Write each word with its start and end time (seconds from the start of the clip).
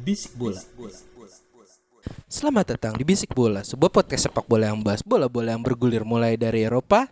Bisik 0.00 0.32
Bola. 0.32 0.56
Selamat 2.24 2.72
datang 2.72 2.96
di 2.96 3.04
Bisik 3.04 3.36
Bola, 3.36 3.60
sebuah 3.60 3.92
podcast 3.92 4.32
sepak 4.32 4.48
bola 4.48 4.72
yang 4.72 4.80
bahas 4.80 5.04
bola-bola 5.04 5.52
yang 5.52 5.60
bergulir 5.60 6.08
mulai 6.08 6.40
dari 6.40 6.64
Eropa. 6.64 7.04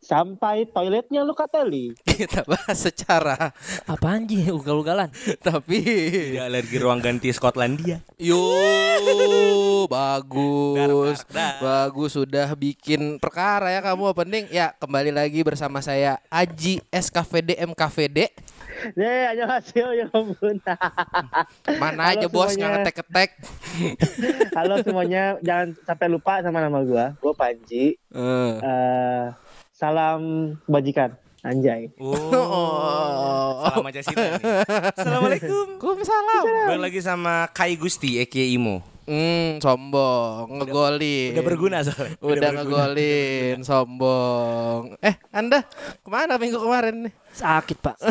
Sampai 0.00 0.64
toiletnya 0.70 1.26
lu 1.26 1.36
kateli. 1.36 1.92
Kita 2.08 2.46
bahas 2.48 2.78
secara 2.78 3.52
Apaan 3.84 4.24
Ji? 4.24 4.48
Ugal-ugalan. 4.48 5.12
tapi 5.44 5.82
Dia 6.32 6.48
alergi 6.48 6.78
ruang 6.80 7.04
ganti 7.04 7.28
Skotlandia. 7.34 8.00
yo 8.16 8.40
bagus. 9.92 11.20
Dar, 11.28 11.36
dar, 11.36 11.36
dar. 11.36 11.54
Bagus 11.60 12.16
sudah 12.16 12.48
bikin 12.56 13.20
perkara 13.20 13.74
ya 13.74 13.84
kamu 13.84 14.16
opening. 14.16 14.46
Ya, 14.48 14.72
kembali 14.78 15.12
lagi 15.12 15.44
bersama 15.44 15.84
saya 15.84 16.16
Aji 16.32 16.80
SKVD 16.88 17.60
MKVD. 17.66 18.32
Nih, 18.98 19.32
annyeonghaseyo 19.32 19.88
ya 19.96 20.06
ampun. 20.12 20.56
Mana 21.80 22.02
Halo 22.12 22.18
aja 22.20 22.26
bos 22.28 22.52
nggak 22.54 22.70
ngetek-ngetek. 22.80 23.30
Halo 24.58 24.74
semuanya, 24.84 25.40
jangan 25.40 25.76
sampai 25.84 26.06
lupa 26.12 26.40
sama 26.44 26.60
nama 26.60 26.80
gua. 26.84 27.16
Gua 27.20 27.32
Panji. 27.32 27.96
Eh. 28.12 28.52
Eh, 28.60 29.24
salam 29.72 30.52
kebajikan. 30.68 31.16
Anjay. 31.46 31.94
Oh. 32.02 33.62
Salam 33.70 33.86
aja 33.86 34.00
sih. 34.02 34.16
Assalamualaikum. 34.98 35.78
Waalaikumsalam. 35.78 36.44
Balik 36.74 36.82
lagi 36.90 37.00
sama 37.06 37.46
Kai 37.54 37.78
Gusti 37.78 38.18
Eke 38.18 38.42
Imo. 38.50 38.82
Hmm, 39.06 39.62
sombong, 39.62 40.50
ngegolin. 40.58 41.38
Udah 41.38 41.46
berguna 41.46 41.78
soalnya. 41.86 42.18
Udah 42.18 42.50
ngegolin, 42.50 43.62
sombong. 43.62 44.98
Eh, 44.98 45.14
Anda 45.30 45.62
ke 46.02 46.08
mana 46.10 46.34
minggu 46.34 46.58
kemarin 46.58 47.06
nih? 47.06 47.14
Sakit 47.36 47.78
pak. 47.84 47.96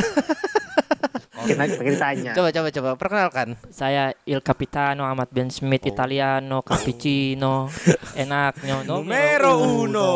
Makin 1.45 1.97
tanya. 1.97 2.31
Coba, 2.33 2.49
coba, 2.49 2.69
coba, 2.73 2.89
perkenalkan. 2.97 3.47
Saya 3.69 4.13
Il 4.25 4.41
Capitano 4.41 5.05
Ahmad 5.05 5.29
Ben 5.29 5.49
Smith 5.53 5.85
Italiano 5.85 6.65
Cappuccino 6.65 7.69
Enaknya 8.21 8.81
Numero 8.81 9.61
uno. 9.61 10.09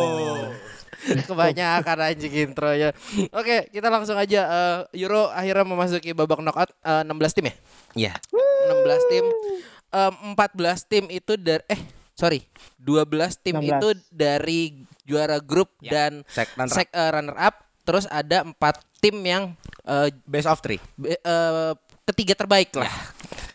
Kebanyakan 0.99 1.97
anjing 2.11 2.49
intronya. 2.49 2.91
Oke, 3.31 3.71
kita 3.71 3.87
langsung 3.87 4.19
aja. 4.19 4.41
Eh, 4.93 5.05
Euro 5.05 5.31
akhirnya 5.31 5.63
memasuki 5.63 6.11
babak 6.11 6.43
knockout 6.43 6.75
eh, 6.83 7.03
16 7.07 7.37
tim 7.37 7.45
ya? 7.47 7.55
Iya. 7.95 8.13
16 8.83 9.11
tim. 9.11 9.25
Em, 9.89 10.13
14 10.35 10.91
tim 10.91 11.05
itu 11.09 11.33
dari 11.39 11.63
eh 11.71 11.81
sorry, 12.13 12.43
12 12.77 13.39
tim 13.41 13.55
16. 13.57 13.65
itu 13.65 13.89
dari 14.11 14.61
juara 15.07 15.39
grup 15.39 15.73
Ya, 15.79 15.89
dan 15.95 16.21
sek 16.27 16.51
runner 16.53 16.75
sek 16.75 16.89
eh, 16.91 17.09
runner 17.15 17.37
up. 17.39 17.55
Terus 17.81 18.05
ada 18.05 18.43
empat 18.43 18.79
tim 18.97 19.15
yang 19.19 19.43
eh, 19.83 20.09
Best 20.23 20.45
of 20.45 20.59
three. 20.59 20.77
be- 20.93 21.15
eh, 21.15 21.71
ketiga 22.05 22.33
terbaik 22.35 22.73
lah. 22.73 22.89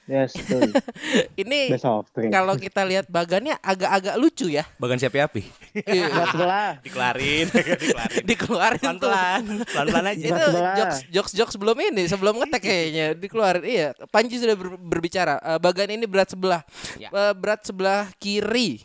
Yes, 0.05 0.37
betul. 0.37 0.69
Ini 1.43 1.73
Best 1.73 1.89
of 1.89 2.05
three. 2.13 2.29
kalau 2.29 2.53
kita 2.55 2.85
lihat 2.85 3.09
bagannya 3.09 3.57
agak-agak 3.59 4.15
lucu 4.15 4.53
ya. 4.53 4.69
Bagan 4.77 5.01
siapa 5.01 5.17
api? 5.23 5.41
Sebelah 5.81 6.27
sebelah. 6.29 6.71
Dikelarin, 6.85 7.47
dikelarin. 7.49 8.21
Dikeluarin. 8.23 8.81
Pelan-pelan, 8.85 9.43
pelan-pelan 9.65 10.05
aja. 10.07 10.27
Itu 10.29 10.45
jokes 10.77 10.99
jokes 11.09 11.33
jokes 11.35 11.53
sebelum 11.57 11.77
ini, 11.79 12.05
sebelum 12.05 12.37
ngetek 12.37 12.63
kayaknya 12.63 13.07
dikeluarin. 13.17 13.65
Iya, 13.65 13.89
Panji 14.09 14.37
sudah 14.37 14.53
ber- 14.53 14.77
berbicara. 14.77 15.41
Eh, 15.41 15.59
bagan 15.59 15.89
ini 15.89 16.05
berat 16.05 16.29
sebelah. 16.29 16.61
Ya. 16.95 17.09
Eh, 17.09 17.33
berat 17.33 17.65
sebelah 17.65 18.13
kiri. 18.19 18.85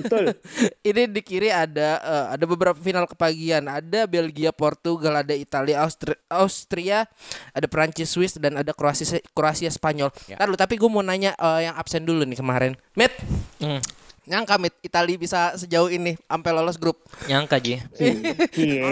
Betul. 0.00 0.24
ini 0.88 1.02
di 1.08 1.20
kiri 1.20 1.48
ada 1.48 2.00
eh, 2.00 2.26
ada 2.36 2.44
beberapa 2.44 2.76
final 2.76 3.04
kepagian. 3.04 3.64
Ada 3.64 4.04
Belgia, 4.04 4.50
Portugal, 4.50 5.20
ada 5.20 5.32
Italia, 5.32 5.82
Austri- 5.82 6.20
Austria, 6.28 7.04
ada 7.52 7.66
Prancis, 7.66 8.12
Swiss 8.12 8.36
dan 8.36 8.60
ada 8.60 8.72
Kroasia 8.72 9.18
Kroasia 9.32 9.68
Spanyol. 9.68 10.12
Ya. 10.26 10.36
Ntar 10.36 10.46
lu, 10.48 10.56
tapi 10.56 10.76
gue 10.76 10.90
mau 10.90 11.00
nanya 11.00 11.32
eh, 11.36 11.70
yang 11.70 11.74
absen 11.76 12.04
dulu 12.04 12.22
nih 12.24 12.38
kemarin. 12.38 12.72
Mit, 12.92 13.12
Hmm, 13.56 13.80
nyangka 14.26 14.54
Mit 14.56 14.74
Italia 14.80 15.14
bisa 15.14 15.54
sejauh 15.54 15.88
ini 15.88 16.18
sampai 16.20 16.50
lolos 16.52 16.76
grup. 16.76 16.98
Nyangka 17.24 17.56
Ji 17.56 17.78
Cie. 17.96 18.82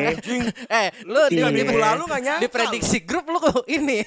eh, 0.64 0.88
lu 1.04 1.20
di, 1.26 1.36
Iya. 1.36 1.50
Minggu 1.50 1.74
lalu 1.74 2.02
nggak 2.04 2.22
nyangka 2.22 2.40
di 2.40 2.48
prediksi 2.48 2.98
grup 3.00 3.26
lu 3.26 3.38
kok 3.38 3.66
ini 3.70 4.00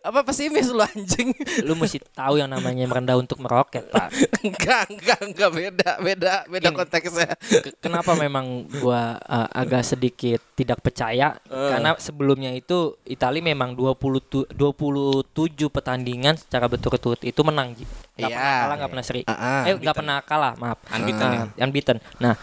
apa 0.00 0.22
pesimis 0.22 0.68
lu 0.68 0.82
anjing? 0.82 1.32
Lu 1.62 1.74
mesti 1.74 2.02
tahu 2.04 2.36
yang 2.36 2.48
namanya 2.48 2.84
merendah 2.84 3.14
untuk 3.14 3.38
meroket 3.38 3.86
pak 3.88 4.10
enggak, 4.44 4.84
enggak, 4.88 5.20
enggak 5.22 5.50
beda, 5.50 5.90
beda, 5.98 6.34
beda 6.46 6.68
Gini. 6.68 6.76
konteksnya. 6.76 7.30
Ke- 7.38 7.74
Kenapa 7.80 8.12
memang 8.14 8.46
gua 8.74 9.16
uh, 9.18 9.48
agak 9.52 9.82
sedikit 9.84 10.42
tidak 10.52 10.80
percaya 10.80 11.34
Karena 11.44 11.94
sebelumnya 11.96 12.50
itu 12.50 12.98
Italia 13.04 13.42
memang 13.44 13.72
20 13.72 13.96
tu- 14.22 14.48
27 14.48 15.32
pertandingan 15.68 16.34
secara 16.34 16.66
berturut-turut 16.66 17.20
itu 17.20 17.40
menang 17.40 17.74
Ji 17.74 17.84
Gak 18.12 18.28
Iya. 18.28 18.36
pernah 18.36 18.56
kalah, 18.60 18.76
gak 18.76 18.90
pernah 18.92 19.04
seri 19.06 19.22
Ah, 19.24 19.32
ah. 19.32 19.62
Eh 19.64 19.74
gak 19.76 19.96
pernah 19.96 20.16
kalah, 20.20 20.52
maaf 20.60 20.78
Unbeaten 20.86 21.28
Ah, 21.32 21.48
unbeaten. 21.58 21.96
Nah, 22.20 22.34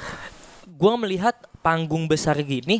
gua 0.65 0.97
melihat 0.97 1.35
panggung 1.59 2.07
besar 2.07 2.39
gini 2.39 2.79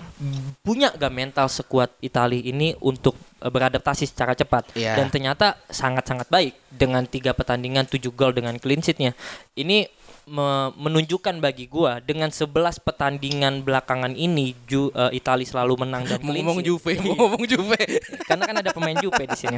punya 0.63 0.89
gak 0.89 1.11
mental 1.11 1.45
sekuat 1.45 1.94
Italia 2.00 2.39
ini 2.39 2.73
untuk 2.79 3.13
eh, 3.39 3.51
beradaptasi 3.51 4.07
secara 4.07 4.33
cepat 4.33 4.72
Iya. 4.73 4.95
dan 4.95 5.11
ternyata 5.11 5.59
sangat-sangat 5.67 6.27
baik 6.27 6.55
dengan 6.67 7.03
tiga 7.03 7.35
pertandingan 7.35 7.85
tujuh 7.85 8.09
gol 8.09 8.31
dengan 8.31 8.55
clean 8.55 8.79
sheet-nya. 8.79 9.13
Ini 9.53 9.85
me- 10.29 10.72
menunjukkan 10.78 11.41
bagi 11.41 11.66
gua 11.66 12.00
dengan 12.00 12.29
11 12.29 12.79
pertandingan 12.79 13.66
belakangan 13.66 14.13
ini 14.13 14.53
ju, 14.69 14.94
eh, 14.94 15.17
Italia 15.17 15.44
selalu 15.44 15.85
menang 15.85 16.06
dan 16.06 16.22
Mau 16.22 16.31
clean 16.31 16.45
ngomong. 16.45 16.62
Juve, 16.63 16.94
mau 17.06 17.17
ngomong 17.17 17.44
Juve. 17.50 17.81
Karena 18.29 18.44
kan 18.45 18.56
ada 18.62 18.69
pemain 18.69 18.97
Juve 19.01 19.23
di 19.25 19.38
sini. 19.38 19.57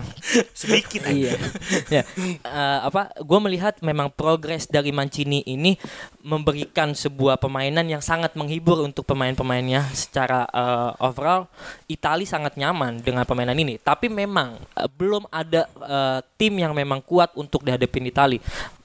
Sedikit 0.56 1.06
aja. 1.06 1.14
iya. 1.14 1.34
ya. 1.92 2.04
Eh, 2.42 2.80
apa? 2.88 3.12
Gue 3.20 3.40
melihat 3.44 3.78
memang 3.84 4.10
progres 4.10 4.66
dari 4.66 4.96
Mancini 4.96 5.44
ini 5.46 5.76
memberikan 6.24 6.96
sebuah 6.96 7.42
permainan 7.42 7.86
yang 7.90 8.02
sangat 8.02 8.34
menghibur 8.40 8.80
untuk 8.82 9.04
pemain-pemainnya 9.04 9.92
secara 9.92 10.48
eh, 10.48 10.92
overall. 11.04 11.52
Italia 11.92 12.26
sangat 12.26 12.56
nyaman 12.56 13.04
dengan 13.04 13.28
permainan 13.28 13.58
ini. 13.60 13.76
Tapi 13.76 14.08
memang 14.08 14.56
eh, 14.80 14.88
belum 14.88 15.28
ada 15.28 15.68
eh, 15.68 16.20
tim 16.40 16.56
yang 16.56 16.72
memang 16.72 17.04
kuat 17.04 17.36
untuk 17.36 17.68
dihadapin 17.68 18.08
Italia. 18.08 18.40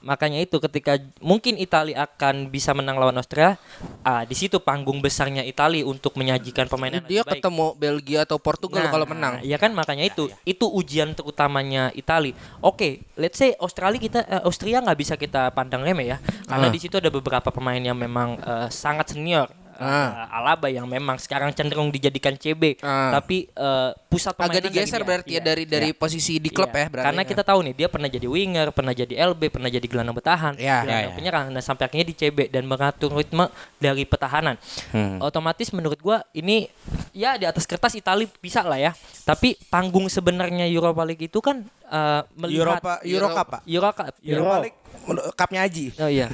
Makanya 0.07 0.39
itu 0.39 0.55
ketika 0.63 0.95
mungkin 1.19 1.59
Italia 1.59 2.07
akan 2.07 2.47
bisa 2.47 2.71
menang 2.71 2.95
lawan 2.95 3.19
Austria, 3.19 3.59
ah, 4.01 4.23
di 4.23 4.31
situ 4.31 4.63
panggung 4.63 5.03
besarnya 5.03 5.43
Italia 5.43 5.83
untuk 5.83 6.15
menyajikan 6.15 6.71
permainan 6.71 7.03
Dia 7.03 7.27
baik. 7.27 7.43
ketemu 7.43 7.75
Belgia 7.75 8.23
atau 8.23 8.39
Portugal 8.39 8.87
kalau 8.87 9.03
menang. 9.03 9.43
Ya 9.43 9.59
kan 9.59 9.75
makanya 9.75 10.07
itu 10.07 10.31
itu 10.47 10.63
ujian 10.63 11.11
terutamanya 11.11 11.91
Italia. 11.91 12.31
Oke, 12.63 13.03
let's 13.19 13.35
say 13.35 13.51
Australia 13.59 13.99
kita 13.99 14.23
eh, 14.23 14.41
Austria 14.47 14.79
nggak 14.79 14.95
bisa 14.95 15.13
kita 15.19 15.51
pandang 15.51 15.83
remeh 15.83 16.15
ya. 16.15 16.17
Karena 16.47 16.67
Ah. 16.67 16.73
di 16.73 16.79
situ 16.79 16.95
ada 16.95 17.11
beberapa 17.11 17.51
pemain 17.51 17.83
yang 17.83 17.99
memang 17.99 18.39
eh, 18.39 18.67
sangat 18.71 19.11
senior. 19.11 19.51
Ah. 19.77 20.27
Eh, 20.27 20.37
Alaba 20.37 20.67
yang 20.67 20.83
memang 20.83 21.15
sekarang 21.15 21.49
cenderung 21.51 21.87
dijadikan 21.87 22.33
CB, 22.33 22.77
Ah. 22.79 23.13
tapi 23.13 23.45
eh, 23.47 23.89
pusat 24.07 24.33
Agak 24.33 24.49
permainan 24.49 24.63
digeser 24.67 24.83
dari 24.91 24.97
dia. 24.97 25.07
berarti 25.07 25.29
ya 25.29 25.35
Iya. 25.35 25.41
dari 25.43 25.63
dari 25.63 25.89
posisi 25.91 26.37
di 26.37 26.49
klub 26.49 26.67
ya 26.67 26.75
Iya, 26.79 26.87
berarti. 26.87 27.05
Karena 27.07 27.21
kita 27.23 27.43
tahu 27.43 27.59
nih 27.61 27.73
dia 27.75 27.87
pernah 27.87 28.07
jadi 28.07 28.25
winger, 28.25 28.67
pernah 28.69 28.91
jadi 28.91 29.13
LB, 29.27 29.41
pernah 29.49 29.69
jadi 29.69 29.83
gelandang 29.83 30.15
bertahan, 30.15 30.53
Iya, 30.55 30.81
gelandang 30.81 30.97
iya, 30.97 31.07
iya. 31.07 31.15
penyerang, 31.15 31.45
dan 31.49 31.61
sampai 31.61 31.83
akhirnya 31.85 32.05
di 32.05 32.15
CB 32.15 32.37
dan 32.47 32.63
mengatur 32.63 33.11
ritme 33.11 33.45
dari 33.75 34.03
pertahanan. 34.03 34.55
Hmm. 34.89 35.19
Otomatis 35.19 35.69
menurut 35.69 35.97
gua 35.97 36.25
ini 36.31 36.65
ya 37.11 37.35
di 37.35 37.45
atas 37.45 37.63
kertas 37.63 37.93
Italia 37.93 38.25
bisa 38.37 38.61
lah 38.61 38.77
ya. 38.77 38.91
Tapi 39.23 39.57
panggung 39.67 40.07
sebenarnya 40.07 40.65
Europa 40.65 41.03
League 41.03 41.23
itu 41.23 41.37
kan 41.37 41.61
eh, 41.85 42.21
melihat 42.35 42.79
Europa 42.79 42.93
Euro 43.01 43.27
Cup, 43.29 43.47
Pak. 43.47 43.61
Euro 43.65 43.89
Cup. 43.91 44.11
Europa 44.19 44.23
Euro. 44.51 44.55
League 44.59 44.75
men- 44.75 44.86
cupnya 45.33 45.63
Aji. 45.63 45.95
Oh 45.97 46.07
iya. 46.07 46.27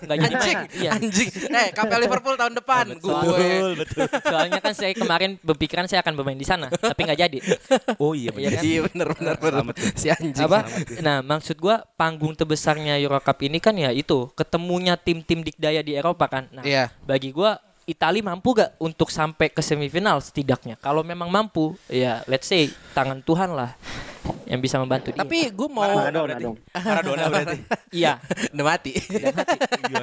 Enggak 0.00 0.16
jadi 0.20 0.34
Anjing, 0.34 0.58
main. 0.58 0.78
Iya. 0.78 0.90
anjing. 0.94 1.28
Eh, 1.50 1.68
KPL 1.70 2.00
Liverpool 2.00 2.36
tahun 2.36 2.54
depan. 2.54 2.84
gue. 2.94 3.14
betul. 3.74 4.06
Soalnya 4.22 4.60
kan 4.60 4.72
saya 4.72 4.92
kemarin 4.92 5.36
berpikiran 5.40 5.84
saya 5.84 6.00
akan 6.00 6.14
bermain 6.14 6.36
di 6.36 6.44
sana, 6.44 6.70
tapi 6.70 7.00
nggak 7.02 7.18
jadi. 7.18 7.38
Oh 7.96 8.12
iya, 8.12 8.30
Iya 8.32 8.48
kan? 8.52 8.62
Iya 8.62 8.80
benar 8.86 9.08
benar 9.12 9.34
benar. 9.36 9.64
Si 9.94 10.06
anjing. 10.08 10.32
apa 10.40 10.62
nah 11.00 11.20
maksud 11.20 11.56
gua 11.56 11.82
panggung 11.94 12.32
terbesarnya 12.32 12.96
Euro 12.98 13.18
Cup 13.18 13.40
ini 13.40 13.58
kan 13.58 13.74
ya 13.74 13.90
itu 13.90 14.30
ketemunya 14.32 14.94
tim-tim 14.94 15.40
dikdaya 15.40 15.80
di 15.80 15.92
Eropa 15.92 16.26
kan 16.26 16.48
nah 16.50 16.62
Iya. 16.62 16.88
bagi 17.02 17.30
gua 17.30 17.56
Italia 17.84 18.22
mampu 18.22 18.54
gak 18.54 18.78
untuk 18.78 19.10
sampai 19.10 19.50
ke 19.50 19.58
semifinal 19.58 20.22
setidaknya 20.22 20.78
kalau 20.78 21.02
memang 21.02 21.26
mampu 21.26 21.74
ya 21.86 22.22
let's 22.24 22.46
say 22.46 22.70
tangan 22.92 23.18
Tuhan 23.20 23.50
lah 23.50 23.74
yang 24.50 24.60
bisa 24.60 24.76
membantu 24.82 25.14
dia 25.14 25.22
Tapi 25.22 25.48
gue 25.54 25.68
mau 25.70 25.86
Maradona 25.86 26.34
dong. 26.36 26.56
Maradona 26.86 27.24
berarti. 27.30 27.58
iya 27.94 28.18
udah 28.50 28.64
mati. 28.66 28.92
Iya 28.98 29.96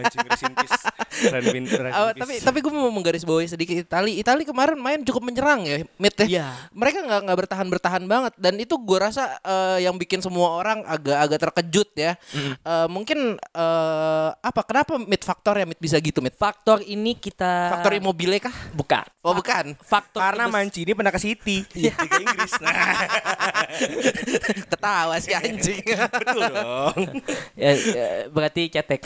anjing 1.27 1.65
Oh, 1.97 2.11
tapi 2.13 2.33
tapi 2.39 2.57
gue 2.61 2.73
mau 2.73 2.93
menggarisbawahi 2.93 3.49
sedikit 3.49 3.75
Itali. 3.83 4.21
Itali 4.21 4.45
kemarin 4.45 4.77
main 4.77 5.01
cukup 5.01 5.25
menyerang 5.25 5.65
ya, 5.65 5.83
mid 5.97 6.15
ya. 6.23 6.27
Iya. 6.27 6.47
Mereka 6.71 7.03
nggak 7.03 7.21
nggak 7.27 7.37
bertahan 7.43 7.67
bertahan 7.67 8.03
banget 8.05 8.33
dan 8.37 8.53
itu 8.61 8.77
gue 8.77 8.97
rasa 9.01 9.35
eh, 9.41 9.83
yang 9.83 9.97
bikin 9.97 10.21
semua 10.21 10.61
orang 10.61 10.85
agak-agak 10.85 11.39
terkejut 11.49 11.89
ya. 11.97 12.13
Eh, 12.37 12.87
mungkin 12.87 13.35
eh, 13.41 14.29
apa? 14.31 14.61
Kenapa 14.63 14.95
mid 15.01 15.21
faktor 15.25 15.57
ya 15.59 15.65
mid 15.65 15.79
bisa 15.81 15.97
gitu 15.99 16.23
mid? 16.23 16.37
faktor 16.37 16.85
ini 16.85 17.17
kita 17.17 17.73
Faktor 17.73 17.97
immobile 17.97 18.37
kah? 18.37 18.53
bukan 18.77 19.03
Oh 19.27 19.35
bukan. 19.35 19.75
faktor 19.83 20.23
Karena 20.23 20.47
Mancini 20.47 20.95
pernah 20.95 21.11
ke 21.11 21.19
City, 21.19 21.59
Liga 21.75 21.91
Inggris. 21.99 22.53
Nah, 22.63 22.71
Ketawa 24.71 25.15
si 25.19 25.31
anjing. 25.33 25.83
betul 25.83 26.41
dong. 26.51 26.97
ya, 27.61 27.71
ya, 27.75 28.07
berarti 28.31 28.69
cetek 28.71 29.01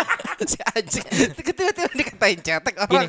si 0.50 0.58
anjing. 0.62 1.06
Tiba-tiba 1.34 1.90
dikatain 1.94 2.38
cetek 2.40 2.74
Gini, 2.74 2.88
orang. 2.88 3.08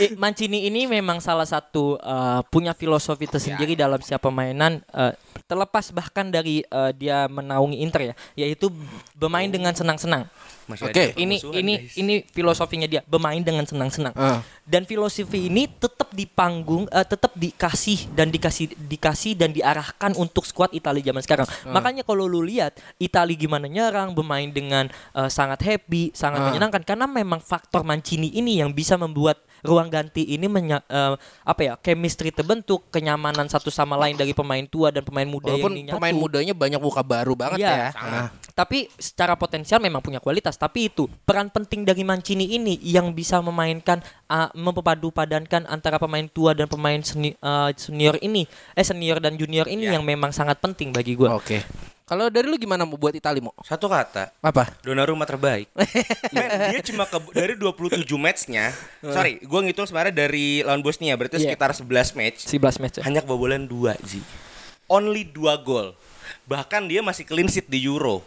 eh, 0.00 0.10
Mancini 0.18 0.66
ini 0.68 0.86
memang 0.88 1.20
salah 1.20 1.46
satu 1.46 1.96
eh, 1.98 2.40
punya 2.48 2.72
filosofi 2.74 3.28
tersendiri 3.28 3.74
dalam 3.78 4.00
siapa 4.00 4.28
mainan 4.28 4.82
eh, 4.92 5.12
terlepas 5.46 5.92
bahkan 5.92 6.28
dari 6.28 6.64
eh, 6.64 6.90
dia 6.96 7.26
menaungi 7.28 7.78
Inter 7.80 8.12
ya, 8.12 8.14
yaitu 8.46 8.72
bermain 9.14 9.48
dengan 9.48 9.72
senang-senang. 9.76 10.26
Oke. 10.64 10.88
ada 10.88 11.04
Ini 11.14 11.36
ini 11.54 11.74
guys. 11.76 11.94
ini 12.00 12.14
filosofinya 12.24 12.88
dia 12.88 13.00
bermain 13.04 13.44
dengan 13.44 13.68
senang-senang. 13.68 14.16
Ah. 14.16 14.40
Dan 14.64 14.88
filosofi 14.88 15.52
ini 15.52 15.68
tetap 15.68 16.08
di 16.16 16.24
panggung, 16.24 16.88
eh, 16.88 17.04
tetap 17.04 17.36
dikasih 17.36 18.08
dan 18.16 18.32
dikasih 18.32 18.72
dikasih 18.74 19.36
dan 19.36 19.52
diarahkan 19.52 20.16
untuk 20.16 20.48
skuad 20.48 20.72
Italia 20.72 21.04
zaman 21.12 21.20
sekarang. 21.20 21.46
Makanya 21.68 22.00
kalau 22.02 22.24
lu 22.24 22.40
lihat 22.40 22.80
Italia 22.96 23.36
gimana 23.36 23.68
nyerang, 23.68 24.16
bermain 24.16 24.48
dengan 24.48 24.88
eh, 25.12 25.28
sangat 25.28 25.60
happy, 25.60 26.16
sangat 26.16 26.40
Ah. 26.40 26.44
menyenangkan 26.48 26.82
karena 26.82 27.04
memang 27.04 27.44
faktor 27.44 27.84
Mancini 27.84 28.32
ini 28.32 28.58
yang 28.64 28.72
bisa 28.72 28.96
membuat 28.96 29.38
ruang 29.64 29.88
ganti 29.88 30.22
ini 30.28 30.44
menya- 30.44 30.84
eh, 30.86 31.16
apa 31.42 31.60
ya 31.64 31.74
chemistry 31.80 32.28
terbentuk, 32.28 32.84
kenyamanan 32.92 33.48
satu 33.48 33.72
sama 33.72 33.96
lain 33.96 34.14
dari 34.14 34.30
pemain 34.30 34.62
tua 34.62 34.92
dan 34.92 35.00
pemain 35.02 35.24
muda 35.24 35.50
Walaupun 35.50 35.72
yang 35.72 35.78
dinyatu. 35.88 35.96
pemain 35.96 36.14
mudanya 36.14 36.54
banyak 36.54 36.78
muka 36.78 37.00
baru 37.00 37.32
banget 37.32 37.64
Iya, 37.64 37.72
ya. 37.72 37.88
sangat. 37.90 38.30
Tapi 38.54 38.86
secara 38.94 39.34
potensial 39.34 39.80
memang 39.80 39.98
punya 39.98 40.20
kualitas. 40.20 40.54
Tapi 40.54 40.86
itu 40.86 41.08
peran 41.24 41.50
penting 41.50 41.82
dari 41.82 42.04
Mancini 42.04 42.54
ini 42.54 42.78
yang 42.84 43.10
bisa 43.10 43.40
memainkan 43.40 43.98
uh, 44.28 44.52
mempadu 44.54 45.10
padankan 45.10 45.64
antara 45.66 45.96
pemain 45.96 46.28
tua 46.28 46.52
dan 46.52 46.68
pemain 46.68 47.00
seni- 47.00 47.34
uh, 47.40 47.72
senior 47.74 48.20
ini, 48.20 48.44
eh 48.72 48.84
senior 48.84 49.18
dan 49.18 49.34
junior 49.34 49.64
ini 49.66 49.88
yang 49.88 50.04
memang 50.04 50.30
sangat 50.30 50.60
penting 50.60 50.92
bagi 50.92 51.16
gue. 51.16 51.26
Oke. 51.26 51.64
Kalau 52.04 52.28
dari 52.28 52.44
lu 52.44 52.60
gimana 52.60 52.84
mau 52.84 53.00
buat 53.00 53.16
Itali 53.16 53.40
mau? 53.40 53.56
Satu 53.64 53.88
kata, 53.88 54.28
Apa? 54.44 54.68
Donnarumma 54.84 55.24
terbaik. 55.24 55.72
Men, 56.36 56.76
dia 56.76 56.84
cuma 56.84 57.08
ke, 57.08 57.16
dari 57.32 57.56
27 57.56 58.04
matchnya. 58.20 58.76
Sorry, 59.00 59.40
gue 59.40 59.60
ngitung 59.64 59.88
sebenarnya 59.88 60.12
dari 60.12 60.60
lawan 60.60 60.84
Bosnia 60.84 61.16
berarti 61.16 61.40
Iya. 61.40 61.56
sekitar 61.56 61.72
11 61.72 62.12
match. 62.12 62.44
11 62.44 62.76
match. 62.76 62.96
ya. 63.00 63.08
Hanya 63.08 63.24
kebobolan 63.24 63.64
2, 63.64 63.96
Ji. 64.04 64.20
Only 64.84 65.24
2 65.32 65.56
gol. 65.64 65.96
Bahkan 66.44 66.92
dia 66.92 67.00
masih 67.00 67.24
clean 67.24 67.48
sheet 67.48 67.72
di 67.72 67.80
Euro. 67.88 68.20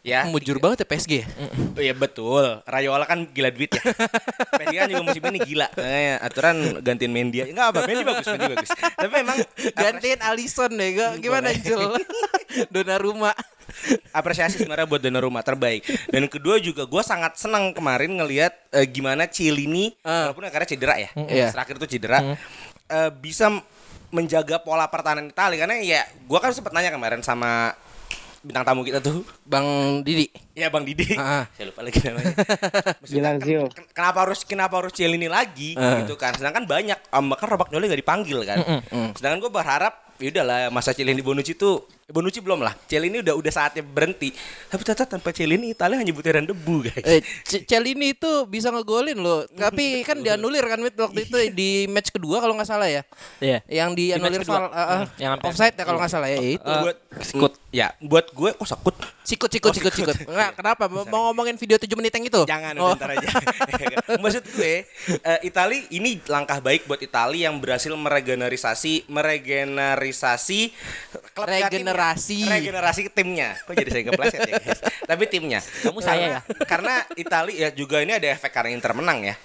Ya. 0.00 0.24
Mujur 0.24 0.56
banget 0.56 0.82
ya 0.82 0.86
PSG 0.86 1.12
ya? 1.12 1.26
Iya 1.74 1.92
betul. 1.92 2.60
Rayola 2.64 3.04
kan 3.04 3.24
gila 3.26 3.48
duit 3.48 3.70
ya. 3.70 3.82
PSG 4.58 4.74
kan 4.74 4.88
juga 4.88 5.02
musim 5.04 5.22
ini 5.26 5.40
gila. 5.42 5.68
Eh, 5.74 6.16
aturan 6.16 6.56
gantiin 6.78 7.08
Mendy. 7.08 7.44
Enggak 7.44 7.70
apa, 7.70 7.80
Mendy 7.84 8.02
bagus, 8.02 8.26
Mendy 8.26 8.46
bagus. 8.50 8.70
Tapi 8.72 9.10
memang 9.12 9.38
Gantiin 9.72 10.20
Alisson 10.20 10.70
deh, 10.72 10.90
gua- 10.92 11.16
gimana. 11.16 11.48
Jul? 11.52 11.92
Donnarumma. 12.72 13.32
apresiasi 14.12 14.58
sebenarnya 14.58 14.84
buat 14.84 15.00
Donnarumma 15.00 15.40
terbaik. 15.40 15.80
Dan 16.06 16.28
kedua 16.28 16.56
juga 16.56 16.84
gue 16.84 17.02
sangat 17.02 17.34
senang 17.34 17.72
kemarin 17.72 18.12
ngelihat 18.12 18.52
eh, 18.70 18.84
gimana 18.84 19.24
Cielini 19.24 19.96
Ah. 20.00 20.28
walaupun 20.28 20.44
karena 20.46 20.66
cedera 20.66 20.94
ya. 20.96 21.08
Iya. 21.16 21.48
Terakhir 21.50 21.74
itu 21.76 21.86
cedera 21.90 22.18
eh, 22.86 23.10
bisa 23.10 23.48
m- 23.48 23.64
menjaga 24.08 24.60
pola 24.60 24.84
pertahanan 24.86 25.24
Italia 25.24 25.56
karena 25.58 25.80
ya 25.80 26.04
gue 26.04 26.36
kan 26.36 26.52
sempat 26.52 26.70
nanya 26.70 26.92
kemarin 26.92 27.24
sama 27.24 27.72
bintang 28.42 28.64
tamu 28.64 28.82
kita 28.82 28.98
tuh 28.98 29.22
Bang 29.42 29.64
Didi. 30.02 30.26
ya 30.52 30.66
Bang 30.66 30.82
Didi 30.82 31.14
Ah. 31.14 31.46
saya 31.52 31.70
lupa 31.70 31.80
lagi 31.80 32.02
namanya 32.02 32.34
Maksudnya, 33.00 33.38
Gilazio. 33.38 33.62
ken- 33.68 33.88
kenapa 33.88 34.18
harus 34.20 34.42
kenapa 34.42 34.74
harus 34.76 34.92
Cielini 34.92 35.26
lagi 35.26 35.72
Ah. 35.74 36.02
gitu 36.02 36.14
kan 36.14 36.34
sedangkan 36.34 36.64
banyak 36.64 36.98
um, 37.10 37.30
kan 37.32 37.46
Robak 37.46 37.70
Noli 37.70 37.86
gak 37.86 37.98
dipanggil 37.98 38.42
kan 38.42 38.58
sedangkan 39.14 39.38
gue 39.38 39.52
berharap 39.52 39.94
ya 40.18 40.28
udahlah 40.30 40.58
masa 40.68 40.90
Cielini 40.90 41.18
Bonucci 41.18 41.54
tuh 41.54 41.86
Bonucci 42.04 42.38
belum 42.38 42.60
lah 42.60 42.74
Cielini 42.82 43.20
udah 43.20 43.32
udah 43.32 43.48
saatnya 43.48 43.80
berhenti 43.80 44.34
tapi 44.66 44.82
ternyata 44.82 45.06
tanpa 45.08 45.30
Cielini 45.30 45.70
Italia 45.70 45.94
hanya 45.94 46.10
butiran 46.10 46.42
debu 46.42 46.82
guys 46.82 46.98
Eh, 46.98 47.20
C- 47.42 47.62
Celini 47.62 48.12
itu 48.12 48.30
bisa 48.44 48.68
ngegolin 48.68 49.16
loh. 49.16 49.44
Tapi 49.48 50.02
kan 50.02 50.18
dianulir 50.18 50.64
kan 50.64 50.78
Mit, 50.78 50.94
waktu 50.94 51.20
itu 51.22 51.36
di 51.50 51.70
match 51.86 52.10
kedua 52.10 52.38
kalau 52.38 52.52
nggak 52.52 52.66
salah 52.66 52.86
ya. 52.86 53.02
Iya. 53.38 53.62
Yang 53.66 53.90
dianulir 53.94 54.40
match 54.40 54.48
kedua. 54.48 54.58
VAR, 54.58 54.64
uh, 54.66 54.80
uh, 54.94 55.02
yang 55.16 55.32
offside 55.40 55.72
ya 55.72 55.84
kalau 55.84 55.98
nggak 55.98 56.10
salah 56.10 56.26
ya. 56.26 56.36
ya 56.36 56.50
itu. 56.52 56.72
buat 56.80 56.96
sekut 57.22 57.52
ya 57.70 57.88
buat 57.98 58.26
gue 58.28 58.50
kok 58.52 58.66
sekut 58.66 58.96
Sikut, 59.22 59.46
sikut, 59.48 59.70
Oh, 59.70 59.72
sikut, 59.72 59.94
sikut. 59.94 60.16
sikut. 60.18 60.28
Enggak, 60.28 60.50
kenapa? 60.52 60.90
Mau 60.90 61.06
mau 61.06 61.30
ngomongin 61.30 61.54
video 61.54 61.78
7 61.78 61.86
menit 61.94 62.10
yang 62.10 62.26
itu? 62.26 62.42
jangan 62.42 62.74
Oh. 62.74 62.90
ntar 62.92 63.14
aja 63.14 63.28
maksud 64.22 64.42
gue 64.48 64.82
eh, 65.06 65.38
Itali 65.42 65.86
ini 65.90 66.18
langkah 66.26 66.58
baik 66.58 66.84
buat 66.84 66.98
Itali 66.98 67.46
yang 67.46 67.54
berhasil 67.56 67.94
meregenerisasi 67.94 69.06
meregenerisasi 69.06 70.60
klub 71.32 71.46
Regenerasi. 71.46 71.91
Timnya. 71.92 72.50
regenerasi 72.58 73.00
timnya. 73.12 73.48
Kok 73.62 73.74
jadi 73.76 73.90
saya 73.92 74.04
kepleset 74.08 74.40
ya 74.48 74.54
guys 74.58 74.80
tapi 75.10 75.24
timnya. 75.28 75.60
Kamu 75.60 76.00
saya 76.00 76.26
ya? 76.38 76.40
karena 76.64 77.04
Itali 77.14 77.60
ya 77.60 77.68
juga 77.70 78.00
ini 78.00 78.16
ada 78.16 78.28
efek 78.32 78.50
karena 78.50 78.72
Inter 78.72 78.92
menang 78.96 79.20
ya 79.22 79.36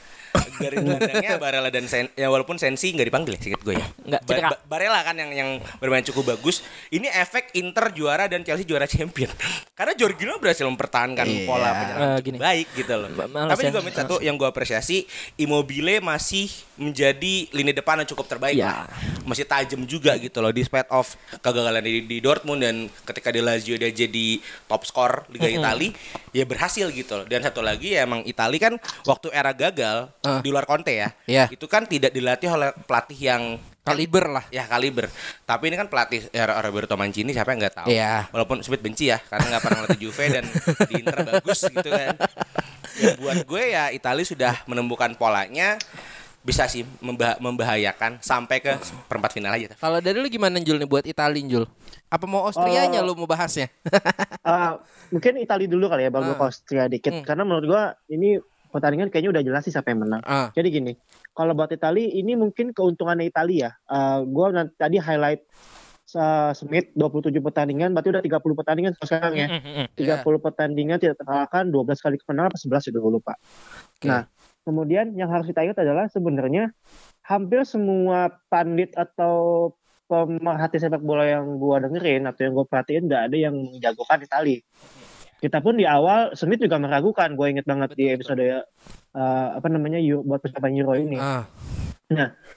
dari 0.57 0.75
gelandangnya 0.75 1.37
Barella 1.37 1.69
dan 1.69 1.85
Sen, 1.85 2.09
ya 2.11 2.27
walaupun 2.27 2.55
Sensi 2.55 2.89
nggak 2.89 3.05
dipanggil 3.05 3.33
ya 3.33 3.39
singkat 3.39 3.61
gue 3.61 3.75
ya. 3.75 3.85
Nggak, 4.03 4.21
cedera. 4.23 4.49
Barella 4.63 4.99
kan 5.01 5.15
yang 5.15 5.31
yang 5.31 5.49
bermain 5.77 6.01
cukup 6.03 6.33
bagus. 6.33 6.61
Ini 6.89 7.07
efek 7.15 7.53
Inter 7.53 7.91
juara 7.91 8.25
dan 8.25 8.41
Chelsea 8.41 8.63
juara 8.63 8.83
champion. 8.83 9.29
Karena 9.77 9.93
Jorginho 9.93 10.37
berhasil 10.37 10.63
mempertahankan 10.63 11.23
Iya. 11.23 11.45
pola 11.45 11.69
penyerang 11.71 12.01
Eh, 12.01 12.09
cukup 12.15 12.25
gini. 12.25 12.37
baik 12.37 12.67
gitu 12.73 12.93
loh. 12.95 13.09
Ma- 13.11 13.29
males 13.29 13.51
Tapi 13.51 13.61
ya. 13.61 13.67
juga 13.69 13.79
satu 13.93 14.15
yang 14.19 14.35
gue 14.35 14.47
apresiasi 14.47 15.05
Immobile 15.35 15.99
masih 15.99 16.49
menjadi 16.77 17.49
lini 17.51 17.71
depan 17.71 17.97
yang 17.97 18.07
cukup 18.07 18.25
terbaik 18.27 18.55
Iya. 18.55 18.65
lah. 18.65 18.85
Masih 19.23 19.45
tajam 19.45 19.83
juga 19.83 20.15
gitu 20.15 20.39
loh 20.39 20.49
despite 20.49 20.89
of 20.89 21.13
kegagalan 21.37 21.81
di, 21.81 22.01
di 22.03 22.17
Dortmund 22.17 22.61
dan 22.61 22.75
ketika 23.03 23.29
di 23.29 23.39
Lazio 23.39 23.75
dia 23.75 23.89
jadi 23.89 24.39
top 24.65 24.81
skor 24.83 25.29
Liga 25.29 25.45
Italia 25.47 25.93
ya 26.31 26.43
berhasil 26.43 26.89
gitu 26.89 27.13
loh. 27.13 27.25
Dan 27.25 27.41
satu 27.41 27.61
lagi 27.61 27.93
ya 27.93 28.03
emang 28.03 28.23
Italia 28.23 28.59
kan 28.59 28.73
waktu 29.03 29.29
era 29.29 29.51
gagal 29.51 30.09
Ah. 30.27 30.39
di 30.43 30.51
luar 30.51 30.67
Conte 30.67 30.91
ya. 30.91 31.09
Iya. 31.23 31.47
Itu 31.47 31.71
kan 31.71 31.87
tidak 31.87 32.11
dilatih 32.11 32.51
oleh 32.51 32.75
pelatih 32.83 33.15
yang 33.15 33.43
Kaliber 33.87 34.27
lah. 34.27 34.43
ya 34.51 34.67
kaliber. 34.67 35.07
Tapi 35.47 35.71
ini 35.71 35.79
kan 35.79 35.87
pelatih 35.87 36.27
ya, 36.35 36.43
Roberto 36.59 36.99
Mancini 36.99 37.31
siapa 37.31 37.55
yang 37.55 37.63
nggak 37.63 37.75
tahu. 37.79 37.87
Iya. 37.87 38.27
Walaupun 38.35 38.59
Smith 38.59 38.83
benci 38.83 39.07
ya 39.07 39.15
karena 39.23 39.55
nggak 39.55 39.63
pernah 39.63 39.77
ngelatih 39.79 39.99
Juve 40.03 40.25
dan 40.27 40.43
di 40.91 40.93
Inter 40.99 41.17
bagus 41.23 41.59
gitu 41.63 41.87
kan. 41.87 42.19
Ya, 42.99 43.15
buat 43.15 43.47
gue 43.47 43.63
ya 43.63 43.87
Italia 43.95 44.25
sudah 44.25 44.53
menemukan 44.67 45.15
polanya 45.15 45.79
bisa 46.43 46.67
sih 46.67 46.83
membah- 46.99 47.39
membahayakan 47.39 48.19
sampai 48.19 48.59
ke 48.59 48.75
perempat 49.07 49.31
final 49.31 49.55
aja. 49.55 49.71
Kalau 49.75 49.99
dari 49.99 50.19
lu 50.19 50.27
gimana 50.27 50.59
Jul 50.59 50.79
nih 50.79 50.87
buat 50.87 51.03
Itali 51.03 51.43
Jul? 51.43 51.63
Apa 52.07 52.23
mau 52.23 52.43
Austrianya 52.43 53.03
Oh. 53.03 53.07
lu 53.07 53.15
mau 53.15 53.27
bahasnya? 53.27 53.67
Ah, 54.41 54.79
mungkin 55.11 55.35
Italia 55.37 55.67
dulu 55.67 55.87
kali 55.87 56.07
ya, 56.07 56.11
baru 56.11 56.33
ke 56.33 56.43
Austria 56.43 56.87
dikit. 56.87 57.11
Hmm. 57.11 57.23
Karena 57.23 57.43
menurut 57.43 57.67
gua 57.67 57.83
ini 58.07 58.39
pertandingan 58.69 59.09
kayaknya 59.09 59.31
udah 59.39 59.43
jelas 59.43 59.61
sih 59.65 59.73
siapa 59.73 59.91
yang 59.91 60.03
menang. 60.03 60.21
Ah. 60.23 60.51
Jadi 60.53 60.67
gini, 60.69 60.93
kalau 61.31 61.55
buat 61.57 61.71
Italia 61.71 62.07
ini 62.07 62.35
mungkin 62.35 62.71
keuntungannya 62.71 63.27
Italia. 63.27 63.75
Uh, 63.87 64.23
gua 64.27 64.51
nanti, 64.53 64.73
tadi 64.75 64.97
highlight 64.99 65.43
uh, 66.15 66.51
Smith 66.55 66.93
27 66.95 67.35
pertandingan, 67.43 67.91
berarti 67.91 68.09
udah 68.13 68.23
30 68.23 68.59
pertandingan 68.59 68.93
sekarang 68.95 69.33
ya. 69.35 69.47
30 69.91 70.45
pertandingan 70.45 70.97
tidak 71.01 71.19
terkalahkan, 71.19 71.67
12 71.67 72.03
kali 72.03 72.15
kemenangan 72.23 72.49
apa 72.53 72.59
11 72.59 72.89
itu 72.93 72.97
gue 73.01 73.11
lupa. 73.11 73.33
Oke. 73.97 74.07
Nah, 74.07 74.23
kemudian 74.63 75.11
yang 75.15 75.27
harus 75.31 75.47
kita 75.47 75.63
ingat 75.67 75.83
adalah 75.83 76.07
sebenarnya 76.07 76.71
hampir 77.27 77.67
semua 77.67 78.31
pandit 78.47 78.95
atau 78.95 79.71
pemerhati 80.07 80.79
sepak 80.79 81.03
bola 81.03 81.27
yang 81.27 81.59
gua 81.59 81.83
dengerin 81.83 82.23
atau 82.31 82.47
yang 82.47 82.55
gue 82.55 82.65
perhatiin 82.71 83.03
nggak 83.11 83.23
ada 83.27 83.37
yang 83.37 83.55
menjagokan 83.55 84.23
Italia. 84.23 84.59
Kita 85.37 85.61
pun 85.61 85.77
di 85.77 85.85
awal 85.85 86.33
Smith 86.33 86.57
juga 86.57 86.77
meragukan. 86.77 87.33
Gue 87.33 87.53
inget 87.53 87.63
banget 87.63 87.93
di 87.93 88.09
episode 88.09 88.41
eh, 88.41 88.61
apa 89.53 89.67
namanya 89.67 89.97
Euro, 89.97 90.25
buat 90.25 90.41
persiapan 90.41 90.73
Euro 90.75 90.93
ini. 90.95 91.17
Ah, 91.17 91.45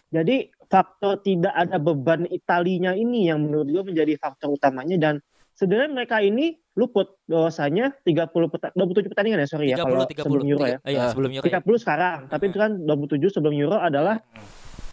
Jadi 0.08 0.36
faktor 0.64 1.18
tidak 1.20 1.50
ada 1.50 1.76
beban 1.76 2.22
Italinya 2.24 2.94
ini 2.94 3.26
yang 3.26 3.42
menurut 3.42 3.66
gue 3.66 3.82
menjadi 3.84 4.14
faktor 4.16 4.54
utamanya 4.54 4.96
dan 4.96 5.14
sebenarnya 5.52 5.90
mereka 5.92 6.22
ini 6.22 6.54
luput 6.72 7.18
bahwasanya 7.26 7.98
30 8.00 8.30
peta, 8.48 8.70
27 8.72 9.10
pertandingan 9.10 9.42
ya 9.42 9.48
sorry 9.50 9.66
ya 9.68 9.76
30 9.76 9.84
kalau 9.84 10.06
30 10.06 10.24
sebelum 10.24 10.46
Euro 10.46 10.64
ya. 10.64 10.78
Tiga- 10.78 10.86
Iya, 10.88 11.00
Ah. 11.02 11.08
sebelum 11.10 11.30
Euro. 11.34 11.44
ya. 11.44 11.50
30 11.50 11.78
sekarang, 11.82 12.18
tapi 12.30 12.44
itu 12.48 12.58
kan 12.58 12.70
27 12.78 13.28
sebelum 13.28 13.54
Euro 13.58 13.76
adalah 13.76 14.16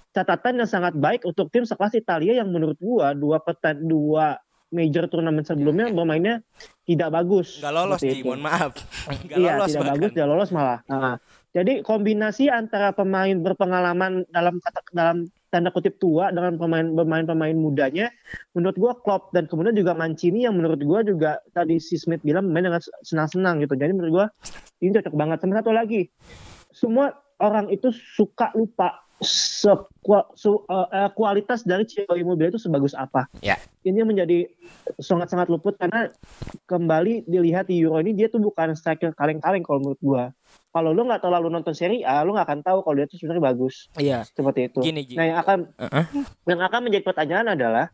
catatan 0.10 0.54
yang 0.58 0.70
sangat 0.70 0.94
baik 0.98 1.22
untuk 1.24 1.54
tim 1.54 1.62
sekelas 1.62 1.94
Italia 1.94 2.42
yang 2.42 2.50
menurut 2.50 2.76
gua 2.82 3.14
dua 3.14 3.38
petan 3.38 3.86
dua 3.86 4.34
major 4.72 5.08
turnamen 5.08 5.48
sebelumnya 5.48 5.88
bermainnya 5.92 6.44
tidak 6.84 7.10
bagus. 7.16 7.64
Nggak 7.64 7.74
lolos 7.74 8.02
itu. 8.04 8.24
mohon 8.28 8.44
maaf. 8.44 8.72
Nggak 9.28 9.38
iya, 9.40 9.56
lolos 9.56 9.68
tidak 9.72 9.82
bahkan. 9.82 9.94
bagus, 9.96 10.10
tidak 10.12 10.28
lolos 10.28 10.50
malah. 10.52 10.80
Nah, 10.92 11.16
jadi 11.56 11.74
kombinasi 11.82 12.52
antara 12.52 12.92
pemain 12.92 13.36
berpengalaman 13.40 14.28
dalam 14.30 14.60
kata 14.60 14.80
dalam 14.92 15.18
tanda 15.48 15.72
kutip 15.72 15.96
tua 15.98 16.30
dengan 16.36 16.60
pemain 16.60 16.84
pemain 16.84 17.24
pemain 17.24 17.56
mudanya, 17.56 18.12
menurut 18.52 18.76
gua 18.76 18.94
Klopp 19.00 19.32
dan 19.32 19.48
kemudian 19.48 19.74
juga 19.74 19.96
Mancini 19.96 20.44
yang 20.44 20.60
menurut 20.60 20.84
gua 20.84 21.00
juga 21.02 21.40
tadi 21.56 21.80
si 21.80 21.96
Smith 21.96 22.22
bilang 22.22 22.52
main 22.52 22.68
dengan 22.68 22.84
senang-senang 23.08 23.64
gitu. 23.64 23.74
Jadi 23.80 23.92
menurut 23.96 24.12
gua 24.12 24.26
ini 24.84 24.92
cocok 24.92 25.16
banget. 25.16 25.38
Sama 25.42 25.64
satu 25.64 25.72
lagi, 25.72 26.12
semua 26.76 27.16
orang 27.40 27.72
itu 27.72 27.94
suka 27.96 28.52
lupa 28.54 29.07
sekua- 29.20 30.30
su- 30.34 30.62
eh, 30.70 31.10
kualitas 31.14 31.66
dari 31.66 31.84
Ciro 31.84 32.14
Immobile 32.14 32.54
itu 32.54 32.62
sebagus 32.62 32.94
apa. 32.94 33.26
Ya. 33.42 33.58
Ini 33.82 34.04
menjadi 34.04 34.46
sangat-sangat 35.00 35.48
luput 35.48 35.80
karena 35.80 36.12
kembali 36.66 37.26
dilihat 37.26 37.66
di 37.66 37.82
Euro 37.82 37.98
ini 37.98 38.14
dia 38.14 38.28
tuh 38.28 38.38
bukan 38.38 38.76
striker 38.76 39.16
kaleng-kaleng 39.16 39.64
kalau 39.64 39.80
menurut 39.82 40.02
gua. 40.04 40.24
Kalau 40.70 40.94
lu 40.94 41.08
nggak 41.08 41.24
terlalu 41.24 41.50
nonton 41.50 41.74
Serie 41.74 42.06
A, 42.06 42.22
lu 42.22 42.38
nggak 42.38 42.46
akan 42.46 42.62
tahu 42.62 42.78
kalau 42.86 42.96
dia 43.00 43.08
tuh 43.10 43.18
sebenarnya 43.18 43.44
bagus 43.50 43.90
Iya. 43.98 44.28
seperti 44.28 44.70
itu. 44.70 44.80
Gini, 44.84 45.02
Ji. 45.08 45.16
Nah 45.18 45.26
yang 45.26 45.40
akan 45.42 45.60
Heeh. 45.74 46.06
yang 46.46 46.62
akan 46.62 46.80
menjadi 46.86 47.04
pertanyaan 47.08 47.48
adalah 47.58 47.86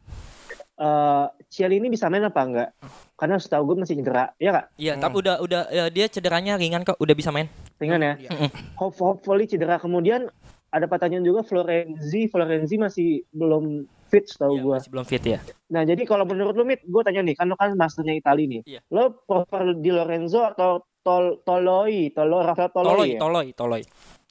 eh 0.73 1.25
Ciel 1.53 1.69
ini 1.71 1.87
bisa 1.87 2.09
main 2.09 2.25
apa 2.25 2.41
enggak? 2.41 2.69
Karena 3.13 3.37
setahu 3.37 3.71
gue 3.71 3.85
masih 3.85 3.95
cedera, 3.95 4.33
ya 4.35 4.51
kak? 4.51 4.65
Iya, 4.75 4.97
tapi 4.97 5.15
udah 5.21 5.35
udah 5.39 5.61
ya, 5.69 5.85
dia 5.87 6.09
cederanya 6.09 6.57
ringan 6.57 6.81
kok, 6.81 6.97
udah 6.97 7.13
bisa 7.13 7.29
main. 7.29 7.45
Ringan 7.77 8.01
ya. 8.01 8.13
Iya. 8.17 8.29
Hope, 8.75 8.97
hopefully 8.97 9.45
cedera 9.45 9.77
kemudian 9.77 10.27
ada 10.73 10.89
pertanyaan 10.89 11.21
juga 11.21 11.45
Florenzi, 11.45 12.25
Florenzi 12.33 12.75
masih 12.81 13.21
belum 13.29 13.85
fit 14.09 14.25
setahu 14.25 14.57
Iya, 14.57 14.63
gua. 14.65 14.75
masih 14.81 14.89
belum 14.89 15.05
fit 15.05 15.21
ya. 15.21 15.39
Nah 15.69 15.85
jadi 15.85 16.01
kalau 16.09 16.25
menurut 16.25 16.57
lu 16.57 16.65
Mit, 16.65 16.81
gue 16.81 17.01
tanya 17.05 17.21
nih, 17.21 17.37
kan 17.37 17.45
lu 17.45 17.53
kan 17.53 17.77
masternya 17.77 18.17
Itali 18.17 18.49
nih. 18.49 18.61
Iya. 18.65 18.81
Lo 18.89 19.13
prefer 19.21 19.77
Di 19.77 19.93
Lorenzo 19.93 20.41
atau 20.41 20.81
Tol 21.05 21.45
Toloi, 21.45 22.09
Tolo 22.09 22.41
Rafael 22.41 22.73
Toloi, 22.73 22.89
Toloi, 22.89 23.09
ya? 23.13 23.19
toloi, 23.21 23.47
toloi. 23.53 23.83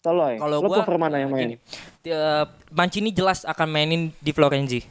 Toloi. 0.02 0.34
Kalau 0.42 0.56
gua 0.66 0.82
prefer 0.82 0.96
mana 0.99 1.16
yang 1.22 1.30
gini, 1.30 1.54
main? 1.54 2.11
eh, 2.11 2.44
Mancini 2.75 3.14
jelas 3.14 3.46
akan 3.46 3.68
mainin 3.70 4.11
di 4.18 4.34
Florenzi. 4.34 4.82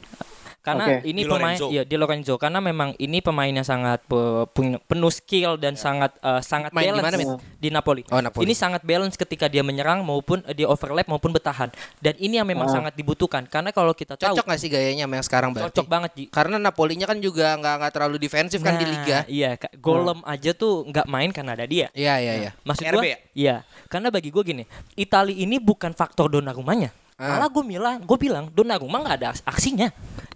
Karena 0.62 0.84
Oke. 0.86 0.96
ini 1.04 1.20
Di 1.20 1.28
pemain 1.28 1.52
Lorenzo. 1.52 1.66
ya 1.68 1.82
di 1.82 1.96
Lorenzo 1.96 2.34
karena 2.36 2.58
memang 2.58 2.94
ini 2.96 3.18
pemain 3.18 3.50
yang 3.50 3.62
sangat 3.62 3.98
pe- 4.02 4.46
punya- 4.48 4.78
penuh 4.80 5.10
skill 5.10 5.58
dan 5.58 5.74
sangat 5.74 6.14
eh, 6.16 6.38
sangat 6.40 6.70
Main 6.70 6.86
di 6.86 6.90
balance 6.92 7.02
mana, 7.04 7.16
Mit? 7.18 7.28
di 7.58 7.68
Napoli. 7.68 8.02
Oh, 8.08 8.18
Napoli. 8.18 8.42
Ini 8.42 8.54
sangat 8.54 8.80
balance 8.80 9.14
ketika 9.14 9.44
dia 9.44 9.60
menyerang 9.60 10.00
maupun 10.00 10.38
eh, 10.42 10.54
dia 10.54 10.64
overlap 10.64 11.04
maupun 11.04 11.30
bertahan. 11.30 11.66
Dan 11.98 12.14
ini 12.16 12.38
yang 12.38 12.46
memang 12.46 12.64
Ah. 12.64 12.78
sangat 12.78 12.94
dibutuhkan 12.94 13.42
karena 13.44 13.68
kalau 13.68 13.90
kita 13.90 14.14
tahu 14.14 14.32
Cocok 14.32 14.46
nggak 14.46 14.56
sih 14.56 14.68
gayanya 14.68 15.02
sama 15.02 15.14
yang 15.14 15.26
sekarang 15.26 15.50
berarti? 15.50 15.66
cocok 15.68 15.86
banget 15.88 16.10
Ji. 16.12 16.24
Karena 16.28 16.56
Napolinya 16.56 17.04
kan 17.04 17.18
juga 17.18 17.52
nggak 17.54 17.74
nggak 17.76 17.92
terlalu 17.92 18.16
defensif 18.16 18.60
kan 18.60 18.74
di 18.74 18.86
Nah, 18.86 18.92
liga. 18.92 19.18
Iya. 19.26 19.50
Golem 19.76 20.22
aja 20.22 20.50
tuh 20.52 20.86
nggak 20.86 21.06
main 21.06 21.30
karena 21.30 21.52
ada 21.52 21.66
dia. 21.66 21.90
Iya 21.90 22.14
iya 22.16 22.32
iya. 22.38 22.50
Maksud 22.62 22.86
RB 22.86 22.94
gua, 22.94 23.02
ya? 23.04 23.18
iya. 23.34 23.56
Karena 23.86 24.08
bagi 24.08 24.30
gue 24.30 24.42
gini, 24.42 24.62
Itali 24.94 25.36
ini 25.38 25.58
bukan 25.58 25.90
faktor 25.90 26.30
Donnarumma-nya. 26.30 26.94
Ah. 27.14 27.36
Malah 27.36 27.48
gue 27.48 27.64
bilang, 27.66 27.96
gue 27.98 28.16
bilang 28.16 28.46
Donnarumma 28.48 28.98
nggak 29.00 29.16
ada 29.16 29.28
aks- 29.30 29.44
aksinya. 29.44 29.90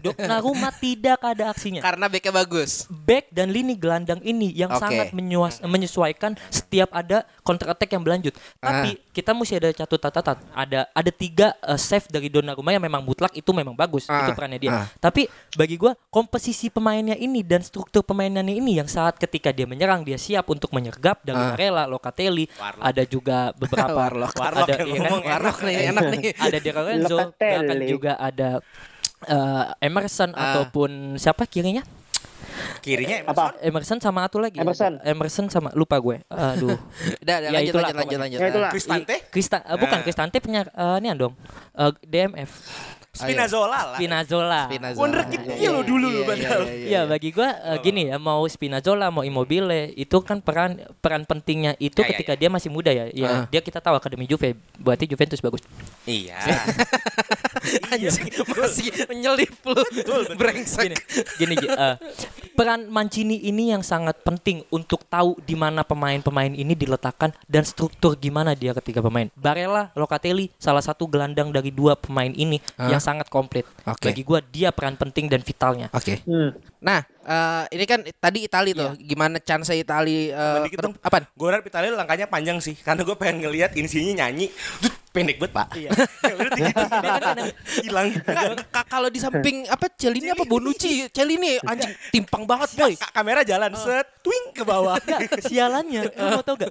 Donnarumma 0.09 0.71
tidak 0.73 1.19
ada 1.21 1.45
aksinya. 1.49 1.81
Karena 1.81 2.07
backnya 2.07 2.33
bagus. 2.33 2.87
Back 2.87 3.31
dan 3.31 3.49
lini 3.49 3.75
gelandang 3.75 4.21
ini 4.21 4.53
yang 4.53 4.71
Oke. 4.71 4.81
sangat 4.81 5.07
menyuas- 5.11 5.61
menyesuaikan 5.61 6.35
setiap 6.49 6.91
ada 6.91 7.25
counter 7.41 7.69
attack 7.69 7.91
yang 7.91 8.01
berlanjut. 8.01 8.33
Tapi 8.57 9.01
kita 9.11 9.31
mesti 9.31 9.57
ada 9.57 9.71
satu 9.73 9.97
catatan. 9.97 10.37
Ada 10.51 10.87
ada 10.89 11.11
tiga 11.11 11.57
uh, 11.61 11.75
save 11.75 12.07
dari 12.07 12.27
Donnarumma 12.27 12.71
yang 12.71 12.83
memang 12.83 13.01
mutlak 13.01 13.33
itu 13.33 13.51
memang 13.51 13.73
bagus. 13.73 14.07
Ah, 14.07 14.23
Itu 14.23 14.33
perannya 14.33 14.59
dia. 14.59 14.71
ah. 14.73 14.87
Tapi 14.97 15.25
bagi 15.53 15.75
gua 15.75 15.95
komposisi 16.07 16.69
pemainnya 16.69 17.15
ini 17.15 17.41
dan 17.41 17.61
struktur 17.61 18.03
pemainannya 18.03 18.53
ini 18.55 18.77
yang 18.77 18.87
saat 18.87 19.17
ketika 19.17 19.51
dia 19.51 19.65
menyerang 19.65 20.03
dia 20.03 20.17
siap 20.17 20.47
untuk 20.47 20.71
menyergap 20.71 21.23
dari 21.23 21.37
Ah. 21.37 21.53
Varela, 21.53 21.85
Locatelli, 21.87 22.45
Warlock. 22.53 22.83
ada 22.83 23.03
juga 23.05 23.39
beberapa 23.55 23.93
Warlock. 23.97 24.35
Warlock 24.43 24.67
ada 24.67 24.73
yang 24.75 24.89
kan? 24.89 24.97
ngomong 24.99 25.23
Warlock 25.23 25.59
nih 25.63 25.77
enak 25.89 26.05
nih. 26.11 26.23
ada 26.37 26.59
Di 26.59 26.71
Lorenzo, 26.71 27.19
bahkan 27.33 27.79
juga 27.83 28.13
ada 28.17 28.49
eh, 29.23 29.65
Emerson 29.81 30.31
Ah. 30.33 30.53
ataupun 30.53 30.91
siapa 31.17 31.45
kirinya? 31.45 31.81
Kirinya 32.81 33.21
Emerson. 33.21 33.33
Apa? 33.53 33.61
Emerson 33.61 33.99
sama 33.99 34.21
atu 34.23 34.39
lagi. 34.39 34.57
Emerson. 34.57 35.01
Emerson 35.03 35.47
sama 35.49 35.69
lupa 35.73 35.97
gue. 35.99 36.21
Aduh. 36.27 36.77
Udah, 37.23 37.37
Ya, 37.39 37.51
lanjut, 37.51 37.73
itulah 37.75 37.91
lanjut, 37.91 37.99
lanjut, 37.99 38.19
lanjut. 38.21 38.39
Ya, 38.39 38.47
itulah. 38.49 38.71
Cristante. 38.71 39.15
Krista 39.29 39.59
eh, 39.61 39.77
bukan 39.77 39.99
Nah. 39.99 40.05
Cristante 40.05 40.37
punya 40.39 40.61
eh, 40.65 40.97
ini 41.01 41.09
dong. 41.15 41.35
Eh, 41.75 41.93
DMF. 42.03 42.51
Spinazzola 43.17 43.69
lah. 43.83 43.97
Spinazzola. 43.97 44.61
Spinazzola. 44.69 45.01
Wonderkid 45.01 45.41
Iya, 45.57 45.73
lo 45.73 45.81
dulu 45.81 46.05
iya, 46.07 46.13
lo 46.13 46.21
iya, 46.21 46.29
padahal. 46.29 46.61
iya, 46.61 46.69
iya, 46.69 46.85
Iya 46.87 47.01
bagi 47.09 47.29
gua 47.33 47.49
eh, 47.49 47.79
gini 47.81 48.03
ya 48.07 48.17
mau 48.21 48.45
Spinazzola 48.45 49.09
mau 49.09 49.25
Immobile 49.25 49.97
itu 49.97 50.17
kan 50.21 50.45
peran 50.45 50.77
peran 51.01 51.25
pentingnya 51.25 51.73
itu 51.79 51.97
Ya, 51.97 52.05
ya, 52.05 52.11
ketika 52.13 52.33
dia 52.37 52.53
masih 52.53 52.69
muda 52.69 52.93
ya. 52.93 53.09
Ya 53.11 53.25
Ah. 53.27 53.43
dia 53.49 53.65
kita 53.65 53.81
tahu 53.81 53.97
akademi 53.97 54.29
Juve 54.29 54.53
berarti 54.77 55.09
Juventus 55.09 55.41
bagus. 55.41 55.65
Iya. 56.05 56.37
Anjing, 57.91 58.29
masih 58.53 58.89
menyelip 59.09 59.53
lu. 59.65 59.83
Brengsek. 60.35 60.93
Gini, 61.41 61.55
gini 61.57 61.67
eh, 61.69 61.97
peran 62.53 62.89
Mancini 62.89 63.43
ini 63.45 63.73
yang 63.75 63.85
sangat 63.85 64.21
penting 64.23 64.65
untuk 64.71 65.05
tahu 65.07 65.37
di 65.45 65.53
mana 65.53 65.85
pemain-pemain 65.85 66.53
ini 66.53 66.73
diletakkan 66.73 67.33
dan 67.45 67.65
struktur 67.65 68.17
gimana 68.17 68.57
dia 68.57 68.73
ketika 68.77 69.01
pemain. 69.01 69.29
Barella, 69.37 69.93
Locatelli 69.93 70.49
salah 70.57 70.83
satu 70.83 71.05
gelandang 71.07 71.53
dari 71.53 71.69
dua 71.69 71.97
pemain 71.97 72.31
ini 72.31 72.59
Ah. 72.77 72.89
yang 72.93 73.01
sangat 73.03 73.29
komplit. 73.29 73.65
Oke. 73.85 74.09
Bagi 74.13 74.23
gua 74.25 74.41
dia 74.41 74.73
peran 74.73 74.97
penting 74.97 75.29
dan 75.29 75.41
vitalnya. 75.41 75.89
Oke. 75.93 76.21
Hmm. 76.25 76.53
Nah, 76.81 77.03
eh, 77.03 77.65
ini 77.75 77.85
kan 77.85 78.01
tadi 78.21 78.47
Itali 78.47 78.71
tuh. 78.73 78.95
Gimana 79.01 79.41
chance 79.43 79.73
Itali 79.73 80.31
dong. 80.77 80.95
apaan? 81.03 81.25
Gue 81.35 81.49
harap 81.51 81.65
Italia 81.67 81.91
langkahnya 81.93 82.27
panjang 82.29 82.59
sih, 82.63 82.77
karena 82.79 83.03
gue 83.03 83.17
pengen 83.17 83.43
ngelihat 83.45 83.75
insinya 83.75 84.25
nyanyi, 84.25 84.49
Dut, 84.81 84.95
pendek 85.17 85.37
banget 85.41 85.53
pak. 85.57 85.69
Iya. 85.73 85.91
Berarti 86.21 86.61
gitu. 86.61 86.85
hilang. 87.89 88.07
Kalau 88.85 89.09
di 89.09 89.17
samping 89.17 89.65
apa 89.73 89.89
Celini 89.97 90.29
apa 90.29 90.45
Bonucci? 90.45 91.09
Celini 91.09 91.57
anjing 91.65 91.93
timpang 92.13 92.45
banget, 92.45 92.77
boy. 92.77 92.93
Ka- 93.01 93.13
kamera 93.17 93.41
jalan 93.41 93.73
set, 93.73 94.05
twing 94.21 94.53
ke 94.53 94.61
bawah. 94.61 95.01
Sialannya, 95.49 96.13
lu 96.13 96.27
mau 96.37 96.45
tau 96.45 96.61
gak? 96.61 96.69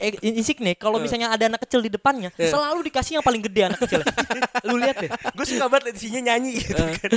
Eh, 0.00 0.16
Insigne 0.24 0.72
kalau 0.72 0.96
misalnya 0.96 1.28
ada 1.28 1.44
anak 1.52 1.60
kecil 1.68 1.84
di 1.84 1.92
depannya, 1.92 2.32
selalu 2.32 2.88
dikasih 2.88 3.20
yang 3.20 3.24
paling 3.24 3.44
gede 3.44 3.68
anak 3.68 3.80
kecil. 3.84 4.00
lu 4.68 4.80
lihat 4.80 4.96
deh. 5.04 5.10
gue 5.12 5.46
suka 5.46 5.66
banget 5.68 5.92
liat 5.92 5.96
insinya 5.98 6.20
nyanyi 6.32 6.52
gitu 6.62 6.78
kan. 6.78 7.10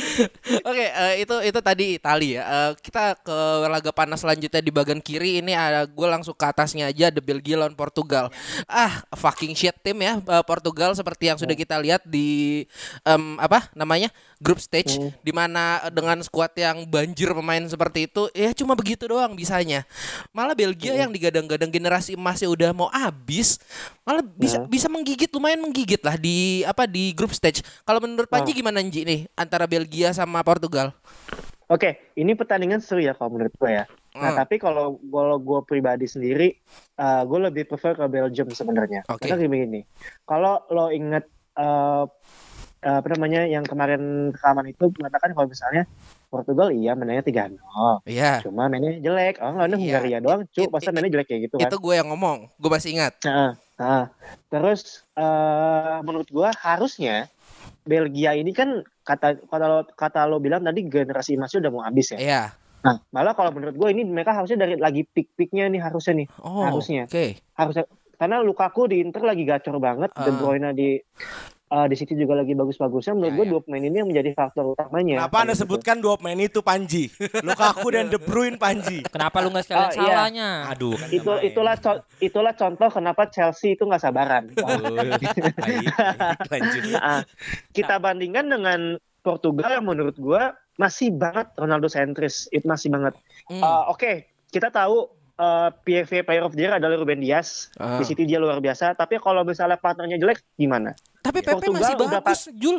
Oke, 0.65 0.85
eh, 0.91 1.13
itu 1.23 1.35
itu 1.45 1.59
tadi 1.61 1.85
Itali 1.95 2.35
ya. 2.35 2.43
Eh, 2.43 2.71
kita 2.81 3.15
ke 3.21 3.37
laga 3.69 3.91
panas 3.95 4.19
selanjutnya 4.19 4.59
di 4.59 4.71
bagian 4.73 4.99
kiri 4.99 5.39
ini 5.39 5.53
ada 5.53 5.85
gue 5.85 6.07
langsung 6.09 6.33
ke 6.35 6.45
atasnya 6.45 6.89
aja 6.89 7.13
ada 7.13 7.21
Belgia 7.21 7.55
lawan 7.55 7.77
Portugal. 7.77 8.33
Ah, 8.65 9.05
fucking 9.13 9.53
shit 9.53 9.75
tim 9.85 10.01
ya 10.01 10.17
eh, 10.17 10.43
Portugal 10.65 10.97
seperti 10.97 11.29
yang 11.29 11.37
sudah 11.37 11.53
kita 11.53 11.77
lihat 11.77 12.01
di 12.09 12.65
em, 13.05 13.37
apa 13.37 13.69
namanya? 13.77 14.09
grup 14.41 14.57
stage 14.57 14.97
di 15.21 15.29
mana 15.29 15.79
eh, 15.85 15.93
dengan 15.93 16.17
skuad 16.25 16.51
yang 16.57 16.89
banjir 16.89 17.29
pemain 17.37 17.61
seperti 17.69 18.09
itu 18.09 18.27
ya 18.33 18.49
cuma 18.57 18.73
begitu 18.73 19.05
doang 19.05 19.37
bisanya. 19.37 19.85
Malah 20.33 20.57
Belgia 20.57 20.97
yang 20.97 21.13
digadang-gadang 21.13 21.69
generasi 21.69 22.17
emasnya 22.17 22.49
udah 22.49 22.73
mau 22.73 22.89
habis, 22.89 23.61
malah 24.01 24.25
bisa 24.25 24.65
bisa 24.65 24.89
menggigit 24.89 25.29
lumayan 25.29 25.61
menggigit 25.61 26.01
lah 26.01 26.17
di 26.17 26.65
apa 26.65 26.89
di 26.89 27.13
grup 27.13 27.29
stage. 27.29 27.61
Kalau 27.85 28.01
menurut 28.01 28.25
Panji 28.25 28.57
gimana 28.57 28.81
Nji 28.81 29.05
nih 29.05 29.19
antara 29.37 29.69
Belgia 29.69 30.09
sama 30.17 30.41
Portugal? 30.41 30.97
Oke, 31.65 32.13
ini 32.13 32.37
pertandingan 32.37 32.77
seru 32.77 33.01
ya 33.01 33.13
kalau 33.13 33.33
menurut 33.33 33.53
gue 33.57 33.71
ya. 33.73 33.85
Nah, 34.13 34.31
Hmm. 34.31 34.37
tapi 34.37 34.55
kalau 34.57 35.01
kalau 35.01 35.37
gue 35.37 35.59
pribadi 35.65 36.05
sendiri, 36.05 36.53
uh, 36.95 37.25
gue 37.25 37.39
lebih 37.41 37.63
prefer 37.65 37.97
ke 37.97 38.05
Belgium 38.05 38.47
sebenarnya. 38.49 39.01
Oke. 39.09 39.25
Karena 39.25 39.43
begini, 39.43 39.81
kalau 40.23 40.61
lo 40.69 40.93
inget 40.93 41.25
uh, 41.57 42.05
uh, 42.79 42.97
apa 43.01 43.07
namanya 43.11 43.43
yang 43.43 43.65
kemarin 43.65 44.29
rekaman 44.29 44.69
itu 44.69 44.93
mengatakan 44.93 45.33
kalau 45.33 45.49
misalnya 45.49 45.83
Portugal 46.29 46.69
iya 46.69 46.93
mainnya 46.93 47.25
3-0. 47.25 47.57
Iya. 48.05 48.45
Cuma 48.45 48.69
mainnya 48.69 48.95
jelek. 48.95 49.41
Oh, 49.41 49.51
enggak, 49.51 49.73
Iya. 49.73 49.77
Hungaria 49.99 50.19
doang, 50.21 50.41
It- 50.43 50.53
cu, 50.53 50.61
masa 50.69 50.89
it- 50.89 50.93
mainnya 50.93 51.11
jelek 51.11 51.27
kayak 51.27 51.41
gitu 51.49 51.55
kan. 51.57 51.65
Itu 51.65 51.77
gue 51.81 51.93
yang 51.95 52.07
ngomong, 52.07 52.37
gue 52.55 52.69
masih 52.69 52.89
ingat. 52.93 53.17
Nah, 53.25 53.57
nah. 53.75 54.03
terus 54.47 55.03
eh 55.15 55.97
menurut 55.99 56.27
gua 56.29 56.51
harusnya 56.55 57.27
Belgia 57.85 58.33
ini 58.33 58.49
kan 58.49 58.81
kata 59.05 59.45
kata 59.45 59.65
lo 59.69 59.79
kata 59.85 60.25
lo 60.25 60.41
bilang 60.41 60.65
tadi 60.65 60.81
generasi 60.83 61.37
emasnya 61.37 61.61
udah 61.63 61.71
mau 61.71 61.83
habis 61.85 62.11
ya. 62.11 62.19
Iya. 62.19 62.41
Nah, 62.81 63.01
malah 63.09 63.33
kalau 63.33 63.49
menurut 63.49 63.73
gue 63.73 63.89
ini 63.93 64.05
mereka 64.05 64.33
harusnya 64.33 64.61
dari 64.61 64.77
lagi 64.77 65.05
peak-peaknya 65.05 65.69
nih 65.69 65.81
harusnya 65.81 66.13
nih, 66.21 66.27
Oh, 66.41 66.61
harusnya. 66.65 67.05
Oke. 67.09 67.41
harusnya 67.57 67.85
karena 68.15 68.41
Lukaku 68.41 68.89
di 68.89 69.01
Inter 69.01 69.25
lagi 69.25 69.41
gacor 69.41 69.77
banget, 69.77 70.13
De 70.13 70.29
Ah. 70.29 70.35
Bruyne 70.37 70.69
di 70.73 70.97
uh, 71.75 71.85
di 71.85 71.95
City 71.95 72.15
juga 72.15 72.39
lagi 72.39 72.55
bagus-bagusnya. 72.55 73.11
Menurut 73.11 73.27
Ya, 73.27 73.35
gue 73.35 73.45
ya. 73.45 73.51
dua 73.51 73.61
pemain 73.61 73.83
ini 73.83 73.95
yang 73.99 74.07
menjadi 74.07 74.31
faktor 74.31 74.63
utamanya. 74.71 75.15
Kenapa 75.19 75.37
Anda 75.37 75.51
gitu. 75.51 75.61
sebutkan 75.61 75.95
dua 75.99 76.15
pemain 76.15 76.39
itu 76.39 76.59
Panji? 76.61 77.11
Lukaku 77.47 77.87
dan 77.91 78.07
De 78.07 78.15
Bruyne 78.17 78.55
Panji. 78.55 79.03
Kenapa 79.03 79.43
lu 79.43 79.51
nggak 79.51 79.65
sekalian 79.65 79.83
Oh, 79.91 79.91
iya. 79.91 80.07
salahnya? 80.07 80.49
Aduh, 80.71 80.95
kan 80.95 81.07
Itu 81.11 81.31
itulah 81.43 81.75
co- 81.75 82.03
itulah 82.17 82.53
contoh 82.55 82.87
kenapa 82.89 83.27
Chelsea 83.27 83.75
itu 83.75 83.83
nggak 83.83 83.99
sabaran. 83.99 84.43
Betul. 84.49 84.95
Baik, 84.95 85.35
baik, 85.59 85.87
lanjut. 86.47 86.83
Ah, 86.95 87.21
kita 87.75 87.99
bandingkan 87.99 88.47
dengan 88.47 88.79
Portugal 89.19 89.67
yang 89.69 89.83
menurut 89.83 90.15
gua 90.15 90.55
masih 90.75 91.11
banget 91.11 91.51
Ronaldo 91.53 91.85
sentris. 91.85 92.47
Itu 92.49 92.65
masih 92.65 92.87
banget. 92.87 93.13
Hmm. 93.45 93.59
Uh, 93.59 93.83
Oke, 93.89 94.25
kita 94.47 94.69
tahu 94.69 95.11
uh, 95.37 95.69
PFA 95.81 96.21
Player 96.21 96.41
of 96.41 96.53
the 96.53 96.61
Year 96.61 96.73
adalah 96.73 96.95
Ruben 96.95 97.19
Dias. 97.19 97.69
Ah. 97.75 97.97
Di 97.97 98.03
City 98.03 98.23
dia 98.23 98.37
luar 98.37 98.59
biasa. 98.59 98.93
Tapi 98.93 99.17
kalau 99.17 99.41
misalnya 99.41 99.75
partnernya 99.75 100.15
jelek, 100.15 100.43
gimana? 100.53 100.95
Tapi 101.19 101.39
Pepe 101.39 101.57
Portugal 101.57 101.75
masih 101.75 101.93
udah 101.95 102.09
bagus, 102.19 102.41
Jul. 102.53 102.77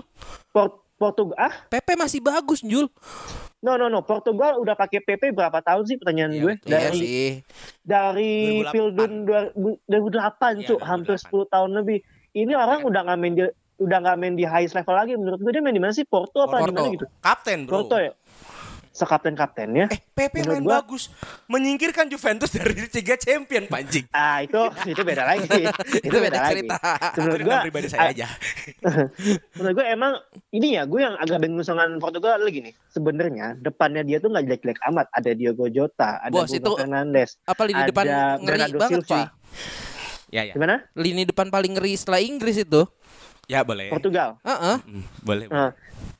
Port 0.50 0.72
Portugal 0.96 1.36
ah 1.36 1.52
Pepe 1.68 1.92
masih 1.92 2.20
bagus, 2.20 2.60
Jul. 2.60 2.88
no 3.56 3.74
no 3.74 3.88
no 3.88 4.00
Portugal 4.00 4.56
udah 4.56 4.72
pakai 4.72 5.00
PP 5.00 5.34
berapa 5.34 5.58
tahun 5.58 5.84
sih 5.84 5.96
pertanyaan 5.98 6.30
Iya, 6.30 6.40
gue 6.40 6.52
betul. 6.54 6.68
Iya 6.68 6.76
dari 6.78 7.00
sih. 7.00 7.30
dari 7.82 8.34
2008. 8.62 8.72
Pildun 8.72 9.12
2008 9.84 9.90
Iya, 10.56 10.66
cuk 10.66 10.80
hampir 10.80 11.14
2008. 11.18 11.44
10 11.44 11.52
tahun 11.52 11.70
lebih 11.74 11.98
ini 12.34 12.52
orang 12.52 12.80
udah 12.82 13.00
nggak 13.02 13.18
main 13.18 13.34
di 13.34 13.42
udah 13.76 13.98
nggak 14.00 14.16
main 14.16 14.34
di 14.34 14.44
highest 14.44 14.72
level 14.72 14.94
lagi 14.94 15.12
menurut 15.12 15.36
gue 15.36 15.52
dia 15.52 15.60
main 15.60 15.74
di 15.74 15.82
mana 15.82 15.92
sih 15.92 16.06
Porto 16.06 16.40
apa 16.40 16.62
di 16.62 16.70
mana 16.70 16.80
Porto. 16.80 16.94
gitu 16.96 17.06
Kapten, 17.20 17.58
bro. 17.66 17.72
Porto 17.82 17.96
ya 17.98 18.12
sekapten 18.96 19.32
kaptennya 19.32 19.92
Eh, 19.92 20.00
Menurut 20.32 20.48
main 20.48 20.64
gua- 20.64 20.80
bagus. 20.80 21.12
Menyingkirkan 21.46 22.08
Juventus 22.08 22.48
dari 22.48 22.72
Liga 22.90 23.14
Champion, 23.14 23.68
Panji. 23.68 24.08
ah 24.10 24.40
itu 24.40 24.56
itu 24.88 25.02
beda 25.02 25.22
lagi 25.22 25.44
itu 26.02 26.16
beda 26.16 26.38
lagi 26.40 26.50
cerita. 26.56 26.76
menurut 27.12 27.12
Itu 27.12 27.20
gue 27.36 27.36
dendam 27.44 27.60
pribadi 27.62 27.86
saya 27.86 28.08
aja. 28.08 28.26
menurut 29.56 29.74
gue 29.74 29.86
emang 29.86 30.12
ini 30.50 30.68
ya 30.72 30.82
gue 30.82 30.98
yang 30.98 31.14
agak 31.14 31.38
bingung 31.38 31.60
dengan 31.60 31.90
Portugal 31.98 32.32
adalah 32.34 32.48
gini 32.50 32.72
sebenarnya 32.88 33.56
depannya 33.56 34.00
dia 34.00 34.16
tuh 34.16 34.28
nggak 34.28 34.44
jelek-jelek 34.46 34.80
amat 34.86 35.06
ada 35.10 35.30
Diogo 35.30 35.66
Jota 35.68 36.18
ada 36.18 36.32
Bos, 36.32 36.48
Bruno 36.48 36.56
itu 36.56 36.72
Fernandes 36.78 37.30
Apa 37.44 37.62
lini 37.62 37.76
Ada 37.78 37.88
depan 37.88 38.04
ngeri 38.06 38.46
Bernardo 38.48 38.78
banget, 38.78 38.96
Silva. 38.96 39.10
cuy. 39.10 39.24
Ya, 40.28 40.42
ya. 40.42 40.52
gimana 40.52 40.76
Lini 40.92 41.22
depan 41.22 41.46
paling 41.48 41.72
ngeri 41.72 41.92
setelah 41.94 42.18
Inggris 42.18 42.56
itu. 42.58 42.82
Ya, 43.46 43.62
boleh. 43.62 43.86
Portugal 43.88 44.42
Heeh. 44.42 44.76
Hmm, 44.80 45.04
boleh. 45.20 45.46
Nah, 45.46 45.70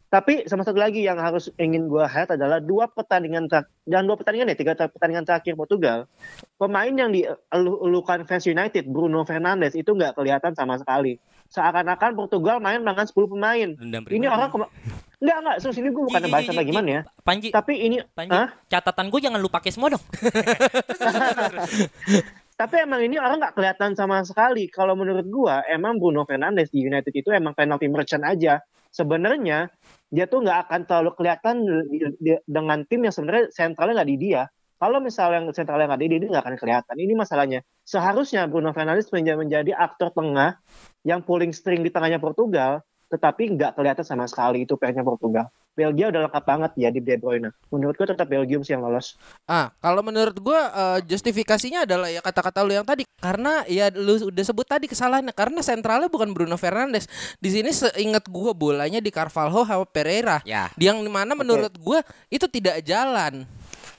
tapi 0.07 0.47
sama 0.47 0.63
satu 0.63 0.79
lagi 0.79 1.03
yang 1.03 1.19
harus 1.19 1.51
ingin 1.59 1.91
gue 1.91 2.05
highlight 2.07 2.39
adalah 2.39 2.63
dua 2.63 2.87
pertandingan 2.87 3.51
dan 3.51 4.03
dua 4.07 4.15
pertandingan 4.15 4.55
ya 4.55 4.57
tiga 4.57 4.73
pertandingan 4.79 5.27
terakhir 5.27 5.59
Portugal. 5.59 6.07
Pemain 6.55 6.95
yang 6.95 7.11
dielu-elukan 7.11 8.23
fans 8.23 8.47
United 8.47 8.87
Bruno 8.87 9.27
Fernandes 9.27 9.75
itu 9.75 9.91
nggak 9.91 10.15
kelihatan 10.15 10.55
sama 10.55 10.79
sekali. 10.79 11.19
Seakan-akan 11.51 12.15
Portugal 12.15 12.63
main 12.63 12.83
dengan 12.83 13.07
10 13.07 13.31
pemain. 13.31 13.69
Ini 14.07 14.27
orang 14.31 14.51
kema- 14.51 14.71
nggak 15.19 15.37
nggak 15.43 15.57
terus 15.59 15.77
ini 15.83 15.89
gue 15.91 16.05
bukan 16.07 16.23
Ji, 16.23 16.29
ji, 16.29 16.33
bahas 16.33 16.45
ji, 16.47 16.51
apa 16.55 16.63
ji, 16.63 16.69
gimana 16.71 16.89
ya. 16.89 17.03
Panji, 17.27 17.49
tapi 17.51 17.75
ini 17.83 17.97
Panji, 18.15 18.37
Hah? 18.37 18.49
catatan 18.71 19.11
gue 19.11 19.21
jangan 19.23 19.43
lu 19.43 19.51
pakai 19.51 19.71
semua 19.75 19.91
dong. 19.91 20.05
tapi 22.61 22.75
emang 22.79 23.01
ini 23.03 23.19
orang 23.19 23.43
nggak 23.43 23.55
kelihatan 23.59 23.99
sama 23.99 24.23
sekali. 24.23 24.71
Kalau 24.71 24.95
menurut 24.95 25.27
gua 25.27 25.67
emang 25.67 25.99
Bruno 25.99 26.23
Fernandes 26.25 26.71
di 26.71 26.85
United 26.85 27.11
itu 27.11 27.35
emang 27.35 27.59
penalty 27.59 27.91
merchant 27.91 28.23
aja 28.23 28.63
sebenarnya 28.97 29.69
dia 30.09 30.25
tuh 30.25 30.41
nggak 30.41 30.59
akan 30.69 30.81
terlalu 30.89 31.13
kelihatan 31.21 31.61
dengan 32.49 32.79
tim 32.89 33.05
yang 33.05 33.13
sebenarnya 33.13 33.53
sentralnya 33.53 34.01
nggak 34.01 34.11
di 34.17 34.19
dia. 34.19 34.43
Kalau 34.77 35.01
misalnya 35.01 35.45
yang 35.45 35.53
sentralnya 35.53 35.93
nggak 35.93 36.01
di 36.01 36.09
dia 36.09 36.19
dia 36.25 36.31
nggak 36.33 36.45
akan 36.49 36.57
kelihatan. 36.57 36.95
Ini 36.97 37.13
masalahnya. 37.13 37.61
Seharusnya 37.85 38.49
Bruno 38.49 38.73
Fernandes 38.73 39.13
menjadi 39.13 39.73
aktor 39.77 40.13
tengah 40.17 40.57
yang 41.05 41.21
pulling 41.21 41.53
string 41.53 41.85
di 41.85 41.93
tengahnya 41.93 42.21
Portugal 42.21 42.81
tetapi 43.07 43.55
nggak 43.55 43.79
kelihatan 43.79 44.05
sama 44.07 44.27
sekali 44.27 44.67
itu 44.67 44.75
PR-nya 44.75 45.07
Portugal. 45.07 45.47
Belgia 45.77 46.09
udah 46.09 46.25
lengkap 46.25 46.45
banget 46.49 46.73
ya 46.81 46.89
di 46.89 47.05
De 47.05 47.21
Bruyne. 47.21 47.53
Menurut 47.69 47.93
gua 48.01 48.09
tetap 48.09 48.25
Belgium 48.33 48.65
sih 48.65 48.73
yang 48.73 48.81
lolos. 48.81 49.21
Ah, 49.45 49.69
kalau 49.85 50.01
menurut 50.01 50.33
gua 50.41 50.73
eh, 50.73 50.99
justifikasinya 51.05 51.85
adalah 51.85 52.09
ya 52.09 52.25
kata-kata 52.25 52.65
lu 52.65 52.73
yang 52.73 52.89
tadi 52.89 53.05
karena 53.21 53.61
ya 53.69 53.93
lu 53.93 54.33
udah 54.33 54.45
sebut 54.45 54.65
tadi 54.65 54.89
kesalahannya 54.89 55.37
karena 55.37 55.61
sentralnya 55.61 56.09
bukan 56.09 56.33
Bruno 56.33 56.57
Fernandes. 56.57 57.05
Di 57.37 57.53
sini 57.53 57.77
seingat 57.77 58.25
gua 58.33 58.57
bolanya 58.57 59.05
di 59.05 59.13
Carvalho 59.13 59.69
sama 59.69 59.85
Pereira. 59.85 60.41
Ya. 60.49 60.73
Yang 60.81 61.05
di 61.05 61.11
mana 61.13 61.37
menurut 61.37 61.77
gua 61.77 62.01
itu 62.33 62.49
tidak 62.49 62.81
jalan. 62.81 63.45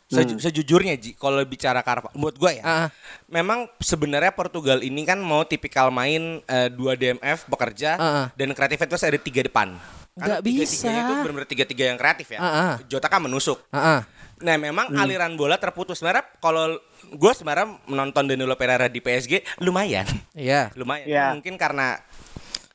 Seju- 0.07 0.39
sejujurnya 0.39 0.95
Ji, 0.95 1.11
kalau 1.13 1.43
bicara 1.43 1.83
Carvalho, 1.83 2.15
buat 2.15 2.31
gue 2.33 2.51
ya, 2.53 2.63
Ah, 2.63 2.87
memang 3.27 3.67
sebenarnya 3.77 4.31
Portugal 4.31 4.79
ini 4.79 5.03
kan 5.03 5.19
mau 5.19 5.43
tipikal 5.43 5.91
main 5.91 6.39
eh, 6.41 6.69
dua 6.69 6.95
DMF 6.95 7.43
bekerja 7.45 7.89
Ah, 7.93 8.05
ah. 8.07 8.25
dan 8.33 8.51
kreativitas 8.51 9.03
ada 9.03 9.15
tiga 9.15 9.43
depan. 9.43 9.75
Karena 10.15 10.39
Nggak 10.39 10.41
tiga-tiganya 10.41 10.63
bisa. 10.95 11.03
itu 11.03 11.13
benar-benar 11.19 11.45
tiga-tiga 11.45 11.83
yang 11.85 11.97
kreatif 11.97 12.27
ya. 12.29 12.39
Ah, 12.39 12.47
ah. 12.47 12.73
Jota 12.83 13.05
kan 13.05 13.19
menusuk. 13.19 13.59
ah, 13.67 13.77
ah. 13.77 14.01
Nah 14.37 14.53
memang 14.55 14.93
aliran 14.93 15.33
bola 15.33 15.57
terputus. 15.57 15.97
Sebenarnya 15.97 16.23
kalau 16.37 16.77
gue 17.03 17.31
sebenarnya 17.33 17.67
menonton 17.83 18.23
Danilo 18.23 18.53
Pereira 18.53 18.85
di 18.85 18.97
PSG 18.97 19.41
lumayan, 19.59 20.05
Iya. 20.31 20.69
lumayan. 20.73 21.03
Iya. 21.03 21.25
Mungkin 21.33 21.57
karena 21.57 21.97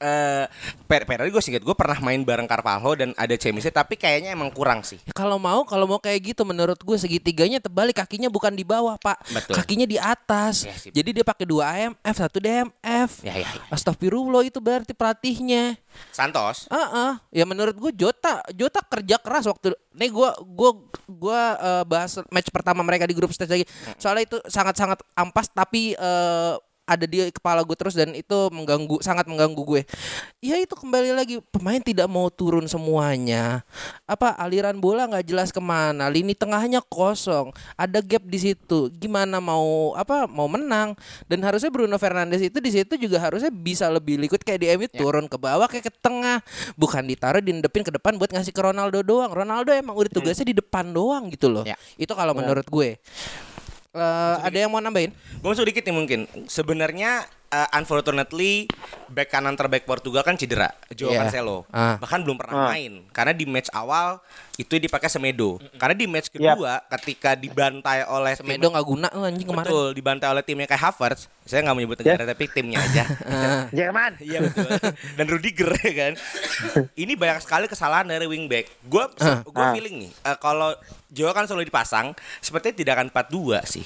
eh 0.03 0.45
Per 0.91 1.07
Pereira 1.07 1.31
gue 1.31 1.43
singkat 1.43 1.63
gue 1.63 1.77
pernah 1.79 1.97
main 2.03 2.21
bareng 2.21 2.51
Carvalho 2.51 2.93
dan 2.99 3.15
ada 3.15 3.35
Chemistry 3.39 3.71
tapi 3.71 3.95
kayaknya 3.95 4.35
emang 4.35 4.51
kurang 4.51 4.83
sih. 4.83 4.99
Ya, 5.07 5.15
Kalau 5.15 5.39
mau, 5.39 5.63
kalau 5.63 5.87
mau 5.87 6.03
kayak 6.03 6.35
gitu 6.35 6.43
menurut 6.43 6.77
gue 6.77 6.97
segitiganya 6.99 7.63
terbalik 7.63 7.97
kakinya 7.97 8.29
bukan 8.29 8.53
di 8.53 8.67
bawah 8.67 8.99
pak, 8.99 9.23
Betul. 9.31 9.55
kakinya 9.63 9.87
di 9.87 9.97
atas. 9.97 10.67
Iya 10.67 10.75
sih. 10.77 10.91
Jadi 10.91 11.23
dia 11.23 11.25
pakai 11.25 11.47
dua 11.47 11.65
AMF, 11.73 12.17
satu 12.19 12.43
DMF. 12.43 13.11
Ya 13.23 13.35
ya. 13.39 13.49
ya. 13.49 13.63
Astagfirullah 13.71 14.43
itu 14.45 14.59
berarti 14.59 14.93
pelatihnya. 14.93 15.79
Santos. 16.11 16.69
Ah, 16.73 16.89
ah. 16.89 17.13
ya 17.29 17.45
menurut 17.45 17.77
gue 17.77 17.93
Jota, 17.95 18.41
Jota 18.53 18.81
kerja 18.85 19.17
keras 19.21 19.45
waktu. 19.49 19.77
Nih 19.97 20.09
gue 20.09 20.29
gue 20.41 20.71
gue 21.09 21.43
eh, 21.61 21.85
bahas 21.85 22.21
match 22.33 22.49
pertama 22.49 22.81
mereka 22.81 23.05
di 23.07 23.15
grup 23.15 23.33
stage 23.33 23.53
lagi. 23.53 23.67
Soalnya 24.01 24.25
itu 24.25 24.37
sangat-sangat 24.49 25.05
ampas 25.17 25.49
tapi 25.53 25.93
eh, 25.97 26.55
ada 26.83 27.07
di 27.07 27.31
kepala 27.31 27.63
gue 27.63 27.77
terus 27.79 27.95
dan 27.95 28.11
itu 28.13 28.51
mengganggu 28.51 28.99
sangat 29.01 29.31
mengganggu 29.31 29.63
gue. 29.63 29.83
Ya 30.43 30.59
itu 30.59 30.75
kembali 30.75 31.15
lagi 31.15 31.39
pemain 31.55 31.79
tidak 31.79 32.11
mau 32.11 32.27
turun 32.29 32.67
semuanya. 32.67 33.63
Apa 34.05 34.35
aliran 34.35 34.83
bola 34.83 35.07
nggak 35.07 35.27
jelas 35.27 35.49
ke 35.55 35.63
mana, 35.63 36.11
lini 36.11 36.35
tengahnya 36.35 36.83
kosong, 36.83 37.55
ada 37.79 38.03
gap 38.03 38.27
di 38.27 38.39
situ. 38.39 38.91
Gimana 38.99 39.39
mau 39.39 39.95
apa 39.95 40.27
mau 40.27 40.51
menang? 40.51 40.99
Dan 41.31 41.47
harusnya 41.47 41.71
Bruno 41.71 41.95
Fernandes 42.03 42.43
itu 42.43 42.59
di 42.59 42.71
situ 42.75 42.99
juga 42.99 43.23
harusnya 43.23 43.55
bisa 43.55 43.87
lebih 43.87 44.19
liquid 44.19 44.43
kayak 44.43 44.61
di 44.61 44.67
MU 44.75 44.89
turun 44.91 45.31
ke 45.31 45.39
bawah 45.39 45.71
kayak 45.71 45.87
ke 45.87 45.93
tengah, 46.03 46.43
bukan 46.75 47.07
ditaruh 47.07 47.39
diendepin 47.39 47.87
ke 47.87 47.95
depan 47.95 48.19
buat 48.19 48.35
ngasih 48.35 48.51
ke 48.51 48.61
Ronaldo 48.61 49.07
doang. 49.07 49.31
Ronaldo 49.31 49.71
emang 49.71 49.95
udah 49.95 50.11
tugasnya 50.11 50.51
di 50.51 50.57
depan 50.59 50.91
doang 50.91 51.31
gitu 51.31 51.47
loh. 51.47 51.63
Ya. 51.63 51.79
Itu 51.95 52.19
kalau 52.19 52.35
menurut 52.35 52.67
gue. 52.67 52.99
Eh, 53.93 54.37
ada 54.41 54.57
yang 54.57 54.73
mau 54.73 54.81
nambahin? 54.81 55.13
Gue 55.45 55.49
masuk 55.53 55.69
dikit 55.69 55.85
nih 55.85 55.93
mungkin. 55.93 56.21
Sebenarnya 56.49 57.29
uh, 57.53 57.69
unfortunately 57.75 58.65
back 59.07 59.29
kanan 59.29 59.53
terbaik 59.53 59.85
Portugal 59.85 60.21
kan 60.21 60.35
cedera, 60.35 60.73
Joao 60.91 61.13
Iya. 61.13 61.21
Cancelo. 61.23 61.69
Ah. 61.69 62.01
Bahkan 62.01 62.25
belum 62.25 62.35
pernah 62.35 62.55
Ah. 62.59 62.69
main 62.71 63.05
karena 63.11 63.31
di 63.31 63.45
match 63.45 63.69
awal 63.71 64.19
itu 64.55 64.73
dipakai 64.75 65.07
Semedo. 65.07 65.61
Karena 65.77 65.93
di 65.93 66.07
match 66.07 66.29
kedua 66.29 66.81
ketika 66.91 67.33
dibantai 67.35 68.03
oleh 68.03 68.33
Semedo 68.33 68.67
nggak 68.67 68.87
guna 68.87 69.07
tuh 69.07 69.23
anjing 69.23 69.45
kemarin. 69.47 69.69
Betul, 69.69 69.87
dibantai 69.93 70.29
oleh 70.29 70.41
timnya 70.41 70.65
kayak 70.65 70.83
Havertz. 70.83 71.29
Saya 71.43 71.61
nggak 71.63 71.77
menyebut 71.77 71.97
negara 71.99 72.25
tapi 72.25 72.45
timnya 72.49 72.79
aja. 72.79 73.05
Jerman. 73.77 74.17
Iya 74.19 74.39
betul. 74.43 74.69
Dan 75.15 75.27
Rudiger 75.29 75.71
ya 75.77 75.93
kan. 75.95 76.13
Ini 76.95 77.13
banyak 77.13 77.39
sekali 77.39 77.67
kesalahan 77.67 78.07
dari 78.07 78.25
wingback. 78.25 78.65
Gue 78.83 79.05
gue 79.13 79.61
Ah. 79.61 79.73
feeling 79.73 80.01
nih 80.01 80.11
eh, 80.25 80.37
kalau 80.39 80.73
Joao 81.09 81.37
kan 81.37 81.45
selalu 81.45 81.69
dipasang, 81.69 82.17
sepertinya 82.41 82.73
tidak 82.75 82.93
akan 82.97 83.07
4-2 83.11 83.61
sih. 83.63 83.85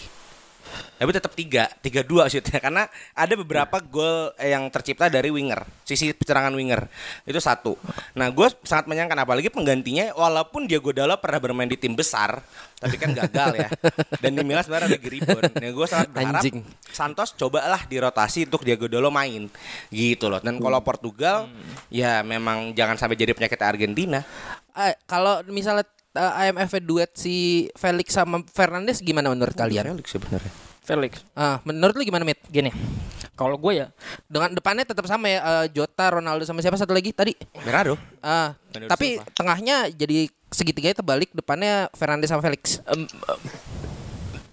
Tapi 0.96 1.10
tetap 1.12 1.32
3, 1.36 1.84
3-2 1.84 2.32
shootnya 2.32 2.56
karena 2.56 2.82
ada 3.12 3.34
beberapa 3.36 3.76
gol 3.84 4.32
eh, 4.40 4.56
yang 4.56 4.64
tercipta 4.72 5.12
dari 5.12 5.28
winger, 5.28 5.60
sisi 5.84 6.16
pencerangan 6.16 6.56
winger. 6.56 6.88
Itu 7.28 7.36
satu. 7.36 7.76
Nah, 8.16 8.32
gue 8.32 8.48
sangat 8.64 8.88
menyayangkan 8.88 9.20
apalagi 9.20 9.52
penggantinya 9.52 10.16
walaupun 10.16 10.64
Diego 10.64 10.96
Dalot 10.96 11.20
pernah 11.20 11.36
bermain 11.36 11.68
di 11.68 11.76
tim 11.76 11.92
besar, 11.92 12.40
tapi 12.80 12.96
kan 12.96 13.12
gagal 13.12 13.60
ya. 13.60 13.68
Dan 14.24 14.40
di 14.40 14.42
Milan 14.44 14.64
sebenarnya 14.64 14.96
lagi 14.96 15.08
rebound. 15.12 15.52
Nah, 15.52 15.70
gue 15.76 15.86
sangat 15.86 16.08
berharap 16.16 16.40
Anjing. 16.40 16.58
Santos 16.88 17.36
cobalah 17.36 17.84
dirotasi 17.84 18.48
untuk 18.48 18.64
Diego 18.64 18.88
Dalo 18.88 19.12
main 19.12 19.52
gitu 19.92 20.32
loh. 20.32 20.40
Dan 20.40 20.56
kalau 20.56 20.80
Portugal 20.80 21.52
ya 21.92 22.24
memang 22.24 22.72
jangan 22.72 22.96
sampai 22.96 23.20
jadi 23.20 23.36
penyakit 23.36 23.60
Argentina. 23.60 24.24
Eh, 24.76 24.96
kalau 25.08 25.40
misalnya 25.48 25.88
eh, 26.16 26.48
IMF 26.48 26.72
duet 26.80 27.12
si 27.12 27.36
Felix 27.72 28.10
sama 28.10 28.40
Fernandes 28.48 28.98
gimana 28.98 29.28
menurut 29.28 29.52
kalian? 29.52 29.92
Felix 29.92 30.08
sebenarnya. 30.10 30.52
Felix. 30.80 31.12
Ah, 31.32 31.58
menurut 31.62 31.92
lu 31.92 32.02
gimana, 32.02 32.22
Mit? 32.22 32.38
Gini, 32.46 32.70
Kalau 33.34 33.58
gue 33.58 33.74
ya 33.76 33.90
Dengan 34.24 34.48
depannya 34.50 34.86
tetap 34.86 35.02
sama 35.04 35.26
ya 35.26 35.42
eh, 35.42 35.66
Jota, 35.68 36.08
Ronaldo 36.08 36.42
sama 36.42 36.62
siapa 36.62 36.74
satu 36.74 36.94
lagi 36.94 37.10
tadi? 37.10 37.34
Bernardo. 37.58 37.98
Ah, 38.18 38.54
Bernardo 38.70 38.90
tapi 38.90 39.18
Silva. 39.18 39.28
tengahnya 39.34 39.76
jadi 39.90 40.30
segitiganya 40.46 40.96
terbalik, 40.96 41.34
depannya 41.34 41.90
Fernandes 41.92 42.30
sama 42.30 42.40
Felix. 42.40 42.78
em, 42.86 43.02
Fe- 43.04 43.40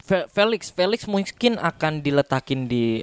Felix 0.04 0.68
Felix 0.68 1.08
mungkin 1.08 1.56
akan 1.56 2.04
diletakin 2.04 2.68
di 2.68 3.00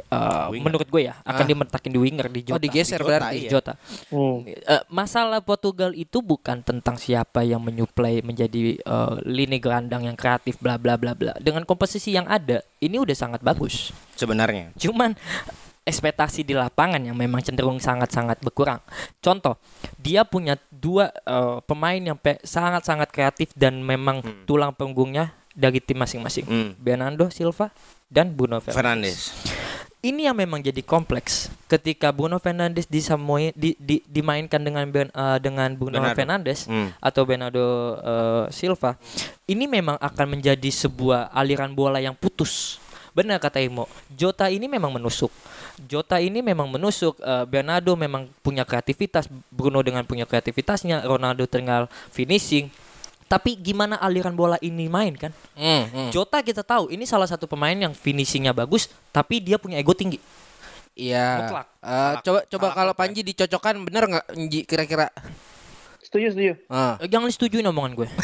Winger. 0.52 0.60
menurut 0.60 0.84
gue 0.84 1.08
ya 1.08 1.16
akan 1.22 1.44
Ah. 1.44 1.48
diletakin 1.48 1.90
di 1.90 1.98
winger 1.98 2.28
di 2.28 2.40
Oh, 2.42 2.46
Jota. 2.52 2.60
digeser 2.60 2.96
Di 2.96 3.00
Jota, 3.00 3.08
berarti. 3.08 3.32
di. 3.32 3.48
Jota. 3.48 3.72
Hmm. 4.12 4.38
Eh, 4.44 4.82
masalah 4.86 5.40
Portugal 5.40 5.90
itu 5.92 6.20
bukan 6.20 6.60
tentang 6.60 6.94
siapa 6.94 7.40
yang 7.40 7.58
menyuplai 7.58 8.20
menjadi 8.20 8.76
eh, 8.76 9.14
lini 9.24 9.56
gelandang 9.56 10.04
yang 10.04 10.14
kreatif 10.14 10.60
bla 10.60 10.76
bla 10.76 10.94
bla 10.94 11.16
bla. 11.16 11.32
Dengan 11.36 11.64
komposisi 11.64 12.12
yang 12.12 12.28
ada, 12.28 12.60
ini 12.78 12.96
udah 12.96 13.16
sangat 13.16 13.40
bagus. 13.40 13.96
Sebenarnya. 14.12 14.76
Cuman 14.76 15.16
ekspektasi 15.80 16.44
di 16.44 16.52
lapangan 16.52 17.00
yang 17.00 17.16
memang 17.16 17.40
cenderung 17.40 17.80
sangat-sangat 17.80 18.38
berkurang. 18.40 18.78
Contoh, 19.18 19.56
dia 19.96 20.22
punya 20.22 20.60
dua 20.68 21.08
eh, 21.16 21.58
pemain 21.64 21.96
yang 21.98 22.14
pe- 22.14 22.38
sangat-sangat 22.42 23.08
kreatif 23.08 23.56
dan 23.56 23.80
memang 23.80 24.20
tulang 24.44 24.70
punggungnya 24.70 25.32
dari 25.60 25.78
tim 25.78 26.00
masing-masing. 26.00 26.48
Hmm. 26.48 26.70
Bernardo 26.74 27.28
Silva 27.28 27.68
dan 28.08 28.32
Bruno 28.32 28.56
Fernandes. 28.58 29.36
Ini 30.00 30.32
yang 30.32 30.36
memang 30.40 30.64
jadi 30.64 30.80
kompleks 30.80 31.52
ketika 31.68 32.08
Bruno 32.08 32.40
Fernandes 32.40 32.88
disamoi, 32.88 33.52
di, 33.52 33.76
di- 33.76 34.00
dimainkan 34.08 34.56
dengan 34.56 34.88
Ben- 34.88 35.12
eh, 35.12 35.38
dengan 35.38 35.68
Bruno 35.76 36.00
Bernardo. 36.00 36.16
Fernandes 36.16 36.64
Hmm. 36.64 36.88
atau 36.96 37.28
Bernardo 37.28 37.64
eh, 38.00 38.44
Silva. 38.48 38.96
Ini 39.44 39.68
memang 39.68 40.00
akan 40.00 40.26
menjadi 40.26 40.70
sebuah 40.72 41.28
aliran 41.30 41.76
bola 41.76 42.00
yang 42.00 42.16
putus. 42.16 42.80
Benar 43.12 43.36
kata 43.36 43.60
Imo, 43.60 43.84
Jota 44.08 44.48
ini 44.48 44.64
memang 44.64 44.88
menusuk. 44.88 45.28
Jota 45.84 46.16
ini 46.16 46.40
memang 46.40 46.72
menusuk. 46.72 47.20
eh, 47.20 47.44
Bernardo 47.44 47.92
memang 47.92 48.24
punya 48.40 48.64
kreativitas, 48.64 49.28
Bruno 49.52 49.84
dengan 49.84 50.08
punya 50.08 50.24
kreativitasnya, 50.24 51.04
Ronaldo 51.04 51.44
tinggal 51.44 51.92
finishing. 52.08 52.72
Tapi 53.30 53.54
gimana 53.54 53.94
aliran 53.94 54.34
bola 54.34 54.58
ini 54.58 54.90
main 54.90 55.14
kan? 55.14 55.30
Hmm, 55.54 55.86
hmm. 55.86 56.10
Jota 56.10 56.42
kita 56.42 56.66
tahu 56.66 56.90
ini 56.90 57.06
salah 57.06 57.30
satu 57.30 57.46
pemain 57.46 57.78
yang 57.78 57.94
finishingnya 57.94 58.50
bagus, 58.50 58.90
tapi 59.14 59.38
dia 59.38 59.54
punya 59.54 59.78
ego 59.78 59.94
tinggi. 59.94 60.18
Iya. 60.98 61.46
Mutlak. 61.46 61.66
Salah- 61.78 62.22
coba 62.26 62.40
coba 62.50 62.66
kalau 62.74 62.92
Panji 62.92 63.22
dicocokkan 63.22 63.78
bener 63.86 64.10
nggak 64.10 64.26
Nji 64.34 64.60
kira-kira? 64.66 65.06
Setuju, 66.02 66.34
setuju. 66.34 66.52
Ah. 66.66 66.98
Eh, 66.98 67.06
Jangan 67.06 67.30
disetujuin 67.30 67.70
omongan 67.70 67.94
gue. 67.94 68.08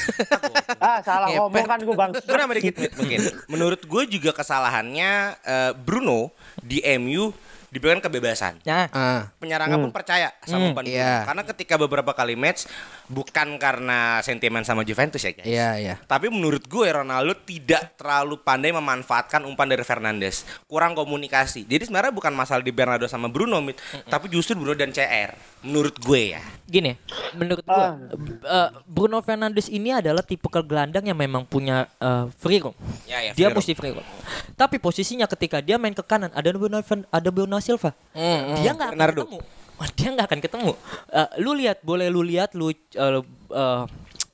Ah, 0.77 1.01
salah 1.01 1.31
ngomong 1.33 1.65
kan 1.65 1.81
gue 1.81 1.95
bang. 1.95 2.11
Gue 2.13 2.37
nambah 2.37 2.57
dikit 2.59 2.75
mungkin. 2.99 3.19
Menurut 3.49 3.81
gue 3.81 4.03
juga 4.11 4.35
kesalahannya 4.35 5.11
eh, 5.41 5.73
Bruno 5.73 6.35
di 6.59 6.83
MU 6.99 7.31
diberikan 7.69 7.99
kebebasan. 8.01 8.63
Nah, 8.63 8.87
Ah. 8.89 9.23
Penyerangnya 9.37 9.77
pun 9.77 9.91
percaya 9.91 10.31
sama 10.41 10.59
Hmm, 10.61 10.71
umpan 10.71 10.85
Bruno. 10.85 10.97
iya. 10.97 11.23
Karena 11.23 11.43
ketika 11.45 11.75
beberapa 11.77 12.13
kali 12.13 12.35
match 12.35 12.67
bukan 13.07 13.57
karena 13.57 13.99
sentimen 14.21 14.63
sama 14.63 14.83
Juventus 14.83 15.19
ya 15.19 15.33
guys. 15.33 15.47
Iya, 15.47 15.69
iya. 15.77 15.95
Tapi 16.01 16.27
menurut 16.27 16.63
gue 16.63 16.87
Ronaldo 16.87 17.35
tidak 17.41 17.95
terlalu 17.97 18.39
pandai 18.39 18.71
memanfaatkan 18.71 19.43
umpan 19.43 19.67
dari 19.67 19.83
Fernandes. 19.83 20.43
Kurang 20.65 20.95
komunikasi. 20.95 21.63
Jadi 21.65 21.85
sebenarnya 21.85 22.11
bukan 22.11 22.33
masalah 22.33 22.61
di 22.61 22.71
Bernardo 22.71 23.05
sama 23.05 23.27
Bruno, 23.27 23.59
Mit, 23.59 23.79
tapi 24.05 24.27
justru 24.27 24.55
Bruno 24.55 24.75
dan 24.75 24.91
CR. 24.91 25.35
Menurut 25.63 25.97
gue 25.97 26.33
ya. 26.33 26.43
gini, 26.65 26.99
menurut 27.33 27.63
gue 27.63 27.71
Ah. 27.73 27.95
eh, 27.95 28.69
Bruno 28.85 29.19
Fernandes 29.21 29.67
ini 29.69 29.91
adalah 29.93 30.19
tipe 30.21 30.47
gelandang 30.47 31.03
yang 31.05 31.15
memang 31.15 31.43
punya 31.43 31.87
eh, 31.97 32.27
free 32.35 32.59
roam. 32.59 32.75
Ya, 33.05 33.23
ya, 33.23 33.31
dia 33.33 33.47
free 33.49 33.57
mesti 33.57 33.73
free 33.73 33.93
roam. 33.93 34.07
Tapi 34.53 34.77
posisinya 34.77 35.27
ketika 35.27 35.59
dia 35.59 35.77
main 35.77 35.93
ke 35.93 36.03
kanan 36.03 36.31
ada 36.31 36.51
Bruno 36.51 36.83
ada 36.83 37.29
Bruno 37.29 37.55
Silva. 37.67 37.91
Hmm, 38.15 38.55
Dia 38.57 38.71
nggak 38.73 38.89
akan 38.89 39.01
ketemu. 39.13 39.39
Wah, 39.77 39.89
Dia 39.93 40.09
nggak 40.09 40.27
akan 40.27 40.41
ketemu. 40.41 40.71
Eh, 41.11 41.29
lu 41.37 41.51
lihat, 41.53 41.79
boleh 41.83 42.07
lu 42.07 42.23
lihat, 42.23 42.55
lu 42.55 42.71
eh, 42.71 43.21
eh, 43.53 43.83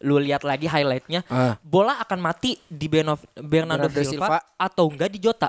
lu 0.02 0.18
lihat 0.18 0.42
lagi 0.42 0.66
highlightnya. 0.66 1.22
Ah. 1.26 1.54
Bola 1.62 1.96
akan 1.98 2.18
mati 2.18 2.58
di 2.62 2.86
Beno- 2.86 3.16
Bernardo, 3.32 3.86
Bernardo 3.88 4.02
Silva, 4.02 4.26
Silva. 4.28 4.38
atau 4.58 4.84
enggak 4.86 5.08
di 5.08 5.18
Jota. 5.18 5.48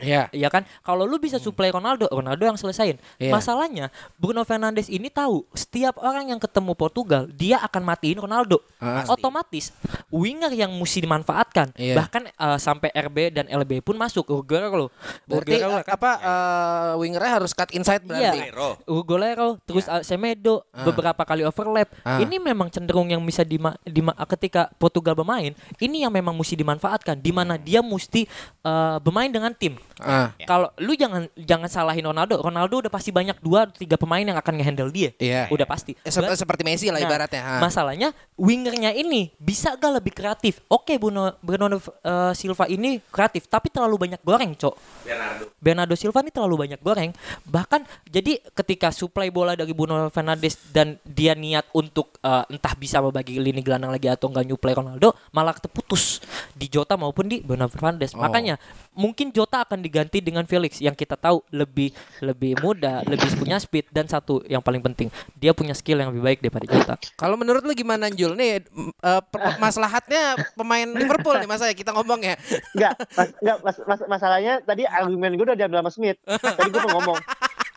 Iya. 0.00 0.32
Ya 0.32 0.48
kan, 0.48 0.66
kalau 0.82 1.04
lu 1.04 1.20
bisa 1.20 1.36
supply 1.36 1.70
Ronaldo, 1.70 2.08
Ronaldo 2.10 2.42
yang 2.42 2.58
selesain. 2.58 2.96
Iya. 3.20 3.32
Masalahnya 3.32 3.92
Bruno 4.16 4.42
Fernandes 4.42 4.88
ini 4.88 5.12
tahu 5.12 5.44
setiap 5.54 6.00
orang 6.00 6.32
yang 6.32 6.40
ketemu 6.40 6.72
Portugal 6.74 7.28
dia 7.30 7.60
akan 7.62 7.82
matiin 7.84 8.18
Ronaldo. 8.18 8.60
Ah. 8.80 9.04
Otomatis 9.06 9.70
winger 10.10 10.50
yang 10.52 10.72
mesti 10.74 11.04
dimanfaatkan. 11.04 11.76
Iya. 11.76 11.94
Bahkan 12.00 12.22
eh, 12.32 12.58
sampai 12.58 12.90
RB 12.90 13.36
dan 13.36 13.46
LB 13.46 13.84
pun 13.84 13.96
masuk. 13.96 14.26
Uguero 14.30 14.90
Berarti 15.26 15.58
Uguero 15.58 15.80
eh, 15.80 15.84
apa 15.86 16.10
eh, 16.20 16.92
wingernya 17.00 17.32
harus 17.42 17.52
cut 17.54 17.70
inside 17.76 18.02
berarti. 18.02 18.24
Iya. 18.24 18.32
Aguero. 18.50 18.70
Ugolero, 18.88 19.48
terus 19.64 19.86
uh, 19.86 20.02
Semedo, 20.02 20.66
beberapa 20.72 21.22
kali 21.22 21.46
overlap. 21.46 21.92
Ah. 22.02 22.18
Ini 22.18 22.40
memang 22.42 22.68
cenderung 22.72 23.08
yang 23.08 23.22
bisa 23.22 23.46
dima, 23.46 23.76
dima- 23.86 24.16
ketika 24.26 24.70
Portugal 24.76 25.14
bermain, 25.14 25.54
ini 25.78 26.02
yang 26.02 26.12
memang 26.12 26.34
mesti 26.34 26.58
dimanfaatkan 26.58 27.18
di 27.18 27.30
mana 27.30 27.56
dia 27.60 27.80
mesti 27.84 28.26
uh, 28.64 28.98
bermain 29.02 29.30
dengan 29.30 29.52
tim. 29.54 29.76
Ah. 30.00 30.28
Kalau 30.44 30.68
lu 30.80 30.96
jangan 30.96 31.28
jangan 31.36 31.68
salahin 31.68 32.04
Ronaldo. 32.04 32.40
Ronaldo 32.40 32.86
udah 32.86 32.92
pasti 32.92 33.12
banyak 33.12 33.38
dua 33.40 33.68
tiga 33.70 33.94
pemain 33.96 34.24
yang 34.24 34.36
akan 34.36 34.54
ngehandle 34.58 34.90
dia. 34.90 35.10
Iya. 35.20 35.46
Udah 35.52 35.66
pasti. 35.68 35.94
Eh, 36.00 36.10
sep- 36.10 36.24
Berarti- 36.24 36.40
seperti 36.40 36.62
Messi 36.64 36.86
lah 36.88 37.00
Nah, 37.00 37.08
ibaratnya. 37.08 37.40
Ah. 37.42 37.60
Masalahnya 37.60 38.08
wingernya 38.34 38.96
ini 38.96 39.30
bisa 39.36 39.76
gak 39.76 40.00
lebih 40.00 40.12
kreatif? 40.16 40.64
Oke, 40.66 40.96
Bruno 40.96 41.36
Bruno 41.44 41.76
uh, 41.76 42.32
Silva 42.32 42.64
ini 42.66 42.98
kreatif, 43.12 43.46
tapi 43.46 43.68
terlalu 43.68 44.08
banyak 44.08 44.20
goreng, 44.24 44.56
cok. 44.56 44.74
Bernardo. 45.04 45.44
Bernardo 45.60 45.94
Silva 45.96 46.18
ini 46.24 46.32
terlalu 46.32 46.54
banyak 46.68 46.80
goreng. 46.80 47.10
Bahkan 47.44 47.80
jadi 48.08 48.40
ketika 48.56 48.88
supply 48.90 49.28
bola 49.28 49.52
dari 49.54 49.72
Bruno 49.76 50.08
Fernandes 50.08 50.56
dan 50.72 50.96
dia 51.04 51.36
niat 51.36 51.68
untuk 51.76 52.16
eh, 52.20 52.44
entah 52.48 52.74
bisa 52.74 53.00
membagi 53.00 53.36
lini 53.36 53.60
gelandang 53.60 53.92
lagi 53.92 54.08
atau 54.08 54.32
enggak 54.32 54.46
nyuplai 54.48 54.72
Ronaldo, 54.72 55.12
malah 55.30 55.54
terputus 55.56 56.24
di 56.56 56.66
Jota 56.66 56.96
maupun 56.96 57.28
di 57.28 57.44
Bruno 57.44 57.68
Fernandes. 57.68 58.16
Oh. 58.16 58.22
Makanya 58.22 58.56
mungkin 58.94 59.30
Jota 59.30 59.62
akan 59.64 59.84
diganti 59.90 60.22
dengan 60.22 60.46
Felix 60.46 60.78
yang 60.78 60.94
kita 60.94 61.18
tahu 61.18 61.42
lebih 61.50 61.90
lebih 62.22 62.54
muda, 62.62 63.02
lebih 63.02 63.26
punya 63.34 63.58
speed 63.58 63.90
dan 63.90 64.06
satu 64.06 64.38
yang 64.46 64.62
paling 64.62 64.78
penting, 64.78 65.10
dia 65.34 65.50
punya 65.50 65.74
skill 65.74 65.98
yang 65.98 66.14
lebih 66.14 66.22
baik 66.22 66.38
daripada 66.38 66.70
Jota. 66.70 66.94
Kalau 67.18 67.34
menurut 67.34 67.66
lu 67.66 67.74
gimana 67.74 68.06
Jul 68.06 68.38
nih 68.38 68.62
eh, 68.62 69.22
per- 69.26 69.58
maslahatnya 69.64 70.38
pemain 70.54 70.86
Liverpool 70.86 71.34
nih 71.42 71.50
masa 71.50 71.66
ya 71.66 71.74
kita 71.74 71.90
ngomong 71.90 72.22
ya. 72.22 72.38
Enggak, 72.78 72.94
mas, 73.18 73.28
enggak 73.42 73.58
mas, 73.66 73.76
mas- 73.82 74.06
masalahnya 74.06 74.62
tadi 74.62 74.86
argumen 74.86 75.34
gue 75.34 75.44
udah 75.50 75.58
diambil 75.58 75.82
sama 75.82 75.90
Smith. 75.90 76.18
Tadi 76.22 76.70
gue 76.70 76.78
pengen 76.78 76.94
ngomong. 76.94 77.18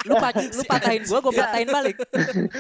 Lu, 0.04 0.20
pat- 0.20 0.36
lu 0.36 0.64
patahin 0.68 1.02
gua, 1.08 1.24
gua 1.24 1.32
patahin 1.34 1.70
balik. 1.72 1.96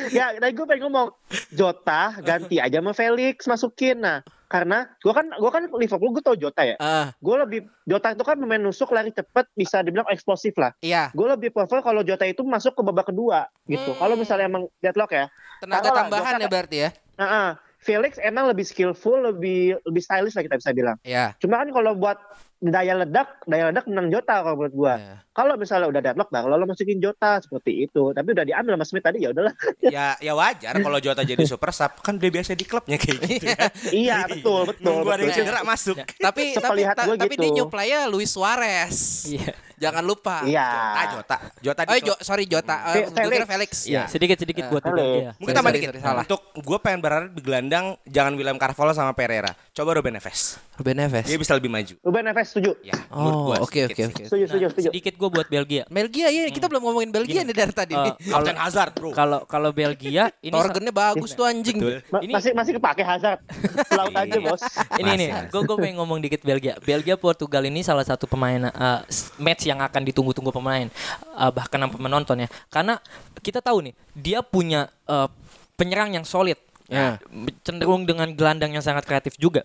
Ya, 0.10 0.32
tadi 0.34 0.56
gue 0.56 0.66
pengen 0.66 0.89
ngomong. 0.89 1.12
Jota 1.52 2.18
ganti 2.24 2.58
aja 2.58 2.80
sama 2.80 2.96
Felix 2.96 3.46
masukin. 3.46 4.00
Nah, 4.00 4.24
karena 4.54 4.86
gue 5.02 5.10
kan 5.10 5.26
gue 5.34 5.50
kan 5.50 5.63
Liverpool 5.82 6.13
gue 6.13 6.22
tau 6.22 6.38
Jota 6.38 6.62
ya. 6.62 6.78
Ah, 6.78 7.10
Gue 7.18 7.42
lebih 7.42 7.66
Jota 7.89 8.13
itu 8.13 8.22
kan 8.22 8.38
pemain 8.38 8.62
nusuk 8.62 8.94
lari 8.94 9.10
cepet 9.10 9.50
bisa 9.58 9.82
dibilang 9.82 10.06
eksplosif 10.13 10.54
lah. 10.62 10.78
iya, 10.86 11.10
Gue 11.18 11.26
lebih 11.26 11.50
prefer 11.50 11.82
kalau 11.82 12.06
Jota 12.06 12.30
itu 12.30 12.46
masuk 12.46 12.78
ke 12.78 12.82
babak 12.86 13.10
kedua 13.10 13.50
gitu. 13.66 13.98
Hmm. 13.98 13.98
Kalau 13.98 14.13
misalnya 14.13 14.46
emang 14.46 14.70
deadlock 14.78 15.10
ya. 15.10 15.26
tenaga 15.58 15.89
Taruhlah, 15.89 15.98
tambahan 16.06 16.34
Jota 16.38 16.46
ya 16.46 16.50
berarti 16.54 16.78
ya. 16.86 16.89
Nah, 17.18 17.26
ah, 17.34 17.50
Felix 17.82 18.22
emang 18.22 18.46
lebih 18.46 18.62
skillful, 18.62 19.26
lebih 19.26 19.82
lebih 19.89 20.02
stylish 20.06 20.38
lah 20.38 20.46
kita 20.46 20.62
bisa 20.62 20.70
bilang. 20.70 21.02
Iya. 21.02 21.34
Cuma 21.42 21.58
kan 21.66 21.74
kalau 21.74 21.98
buat 21.98 22.22
daya 22.63 22.95
ledak, 22.95 23.43
daya 23.43 23.69
ledak 23.69 23.84
menang 23.86 24.08
Jota 24.08 24.39
kalau 24.39 24.56
menurut 24.56 24.71
gua. 24.73 24.93
Iya. 24.95 25.15
Kalau 25.34 25.58
misalnya 25.58 25.88
udah 25.89 26.02
deadlock 26.02 26.30
baru 26.30 26.54
lo 26.54 26.63
masukin 26.63 27.02
Jota 27.02 27.41
seperti 27.41 27.84
itu. 27.84 28.13
Tapi 28.13 28.28
udah 28.30 28.45
diambil 28.45 28.78
sama 28.78 28.86
Smith 28.86 29.04
tadi 29.04 29.17
ya 29.19 29.30
udahlah. 29.30 29.52
ya 29.95 30.15
ya 30.17 30.32
wajar 30.32 30.73
kalau 30.78 30.97
Jota 30.97 31.21
jadi 31.21 31.43
super 31.43 31.69
sub 31.69 31.91
kan 31.99 32.15
udah 32.15 32.32
biasa 32.32 32.54
di 32.54 32.63
klubnya 32.63 32.95
kayak 32.95 33.17
gitu 33.19 33.45
ya. 33.45 33.65
iya 34.06 34.17
betul 34.23 34.63
betul. 34.65 34.86
Nunggu 34.86 35.10
ada 35.10 35.23
cedera 35.28 35.60
masuk. 35.63 35.97
Ya. 35.97 36.06
Tapi 36.08 36.56
tapi 36.56 36.82
ta- 36.86 37.04
gua 37.04 37.15
tapi 37.17 37.34
gitu. 37.34 37.43
dia 37.43 37.52
nyuplainya 37.60 37.99
Luis 38.08 38.30
Suarez. 38.30 39.28
Iya. 39.28 39.52
Jangan 39.76 40.04
lupa. 40.06 40.45
Iya. 40.45 40.63
Ah 40.69 41.06
Jota, 41.12 41.38
Jota 41.60 41.82
di 41.84 41.91
Oh. 41.91 41.99
Jo, 41.99 42.13
sorry 42.21 42.45
Jota. 42.45 42.78
Fe- 42.93 43.04
Eh, 43.04 43.12
gua 43.12 43.32
kira 43.34 43.47
Felix. 43.49 43.71
Iya. 43.84 44.08
Sedikit-sedikit 44.08 44.69
buat 44.69 44.80
Felix. 44.80 44.95
berbagi 44.95 45.19
ya. 45.19 45.32
Mungkin 45.36 45.54
tambah 45.54 45.71
dikit. 45.73 45.89
salah. 45.99 46.23
Untuk 46.23 46.41
gue 46.56 46.78
pengen 46.80 46.99
berharap 47.02 47.30
di 47.30 47.41
gelandang 47.41 47.86
jangan 48.06 48.32
William 48.34 48.56
Carvalho 48.56 48.93
sama 48.93 49.12
Pereira. 49.12 49.52
Coba 49.73 49.97
Ruben 49.97 50.13
Neves. 50.13 50.56
Ruben 50.73 50.95
Neves. 50.95 51.23
Dia 51.23 51.38
bisa 51.38 51.53
lebih 51.53 51.67
maju. 51.67 51.93
Ruben 51.99 52.23
Neves 52.23 52.47
setuju. 52.47 52.73
Ya, 52.81 52.97
Oh, 53.07 53.53
oke 53.53 53.62
oke 53.62 53.77
sedikit. 53.86 54.09
oke. 54.09 54.23
Setuju 54.25 54.43
setuju 54.47 54.63
Nah, 54.63 54.71
setuju. 54.71 54.88
sedikit 54.89 55.13
gue 55.13 55.29
buat 55.29 55.47
Belgia. 55.47 55.83
Belgia 55.86 56.27
ya, 56.27 56.49
kita 56.49 56.65
belum 56.65 56.81
ngomongin 56.81 57.09
Belgia 57.09 57.41
nih 57.41 57.53
dari 57.55 57.69
tadi 57.71 57.93
nih. 58.03 58.13
Kapten 58.25 58.57
Hazard, 58.57 58.91
Bro. 58.93 59.09
Kalau 59.12 59.45
kalau 59.45 59.69
Belgia 59.69 60.33
ini 60.41 60.49
Torgennya 60.49 60.89
bagus 60.89 61.31
tuh 61.31 61.45
anjing. 61.45 61.77
Betul. 61.77 62.01
Ma- 62.09 62.21
Ini- 62.21 62.33
masih 62.33 62.51
masih 62.51 62.71
kepake 62.75 63.01
Hazard. 63.01 63.38
Laut 63.93 64.12
aja 64.12 64.33
Iya. 64.33 64.41
bos. 64.43 64.62
ini 64.97 65.12
nih, 65.15 65.29
gue 65.47 65.62
gue 65.62 65.77
pengen 65.77 65.95
ngomong 65.95 66.19
dikit 66.19 66.41
Belgia. 66.41 66.73
Belgia 66.79 67.15
Portugal 67.15 67.62
ini 67.62 67.79
salah 67.79 68.03
satu 68.03 68.25
pemain 68.25 68.65
eh, 68.65 68.99
s- 69.05 69.29
match 69.38 69.63
yang 69.63 69.77
akan 69.77 70.01
ditunggu-tunggu 70.03 70.49
pemain 70.49 70.89
eh, 71.31 71.51
bahkan 71.51 71.77
sampai 71.79 71.99
menonton 71.99 72.38
ya. 72.39 72.49
Karena 72.67 72.97
kita 73.39 73.59
tahu 73.59 73.86
nih, 73.86 73.93
dia 74.12 74.39
punya 74.41 74.89
eh, 75.05 75.29
penyerang 75.73 76.12
yang 76.12 76.25
solid. 76.25 76.57
Ya. 76.86 77.17
Cenderung 77.62 78.03
dengan 78.03 78.27
gelandang 78.29 78.69
yang 78.69 78.81
sangat 78.81 79.01
kreatif 79.03 79.33
juga. 79.38 79.63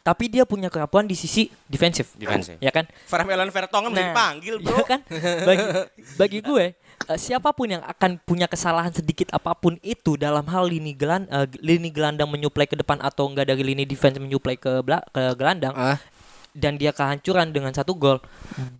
Tapi 0.00 0.26
dia 0.26 0.42
punya 0.42 0.66
kerapuan 0.66 1.04
di 1.04 1.12
sisi 1.12 1.52
defensif. 1.64 2.16
Defensif. 2.16 2.56
Ya 2.56 2.72
kan? 2.72 2.88
Vermeulen 3.04 3.52
Vertonghen 3.52 3.92
mesti 3.92 4.04
dipanggil, 4.06 4.54
Bro. 4.58 4.74
ya 4.74 4.84
kan? 4.86 5.00
Bagi 5.44 5.64
bagi 6.20 6.38
gue 6.40 6.64
eh, 7.06 7.18
siapa 7.18 7.52
pun 7.52 7.68
yang 7.68 7.82
akan 7.82 8.16
punya 8.18 8.44
kesalahan 8.44 8.90
sedikit 8.90 9.28
apa 9.30 9.52
pun 9.52 9.76
itu 9.80 10.16
dalam 10.16 10.42
hal 10.46 10.66
lini 10.66 10.92
gelan 10.92 11.24
eh, 11.26 11.44
lini 11.58 11.88
gelandang 11.88 12.26
menyuplai 12.26 12.64
ke 12.64 12.74
depan 12.74 12.96
atau 12.98 13.28
enggak 13.28 13.48
dari 13.48 13.60
lini 13.62 13.84
defense 13.84 14.16
menyuplai 14.16 14.56
ke 14.56 14.80
bela- 14.80 15.04
ke 15.06 15.22
gelandang 15.34 15.72
Ah. 15.74 16.00
Dan 16.52 16.74
dia 16.74 16.90
kehancuran 16.90 17.54
dengan 17.54 17.70
satu 17.70 17.94
gol, 17.94 18.18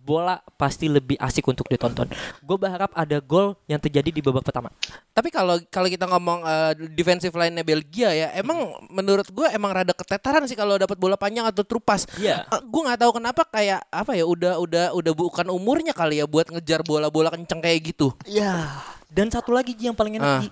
bola 0.03 0.43
pasti 0.59 0.91
lebih 0.91 1.15
asik 1.17 1.47
untuk 1.47 1.67
ditonton. 1.71 2.11
Gue 2.43 2.57
berharap 2.59 2.91
ada 2.91 3.17
gol 3.23 3.55
yang 3.65 3.79
terjadi 3.79 4.11
di 4.11 4.19
babak 4.19 4.43
pertama. 4.43 4.69
Tapi 5.15 5.31
kalau 5.31 5.55
kalau 5.71 5.87
kita 5.87 6.05
ngomong 6.07 6.39
eh, 6.43 6.71
defensive 6.91 7.33
line-nya 7.35 7.63
Belgia 7.63 8.09
ya, 8.11 8.27
emang 8.35 8.75
menurut 8.91 9.27
gue 9.31 9.47
emang 9.51 9.71
rada 9.71 9.95
ketetaran 9.95 10.43
sih 10.47 10.57
kalau 10.59 10.75
dapat 10.75 10.99
bola 10.99 11.15
panjang 11.15 11.47
atau 11.47 11.63
trupas. 11.63 12.07
Iya. 12.19 12.43
gue 12.47 12.81
nggak 12.81 12.99
tahu 12.99 13.11
kenapa 13.19 13.41
kayak 13.47 13.81
apa 13.87 14.11
ya 14.15 14.25
udah 14.27 14.59
udah 14.59 14.85
udah 14.95 15.13
bukan 15.15 15.47
umurnya 15.49 15.95
kali 15.95 16.19
ya 16.19 16.25
buat 16.27 16.51
ngejar 16.51 16.83
bola-bola 16.83 17.31
kenceng 17.31 17.63
kayak 17.63 17.95
gitu. 17.95 18.11
Ya. 18.27 18.83
Dan 19.11 19.27
satu 19.31 19.51
lagi 19.51 19.75
yang 19.79 19.95
paling 19.95 20.19
enak. 20.19 20.47
Ji. 20.47 20.49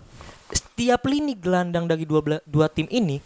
Setiap 0.50 1.06
lini 1.06 1.38
gelandang 1.38 1.86
dari 1.86 2.04
dua 2.08 2.42
dua 2.48 2.68
tim 2.72 2.88
ini 2.90 3.20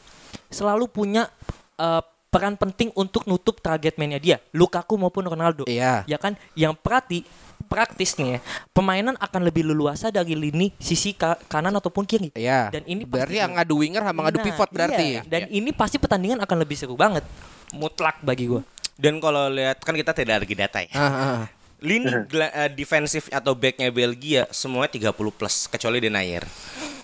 selalu 0.49 0.85
punya 0.89 1.29
eh, 1.77 2.03
peran 2.33 2.57
penting 2.57 2.89
untuk 2.93 3.23
nutup 3.23 3.61
target 3.61 3.93
man-nya 3.95 4.17
dia, 4.17 4.37
Lukaku 4.49 4.97
maupun 4.97 5.23
Ronaldo. 5.23 5.63
Iya. 5.63 6.01
Ya 6.03 6.17
kan? 6.17 6.33
Yang 6.53 6.73
perhati 6.81 7.19
praktis 7.63 8.17
nih 8.17 8.35
ya, 8.35 8.39
permainan 8.69 9.15
akan 9.15 9.41
lebih 9.43 9.63
leluasa 9.63 10.09
dari 10.09 10.33
lini 10.33 10.73
sisi 10.75 11.13
ka- 11.13 11.39
kanan 11.47 11.71
ataupun 11.73 12.03
kiri. 12.03 12.33
Iya. 12.33 12.69
Dan 12.69 12.83
ini 12.85 13.05
berarti 13.05 13.37
yang 13.37 13.53
ngadu 13.53 13.79
winger 13.79 14.01
sama 14.01 14.19
ngadu 14.27 14.37
Nah, 14.41 14.45
pivot 14.45 14.69
berarti. 14.69 15.05
iya. 15.07 15.21
Dan 15.23 15.47
ini 15.47 15.69
pasti 15.71 15.95
pertandingan 15.95 16.41
akan 16.41 16.57
lebih 16.59 16.75
seru 16.75 16.93
banget. 16.93 17.23
Mutlak 17.71 18.19
bagi 18.19 18.49
gue. 18.49 18.61
Dan 18.93 19.17
kalau 19.17 19.47
lihat 19.47 19.79
kan 19.79 19.93
kita 19.93 20.11
tidak 20.11 20.43
lagi 20.43 20.53
data 20.53 20.79
ya. 20.81 20.91
Ah, 20.91 21.05
ah. 21.05 21.41
Lini 21.79 22.07
gela- 22.25 22.53
eh, 22.53 22.69
defensif 22.69 23.27
atau 23.27 23.51
backnya 23.53 23.89
Belgia 23.89 24.47
semuanya 24.49 24.87
30 24.89 25.11
plus 25.29 25.65
kecuali 25.65 25.99
Denayer. 25.99 26.47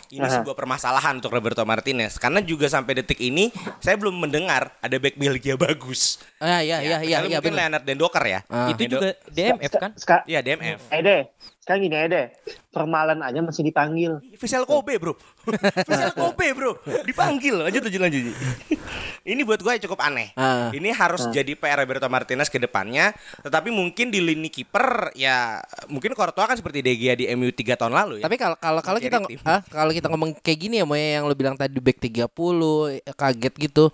Ini 0.09 0.25
Aha. 0.25 0.41
sebuah 0.41 0.57
permasalahan 0.57 1.21
untuk 1.21 1.29
Roberto 1.29 1.61
Martinez 1.61 2.17
karena 2.17 2.41
juga 2.41 2.65
sampai 2.65 2.97
detik 2.97 3.21
ini 3.21 3.53
saya 3.77 3.93
belum 3.93 4.17
mendengar 4.17 4.73
ada 4.81 4.97
back 4.97 5.13
Belgia 5.13 5.53
bagus. 5.53 6.17
Ah, 6.41 6.65
iya 6.65 6.81
iya 6.81 6.97
iya 6.97 6.97
kecuali 6.97 7.29
iya 7.29 7.37
mungkin 7.37 7.53
benar. 7.53 7.61
Leonard 7.69 7.83
dan 7.85 7.97
Docker 8.01 8.23
ya. 8.25 8.39
Ah. 8.49 8.73
Itu 8.73 8.81
Indo- 8.81 8.97
juga 8.97 9.09
DMF 9.29 9.71
kan? 9.77 9.91
Iya 10.25 10.41
DMF. 10.41 10.81
Ede, 10.89 11.29
sekarang 11.69 11.85
gini 11.85 12.01
Ede, 12.01 12.33
Vermaelen 12.73 13.21
aja 13.21 13.45
masih 13.45 13.61
dipanggil. 13.61 14.17
Vissel 14.41 14.65
Kobe 14.65 14.97
bro. 14.97 15.13
Vissel 15.89 16.17
Kobe 16.17 16.49
bro. 16.57 16.81
Dipanggil. 17.05 17.61
Lanjut 17.61 17.85
lanjut 17.85 18.01
lanjut. 18.01 18.33
Ini 19.29 19.45
buat 19.45 19.61
gue 19.61 19.85
cukup 19.85 20.01
aneh. 20.01 20.33
Ah. 20.33 20.73
Ini 20.73 20.89
harus 20.89 21.29
jadi 21.29 21.53
PR 21.53 21.85
Roberto 21.85 22.09
Martinez 22.09 22.49
ke 22.49 22.57
depannya 22.57 23.13
Tetapi 23.45 23.69
mungkin 23.69 24.09
di 24.09 24.23
lini 24.23 24.49
kiper 24.49 25.13
Ya 25.13 25.61
mungkin 25.91 26.17
Courtois 26.17 26.49
kan 26.49 26.57
seperti 26.57 26.81
De 26.81 26.97
Gea 26.97 27.13
di 27.13 27.29
MU 27.37 27.53
3 27.53 27.77
tahun 27.77 27.93
lalu 27.93 28.13
ya. 28.17 28.25
Tapi 28.25 28.35
kalau 28.41 28.57
kalau 28.57 28.81
kalau 28.81 28.97
kita 28.97 29.21
ah, 29.45 29.61
kalau 29.69 29.93
kita 29.93 30.09
ngomong 30.09 30.33
kayak 30.41 30.57
gini 30.57 30.81
ya 30.81 30.85
Moya 30.89 31.21
yang 31.21 31.29
lo 31.29 31.37
bilang 31.37 31.53
tadi 31.53 31.77
back 31.77 32.01
30 32.01 32.25
eh, 32.25 33.03
kaget 33.13 33.53
gitu. 33.69 33.93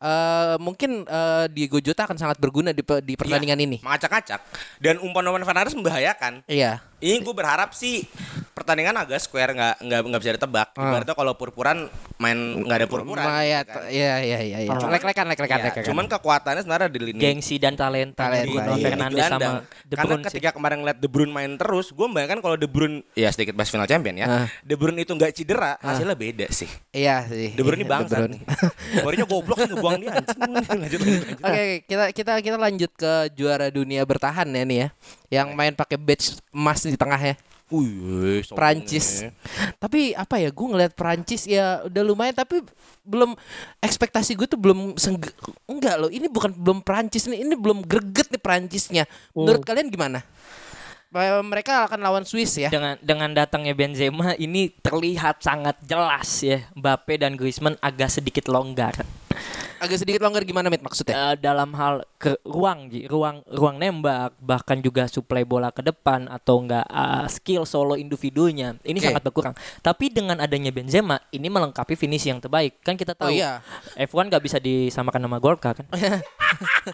eh 0.00 0.56
mungkin 0.56 1.04
eh, 1.04 1.44
Diego 1.52 1.76
Jota 1.84 2.08
akan 2.08 2.16
sangat 2.16 2.40
berguna 2.40 2.72
di 2.72 2.80
di 3.04 3.14
pertandingan 3.20 3.60
Iya, 3.60 3.66
ini. 3.68 3.78
Mengacak-acak. 3.84 4.40
Dan 4.80 4.96
umpan-umpan 5.04 5.44
Fernandes 5.44 5.76
membahayakan. 5.76 6.48
Iya. 6.48 6.80
Ini 7.00 7.16
gue 7.18 7.32
berharap 7.32 7.72
sih 7.72 8.04
pertandingan 8.52 8.92
agak 8.94 9.16
square 9.18 9.50
nggak 9.50 9.74
nggak 9.80 10.00
nggak 10.04 10.20
bisa 10.20 10.32
ditebak. 10.36 10.68
Ah. 10.76 10.92
Ibaratnya 10.92 11.16
kalau 11.16 11.32
purpuran 11.32 11.88
main 12.16 12.36
nggak 12.60 12.76
ada 12.76 12.86
purpuran. 12.86 13.24
Ya, 13.40 13.64
gitu 13.64 13.72
kan. 13.72 13.82
iya 13.88 14.14
iya 14.20 14.38
iya 14.38 14.58
iya. 14.62 14.70
Ah. 14.70 14.84
Lek-lekan 14.86 15.24
lek-lekan 15.26 15.58
Iya, 15.58 15.66
lek-lekan. 15.66 15.88
cuman 15.88 16.04
kekuatannya 16.06 16.60
sebenarnya 16.60 16.88
di 16.88 17.00
lini 17.00 17.18
Gengsi 17.18 17.56
dan 17.56 17.72
talenta, 17.72 18.28
Talenta, 18.28 18.44
Bruno 18.44 18.72
iya. 18.76 18.84
Fernandes 18.84 19.24
sama. 19.24 19.50
De 19.80 19.94
Karena 19.96 20.04
Bruyne 20.06 20.20
sih. 20.20 20.28
ketika 20.30 20.50
kemarin 20.52 20.76
ngeliat 20.80 20.98
De 21.00 21.08
Bruyne 21.08 21.32
main 21.32 21.52
terus, 21.56 21.86
gue 21.88 22.04
membayangkan 22.04 22.38
kalau 22.44 22.56
De 22.60 22.68
Bruyne 22.68 23.00
ya 23.16 23.32
sedikit 23.32 23.56
bahas 23.56 23.72
final 23.72 23.88
champion 23.88 24.14
ya. 24.14 24.26
Ah. 24.28 24.46
De 24.60 24.74
Bruyne 24.76 25.00
itu 25.00 25.10
nggak 25.10 25.32
cedera, 25.32 25.80
hasilnya 25.80 26.12
beda 26.14 26.46
sih. 26.52 26.68
Iya 26.92 27.24
sih. 27.26 27.56
De 27.56 27.62
Bruyne 27.64 27.80
Iya, 27.80 27.96
De 27.98 28.12
Bruyne. 28.12 28.36
nih. 28.36 28.42
Barunya 29.00 29.24
goblok 29.24 29.56
sih 29.56 29.68
ngebuang 29.68 29.96
dia 29.96 30.10
anjing. 30.12 30.38
Lanjut, 30.50 30.68
lanjut, 30.76 31.00
lanjut. 31.00 31.38
Oke, 31.40 31.64
kita 31.86 32.04
kita 32.12 32.32
kita 32.42 32.56
lanjut 32.58 32.90
ke 32.92 33.12
juara 33.32 33.72
dunia 33.72 34.04
bertahan 34.04 34.44
ya 34.46 34.62
nih 34.62 34.78
ya. 34.78 34.88
Yang 35.30 35.48
main 35.54 35.72
pakai 35.72 35.94
badge 35.96 36.42
emas 36.50 36.82
di 36.90 36.98
tengah 36.98 37.20
ya. 37.20 37.34
Wih, 37.70 38.42
Prancis. 38.50 39.22
nih. 39.22 39.30
Tapi 39.78 40.00
apa 40.18 40.42
ya, 40.42 40.50
gue 40.50 40.66
ngeliat 40.74 40.90
Prancis 40.98 41.46
ya 41.46 41.86
udah 41.86 42.02
lumayan 42.02 42.34
tapi 42.34 42.66
belum 43.06 43.38
ekspektasi 43.78 44.34
gue 44.34 44.50
tuh 44.50 44.58
belum 44.58 44.98
sengge- 44.98 45.30
enggak 45.70 45.94
loh. 46.02 46.10
Ini 46.10 46.26
bukan 46.26 46.50
belum 46.50 46.82
Prancis 46.82 47.30
nih, 47.30 47.46
ini 47.46 47.54
belum 47.54 47.86
greget 47.86 48.26
nih 48.34 48.42
Prancisnya. 48.42 49.04
Menurut 49.30 49.62
kalian 49.62 49.86
gimana? 49.86 50.26
Mereka 51.14 51.90
akan 51.90 52.06
lawan 52.06 52.22
Swiss 52.22 52.54
ya. 52.54 52.70
dengan 52.70 52.94
dengan 53.02 53.34
datangnya 53.34 53.74
Benzema 53.74 54.34
ini 54.38 54.70
terlihat 54.70 55.42
sangat 55.42 55.74
jelas 55.82 56.30
ya 56.38 56.70
Mbappe 56.78 57.18
dan 57.18 57.34
Griezmann 57.34 57.74
agak 57.82 58.14
sedikit 58.14 58.46
longgar 58.46 58.94
Agak 59.80 59.96
sedikit 59.96 60.20
longgar 60.20 60.44
gimana 60.44 60.68
Mit 60.68 60.84
maksudnya? 60.84 61.32
Eh, 61.32 61.34
dalam 61.40 61.72
hal 61.72 62.04
ke 62.20 62.36
ruang 62.44 62.92
Ji. 62.92 63.08
ruang 63.08 63.40
ruang 63.48 63.80
nembak 63.80 64.36
bahkan 64.36 64.76
juga 64.78 65.08
suplai 65.08 65.40
bola 65.42 65.72
ke 65.72 65.80
depan 65.80 66.28
atau 66.28 66.60
enggak 66.60 66.84
eh, 66.84 67.26
skill 67.32 67.64
solo 67.64 67.96
individunya 67.96 68.76
ini 68.84 69.00
Oke. 69.00 69.08
sangat 69.08 69.22
berkurang 69.24 69.54
tapi 69.80 70.12
dengan 70.12 70.36
adanya 70.36 70.68
Benzema 70.68 71.16
ini 71.32 71.48
melengkapi 71.48 71.96
finish 71.96 72.28
yang 72.28 72.36
terbaik 72.38 72.76
kan 72.84 73.00
kita 73.00 73.16
tahu 73.16 73.32
Oh, 73.32 73.32
iya. 73.32 73.62
F1 73.96 74.26
nggak 74.26 74.42
bisa 74.42 74.58
disamakan 74.60 75.22
sama 75.24 75.38
Gorka 75.40 75.72
kan 75.72 75.86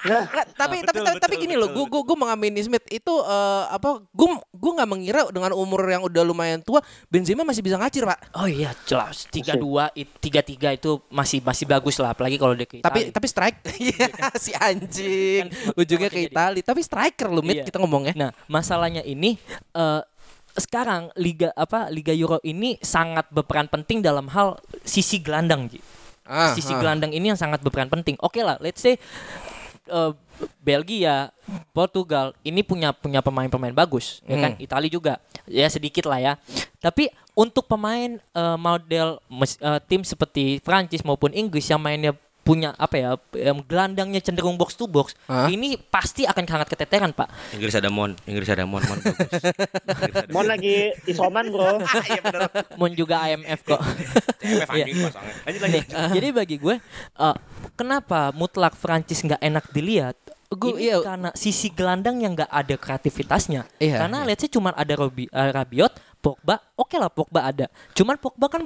Nggak, 0.07 0.53
tapi 0.55 0.85
tapi 0.85 1.01
betul, 1.01 1.05
tapi, 1.07 1.19
tapi 1.19 1.35
betul, 1.41 1.45
gini 1.49 1.55
loh, 1.57 1.73
betul, 1.73 1.89
gue 1.89 1.93
gue 1.97 2.03
gue 2.13 2.17
mengamini 2.19 2.61
Smith 2.61 2.87
itu 2.93 3.15
eh, 3.25 3.65
apa? 3.73 4.05
Gue 4.13 4.37
gue 4.53 4.73
nggak 4.77 4.89
mengira 4.91 5.23
dengan 5.33 5.57
umur 5.57 5.81
yang 5.89 6.05
udah 6.05 6.23
lumayan 6.23 6.61
tua, 6.61 6.85
Benzema 7.09 7.43
masih 7.43 7.65
bisa 7.65 7.81
ngacir 7.81 8.05
pak. 8.05 8.19
oh 8.37 8.45
iya 8.47 8.77
jelas 8.85 9.25
tiga 9.33 9.57
dua 9.57 9.89
tiga 10.21 10.45
tiga 10.45 10.71
itu 10.77 11.01
masih 11.09 11.41
masih 11.41 11.65
bagus 11.65 11.97
lah 11.97 12.13
apalagi 12.13 12.37
kalau 12.37 12.53
dia 12.53 12.69
ke 12.79 12.85
Tapi 12.85 13.01
Itali. 13.03 13.15
tapi 13.15 13.27
strike, 13.27 13.59
Iya, 13.87 14.07
si 14.45 14.53
anjing, 14.53 15.45
Kan 15.49 15.75
ujungnya 15.75 16.09
ke 16.09 16.17
makin 16.17 16.25
jadi. 16.25 16.33
Itali. 16.33 16.61
Tapi 16.61 16.81
striker 16.81 17.29
lu 17.29 17.41
Mit 17.41 17.61
Iya. 17.61 17.65
kita 17.65 17.79
ngomongnya. 17.79 18.15
Nah, 18.15 18.31
masalahnya 18.47 19.01
ini 19.01 19.37
eh 19.73 20.03
sekarang 20.57 21.13
liga 21.15 21.53
apa 21.53 21.93
Liga 21.93 22.11
Euro 22.11 22.41
ini 22.41 22.81
sangat 22.81 23.29
berperan 23.29 23.69
penting 23.69 24.01
dalam 24.01 24.25
hal 24.27 24.57
sisi 24.83 25.21
gelandang, 25.21 25.69
Ji. 25.69 25.85
Ah, 26.25 26.57
sisi 26.57 26.73
ah. 26.73 26.81
gelandang 26.81 27.13
ini 27.13 27.29
yang 27.29 27.37
sangat 27.37 27.61
berperan 27.61 27.87
penting. 27.87 28.17
Oke 28.19 28.41
lah, 28.41 28.57
let's 28.59 28.81
say 28.81 28.97
eh, 29.87 30.13
Belgia, 30.59 31.31
Portugal 31.71 32.33
ini 32.41 32.61
punya 32.61 32.93
punya 32.93 33.21
pemain-pemain 33.21 33.73
bagus, 33.73 34.21
ya 34.25 34.37
kan? 34.37 34.53
Hmm. 34.53 34.65
Itali 34.65 34.89
juga, 34.89 35.17
ya 35.45 35.65
sedikit 35.69 36.05
lah 36.05 36.19
ya. 36.19 36.33
Tapi 36.77 37.09
untuk 37.33 37.65
pemain 37.65 38.17
eh, 38.19 38.57
model 38.59 39.21
mes- 39.29 39.61
eh, 39.61 39.81
tim 39.85 40.03
seperti 40.03 40.59
Prancis 40.61 41.05
maupun 41.05 41.31
Inggris 41.31 41.69
yang 41.69 41.79
mainnya 41.79 42.17
punya 42.47 42.71
apa 42.79 42.95
ya 42.95 43.11
em, 43.35 43.59
gelandangnya 43.67 44.23
cenderung 44.23 44.55
box 44.55 44.79
to 44.79 44.87
box, 44.87 45.19
Hah? 45.27 45.51
ini 45.51 45.75
pasti 45.75 46.23
akan 46.23 46.47
sangat 46.47 46.71
keteteran 46.71 47.11
pak. 47.11 47.27
Inggris 47.51 47.75
ada 47.75 47.91
Mon, 47.91 48.15
Inggris 48.23 48.47
ada 48.47 48.63
Mon, 48.63 48.79
Mon 48.87 48.99
ada 49.03 50.31
Mon 50.35 50.47
lagi 50.47 50.95
isoman 51.11 51.51
bro. 51.51 51.83
Iya 52.07 52.23
bener. 52.23 52.47
Mon 52.79 52.93
juga 52.95 53.27
IMF 53.27 53.67
kok. 53.67 53.83
Iya. 54.47 54.63
anjing 54.71 55.03
pasangnya. 55.03 55.35
Lanjut. 55.43 55.83
jadi 55.91 56.29
bagi 56.31 56.57
gue, 56.63 56.79
eh, 57.19 57.37
kenapa 57.75 58.31
mutlak 58.31 58.79
Prancis 58.79 59.27
nggak 59.27 59.43
enak 59.43 59.67
dilihat? 59.75 60.15
Gue- 60.47 60.79
ini 60.79 60.95
iya. 60.95 61.03
karena 61.03 61.35
sisi 61.35 61.75
gelandang 61.75 62.23
yang 62.23 62.39
nggak 62.39 62.47
ada 62.47 62.75
kreativitasnya. 62.79 63.67
Iya, 63.83 64.07
karena 64.07 64.23
iya. 64.23 64.27
let's 64.31 64.47
say 64.47 64.51
cuma 64.51 64.71
ada 64.71 64.95
Robi, 64.95 65.27
eh, 65.27 65.51
Rabiot, 65.51 65.91
Pogba, 66.23 66.63
oke 66.79 66.95
lah 66.95 67.11
Pogba 67.11 67.51
ada. 67.51 67.67
Cuman 67.91 68.15
Pogba 68.23 68.47
kan 68.47 68.63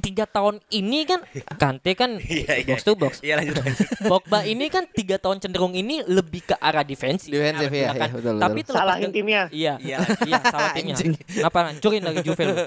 tiga 0.00 0.24
tahun 0.24 0.58
ini 0.68 1.04
kan 1.04 1.20
Kante 1.54 1.92
kan 1.92 2.16
Iya, 2.18 2.60
iya. 2.60 2.66
box 2.66 2.80
to 2.82 2.92
box. 2.92 3.12
Iya 3.20 3.38
lanjut 3.38 3.56
lanjut. 3.56 3.86
Pogba 4.02 4.42
ini 4.42 4.66
kan 4.66 4.84
tiga 4.86 5.16
tahun 5.16 5.38
cenderung 5.38 5.72
ini 5.72 6.02
lebih 6.02 6.42
ke 6.42 6.54
arah 6.56 6.82
defensif. 6.82 7.28
Defensif, 7.28 7.68
iya, 7.68 7.92
kan? 7.92 7.96
iya, 7.96 8.06
betul, 8.10 8.32
betul. 8.32 8.40
Tapi 8.40 8.60
deng- 9.00 9.14
timnya. 9.14 9.42
Iya, 9.50 9.74
Iya. 9.78 9.98
iya, 10.24 10.38
salah 10.42 10.70
timnya. 10.72 10.96
Ngapa 11.38 11.58
hancurin 11.68 12.02
lagi 12.02 12.20
Juve 12.20 12.42
lu? 12.42 12.54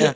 Nah, 0.00 0.14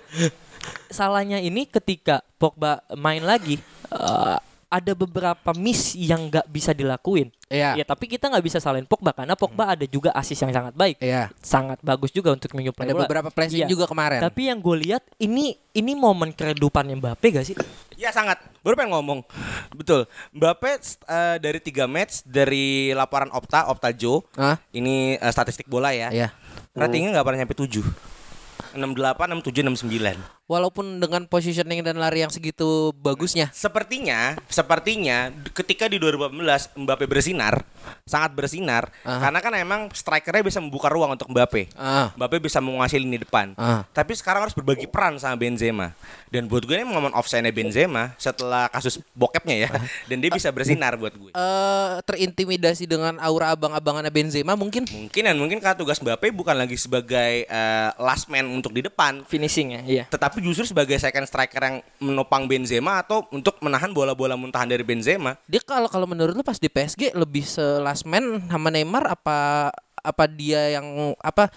salahnya 0.88 1.38
ini 1.38 1.66
ketika 1.66 2.24
Pogba 2.34 2.80
main 2.94 3.20
lagi 3.20 3.60
eh, 3.90 4.36
ada 4.74 4.90
beberapa 4.98 5.54
miss 5.54 5.94
yang 5.94 6.26
nggak 6.26 6.50
bisa 6.50 6.74
dilakuin. 6.74 7.30
Iya. 7.46 7.78
Ya, 7.78 7.84
tapi 7.86 8.10
kita 8.10 8.26
nggak 8.26 8.42
bisa 8.42 8.58
salahin 8.58 8.90
Pogba 8.90 9.14
karena 9.14 9.38
Pogba 9.38 9.70
ada 9.78 9.86
juga 9.86 10.10
asis 10.10 10.34
yang 10.42 10.50
sangat 10.50 10.74
baik. 10.74 10.98
Iya. 10.98 11.30
Sangat 11.38 11.78
bagus 11.78 12.10
juga 12.10 12.34
untuk 12.34 12.50
menyuplai 12.58 12.90
Ada 12.90 12.94
bola. 12.98 13.02
beberapa 13.06 13.30
pressing 13.30 13.62
Iya. 13.62 13.70
juga 13.70 13.86
kemarin. 13.86 14.18
Tapi 14.18 14.50
yang 14.50 14.58
gue 14.58 14.76
lihat 14.90 15.06
ini 15.22 15.54
ini 15.78 15.92
momen 15.94 16.34
keredupannya 16.34 16.98
Mbappe 16.98 17.38
gak 17.38 17.46
sih? 17.46 17.54
Ya 17.94 18.10
sangat. 18.10 18.42
Baru 18.66 18.74
pengen 18.74 18.98
ngomong. 18.98 19.22
Betul. 19.78 20.10
Mbappe 20.34 20.82
eh, 21.06 21.36
dari 21.38 21.62
tiga 21.62 21.86
match 21.86 22.26
dari 22.26 22.90
laporan 22.90 23.30
Opta, 23.30 23.70
Opta 23.70 23.94
Joe. 23.94 24.26
Hah? 24.34 24.58
Ini 24.74 25.22
eh, 25.22 25.30
statistik 25.30 25.70
bola 25.70 25.94
ya. 25.94 26.10
Iya. 26.10 26.34
Ratingnya 26.74 27.14
nggak 27.14 27.26
pernah 27.30 27.38
nyampe 27.46 27.54
7. 27.54 27.78
68, 28.74 29.38
67, 29.38 29.62
69. 29.62 30.18
Walaupun 30.44 31.00
dengan 31.00 31.24
positioning 31.24 31.80
dan 31.80 31.96
lari 31.96 32.20
yang 32.20 32.28
segitu 32.28 32.92
bagusnya. 33.00 33.48
Sepertinya, 33.54 34.36
sepertinya 34.48 35.32
ketika 35.56 35.88
di 35.88 35.96
2018 35.96 36.76
Mbappe 36.76 37.08
bersinar, 37.08 37.64
sangat 38.04 38.36
bersinar 38.36 38.88
Ah. 39.04 39.20
karena 39.20 39.40
kan 39.40 39.52
emang 39.56 39.80
strikernya 39.92 40.44
bisa 40.44 40.60
membuka 40.60 40.92
ruang 40.92 41.16
untuk 41.16 41.32
Mbappe. 41.32 41.72
Ah. 41.76 42.12
Mbappe 42.16 42.44
bisa 42.44 42.60
menguasai 42.60 43.00
lini 43.00 43.20
depan. 43.24 43.56
Ah. 43.56 43.88
Tapi 43.96 44.12
sekarang 44.12 44.44
harus 44.44 44.52
berbagi 44.52 44.84
peran 44.84 45.16
sama 45.16 45.36
Benzema. 45.38 45.96
Dan 46.28 46.44
buat 46.50 46.66
gue 46.66 46.76
ini 46.76 46.84
momen 46.84 47.14
offside 47.16 47.46
Benzema 47.54 48.12
setelah 48.20 48.68
kasus 48.68 49.00
bokepnya 49.16 49.56
ya. 49.64 49.68
Dan 50.10 50.20
dia 50.20 50.28
bisa 50.28 50.52
bersinar 50.52 50.96
buat 51.00 51.16
gue. 51.16 51.32
Eh 51.32 51.94
terintimidasi 52.04 52.84
dengan 52.84 53.16
aura 53.22 53.54
abang-abangannya 53.56 54.12
Benzema 54.12 54.52
mungkin. 54.58 54.84
Mungkin 54.84 55.22
dan 55.24 55.36
mungkin 55.40 55.56
karena 55.62 55.76
tugas 55.78 55.96
Mbappe 56.04 56.28
bukan 56.36 56.52
lagi 56.58 56.76
sebagai 56.76 57.48
eh, 57.48 57.90
last 57.96 58.28
man 58.28 58.44
untuk 58.52 58.76
di 58.76 58.84
depan, 58.84 59.24
finishing 59.24 59.78
ya 59.78 59.82
iya 59.84 60.04
tetapi 60.10 60.33
justru 60.40 60.64
sebagai 60.66 60.96
second 60.98 61.26
striker 61.28 61.62
yang 61.62 61.76
menopang 62.02 62.48
Benzema 62.48 63.02
atau 63.02 63.26
untuk 63.30 63.58
menahan 63.60 63.90
bola-bola 63.90 64.34
muntahan 64.34 64.66
dari 64.70 64.82
Benzema. 64.82 65.36
Dia 65.46 65.60
kalau 65.62 65.86
kalau 65.90 66.06
menurut 66.08 66.34
lu 66.34 66.42
pas 66.42 66.58
di 66.58 66.70
PSG 66.70 67.14
lebih 67.14 67.44
se 67.44 67.62
last 67.82 68.08
man 68.08 68.46
sama 68.48 68.70
Neymar 68.70 69.06
apa 69.10 69.70
apa 70.04 70.24
dia 70.28 70.76
yang 70.76 71.16
apa 71.24 71.48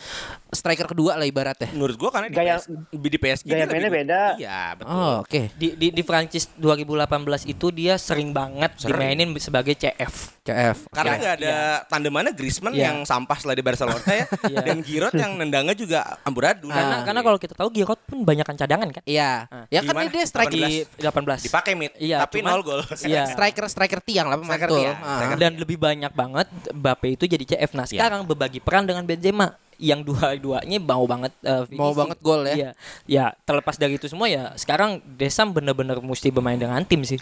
striker 0.49 0.87
kedua 0.87 1.13
lah 1.13 1.23
ibaratnya. 1.23 1.67
Menurut 1.69 1.95
gua 1.95 2.09
karena 2.09 2.27
di, 2.27 2.35
Gaya- 2.35 2.57
PS, 2.57 2.65
di 2.89 3.17
PSG 3.17 3.43
gaya 3.45 3.55
dia 3.57 3.65
lebih 3.65 3.73
mainnya 3.73 3.91
beda. 3.93 4.21
Iya, 4.37 4.59
betul. 4.75 4.91
Oh, 4.91 5.15
oke. 5.19 5.41
di 5.53 5.67
di 5.73 5.87
di 5.89 6.01
Prancis 6.01 6.47
2018 6.53 7.03
itu 7.45 7.67
dia 7.69 7.95
sering 7.95 8.31
banget 8.31 8.71
Sering. 8.77 8.95
dimainin 8.95 9.29
sebagai 9.37 9.73
CF 9.73 10.13
CF. 10.41 10.77
Karena 10.89 11.11
Iya, 11.11 11.19
nggak 11.19 11.35
ada 11.37 11.55
tandemannya 11.85 12.31
Griezmann 12.31 12.71
Iya. 12.71 12.83
yang 12.87 12.97
sampah 13.03 13.35
setelah 13.35 13.53
di 13.53 13.63
Barcelona 13.63 13.99
ya, 14.05 14.25
Iya. 14.47 14.59
dan 14.63 14.77
Giroud 14.79 15.13
yang 15.13 15.31
nendangnya 15.35 15.75
juga 15.75 15.99
amburadul. 16.21 16.69
karena 16.69 16.95
Ah. 16.95 17.03
karena 17.03 17.21
kalau 17.21 17.37
kita 17.37 17.53
tahu 17.53 17.69
Giroud 17.69 17.99
pun 18.01 18.23
banyakan 18.23 18.55
cadangan 18.55 18.87
kan 18.89 19.03
Iya. 19.03 19.31
Ah. 19.45 19.65
Ya 19.67 19.81
kan 19.81 19.91
Gimana? 19.93 20.09
dia 20.09 20.23
striker 20.23 20.53
di 20.53 20.73
18 20.97 21.43
dipakai 21.43 21.73
mid, 21.73 21.91
Iya, 21.97 22.23
tapi 22.23 22.39
cuman- 22.39 22.53
nol 22.53 22.61
gol. 22.61 22.81
Iya. 23.03 23.27
striker 23.27 23.65
striker 23.67 23.99
tiang 23.99 24.27
lah 24.27 24.39
Striker 24.39 24.69
tiang, 24.71 24.95
Ah. 24.97 25.35
dan 25.35 25.53
lebih 25.53 25.75
banyak 25.75 26.11
banget 26.11 26.47
Mbappe 26.69 27.07
itu 27.11 27.25
jadi 27.25 27.43
CF. 27.45 27.71
Nah, 27.73 27.83
Iya. 27.83 27.99
sekarang 27.99 28.23
berbagi 28.23 28.59
peran 28.59 28.83
dengan 28.83 29.03
Benzema 29.03 29.51
yang 29.77 30.01
dua-duanya 30.01 30.77
mau 30.81 31.05
banget 31.05 31.33
eh, 31.45 31.63
Mau 31.73 31.93
banget 31.93 32.17
gol 32.21 32.45
ya. 32.49 32.55
Iya. 32.55 32.69
Ya, 33.05 33.25
terlepas 33.45 33.77
dari 33.77 33.97
itu 33.97 34.09
semua 34.09 34.27
ya 34.29 34.53
sekarang 34.57 35.01
Desam 35.17 35.53
bener-bener 35.53 36.01
mesti 36.01 36.33
bermain 36.33 36.57
dengan 36.57 36.81
tim 36.83 37.05
sih. 37.05 37.21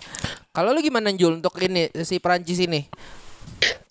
Kalau 0.56 0.72
lu 0.72 0.80
gimana 0.80 1.12
Jul 1.12 1.40
untuk 1.44 1.56
ini 1.60 1.92
si 2.04 2.18
Prancis 2.20 2.64
ini? 2.64 2.88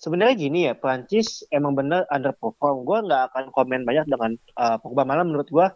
Sebenarnya 0.01 0.35
gini 0.37 0.69
ya, 0.69 0.77
Prancis 0.77 1.49
emang 1.49 1.73
bener 1.73 2.05
underperform. 2.13 2.85
Gue 2.85 2.99
nggak 3.09 3.23
akan 3.33 3.45
komen 3.57 3.89
banyak 3.89 4.05
dengan 4.05 4.37
uh, 4.61 4.77
Pogba. 4.77 5.09
Malah 5.09 5.25
menurut 5.25 5.49
gue, 5.49 5.67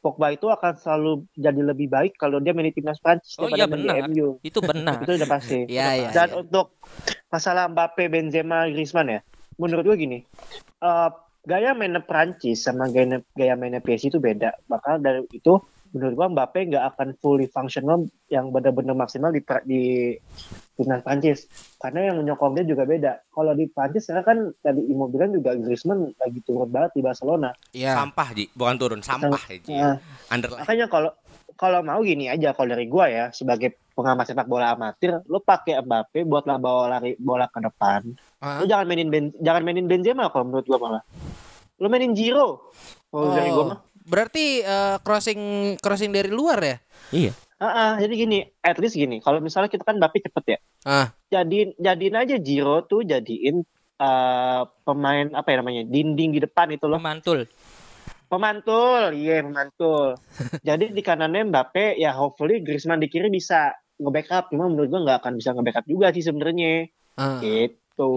Pogba 0.00 0.32
itu 0.32 0.48
akan 0.48 0.72
selalu 0.80 1.28
jadi 1.36 1.60
lebih 1.60 1.92
baik 1.92 2.16
kalau 2.16 2.40
dia 2.40 2.56
main 2.56 2.72
di 2.72 2.80
timnas 2.80 2.96
Prancis 2.96 3.36
Oh 3.36 3.48
daripada 3.48 3.60
iya 3.60 3.66
main 3.68 3.76
di 3.76 3.84
benar. 3.84 4.08
MU. 4.08 4.28
Itu 4.40 4.64
benar. 4.64 5.00
Itu 5.04 5.12
udah 5.20 5.28
pasti. 5.28 5.68
Iya, 5.68 5.88
iya. 6.00 6.08
Dan 6.16 6.28
iya. 6.32 6.36
untuk 6.40 6.80
masalah 7.28 7.68
Mbappe, 7.68 8.08
Benzema, 8.08 8.64
Griezmann 8.72 9.20
ya, 9.20 9.20
menurut 9.60 9.84
gue 9.84 9.96
gini, 10.00 10.18
eh, 10.80 11.10
gaya 11.44 11.76
mainnya 11.76 12.00
Prancis 12.00 12.64
sama 12.64 12.88
gaya, 12.88 13.20
gaya 13.36 13.54
mainnya 13.54 13.84
PSG 13.84 14.12
itu 14.12 14.20
beda. 14.20 14.56
Maka 14.68 14.96
dari 14.96 15.24
itu, 15.30 15.60
menurut 15.94 16.14
gue 16.16 16.26
Mbappe 16.34 16.60
nggak 16.74 16.84
akan 16.96 17.08
fully 17.22 17.46
functional 17.46 18.08
yang 18.32 18.50
benar-benar 18.50 18.98
maksimal 18.98 19.30
di 19.30 19.44
di 19.68 19.82
timnas 20.74 21.06
Prancis. 21.06 21.46
Karena 21.78 22.10
yang 22.10 22.24
menyokong 22.24 22.58
dia 22.58 22.66
juga 22.66 22.82
beda. 22.88 23.12
Kalau 23.30 23.52
di 23.54 23.70
Prancis 23.70 24.08
sekarang 24.10 24.26
kan 24.26 24.38
tadi 24.58 24.82
Imo 24.90 25.06
bilang 25.06 25.30
juga 25.30 25.54
Griezmann 25.54 26.10
lagi 26.18 26.40
turun 26.42 26.68
banget 26.72 26.98
di 26.98 27.02
Barcelona. 27.04 27.54
Iya. 27.70 27.94
Sampah 27.94 28.28
Ji, 28.34 28.44
bukan 28.56 28.76
turun, 28.80 29.00
sampah 29.04 29.42
ya 29.52 29.58
Ji. 29.62 29.70
Nah, 29.70 29.96
Underline. 30.32 30.66
makanya 30.66 30.86
kalau 30.90 31.10
kalau 31.54 31.80
mau 31.80 32.02
gini 32.02 32.26
aja 32.26 32.50
kalau 32.52 32.74
dari 32.74 32.86
gua 32.86 33.06
ya 33.06 33.24
sebagai 33.30 33.74
pengamat 33.94 34.26
sepak 34.26 34.50
bola 34.50 34.74
amatir, 34.74 35.22
lo 35.30 35.38
pakai 35.38 35.78
Mbappe 35.80 36.26
buat 36.26 36.44
lah 36.44 36.58
bawa 36.58 36.98
lari 36.98 37.14
bola 37.14 37.46
ke 37.46 37.62
depan. 37.62 38.10
Ah. 38.42 38.58
Lo 38.58 38.66
jangan 38.66 38.86
mainin 38.90 39.08
ben, 39.08 39.30
jangan 39.38 39.62
mainin 39.62 39.86
Benzema 39.86 40.28
kalau 40.28 40.50
menurut 40.50 40.66
gua 40.66 40.78
malah. 40.82 41.02
Lo 41.78 41.86
mainin 41.86 42.14
Giro. 42.14 42.74
Kalau 43.08 43.30
dari 43.30 43.50
gua 43.54 43.62
Oh, 43.62 43.68
mah. 43.70 43.78
berarti 44.04 44.60
eh, 44.60 44.96
crossing 45.00 45.40
crossing 45.78 46.10
dari 46.10 46.28
luar 46.28 46.58
ya? 46.58 46.76
Iya. 47.14 47.32
Ah, 47.62 47.66
ah, 47.70 47.92
jadi 47.96 48.12
gini, 48.18 48.38
at 48.60 48.76
least 48.82 48.98
gini, 48.98 49.22
kalau 49.22 49.38
misalnya 49.38 49.70
kita 49.70 49.86
kan 49.86 49.96
Mbappe 49.96 50.20
cepet 50.20 50.44
ya. 50.44 50.58
Ah. 50.84 51.06
Jadiin 51.30 51.78
jadiin 51.78 52.16
aja 52.18 52.36
Giro 52.42 52.82
tuh 52.84 53.06
jadiin 53.06 53.62
eh, 53.94 54.62
pemain 54.82 55.26
apa 55.32 55.48
ya 55.54 55.56
namanya? 55.62 55.86
dinding 55.86 56.34
di 56.34 56.40
depan 56.42 56.74
itu 56.74 56.90
loh. 56.90 56.98
Pemantul. 56.98 57.46
Pemantul, 58.34 59.02
iya 59.14 59.46
pemantul. 59.46 60.18
Jadi 60.66 60.90
di 60.90 61.02
kanannya 61.06 61.46
Mbappe 61.54 61.94
ya 61.94 62.10
hopefully 62.18 62.60
Griezmann 62.66 62.98
di 62.98 63.06
kiri 63.06 63.30
bisa 63.30 63.70
nge-backup. 64.02 64.50
Cuma 64.50 64.66
menurut 64.66 64.90
gua 64.90 65.00
nggak 65.06 65.18
akan 65.22 65.32
bisa 65.38 65.54
nge-backup 65.54 65.86
juga 65.86 66.10
sih 66.10 66.26
sebenarnya. 66.26 66.90
Ah. 67.14 67.38
Gitu. 67.38 68.10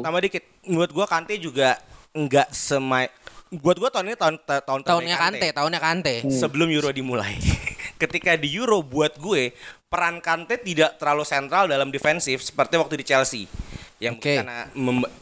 Tambah 0.00 0.20
dikit, 0.24 0.44
menurut 0.64 0.90
gua 0.96 1.04
Kante 1.04 1.36
juga 1.36 1.76
enggak 2.16 2.48
semai 2.48 3.12
buat 3.48 3.76
gua 3.80 3.88
tahun 3.88 4.12
ini 4.12 4.16
tahun 4.16 4.36
ta- 4.44 4.64
tahun 4.64 4.84
Tahunnya 4.84 5.16
terbaik 5.16 5.40
Kante, 5.40 5.48
tahunnya 5.56 5.80
Kante. 5.80 6.14
sebelum 6.28 6.68
Euro 6.68 6.92
dimulai. 6.92 7.36
Ketika 8.02 8.36
di 8.38 8.48
Euro 8.54 8.84
buat 8.84 9.18
gue 9.18 9.50
peran 9.90 10.22
Kante 10.22 10.60
tidak 10.62 11.00
terlalu 11.02 11.26
sentral 11.26 11.66
dalam 11.66 11.90
defensif 11.90 12.44
seperti 12.44 12.78
waktu 12.78 12.94
di 13.02 13.04
Chelsea. 13.08 13.42
Yang 13.98 14.22
Oke. 14.22 14.34
karena 14.38 14.70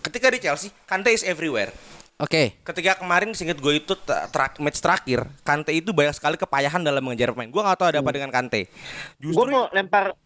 ketika 0.04 0.28
di 0.28 0.38
Chelsea 0.44 0.68
Kante 0.84 1.08
is 1.08 1.24
everywhere. 1.24 1.72
Oke. 2.16 2.56
Ketika 2.64 2.96
kemarin 2.96 3.36
singkat 3.36 3.60
gue 3.60 3.76
itu 3.76 3.92
tra- 3.92 4.24
tra- 4.32 4.56
match 4.56 4.80
terakhir, 4.80 5.28
Kante 5.44 5.68
itu 5.76 5.92
banyak 5.92 6.16
sekali 6.16 6.40
kepayahan 6.40 6.80
dalam 6.80 7.04
mengejar 7.04 7.36
pemain. 7.36 7.52
Gue 7.52 7.60
nggak 7.60 7.76
tahu 7.76 7.88
ada 7.92 8.00
apa 8.00 8.10
dengan 8.16 8.32
Kante. 8.32 8.72
Gue 9.20 9.46
mau 9.52 9.68
lempar 9.68 10.16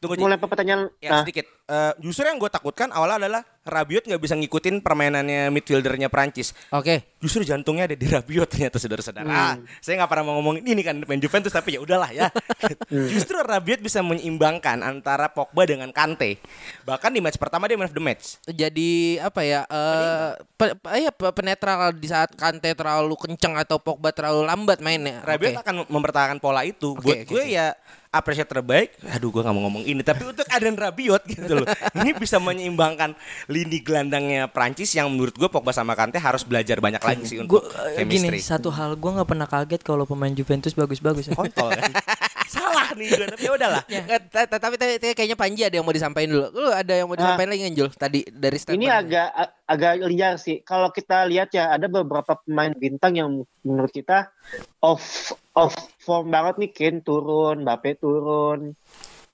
Tunggu, 0.00 0.16
mau 0.16 0.32
lempar 0.32 0.48
pertanyaan. 0.48 0.88
Ya 0.96 1.10
nah, 1.12 1.20
sedikit. 1.26 1.44
Eh, 1.70 1.92
justru 2.02 2.26
yang 2.26 2.34
gue 2.34 2.50
takutkan 2.50 2.90
awalnya 2.90 3.22
adalah 3.22 3.42
Rabiot 3.60 4.02
nggak 4.02 4.18
bisa 4.18 4.34
ngikutin 4.34 4.82
permainannya 4.82 5.54
midfieldernya 5.54 6.10
Prancis. 6.10 6.50
Oke. 6.74 7.14
Justru 7.22 7.46
jantungnya 7.46 7.86
ada 7.86 7.94
di 7.94 8.02
Rabiot 8.02 8.50
ternyata 8.50 8.82
saudara-saudara. 8.82 9.28
Ah, 9.28 9.54
saya 9.78 10.02
nggak 10.02 10.10
pernah 10.10 10.24
mau 10.26 10.34
ngomongin 10.40 10.66
ini 10.66 10.82
kan 10.82 10.98
main 10.98 11.22
Juventus 11.22 11.54
tapi 11.54 11.78
ya 11.78 11.80
udahlah 11.80 12.10
ya. 12.10 12.26
Justru 13.14 13.38
Rabiot 13.38 13.78
bisa 13.78 14.02
menyeimbangkan 14.02 14.82
antara 14.82 15.30
Pogba 15.30 15.62
dengan 15.62 15.94
Kante. 15.94 16.42
Bahkan 16.82 17.14
di 17.14 17.22
match 17.22 17.38
pertama 17.38 17.70
dia 17.70 17.78
man 17.78 17.86
of 17.86 17.94
the 17.94 18.02
match. 18.02 18.42
Jadi 18.44 19.20
apa 19.22 19.40
ya? 19.46 19.62
Eh 19.70 20.30
pe- 20.56 20.74
pe- 20.74 21.14
pe- 21.14 21.34
penetral 21.36 21.94
di 21.94 22.10
saat 22.10 22.34
Kante 22.34 22.74
terlalu 22.74 23.14
kenceng 23.14 23.54
atau 23.54 23.78
Pogba 23.78 24.10
terlalu 24.10 24.42
lambat 24.42 24.82
mainnya. 24.82 25.22
Rabiot 25.22 25.54
Oke. 25.54 25.62
akan 25.62 25.74
mempertahankan 25.86 26.42
pola 26.42 26.66
itu. 26.66 26.98
Oke, 26.98 27.04
Buat 27.06 27.16
oke, 27.22 27.30
gue 27.30 27.42
oke. 27.44 27.54
ya 27.54 27.76
apresiat 28.10 28.50
terbaik. 28.50 28.98
Aduh, 29.06 29.30
gue 29.30 29.38
nggak 29.38 29.54
mau 29.54 29.70
ngomong 29.70 29.86
ini. 29.86 30.02
Tapi 30.02 30.26
untuk 30.26 30.42
Aden 30.50 30.74
Rabiot 30.74 31.22
gitu 31.30 31.46
loh. 31.46 31.59
Ini 31.94 32.10
bisa 32.12 32.36
menyeimbangkan 32.36 33.14
lini 33.46 33.78
gelandangnya 33.78 34.46
Prancis 34.46 34.90
yang 34.90 35.08
menurut 35.08 35.32
gue 35.32 35.46
Pogba 35.46 35.70
sama 35.70 35.92
Kante 35.92 36.16
harus 36.16 36.42
belajar 36.42 36.78
banyak 36.78 36.98
lagi 36.98 37.24
sih 37.24 37.36
Gue 37.40 37.58
untuk 37.58 37.72
gini, 37.98 38.28
chemistry. 38.28 38.40
satu 38.40 38.68
hal 38.68 38.94
gue 38.94 39.10
nggak 39.10 39.26
pernah 39.26 39.44
kaget 39.44 39.80
kalau 39.80 40.04
pemain 40.04 40.30
Juventus 40.30 40.72
bagus-bagus 40.72 41.26
ya. 41.26 41.34
Kontol 41.34 41.70
kan. 41.70 41.92
Salah 42.50 42.90
nih 42.92 43.06
gue, 43.08 43.26
tapi 43.28 43.42
ya 43.42 43.52
udahlah. 43.52 43.82
Ta- 44.26 44.42
ta- 44.44 44.58
tapi, 44.58 44.74
tapi 44.74 44.98
tapi 44.98 45.14
kayaknya 45.14 45.34
Panji 45.34 45.62
ada 45.62 45.70
yang 45.72 45.86
mau 45.86 45.94
disampaikan 45.94 46.28
dulu. 46.28 46.46
Lu 46.52 46.68
ada 46.68 46.92
yang 46.92 47.06
mau 47.06 47.14
Ah. 47.14 47.22
disampaikan 47.22 47.50
lagi 47.50 47.70
Jul? 47.70 47.88
Tadi 47.90 48.20
dari 48.26 48.58
statement. 48.58 48.74
ini 48.76 48.86
agak 48.86 49.28
agak 49.64 49.92
liar 50.02 50.34
sih. 50.34 50.58
Kalau 50.60 50.90
kita 50.90 51.22
lihat 51.24 51.50
ya 51.50 51.70
ada 51.70 51.86
beberapa 51.86 52.34
pemain 52.36 52.72
bintang 52.72 53.14
yang 53.14 53.28
menurut 53.60 53.88
kita 53.88 54.34
off 54.80 55.30
off 55.52 55.70
form 55.96 56.28
banget 56.28 56.58
nih. 56.58 56.70
Kane 56.70 56.98
turun, 57.00 57.62
Mbappe 57.62 57.94
turun, 57.96 58.74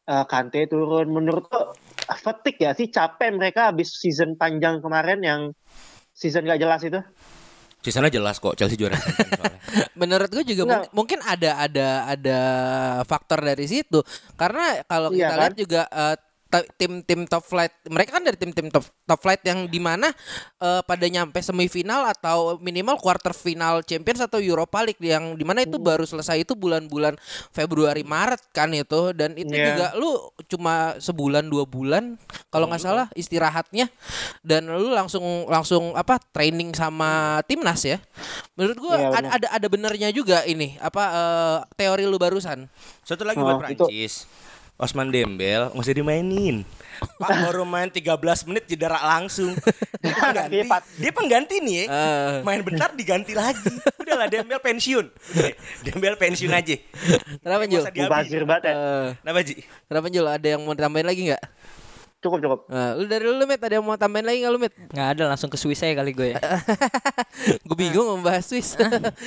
eh, 0.05 0.25
Kante 0.27 0.67
turun. 0.67 1.09
Menurut 1.09 1.49
lo 1.49 1.73
fatigue 2.09 2.61
ya 2.61 2.71
sih 2.71 2.87
capek 2.87 3.33
mereka 3.33 3.69
habis 3.69 3.91
season 3.93 4.35
panjang 4.35 4.79
kemarin 4.79 5.19
yang 5.21 5.41
season 6.13 6.45
gak 6.45 6.59
jelas 6.59 6.81
itu. 6.81 7.01
Di 7.77 7.95
sana 7.95 8.11
jelas 8.11 8.39
kok 8.39 8.55
Chelsea 8.55 8.75
juara. 8.75 8.99
Menurut 10.01 10.27
gue 10.29 10.43
juga 10.45 10.63
Nggak. 10.65 10.75
mung- 10.83 10.93
mungkin 10.97 11.19
ada 11.23 11.51
ada 11.61 11.89
ada 12.09 12.39
faktor 13.03 13.39
dari 13.41 13.63
situ. 13.65 14.03
Karena 14.35 14.83
kalau 14.85 15.11
Iya 15.11 15.23
kita 15.23 15.31
kan? 15.31 15.41
lihat 15.41 15.55
juga 15.55 15.83
ta- 15.87 16.19
tim-tim 16.77 17.25
top 17.25 17.43
flight. 17.43 17.73
Mereka 17.85 18.11
kan 18.15 18.23
dari 18.23 18.37
tim-tim 18.37 18.69
top, 18.69 18.85
top 19.05 19.21
flight 19.21 19.43
yang 19.43 19.67
di 19.67 19.77
mana 19.77 20.09
eh, 20.59 20.81
pada 20.81 21.05
nyampe 21.05 21.37
semifinal 21.39 22.07
atau 22.07 22.57
minimal 22.59 22.97
quarter 22.97 23.33
final 23.33 23.83
Champions 23.83 24.21
atau 24.21 24.39
Europa 24.39 24.81
League 24.81 25.01
yang 25.01 25.35
di 25.35 25.45
mana 25.45 25.61
itu 25.61 25.77
baru 25.77 26.03
selesai 26.03 26.43
itu 26.43 26.55
bulan-bulan 26.55 27.19
Februari 27.51 28.07
Maret 28.07 28.53
kan 28.53 28.71
itu. 28.71 29.11
Dan 29.13 29.35
itu 29.35 29.53
Iya. 29.53 29.67
juga 29.75 29.87
lu 29.97 30.11
cuma 30.47 30.97
sebulan 30.97 31.45
dua 31.47 31.65
bulan 31.65 32.15
kalau 32.49 32.69
nggak 32.69 32.83
salah 32.83 33.07
istirahatnya. 33.13 33.89
Dan 34.41 34.69
lu 34.69 34.93
langsung 34.93 35.25
langsung 35.49 35.93
apa 35.93 36.17
training 36.33 36.73
sama 36.73 37.41
timnas 37.45 37.83
ya. 37.83 37.99
Menurut 38.55 38.79
gua 38.79 38.95
Iya, 38.97 39.09
ada, 39.13 39.29
ada 39.37 39.47
ada 39.57 39.67
benernya 39.67 40.09
juga 40.11 40.45
ini 40.45 40.77
apa 40.79 41.03
eh, 41.11 41.59
teori 41.75 42.05
lu 42.05 42.17
barusan. 42.17 42.69
Satu 43.03 43.23
lagi 43.23 43.39
Oh, 43.39 43.47
buat 43.47 43.67
itu- 43.69 43.87
Prancis. 43.87 44.27
Osman 44.77 45.09
Dembel 45.09 45.73
nggak 45.73 45.81
usah 45.81 45.97
dimainin. 45.97 46.61
Pak 47.17 47.29
baru 47.43 47.65
main 47.65 47.89
13 47.89 48.13
menit 48.45 48.65
cedera 48.67 48.97
langsung. 48.99 49.57
Dia 50.05 50.13
pengganti, 50.15 50.55
Iya, 50.55 50.65
Pak. 50.65 50.81
dia 50.97 51.11
pengganti 51.11 51.57
nih. 51.59 51.83
Eh. 51.85 52.35
Main 52.41 52.61
bentar 52.63 52.93
diganti 52.93 53.33
lagi. 53.33 53.73
Udahlah 53.99 54.29
Dembel 54.29 54.61
pensiun. 54.61 55.09
Dembel 55.83 56.15
pensiun 56.15 56.53
aja. 56.53 56.77
Kenapa 57.41 57.65
Jul? 57.67 57.83
Mubazir 57.83 58.43
banget 58.45 58.63
ya. 58.65 58.73
Eh, 58.73 59.07
Kenapa 59.19 59.41
Ji? 59.43 59.55
kenapa 59.89 60.07
Jul? 60.09 60.27
Ada 60.27 60.47
yang 60.47 60.63
mau 60.63 60.73
tambahin 60.73 61.05
lagi 61.05 61.23
nggak? 61.27 61.43
Cukup 62.27 62.39
cukup. 62.43 62.61
Nah, 62.67 62.99
lu 62.99 63.07
dari 63.07 63.23
lu 63.25 63.47
Met 63.47 63.63
ada 63.63 63.79
yang 63.79 63.87
mau 63.87 63.95
tambahin 63.95 64.27
lagi 64.27 64.43
nggak 64.43 64.51
lu 64.51 64.59
Met? 64.59 64.75
Nggak 64.91 65.09
ada 65.15 65.23
langsung 65.31 65.47
ke 65.47 65.55
Swiss 65.55 65.79
aja 65.81 65.95
kali 65.95 66.11
gue 66.11 66.35
ya. 66.35 66.43
Gue 67.67 67.77
bingung 67.79 68.19
membahas 68.19 68.43
Swiss. 68.43 68.75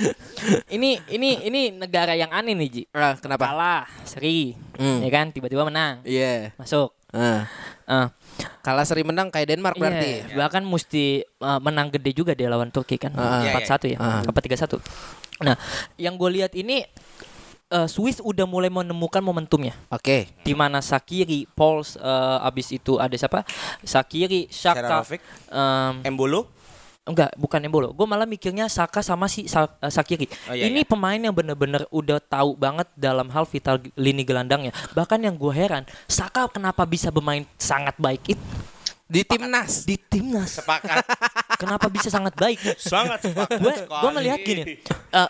ini 0.75 0.99
ini 1.07 1.47
ini 1.47 1.61
negara 1.71 2.11
yang 2.13 2.27
aneh 2.29 2.51
nih 2.51 2.67
Ji. 2.67 2.83
ah, 2.91 3.15
kenapa? 3.15 3.47
Kalah, 3.47 3.83
seri, 4.03 4.53
Hmm. 4.75 4.99
ya 4.99 5.09
kan? 5.09 5.31
Tiba-tiba 5.31 5.63
menang, 5.63 6.03
Iya. 6.03 6.51
masuk. 6.55 6.91
Ah. 7.09 7.47
Ah, 7.89 8.13
Kalah 8.61 8.85
seri 8.85 9.01
menang 9.01 9.33
kayak 9.33 9.49
Denmark 9.49 9.75
berarti. 9.75 10.21
Iya, 10.23 10.37
bahkan 10.37 10.61
mesti 10.61 11.25
uh, 11.41 11.57
menang 11.57 11.89
gede 11.89 12.13
juga 12.13 12.37
dia 12.37 12.51
lawan 12.51 12.69
Turki 12.69 12.99
kan. 12.99 13.15
Ah. 13.17 13.41
Iya, 13.41 13.63
4-1 13.65 13.95
ya. 13.95 13.97
Ah. 13.97 14.21
Apa 14.21 14.39
3-1. 14.43 14.77
Nah, 15.39 15.55
yang 15.95 16.19
gue 16.19 16.29
lihat 16.35 16.51
ini 16.53 16.83
uh, 17.69 17.87
Swiss 17.87 18.19
udah 18.19 18.45
mulai 18.49 18.67
menemukan 18.67 19.21
momentumnya. 19.21 19.77
Oke. 19.93 20.29
Di 20.41 20.53
mana 20.57 20.81
Sakiri, 20.81 21.45
Pauls, 21.53 21.95
uh, 21.97 22.41
abis 22.43 22.73
itu 22.73 22.97
ada 22.97 23.13
siapa? 23.15 23.45
Sakiri, 23.85 24.49
Shaka, 24.49 25.05
um, 25.49 26.01
Embolo. 26.03 26.49
enggak, 27.09 27.33
bukan 27.41 27.57
Embolo. 27.65 27.89
Gue 27.89 28.05
malah 28.05 28.29
mikirnya 28.29 28.69
Saka 28.69 29.01
sama 29.01 29.25
si 29.25 29.49
Sa- 29.49 29.65
uh, 29.65 29.89
Sakiri. 29.89 30.29
Oh, 30.45 30.53
iya, 30.53 30.69
ini 30.69 30.85
iya. 30.85 30.89
pemain 30.89 31.17
yang 31.17 31.33
bener-bener 31.33 31.89
udah 31.89 32.21
tahu 32.21 32.53
banget 32.53 32.85
dalam 32.93 33.25
hal 33.33 33.49
vital 33.49 33.81
lini 33.97 34.21
gelandangnya. 34.21 34.69
Bahkan 34.93 35.25
yang 35.25 35.33
gue 35.33 35.49
heran, 35.49 35.89
Saka 36.05 36.45
kenapa 36.53 36.85
bisa 36.85 37.09
bermain 37.09 37.49
sangat 37.57 37.97
baik 37.97 38.37
itu 38.37 38.45
Di 39.09 39.25
timnas. 39.25 39.83
di 39.83 39.97
timnas. 39.97 40.61
Sepakat. 40.61 41.01
Kenapa 41.61 41.89
bisa 41.89 42.07
sangat 42.07 42.37
baik? 42.37 42.61
Sangat 42.77 43.25
sepakat. 43.25 43.57
gue 43.57 43.73
gue 43.81 44.11
ngelihat 44.13 44.39
gini 44.39 44.63
eh, 45.11 45.29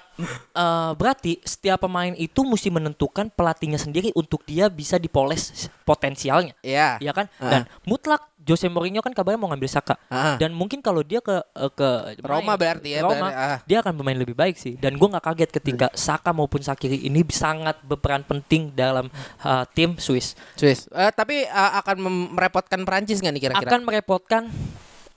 eh, 0.54 0.92
berarti 0.94 1.40
setiap 1.42 1.82
pemain 1.82 2.12
itu 2.12 2.44
mesti 2.44 2.70
menentukan 2.70 3.32
pelatihnya 3.32 3.80
sendiri 3.80 4.12
untuk 4.14 4.44
dia 4.44 4.68
bisa 4.68 5.00
dipoles 5.00 5.50
potensialnya 5.82 6.54
Iya. 6.62 7.00
ya 7.00 7.12
kan 7.12 7.32
Ah. 7.40 7.50
dan 7.50 7.62
mutlak 7.82 8.22
Jose 8.40 8.68
Mourinho 8.72 9.04
kan 9.04 9.12
kabarnya 9.12 9.40
mau 9.40 9.50
ngambil 9.52 9.70
Saka 9.70 9.96
Ah. 10.08 10.40
dan 10.40 10.56
mungkin 10.56 10.80
kalau 10.80 11.04
dia 11.04 11.20
ke 11.20 11.38
eh, 11.38 11.72
ke 11.76 11.90
Roma 12.24 12.56
main, 12.56 12.60
berarti 12.60 12.90
ya, 12.96 13.00
Roma, 13.04 13.28
berarti, 13.30 13.36
ah. 13.36 13.60
dia 13.68 13.78
akan 13.84 13.94
bermain 14.00 14.20
lebih 14.20 14.36
baik 14.36 14.56
sih 14.56 14.74
dan 14.80 14.96
gue 14.96 15.08
nggak 15.08 15.26
kaget 15.26 15.50
ketika 15.62 15.88
Saka 15.94 16.32
maupun 16.32 16.64
Sakiri 16.64 17.04
ini 17.04 17.22
sangat 17.30 17.78
berperan 17.84 18.24
penting 18.24 18.72
dalam 18.74 19.12
eh, 19.44 19.64
tim 19.76 20.00
Swiss 20.00 20.34
Swiss. 20.56 20.88
Eh, 20.92 21.12
tapi 21.12 21.44
eh, 21.46 21.72
akan 21.84 21.98
merepotkan 22.34 22.82
Prancis 22.88 23.20
nggak 23.20 23.34
nih 23.36 23.44
kira-kira? 23.52 23.70
akan 23.70 23.82
merepotkan 23.86 24.44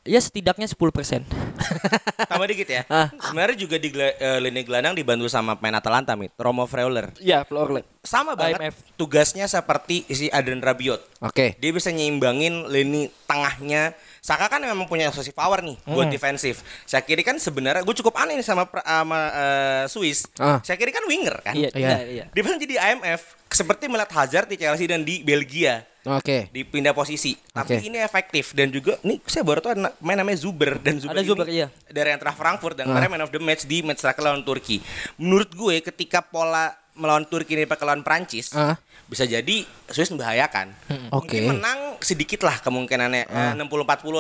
ya 0.03 0.19
setidaknya 0.19 0.67
10% 0.67 1.23
Tambah 2.31 2.47
dikit 2.49 2.69
ya. 2.71 2.83
Ah. 2.89 3.11
Sebenarnya 3.29 3.57
juga 3.59 3.77
di 3.79 3.91
eh, 3.93 4.39
lini 4.43 4.63
gelandang 4.65 4.95
dibantu 4.97 5.27
sama 5.29 5.59
pemain 5.59 5.79
Atalanta, 5.79 6.15
Mit. 6.17 6.33
Romo 6.39 6.65
Freuler. 6.67 7.13
ya 7.21 7.43
Florlet 7.47 7.85
Sama 8.03 8.35
banget 8.35 8.59
IMF. 8.59 8.75
tugasnya 8.99 9.47
seperti 9.47 10.03
si 10.11 10.27
Adrian 10.33 10.63
Rabiot. 10.63 11.03
Oke. 11.23 11.55
Dia 11.59 11.71
bisa 11.71 11.91
nyimbangin 11.95 12.67
lini 12.67 13.11
tengahnya. 13.31 13.95
Saka 14.23 14.47
kan 14.47 14.63
memang 14.63 14.87
punya 14.87 15.11
excessive 15.11 15.35
power 15.35 15.59
nih 15.61 15.75
buat 15.85 16.07
defensif. 16.07 16.63
Saya 16.87 17.03
kiri 17.03 17.21
kan 17.21 17.35
sebenarnya 17.37 17.83
gue 17.83 17.91
cukup 17.93 18.15
aneh 18.15 18.39
nih 18.39 18.47
sama 18.47 18.65
pra- 18.65 18.87
sama 18.87 19.19
eh, 19.29 19.85
Swiss. 19.91 20.31
Ah. 20.39 20.63
Saya 20.63 20.79
kiri 20.79 20.95
kan 20.95 21.03
winger 21.05 21.43
kan. 21.43 21.53
iya 21.53 21.75
Iya. 21.75 21.91
iya 21.99 21.99
iya 22.07 22.25
Dia 22.31 22.55
jadi 22.55 22.75
IMF 22.95 23.35
seperti 23.51 23.91
melihat 23.91 24.15
Hazard 24.15 24.47
di 24.47 24.57
Chelsea 24.57 24.87
dan 24.87 25.03
di 25.03 25.21
Belgia 25.21 25.83
Oke. 26.05 26.47
dipindah 26.49 26.95
posisi. 26.95 27.35
Tapi 27.35 27.79
Oke. 27.79 27.91
ini 27.91 27.99
efektif 27.99 28.55
dan 28.55 28.71
juga 28.71 28.95
nih 29.03 29.19
saya 29.27 29.43
baru 29.43 29.59
tahu 29.59 29.75
ada 29.75 29.91
main 29.99 30.15
namanya 30.15 30.39
Zuber 30.39 30.79
dan 30.79 31.03
Zuber 31.03 31.15
Ada 31.15 31.23
Zuber, 31.23 31.47
iya. 31.51 31.67
dari 31.85 32.11
Eintracht 32.11 32.35
Frankfurt 32.35 32.79
dan 32.79 32.87
kemarin 32.87 33.11
man 33.11 33.23
of 33.23 33.31
the 33.31 33.39
match 33.39 33.67
di 33.67 33.83
match 33.83 34.01
terakhir 34.01 34.23
lawan 34.23 34.43
Turki. 34.43 34.79
Menurut 35.19 35.51
gue 35.51 35.83
ketika 35.83 36.23
pola 36.23 36.71
melawan 36.95 37.25
Turki 37.25 37.55
ini 37.55 37.65
pakai 37.65 37.85
lawan 37.85 38.01
Prancis 38.01 38.53
Ah. 38.53 38.77
bisa 39.05 39.23
jadi 39.23 39.65
Swiss 39.87 40.09
membahayakan. 40.09 40.73
Oke. 41.11 41.41
Mungkin 41.41 41.57
menang 41.57 41.79
sedikit 41.99 42.43
lah 42.43 42.59
kemungkinannya 42.59 43.23
eh, 43.25 43.53
60-40 43.55 43.69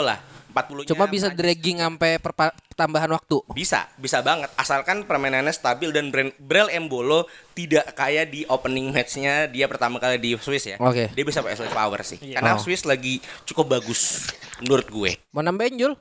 lah. 0.01 0.19
40 0.53 0.85
Cuma 0.85 1.09
bisa 1.09 1.29
dragging 1.29 1.81
sampai 1.81 2.17
perpa- 2.17 2.53
tambahan 2.75 3.09
waktu. 3.11 3.41
bisa, 3.51 3.89
bisa 3.97 4.21
banget. 4.21 4.53
Asalkan 4.55 5.01
permainannya 5.03 5.49
stabil 5.49 5.89
dan 5.91 6.13
Brel 6.37 6.69
Embolo 6.69 7.25
tidak 7.53 7.89
kayak 7.93 8.29
di 8.29 8.45
opening 8.47 8.93
matchnya 8.93 9.47
dia 9.47 9.65
pertama 9.65 9.97
kali 9.97 10.17
di 10.17 10.37
Swiss 10.37 10.67
ya. 10.67 10.77
Oke. 10.79 11.09
Dia 11.09 11.25
bisa 11.25 11.41
pakai 11.41 11.57
Swiss 11.57 11.73
power 11.73 12.01
sih. 12.03 12.21
Karena 12.31 12.53
Oh. 12.53 12.61
Swiss 12.61 12.85
lagi 12.85 13.17
cukup 13.45 13.73
bagus 13.73 14.29
menurut 14.59 14.85
gue. 14.87 15.11
Mau 15.33 15.41
nambahin 15.41 15.73
Jul? 15.75 15.93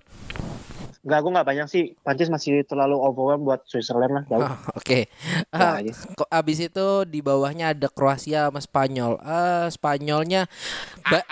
Enggak, 1.01 1.19
gue 1.19 1.31
nggak 1.31 1.47
banyak 1.47 1.65
sih. 1.65 1.83
Prancis 1.97 2.27
masih 2.27 2.61
terlalu 2.61 2.93
overwhelmed 2.93 3.41
buat 3.41 3.57
Switzerland 3.65 4.13
lah. 4.13 4.23
Ah, 4.37 4.53
Oke. 4.73 5.07
Ah, 5.49 5.57
Wah, 5.57 5.75
iya. 5.79 5.91
ko- 6.13 6.27
abis 6.27 6.57
itu 6.61 6.85
di 7.03 7.19
bawahnya 7.19 7.71
ada 7.71 7.87
Kroasia 7.87 8.47
sama 8.47 8.57
Spanyol. 8.57 9.19
Ah, 9.19 9.67
Spanyolnya 9.67 10.47
ba- 11.03 11.25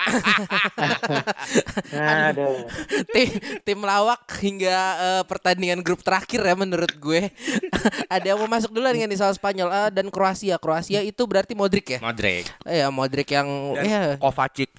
Aduh. 2.29 2.65
tim, 3.11 3.27
tim 3.61 3.79
lawak 3.79 4.19
hingga 4.39 4.77
eh, 4.97 5.21
pertandingan 5.23 5.79
grup 5.79 6.01
terakhir 6.01 6.41
ya 6.41 6.53
menurut 6.55 6.91
gue. 6.91 7.29
ada 8.09 8.25
yang 8.25 8.37
mau 8.37 8.49
masuk 8.49 8.71
duluan 8.71 8.91
nggak 8.91 9.07
nih 9.07 9.17
soal 9.17 9.31
Spanyol 9.31 9.69
Ah, 9.69 9.89
dan 9.89 10.07
Kroasia. 10.09 10.57
Kroasia 10.57 10.99
itu 11.01 11.21
berarti 11.23 11.53
Modric 11.53 11.85
ya? 11.87 11.99
Modric. 11.99 12.43
Eh, 12.65 12.79
ya 12.79 12.87
Modric 12.89 13.27
yang 13.29 13.47
Dan 13.75 13.83
ya. 13.85 14.01
Kovacic. 14.17 14.69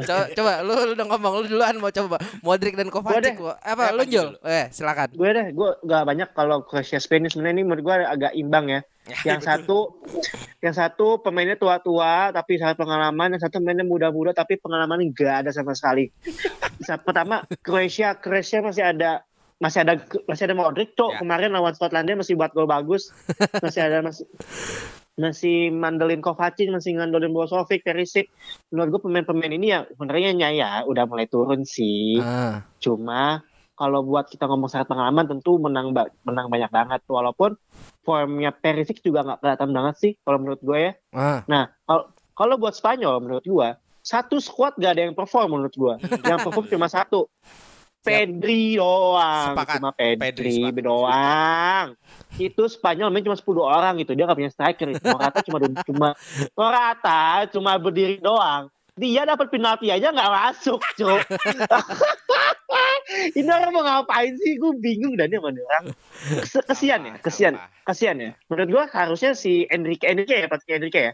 coba, 0.00 0.22
coba 0.30 0.52
lu 0.62 0.72
lu 0.84 0.90
udah 0.94 1.06
ngomong 1.08 1.32
lu 1.36 1.44
duluan 1.48 1.74
mau 1.76 1.90
coba 1.90 2.16
Modric 2.40 2.74
dan 2.74 2.88
Kovacic. 2.88 3.36
Gua 3.40 3.56
Apa 3.58 3.88
Eh, 3.88 3.92
lu 3.96 4.02
apa 4.02 4.04
Jul? 4.06 4.28
Eh, 4.44 4.66
silakan. 4.68 5.08
gue 5.10 5.28
deh, 5.32 5.46
gue 5.50 5.70
nggak 5.80 6.02
banyak 6.04 6.28
kalau 6.30 6.60
Croatia 6.60 7.00
Spain 7.00 7.24
ini 7.24 7.32
sebenarnya 7.32 7.56
ini 7.56 7.64
menurut 7.64 7.82
gue 7.82 7.94
agak 7.96 8.32
imbang 8.36 8.68
ya. 8.68 8.80
Yang 9.24 9.40
satu, 9.42 9.78
yang 10.60 10.76
satu 10.76 11.18
pemainnya 11.18 11.56
tua-tua 11.56 12.30
tapi 12.30 12.60
sangat 12.60 12.76
pengalaman, 12.76 13.32
yang 13.32 13.40
satu 13.40 13.58
pemainnya 13.58 13.82
muda-muda 13.82 14.30
tapi 14.30 14.54
pengalaman 14.54 15.08
nggak 15.08 15.48
ada 15.48 15.50
sama 15.50 15.72
sekali. 15.72 16.12
Pertama, 17.00 17.42
Croatia, 17.58 18.12
Croatia 18.14 18.60
masih 18.60 18.84
ada 18.84 19.24
masih 19.56 19.84
ada 19.84 19.92
masih 20.24 20.44
ada 20.48 20.56
Modric 20.56 20.96
cok 20.96 21.12
Ya. 21.12 21.18
kemarin 21.20 21.52
lawan 21.52 21.76
Skotlandia 21.76 22.16
masih 22.16 22.32
buat 22.32 22.48
gol 22.52 22.64
bagus 22.64 23.12
masih 23.60 23.84
ada 23.84 24.00
masih 24.00 24.24
masih 25.16 25.70
mandelin 25.70 26.22
Kovacic 26.22 26.70
masih 26.70 26.96
ngandelin 26.96 27.34
Brozovic 27.34 27.82
Perisic 27.82 28.30
menurut 28.70 28.88
gue 28.94 29.00
pemain-pemain 29.04 29.50
ini 29.50 29.66
ya 29.68 29.82
sebenarnya 29.86 30.30
ya 30.50 30.70
udah 30.84 31.04
mulai 31.04 31.26
turun 31.26 31.66
sih 31.66 32.20
Ah, 32.20 32.62
Cuma 32.78 33.42
kalau 33.74 34.04
buat 34.04 34.28
kita 34.28 34.44
ngomong 34.44 34.68
sangat 34.68 34.88
pengalaman 34.88 35.24
tentu 35.24 35.56
menang 35.56 35.96
ba- 35.96 36.12
menang 36.22 36.52
banyak 36.52 36.68
banget 36.68 37.00
walaupun 37.06 37.56
formnya 38.00 38.52
Perisic 38.52 39.00
juga 39.00 39.24
nggak 39.24 39.40
kelihatan 39.40 39.70
banget 39.72 39.94
sih 39.96 40.12
kalau 40.20 40.38
menurut 40.40 40.60
gue 40.60 40.78
ya. 40.78 40.92
ah. 41.12 41.40
Nah 41.48 41.68
kalau 41.82 42.04
kalau 42.32 42.54
buat 42.56 42.72
Spanyol 42.72 43.20
menurut 43.20 43.44
gue 43.44 43.68
satu 44.00 44.40
squad 44.40 44.80
gak 44.80 44.96
ada 44.96 45.04
yang 45.04 45.12
perform 45.12 45.52
menurut 45.52 45.76
gue. 45.76 45.94
yang 46.24 46.40
perform 46.40 46.64
cuma 46.66 46.88
satu. 46.88 47.28
Pedri 48.00 48.80
doang, 48.80 49.52
Sepakat. 49.52 49.76
cuma 49.76 49.90
Pedri, 49.92 50.16
Pedri, 50.16 50.52
sepakat. 50.56 50.82
doang. 50.82 51.86
Itu 52.40 52.64
Spanyol 52.64 53.12
main 53.12 53.20
cuma 53.20 53.36
10 53.36 53.44
orang 53.60 53.92
gitu, 54.00 54.16
dia 54.16 54.24
gak 54.24 54.40
punya 54.40 54.48
striker. 54.48 54.88
Morata 55.04 55.44
cuma 55.44 55.58
cuma 55.84 56.08
Morata 56.56 57.44
cuma 57.52 57.76
berdiri 57.76 58.16
doang. 58.16 58.72
Dia 58.96 59.24
dapat 59.24 59.48
penalti 59.48 59.88
aja 59.88 60.12
nggak 60.12 60.28
masuk, 60.28 60.80
cuk. 60.96 61.20
ini 63.38 63.48
orang 63.48 63.72
mau 63.72 63.80
ngapain 63.80 64.36
sih? 64.36 64.60
Gue 64.60 64.76
bingung 64.76 65.16
dan 65.16 65.32
dia 65.32 65.40
orang. 65.40 65.88
Kes- 66.44 66.66
Kesian 66.68 67.08
ya, 67.08 67.14
kesian, 67.16 67.54
kesian 67.84 68.16
ya. 68.20 68.30
Menurut 68.52 68.68
gue 68.68 68.84
harusnya 68.92 69.32
si 69.32 69.64
Enrique, 69.72 70.04
Enrique 70.04 70.36
ya, 70.36 70.48
Patrick 70.52 70.76
Enrique 70.76 71.00
ya. 71.00 71.12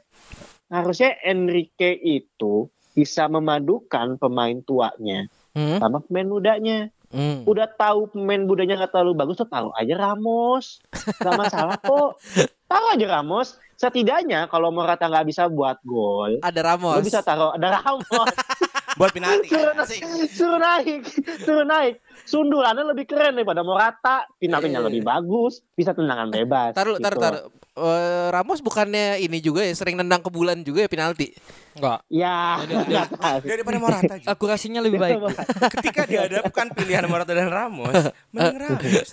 Harusnya 0.67 1.15
Enrique 1.23 1.95
itu 1.95 2.67
bisa 2.91 3.31
memadukan 3.31 4.19
pemain 4.19 4.59
tuanya 4.67 5.31
Hmm, 5.57 5.81
sama 5.81 6.05
pemain 6.05 6.29
mudanya. 6.29 6.93
hmm. 7.09 7.49
Udah 7.49 7.65
tahu 7.67 8.13
pemain 8.13 8.45
mudanya 8.45 8.77
nggak 8.77 8.93
terlalu 8.93 9.17
bagus, 9.17 9.41
tuh 9.41 9.49
taruh 9.49 9.73
aja 9.73 9.97
Ramos. 9.97 10.85
Gak 11.17 11.33
masalah 11.33 11.81
kok. 11.81 12.21
Taruh 12.69 12.93
aja 12.93 13.07
Ramos. 13.09 13.57
Setidaknya 13.75 14.47
kalau 14.47 14.69
Morata 14.69 15.07
nggak 15.07 15.25
bisa 15.25 15.47
buat 15.47 15.81
gol, 15.81 16.41
Ada 16.41 16.61
lo 16.61 16.67
Ramos. 16.67 17.01
bisa 17.01 17.21
taruh 17.21 17.53
ada 17.53 17.79
Ramos. 17.79 18.29
Buat 18.99 19.13
penalti. 19.13 19.53
suruh, 19.53 19.77
Asik. 19.77 20.01
suruh 20.33 20.57
naik, 20.57 21.05
suruh 21.45 21.65
naik. 21.65 22.01
Sundulannya 22.25 22.89
lebih 22.95 23.05
keren 23.05 23.37
daripada 23.37 23.61
Morata, 23.61 24.25
penaltinya 24.41 24.81
Iya. 24.81 24.87
lebih 24.89 25.03
bagus, 25.05 25.61
bisa 25.75 25.93
tendangan 25.93 26.33
bebas. 26.33 26.73
Taruh, 26.73 26.97
taruh, 26.97 27.19
gitu. 27.19 27.27
taruh. 27.27 27.43
Eh, 27.77 28.29
Ramos 28.33 28.65
bukannya 28.65 29.21
ini 29.21 29.37
juga 29.45 29.61
ya 29.61 29.69
sering 29.77 30.01
nendang 30.01 30.25
ke 30.25 30.33
bulan 30.33 30.65
juga 30.65 30.85
ya 30.85 30.89
penalti. 30.89 31.29
Enggak. 31.77 32.01
Ya. 32.09 32.57
Daripada 33.45 33.77
Morata 33.77 34.17
Ji. 34.17 34.25
Akurasinya 34.25 34.81
lebih 34.81 34.97
baik. 34.97 35.21
Ketika 35.77 36.09
dihadapkan 36.09 36.73
pilihan 36.73 37.05
Morata 37.05 37.37
dan 37.37 37.53
Ramos, 37.53 37.93
mending 38.33 38.61
Ramos. 38.65 39.09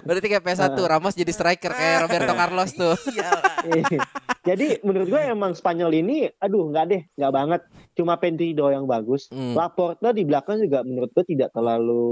Berarti 0.00 0.26
kayak 0.32 0.40
PS1 0.40 0.80
Ramos 0.80 1.12
jadi 1.12 1.28
striker 1.28 1.76
kayak 1.76 2.08
Roberto 2.08 2.32
Carlos 2.32 2.70
tuh. 2.72 2.96
Iyalah. 3.12 3.68
Iya. 3.68 3.98
Jadi 4.40 4.80
menurut 4.80 5.12
gue 5.12 5.20
emang 5.20 5.52
Spanyol 5.52 6.00
ini, 6.00 6.24
aduh 6.40 6.72
nggak 6.72 6.84
deh, 6.88 7.02
nggak 7.20 7.32
banget. 7.36 7.60
Cuma 7.92 8.16
Pedri 8.16 8.56
doang 8.56 8.72
yang 8.72 8.86
bagus. 8.88 9.28
Hmm. 9.28 9.52
Laporte 9.52 10.16
di 10.16 10.24
belakang 10.24 10.56
juga 10.56 10.80
menurut 10.80 11.12
gue 11.12 11.24
tidak 11.28 11.52
terlalu 11.52 12.08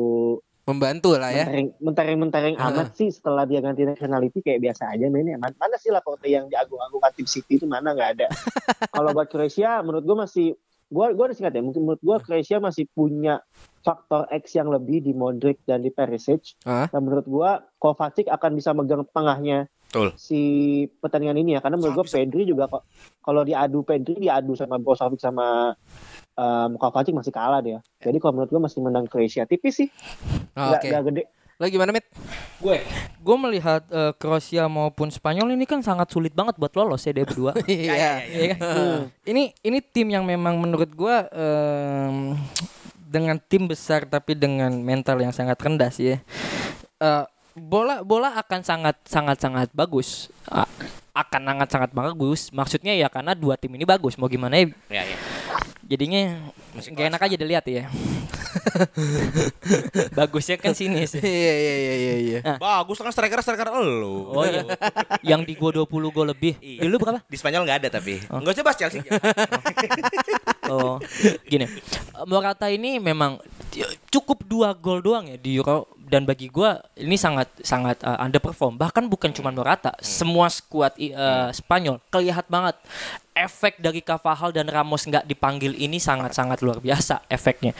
Membantu 0.69 1.17
lah 1.17 1.33
ya. 1.33 1.49
mentereng 1.81 2.21
Heeh. 2.61 2.69
amat 2.77 2.93
sih 2.93 3.09
setelah 3.09 3.49
dia 3.49 3.65
ganti 3.65 3.89
nationality 3.89 4.45
kayak 4.45 4.61
biasa 4.61 4.93
aja 4.93 5.09
mainnya. 5.09 5.41
Man- 5.41 5.57
Mana 5.57 5.81
sih 5.81 5.89
Laporte 5.89 6.29
yang 6.29 6.45
diagung-agungkan 6.53 7.17
tim 7.17 7.25
City 7.25 7.57
itu 7.57 7.65
mana 7.65 7.97
nggak 7.97 8.11
ada. 8.21 8.27
Kalau 8.95 9.17
buat 9.17 9.33
Kroasia 9.33 9.81
menurut 9.81 10.05
gue 10.05 10.17
masih 10.29 10.49
gua 10.93 11.13
gua 11.17 11.33
udah 11.33 11.37
singkat 11.37 11.57
ya 11.57 11.63
mungkin 11.65 11.89
menurut 11.89 12.03
gua 12.05 12.17
Kroasia 12.21 12.61
masih 12.61 12.85
punya 12.93 13.41
faktor 13.81 14.29
X 14.29 14.61
yang 14.61 14.69
lebih 14.69 15.01
di 15.01 15.17
Modric 15.17 15.65
dan 15.65 15.81
di 15.81 15.89
Perisic. 15.89 16.61
Hah? 16.69 16.93
Dan 16.93 17.09
menurut 17.09 17.25
gua 17.25 17.65
Kovacic 17.81 18.29
akan 18.29 18.51
bisa 18.53 18.77
megang 18.77 19.09
tengahnya 19.09 19.73
Betul. 19.89 20.13
si 20.21 20.41
pertandingan 21.01 21.41
ini 21.41 21.57
ya 21.57 21.65
karena 21.65 21.81
menurut 21.81 22.05
gue 22.05 22.07
Pedri 22.13 22.45
juga 22.45 22.69
kok 22.69 22.85
kalau 23.25 23.41
diadu 23.41 23.81
Pedri 23.81 24.21
diadu 24.21 24.53
sama 24.53 24.77
Brozovic 24.77 25.17
sama 25.17 25.73
um, 26.39 26.71
Kovacic 26.79 27.11
masih 27.11 27.35
kalah 27.35 27.59
dia. 27.59 27.83
Jadi 27.99 28.23
kalau 28.23 28.39
menurut 28.39 28.51
gue 28.55 28.63
masih 28.63 28.79
menang 28.79 29.11
Kroasia 29.11 29.45
tipis 29.45 29.83
sih, 29.83 29.89
Oh, 30.55 30.71
nggak 30.71 30.81
Oke. 30.81 30.89
nggak 30.89 31.05
gede. 31.11 31.23
Lo 31.59 31.67
gimana, 31.67 31.91
Mit? 31.91 32.07
Gue 32.63 32.79
gue 33.19 33.37
melihat 33.37 33.83
eh, 33.91 34.15
Kroasia 34.15 34.71
maupun 34.71 35.11
Spanyol 35.11 35.59
ini 35.59 35.67
kan 35.67 35.83
sangat 35.83 36.09
sulit 36.15 36.31
banget 36.31 36.55
buat 36.55 36.71
lolos 36.79 37.03
ya 37.03 37.11
dia 37.11 37.27
berdua. 37.27 37.53
Iya. 37.67 38.23
Iya 38.39 38.47
kan? 38.55 38.59
Hmm. 38.63 39.01
Ini 39.27 39.43
ini 39.67 39.79
tim 39.83 40.07
yang 40.15 40.23
memang 40.23 40.55
menurut 40.57 40.89
gua 40.95 41.27
em, 41.35 42.39
dengan 43.11 43.37
tim 43.43 43.67
besar 43.67 44.07
tapi 44.07 44.39
dengan 44.39 44.71
mental 44.71 45.19
yang 45.19 45.35
sangat 45.35 45.59
rendah 45.59 45.91
sih 45.91 46.15
ya. 46.15 46.19
Eh, 47.03 47.25
bola 47.59 48.07
bola 48.07 48.39
akan 48.39 48.63
sangat 48.63 48.97
sangat 49.03 49.43
sangat 49.43 49.69
bagus. 49.75 50.31
Akan 51.11 51.43
sangat 51.43 51.69
sangat 51.75 51.91
bagus. 51.91 52.55
Maksudnya 52.55 52.95
ya 52.95 53.11
karena 53.11 53.35
dua 53.35 53.59
tim 53.59 53.75
ini 53.75 53.83
bagus. 53.83 54.15
Mau 54.15 54.31
gimana 54.31 54.63
ya 54.63 54.71
Ya, 54.89 55.03
ya. 55.03 55.19
Jadinya 55.89 56.53
Masih 56.77 56.93
gak 56.93 57.09
enak 57.11 57.23
aja 57.25 57.37
dilihat 57.41 57.65
ya. 57.67 57.89
Bagusnya 60.19 60.61
kan 60.61 60.77
sini 60.77 61.09
sih. 61.09 61.19
Iya 61.19 61.55
iya 61.57 61.75
iya 61.75 61.95
iya 61.95 62.15
iya. 62.21 62.41
Bagus 62.61 63.01
kan 63.01 63.11
striker 63.11 63.41
striker 63.41 63.73
elu. 63.73 64.31
Oh 64.31 64.45
iya. 64.45 64.63
yang 65.25 65.43
di 65.43 65.57
gua 65.57 65.75
20 65.75 66.15
gol 66.15 66.29
lebih. 66.31 66.55
Iya. 66.61 66.85
Di 66.85 66.87
lu 66.87 67.01
berapa? 67.01 67.25
Di 67.25 67.37
Spanyol 67.41 67.65
nggak 67.67 67.79
ada 67.85 67.89
tapi. 67.99 68.21
Nggak 68.21 68.55
usah 68.55 68.65
bahas 68.65 68.79
Chelsea. 68.79 69.03
Oh, 70.69 71.01
gini. 71.49 71.65
Morata 72.29 72.69
ini 72.69 73.01
memang 73.01 73.41
cukup 74.13 74.45
dua 74.45 74.77
gol 74.77 75.01
doang 75.01 75.25
ya 75.25 75.41
di 75.41 75.57
Euro 75.57 75.89
dan 76.09 76.25
bagi 76.25 76.49
gua 76.49 76.81
ini 76.97 77.15
sangat 77.15 77.49
sangat 77.63 78.01
uh, 78.03 78.19
underperform. 78.25 78.81
Bahkan 78.81 79.07
bukan 79.07 79.31
cuma 79.37 79.53
Morata, 79.53 79.93
semua 80.01 80.49
skuad 80.49 80.97
uh, 80.97 81.53
Spanyol 81.53 82.01
kelihatan 82.09 82.49
banget 82.49 82.77
efek 83.37 83.79
dari 83.79 84.03
Carvajal 84.03 84.51
dan 84.51 84.67
Ramos 84.67 85.07
nggak 85.07 85.29
dipanggil 85.29 85.77
ini 85.79 86.03
sangat 86.03 86.35
sangat 86.35 86.59
luar 86.65 86.83
biasa 86.83 87.29
efeknya. 87.31 87.77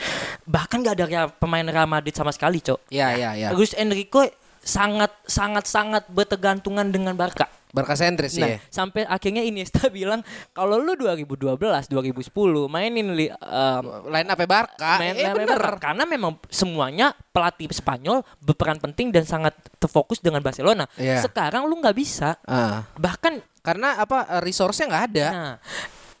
Bahkan 0.47 0.77
nggak 0.79 0.95
ada 0.95 1.27
pemain 1.35 1.65
Real 1.67 1.89
Madrid 1.89 2.15
sama 2.15 2.31
sekali, 2.31 2.63
Cok. 2.63 2.87
Iya 2.93 3.07
iya 3.17 3.29
iya. 3.35 3.47
Luis 3.51 3.75
Enrique 3.75 4.31
sangat 4.63 5.11
sangat 5.27 5.65
sangat 5.67 6.03
bertergantungan 6.07 6.87
dengan 6.93 7.17
Barca. 7.17 7.58
Barca 7.69 7.93
sentris 7.93 8.33
Nah, 8.35 8.49
ya. 8.49 8.57
sampai 8.67 9.05
akhirnya 9.05 9.41
Iniesta 9.41 9.85
bilang 9.93 10.25
kalau 10.51 10.75
lu 10.75 10.93
2012, 10.93 11.53
2010 11.85 12.25
mainin 12.65 13.13
li, 13.13 13.29
um, 13.29 13.83
Lain 14.09 14.25
apa 14.25 14.43
Barca? 14.43 14.97
main, 14.97 15.13
eh, 15.13 15.29
bener. 15.29 15.53
Barca. 15.53 15.77
karena 15.79 16.03
memang 16.03 16.41
semuanya 16.49 17.13
pelatih 17.29 17.69
Spanyol 17.69 18.25
berperan 18.39 18.77
penting 18.77 19.09
dan 19.09 19.21
sangat 19.23 19.53
terfokus 19.77 20.17
dengan 20.17 20.41
Barcelona. 20.41 20.89
Iya. 20.95 21.21
Sekarang 21.21 21.65
lu 21.65 21.77
nggak 21.77 21.93
bisa. 21.93 22.41
Ah, 22.43 22.89
Bahkan 22.95 23.37
karena 23.61 24.01
apa? 24.01 24.25
eh, 24.27 24.41
Resource-nya 24.41 24.89
nggak 24.89 25.05
ada. 25.07 25.25
nah, 25.29 25.55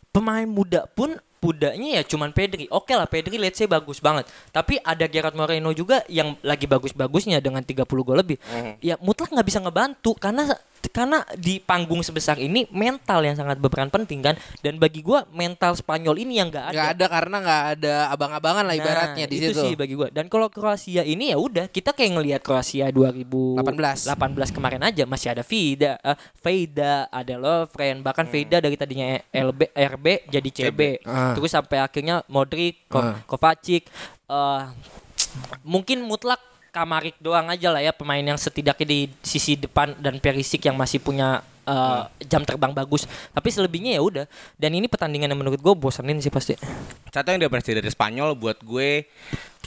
pemain 0.09 0.45
muda 0.45 0.85
pun 0.87 1.13
mudanya 1.39 1.95
ya 1.95 2.03
cuman 2.03 2.29
Pedri. 2.29 2.67
Oke 2.67 2.91
lah 2.91 3.07
Pedri 3.07 3.39
let's 3.39 3.55
say 3.55 3.63
bagus 3.63 3.97
banget. 3.97 4.27
Tapi 4.51 4.75
ada 4.77 5.07
Gerard 5.07 5.31
Moreno 5.33 5.71
juga 5.71 6.03
yang 6.05 6.35
lagi 6.43 6.67
bagus-bagusnya 6.67 7.39
dengan 7.39 7.63
30 7.63 7.87
gol 8.03 8.19
lebih. 8.19 8.35
Ya 8.79 8.99
mutlak 8.99 9.31
nggak 9.31 9.47
bisa 9.47 9.63
ngebantu 9.63 10.11
karena 10.13 10.51
karena 10.89 11.21
di 11.33 11.59
panggung 11.59 11.99
sebesar 11.99 12.35
ini 12.35 12.63
mental 12.69 13.21
yang 13.21 13.33
sangat 13.33 13.55
berperan 13.55 13.87
penting 13.87 14.19
kan 14.21 14.33
dan 14.59 14.75
bagi 14.75 14.99
gua 14.99 15.27
mental 15.29 15.73
Spanyol 15.73 16.15
ini 16.17 16.37
yang 16.37 16.47
nggak 16.47 16.65
ada. 16.65 16.73
Nggak 16.73 16.91
ada 16.91 17.05
karena 17.07 17.37
nggak 17.39 17.63
ada 17.73 17.93
abang-abangan 18.09 18.63
lah 18.63 18.73
ibaratnya 18.73 19.25
di 19.25 19.35
Nah, 19.35 19.43
itu 19.43 19.51
situ. 19.51 19.61
sih 19.61 19.73
bagi 19.73 19.93
gua. 19.93 20.07
Dan 20.07 20.25
kalau 20.25 20.47
Kroasia 20.47 21.03
ini 21.03 21.29
ya 21.29 21.37
udah 21.37 21.67
kita 21.67 21.91
kayak 21.91 22.11
ngelihat 22.13 22.41
Kroasia 22.41 22.87
2018 22.89 24.07
18 24.07 24.15
kemarin 24.49 24.81
aja 24.81 25.03
masih 25.03 25.29
ada 25.29 25.43
Vida, 25.43 25.99
eh, 25.99 26.17
Veida, 26.39 26.93
ada 27.07 27.35
Lovren, 27.35 27.99
bahkan 27.99 28.25
Veida 28.25 28.57
dari 28.57 28.75
tadinya 28.75 29.19
LB 29.29 29.69
RB 29.69 30.05
jadi 30.27 30.49
CB. 30.49 30.79
Ah. 31.03 31.33
Terus 31.33 31.49
sampai 31.49 31.79
akhirnya 31.79 32.23
Modric, 32.25 32.85
Ko- 32.85 33.01
Ah. 33.01 33.19
Kovacic 33.25 33.89
eh, 34.25 34.61
mungkin 35.61 36.01
mutlak 36.01 36.39
Kamarik 36.79 37.19
doang 37.19 37.51
aja 37.51 37.75
lah 37.75 37.83
ya 37.83 37.91
pemain 37.91 38.23
yang 38.23 38.39
setidaknya 38.39 38.87
di 38.87 38.99
sisi 39.19 39.59
depan 39.59 39.99
dan 39.99 40.15
Perisic 40.23 40.63
yang 40.63 40.79
masih 40.79 41.03
punya 41.03 41.43
eh, 41.67 42.01
jam 42.23 42.47
terbang 42.47 42.71
bagus. 42.71 43.03
Tapi 43.35 43.51
selebihnya 43.51 43.99
ya 43.99 44.01
udah. 44.01 44.25
Dan 44.55 44.79
ini 44.79 44.87
pertandingan 44.87 45.27
yang 45.27 45.39
menurut 45.43 45.59
gue 45.59 45.75
bosanin 45.75 46.23
sih 46.23 46.31
pasti. 46.31 46.55
Satu 47.11 47.35
yang 47.35 47.43
dia 47.43 47.51
berhasil 47.51 47.75
dari 47.75 47.91
Spanyol 47.91 48.39
buat 48.39 48.63
gue 48.63 49.11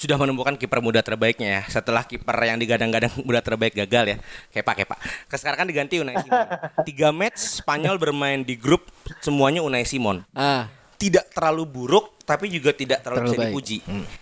sudah 0.00 0.16
menemukan 0.16 0.56
kiper 0.56 0.80
muda 0.80 1.04
terbaiknya 1.04 1.60
ya. 1.60 1.62
Setelah 1.68 2.08
kiper 2.08 2.32
yang 2.40 2.56
digadang-gadang 2.56 3.12
muda 3.28 3.44
terbaik 3.44 3.76
gagal 3.76 4.16
ya. 4.16 4.16
Kepa 4.48 4.72
Kepa. 4.72 4.96
Sekarang 5.36 5.62
kan 5.62 5.68
diganti 5.68 6.00
Unai 6.00 6.16
Simon. 6.16 6.48
Tiga 6.88 7.12
match 7.12 7.60
Spanyol 7.60 8.00
bermain 8.00 8.40
di 8.40 8.56
grup 8.56 8.88
semuanya 9.20 9.60
Unai 9.60 9.84
Simon. 9.84 10.24
Ah, 10.32 10.72
Tidak 11.02 11.34
terlalu 11.34 11.66
buruk 11.66 12.22
tapi 12.22 12.46
juga 12.46 12.70
tidak 12.70 13.02
terlalu, 13.02 13.18
Terlalu 13.18 13.34
bisa 13.34 13.40
baik. 13.42 13.50
dipuji. 13.50 13.78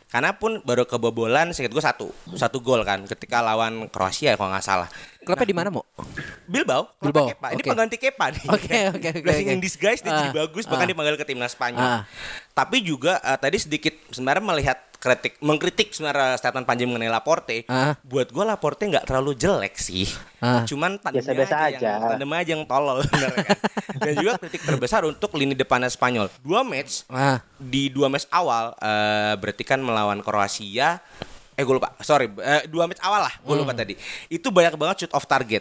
Karena 0.09 0.31
pun 0.33 0.65
baru 0.65 0.89
kebobolan 0.89 1.53
seingat 1.53 1.71
gue 1.71 1.85
satu. 1.85 2.09
Satu 2.33 2.65
gol 2.65 2.81
kan 2.83 3.05
ketika 3.05 3.45
lawan 3.45 3.87
Kroasia 3.93 4.35
kalau 4.35 4.51
nggak 4.51 4.65
salah. 4.65 4.89
klubnya 5.21 5.45
di 5.45 5.53
mana, 5.53 5.69
Mo? 5.69 5.85
Bilbao, 6.49 6.97
Bilbao, 6.97 7.29
Kepa. 7.29 7.53
Ini 7.53 7.63
pengganti 7.63 7.97
Kepa 8.01 8.33
nih. 8.33 8.45
Oke, 8.49 8.79
oke, 8.97 9.07
oke, 9.13 9.21
Blessing 9.21 9.47
oke. 9.47 9.55
in 9.55 9.61
disguise 9.61 10.01
dia 10.01 10.11
jadi 10.11 10.33
Ah, 10.33 10.37
bagus 10.43 10.65
bahkan 10.65 10.89
ah. 10.89 10.91
dipanggil 10.91 11.17
ke 11.21 11.27
timnas 11.29 11.53
Spanyol. 11.53 11.85
Ah. 11.85 12.03
Tapi 12.57 12.81
juga 12.81 13.21
eh, 13.21 13.37
tadi 13.37 13.61
sedikit 13.61 13.93
sebenarnya 14.09 14.43
melihat 14.43 14.79
kritik 15.01 15.41
mengkritik 15.41 15.91
sebenarnya 15.91 16.37
statement 16.37 16.63
Panji 16.63 16.85
mengenai 16.85 17.09
Laporte. 17.09 17.65
Ah. 17.67 17.97
Buat 18.01 18.31
gua 18.31 18.45
Laporte 18.47 18.85
nggak 18.85 19.03
terlalu 19.03 19.33
jelek 19.33 19.75
sih. 19.75 20.05
Ah. 20.39 20.63
Cuman 20.63 21.01
tandemnya 21.01 21.25
Biasa-biasa 21.25 21.57
aja, 21.57 21.67
aja. 21.73 21.91
yang 21.91 22.01
tandemnya 22.07 22.39
aja 22.39 22.51
yang 22.53 22.65
tolol 22.65 22.99
bener 23.09 23.31
kan. 23.35 23.57
Dan 23.97 24.13
juga 24.15 24.33
kritik 24.39 24.61
terbesar 24.61 25.03
untuk 25.03 25.33
lini 25.35 25.53
depannya 25.53 25.89
Spanyol. 25.89 26.29
Dua 26.39 26.61
match 26.61 27.09
Ah, 27.09 27.41
di 27.57 27.89
dua 27.89 28.07
match 28.07 28.29
awal 28.29 28.77
eh, 28.77 29.35
berarti 29.35 29.65
kan 29.65 29.81
melawan 29.81 30.21
Kroasia 30.21 31.01
eh 31.51 31.63
gue 31.63 31.75
lupa 31.75 31.93
sorry 32.01 32.29
eh, 32.39 32.65
dua 32.67 32.85
match 32.85 33.01
awal 33.01 33.21
lah 33.21 33.35
gue 33.37 33.51
Hmm. 33.51 33.61
lupa 33.61 33.73
tadi 33.75 33.93
itu 34.29 34.49
banyak 34.49 34.77
banget 34.77 34.97
shoot 34.99 35.13
off 35.13 35.25
target 35.25 35.61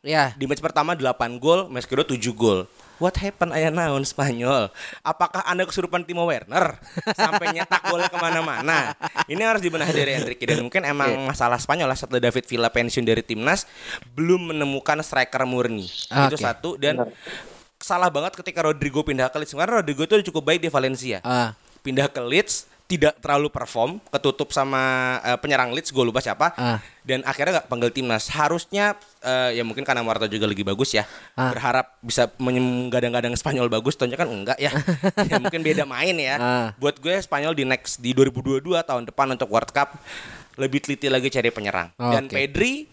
ya. 0.00 0.30
di 0.32 0.42
match 0.42 0.58
pertama 0.58 0.90
8 0.92 1.02
gol, 1.36 1.66
match 1.66 1.86
kedua 1.86 2.02
7 2.02 2.18
gol. 2.32 2.66
What 2.96 3.20
happened 3.20 3.52
ayah 3.52 3.68
naon 3.68 4.08
Spanyol? 4.08 4.72
Apakah 5.04 5.44
anda 5.44 5.68
kesurupan 5.68 6.08
Timo 6.08 6.24
Werner 6.24 6.80
sampai 7.12 7.52
nyetak 7.52 7.84
golnya 7.92 8.08
ke 8.08 8.16
mana-mana? 8.16 8.96
Ini 9.28 9.42
harus 9.44 9.60
dibenahi 9.60 9.92
dari 9.92 10.16
Enrique 10.16 10.48
dan 10.48 10.64
mungkin 10.64 10.80
emang 10.80 11.12
masalah 11.28 11.60
Spanyol 11.60 11.92
lah 11.92 11.98
setelah 11.98 12.24
David 12.24 12.48
Villa 12.48 12.72
pensiun 12.72 13.04
dari 13.04 13.20
timnas 13.20 13.68
belum 14.16 14.56
menemukan 14.56 14.96
striker 15.04 15.44
murni. 15.44 15.84
Ah, 16.08 16.32
Itu 16.32 16.40
satu 16.40 16.80
dan 16.80 17.12
salah 17.76 18.08
banget 18.08 18.32
ketika 18.40 18.64
Rodrigo 18.64 19.04
pindah 19.04 19.28
ke 19.28 19.36
Leeds. 19.44 19.52
Karena 19.52 19.84
Rodrigo 19.84 20.02
itu 20.08 20.32
cukup 20.32 20.48
baik 20.48 20.64
di 20.64 20.72
Valencia 20.72 21.20
Ah, 21.20 21.52
pindah 21.84 22.08
ke 22.08 22.24
Leeds 22.24 22.64
tidak 22.86 23.18
terlalu 23.18 23.50
perform 23.50 23.98
ketutup 24.08 24.50
sama 24.50 24.82
eh, 25.20 25.34
penyerang 25.36 25.74
Leeds 25.74 25.90
gue 25.90 26.00
lupa 26.00 26.18
siapa 26.18 26.54
Ah. 26.54 26.78
dan 27.02 27.22
akhirnya 27.22 27.58
nggak 27.58 27.66
panggil 27.66 27.90
timnas 27.90 28.30
harusnya 28.30 28.94
eh, 29.20 29.58
ya 29.58 29.62
mungkin 29.62 29.82
karena 29.82 30.00
Morata 30.00 30.26
juga 30.26 30.46
lagi 30.46 30.62
bagus 30.62 30.94
ya 30.94 31.02
Ah. 31.34 31.50
berharap 31.50 31.98
bisa 31.98 32.30
menggadang-gadang 32.38 33.34
Spanyol 33.34 33.66
bagus 33.66 33.94
ternyata 33.94 34.22
kan 34.22 34.30
enggak 34.30 34.54
ya 34.56 34.70
ya 35.30 35.36
mungkin 35.36 35.60
beda 35.60 35.82
main 35.84 36.14
ya 36.14 36.34
Ah. 36.36 36.66
buat 36.76 36.96
gue 36.96 37.18
Spanyol 37.18 37.52
di 37.52 37.64
next 37.64 37.98
di 37.98 38.10
2022 38.12 38.62
tahun 38.80 39.02
depan 39.04 39.34
untuk 39.34 39.50
World 39.50 39.70
Cup 39.70 39.98
lebih 40.54 40.80
teliti 40.80 41.06
lagi 41.06 41.26
cari 41.26 41.50
penyerang 41.50 41.90
dan 41.96 42.24
Oke. 42.24 42.32
Pedri 42.32 42.86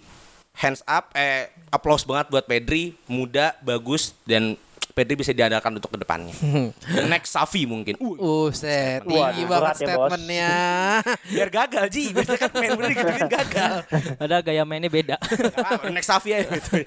hands 0.53 0.81
up 0.83 1.13
eh 1.13 1.49
applause 1.69 2.03
banget 2.03 2.29
buat 2.29 2.45
Pedri 2.45 2.97
muda 3.05 3.53
bagus 3.59 4.13
dan 4.23 4.57
Pedri 4.93 5.17
bisa 5.17 5.33
diandalkan 5.33 5.73
untuk 5.73 5.89
ke 5.89 5.97
depannya. 5.97 6.37
The 6.85 7.09
next 7.09 7.33
Safi 7.33 7.65
mungkin. 7.65 7.97
Uh, 7.97 8.45
Uset, 8.45 9.01
Wah, 9.09 9.33
tinggi 9.33 9.49
banget 9.49 9.75
ya, 9.81 9.85
statementnya. 9.89 10.53
biar 11.33 11.49
gagal 11.49 11.85
Ji. 11.89 12.13
Biasanya 12.13 12.39
kan 12.45 12.49
main 12.61 12.71
bener 12.77 12.89
digituin 12.93 13.25
gagal. 13.25 13.73
Ada 14.21 14.37
gaya 14.45 14.63
mainnya 14.69 14.93
beda. 14.93 15.17
Next 15.89 16.13
Safi 16.13 16.37
aja 16.37 16.45
gitu. 16.45 16.85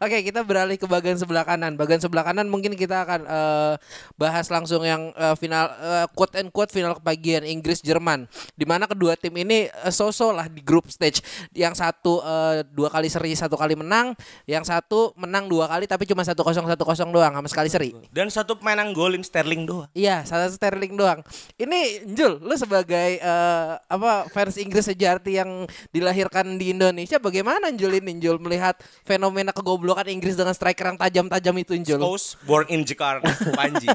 Oke, 0.00 0.24
kita 0.24 0.40
beralih 0.40 0.80
ke 0.80 0.88
bagian 0.88 1.20
sebelah 1.20 1.44
kanan. 1.44 1.76
Bagian 1.76 2.00
sebelah 2.00 2.24
kanan 2.24 2.48
mungkin 2.48 2.72
kita 2.72 3.04
akan 3.04 3.20
eh, 3.28 3.74
bahas 4.16 4.48
langsung 4.48 4.80
yang 4.80 5.12
eh, 5.12 5.36
final 5.36 5.68
eh, 5.68 6.06
quote 6.16 6.40
and 6.40 6.48
quote 6.48 6.72
final 6.72 6.96
kebagian 6.96 7.44
Inggris 7.44 7.84
Jerman. 7.84 8.24
Di 8.56 8.64
mana 8.64 8.88
kedua 8.88 9.20
tim 9.20 9.36
ini 9.36 9.68
so-so 9.92 10.32
lah 10.32 10.48
di 10.48 10.64
group 10.64 10.88
stage. 10.88 11.20
Yang 11.52 11.84
satu 11.84 12.24
dua 12.72 12.88
kali 12.88 13.12
seri, 13.12 13.36
satu 13.36 13.60
kali 13.60 13.76
menang. 13.76 14.16
Yang 14.48 14.72
satu 14.72 15.12
menang 15.20 15.44
dua 15.44 15.68
kali 15.68 15.84
tapi 15.84 16.08
cuma 16.08 16.24
satu 16.24 16.40
kosong 16.40 16.64
satu 16.64 16.88
kosong 16.88 17.12
doang 17.12 17.33
sama 17.34 17.48
sekali 17.50 17.68
seri. 17.68 17.90
Dan 18.14 18.30
satu 18.30 18.54
pemain 18.54 18.78
yang 18.78 18.94
golin 18.94 19.22
Sterling 19.26 19.66
doang. 19.66 19.90
Iya, 19.92 20.22
salah 20.22 20.46
satu 20.46 20.56
Sterling 20.62 20.94
doang. 20.94 21.20
Ini 21.58 22.06
Jul, 22.14 22.38
lu 22.38 22.54
sebagai 22.54 23.18
eh, 23.18 23.70
apa 23.78 24.30
fans 24.30 24.54
Inggris 24.56 24.86
sejati 24.86 25.36
yang 25.36 25.66
dilahirkan 25.90 26.56
di 26.56 26.70
Indonesia, 26.70 27.18
bagaimana 27.18 27.74
Jul 27.74 27.98
ini 27.98 28.22
Jul 28.22 28.38
melihat 28.38 28.78
fenomena 29.02 29.50
kegoblokan 29.50 30.06
Inggris 30.08 30.38
dengan 30.38 30.54
striker 30.54 30.94
yang 30.94 30.98
tajam-tajam 30.98 31.54
itu 31.58 31.74
Jul? 31.82 32.00
Scholes 32.00 32.38
born 32.46 32.66
in 32.70 32.86
Jakarta, 32.86 33.28
Panji. 33.52 33.90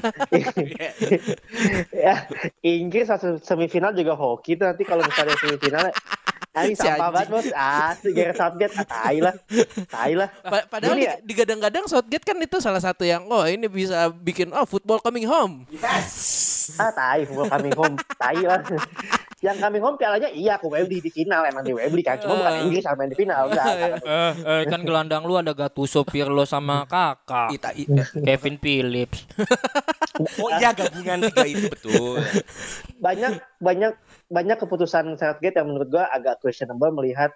ya, 2.06 2.28
Inggris 2.60 3.08
satu 3.08 3.40
semifinal 3.40 3.96
juga 3.96 4.14
hoki 4.14 4.54
tuh 4.60 4.68
nanti 4.68 4.84
kalau 4.84 5.02
misalnya 5.06 5.36
semifinal 5.40 5.88
Ah, 6.50 6.66
ini 6.66 6.74
Si 6.74 6.82
sampah 6.82 7.14
banget 7.14 7.28
bos. 7.30 7.46
Ah, 7.54 7.94
Gareth 8.02 8.34
Southgate, 8.34 8.74
ah, 8.74 8.82
tai 8.82 9.22
lah, 9.22 9.34
tai 9.86 10.18
lah. 10.18 10.26
Pa- 10.42 10.66
padahal 10.66 10.98
Gini 10.98 11.06
ya, 11.06 11.14
digadang-gadang 11.22 11.86
Southgate 11.86 12.26
kan 12.26 12.34
itu 12.36 12.58
salah 12.58 12.82
satu 12.82 13.06
yang 13.06 13.22
oh 13.30 13.46
ini 13.46 13.70
bisa 13.70 14.10
bikin 14.10 14.50
oh 14.50 14.66
football 14.66 14.98
coming 14.98 15.30
home. 15.30 15.62
ah 16.74 16.90
tai, 16.90 17.22
football 17.22 17.46
coming 17.48 17.74
home, 17.78 17.94
tai 18.18 18.42
lah. 18.42 18.58
Yang 19.40 19.56
coming 19.56 19.80
home 19.80 19.96
pialanya 19.96 20.28
iya 20.28 20.60
ke 20.60 20.68
Wembley 20.68 21.00
di 21.00 21.08
final 21.08 21.40
emang 21.48 21.64
di 21.64 21.72
Wembley 21.72 22.04
kan, 22.04 22.20
cuma 22.20 22.36
bukan 22.36 22.60
Inggris 22.60 22.84
yang 22.84 22.92
main 22.92 23.08
di 23.08 23.16
final. 23.16 23.40
Enggak, 23.48 23.72
eh, 23.72 24.32
eh, 24.36 24.62
kan 24.68 24.80
gelandang 24.84 25.24
lu 25.24 25.32
ada 25.32 25.56
Gattuso, 25.56 26.04
Pirlo 26.04 26.44
sama 26.44 26.84
Kakak. 26.84 27.48
Ita, 27.56 27.72
i- 27.72 27.88
Kevin 28.20 28.60
Phillips. 28.60 29.24
oh 30.44 30.52
iya 30.52 30.76
gabungan 30.76 31.24
tiga 31.24 31.48
itu 31.48 31.72
betul. 31.72 32.20
banyak 33.00 33.40
banyak 33.56 33.92
banyak 34.30 34.56
keputusan 34.62 35.18
Southgate 35.18 35.58
yang 35.58 35.66
menurut 35.66 35.90
gua 35.90 36.06
agak 36.08 36.38
questionable 36.38 36.94
melihat 36.94 37.34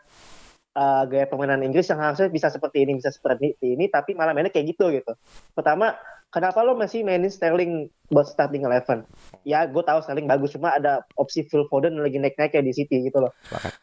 uh, 0.78 1.03
gaya 1.11 1.26
permainan 1.26 1.66
Inggris 1.66 1.90
yang 1.90 1.99
harusnya 1.99 2.30
bisa 2.30 2.49
seperti 2.49 2.86
ini 2.86 2.99
bisa 2.99 3.11
seperti 3.11 3.59
ini 3.62 3.90
tapi 3.90 4.14
malah 4.14 4.30
mainnya 4.30 4.55
kayak 4.55 4.74
gitu 4.78 4.95
gitu. 4.95 5.12
Pertama, 5.55 5.99
kenapa 6.35 6.66
lo 6.66 6.74
masih 6.74 7.07
mainin 7.07 7.30
Sterling 7.30 7.87
buat 8.11 8.26
starting 8.26 8.66
eleven? 8.66 9.07
Ya, 9.47 9.62
gue 9.70 9.80
tahu 9.87 10.03
Sterling 10.03 10.26
bagus 10.26 10.51
cuma 10.59 10.74
ada 10.74 11.07
opsi 11.14 11.47
Phil 11.47 11.62
Foden 11.70 11.95
lagi 12.03 12.18
naik-naik 12.18 12.51
kayak 12.51 12.66
di 12.66 12.74
City 12.74 13.07
gitu 13.07 13.22
loh. 13.22 13.30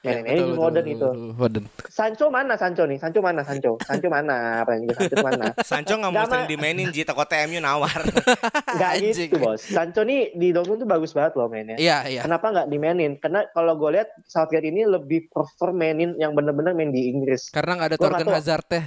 Mainin 0.03 0.27
Betul, 0.27 0.35
Phil 0.35 0.43
betul, 0.51 0.59
Foden 0.59 0.85
itu. 0.91 1.07
Foden. 1.39 1.63
Sancho 1.87 2.27
mana 2.27 2.59
Sancho 2.59 2.83
nih? 2.83 2.99
Sancho 2.99 3.23
mana 3.23 3.47
Sancho? 3.47 3.79
Sancho 3.87 4.11
mana? 4.11 4.67
Apa 4.67 4.75
yang 4.75 4.91
Sancho 4.91 5.17
mana? 5.23 5.45
Sancho 5.69 5.95
nggak 5.95 6.11
mau 6.11 6.27
sering 6.27 6.45
Ma. 6.45 6.51
dimainin 6.51 6.87
Ji, 6.91 7.07
takut 7.07 7.25
TMU 7.31 7.63
nawar. 7.63 8.03
Gak 8.81 8.93
gitu 8.99 9.39
bos. 9.39 9.63
Sancho 9.63 10.03
nih 10.03 10.35
di 10.35 10.51
Dortmund 10.51 10.83
tuh 10.83 10.89
bagus 10.91 11.15
banget 11.15 11.39
loh 11.39 11.47
mainnya. 11.47 11.79
Iya, 11.79 12.03
iya. 12.11 12.21
Kenapa 12.27 12.51
nggak 12.51 12.67
dimainin? 12.67 13.15
Karena 13.23 13.47
kalau 13.55 13.79
gue 13.79 13.95
lihat 13.95 14.11
Southgate 14.27 14.67
ini 14.67 14.83
lebih 14.83 15.31
prefer 15.31 15.71
mainin 15.71 16.19
yang 16.19 16.35
bener-bener 16.35 16.75
main 16.75 16.91
di 16.91 17.07
Inggris. 17.07 17.47
Karena 17.55 17.79
nggak 17.79 17.89
ada 17.95 17.97
Torgan. 17.97 18.27
Hazard 18.31 18.65
teh. 18.67 18.83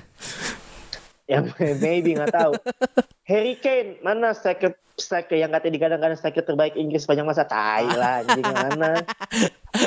Yang 1.25 1.45
maybe 1.85 2.15
nggak 2.15 2.33
tahu. 2.33 2.53
Harry 3.25 3.57
Kane 3.57 4.01
mana 4.05 4.37
striker 4.37 4.77
striker 4.95 5.35
yang 5.35 5.51
katanya 5.51 5.75
digadang-gadang 5.75 6.19
striker 6.21 6.47
terbaik 6.47 6.79
Inggris 6.79 7.03
sepanjang 7.03 7.27
masa 7.27 7.43
tai 7.43 7.89
lah 7.89 8.23
anjing 8.23 8.45
mana. 8.47 9.03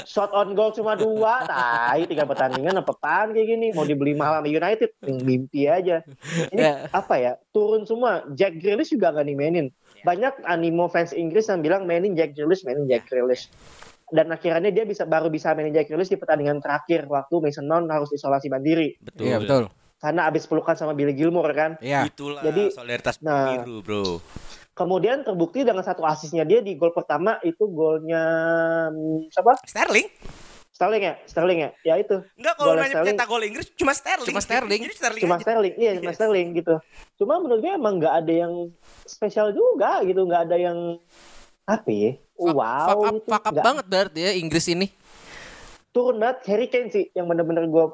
Shot 0.03 0.35
on 0.35 0.51
goal 0.51 0.75
cuma 0.75 0.99
dua, 0.99 1.47
tai 1.47 2.03
tiga 2.03 2.27
pertandingan 2.27 2.75
apa 2.75 2.91
apaan 2.91 3.31
kayak 3.31 3.47
gini 3.47 3.71
mau 3.71 3.87
dibeli 3.87 4.11
mahal 4.11 4.43
sama 4.43 4.51
United 4.51 4.91
mimpi 5.23 5.69
aja. 5.69 6.03
Ini 6.51 6.59
Ya. 6.59 6.73
apa 6.91 7.15
ya 7.15 7.31
turun 7.55 7.87
semua. 7.87 8.27
Jack 8.35 8.59
Grealish 8.59 8.91
juga 8.91 9.15
nggak 9.15 9.27
dimainin. 9.27 9.67
Banyak 10.03 10.43
animo 10.43 10.91
fans 10.91 11.15
Inggris 11.15 11.47
yang 11.47 11.63
bilang 11.63 11.87
mainin 11.87 12.11
Jack 12.13 12.35
Grealish, 12.35 12.67
mainin 12.67 12.83
Jack 12.85 13.07
Grealish. 13.07 13.47
Dan 14.07 14.31
akhirnya 14.31 14.71
dia 14.71 14.83
bisa 14.83 15.03
baru 15.03 15.31
bisa 15.31 15.55
mainin 15.55 15.71
Jack 15.71 15.87
Grealish 15.87 16.11
di 16.11 16.19
pertandingan 16.19 16.59
terakhir 16.59 17.07
waktu 17.07 17.39
Mason 17.39 17.63
Mount 17.63 17.87
harus 17.87 18.11
isolasi 18.11 18.51
mandiri 18.51 18.99
Betul. 18.99 19.23
Iya, 19.23 19.37
betul. 19.39 19.63
Karena 19.97 20.29
abis 20.29 20.45
pelukan 20.45 20.77
sama 20.77 20.93
Billy 20.93 21.13
Gilmore 21.13 21.53
kan. 21.53 21.71
Iya. 21.81 22.05
Itulah 22.05 22.45
Jadi, 22.45 22.69
solidaritas 22.69 23.17
nah, 23.21 23.61
biru, 23.61 23.81
bro. 23.81 24.21
Kemudian 24.77 25.25
terbukti 25.25 25.65
dengan 25.65 25.81
satu 25.81 26.05
asisnya 26.05 26.45
dia 26.45 26.61
di 26.61 26.77
gol 26.77 26.93
pertama 26.93 27.41
itu 27.41 27.65
golnya 27.65 28.23
hmm, 28.93 29.33
siapa? 29.33 29.57
Sterling? 29.65 30.05
Sterling 30.69 31.01
ya, 31.01 31.13
Sterling 31.25 31.59
ya, 31.65 31.69
ya 31.81 31.93
itu. 31.97 32.21
Enggak 32.37 32.53
kalau 32.61 32.77
Golnya 32.77 32.93
nanya 32.93 33.09
cetak 33.09 33.25
gol 33.25 33.41
Inggris 33.41 33.67
cuma 33.73 33.93
Sterling. 33.97 34.29
Cuma 34.29 34.41
Sterling. 34.45 34.81
Jadi 34.85 34.93
Sterling 34.93 35.23
Cuma 35.25 35.35
aja. 35.41 35.45
Sterling, 35.49 35.73
iya 35.81 35.91
cuma 35.97 36.13
Sterling 36.13 36.47
gitu. 36.53 36.75
Cuma 37.17 37.33
menurut 37.41 37.65
gue 37.65 37.73
emang 37.73 37.97
nggak 37.97 38.13
ada 38.21 38.33
yang 38.45 38.53
spesial 39.09 39.49
juga 39.57 40.05
gitu, 40.05 40.21
nggak 40.21 40.45
ada 40.45 40.57
yang 40.61 41.01
apa 41.65 41.89
ya? 41.89 42.11
Fuck- 42.37 42.53
wow, 42.53 42.85
fuck 42.85 43.01
up, 43.01 43.13
gitu. 43.17 43.25
fuck 43.25 43.43
up 43.49 43.53
Nggak- 43.57 43.65
banget 43.65 43.85
berarti 43.89 44.19
ya 44.21 44.31
Inggris 44.37 44.65
ini. 44.69 44.87
Turun 45.89 46.21
banget 46.21 46.45
Harry 46.53 46.69
Kane 46.69 46.93
sih 46.93 47.09
yang 47.17 47.25
bener-bener 47.25 47.65
gue 47.65 47.85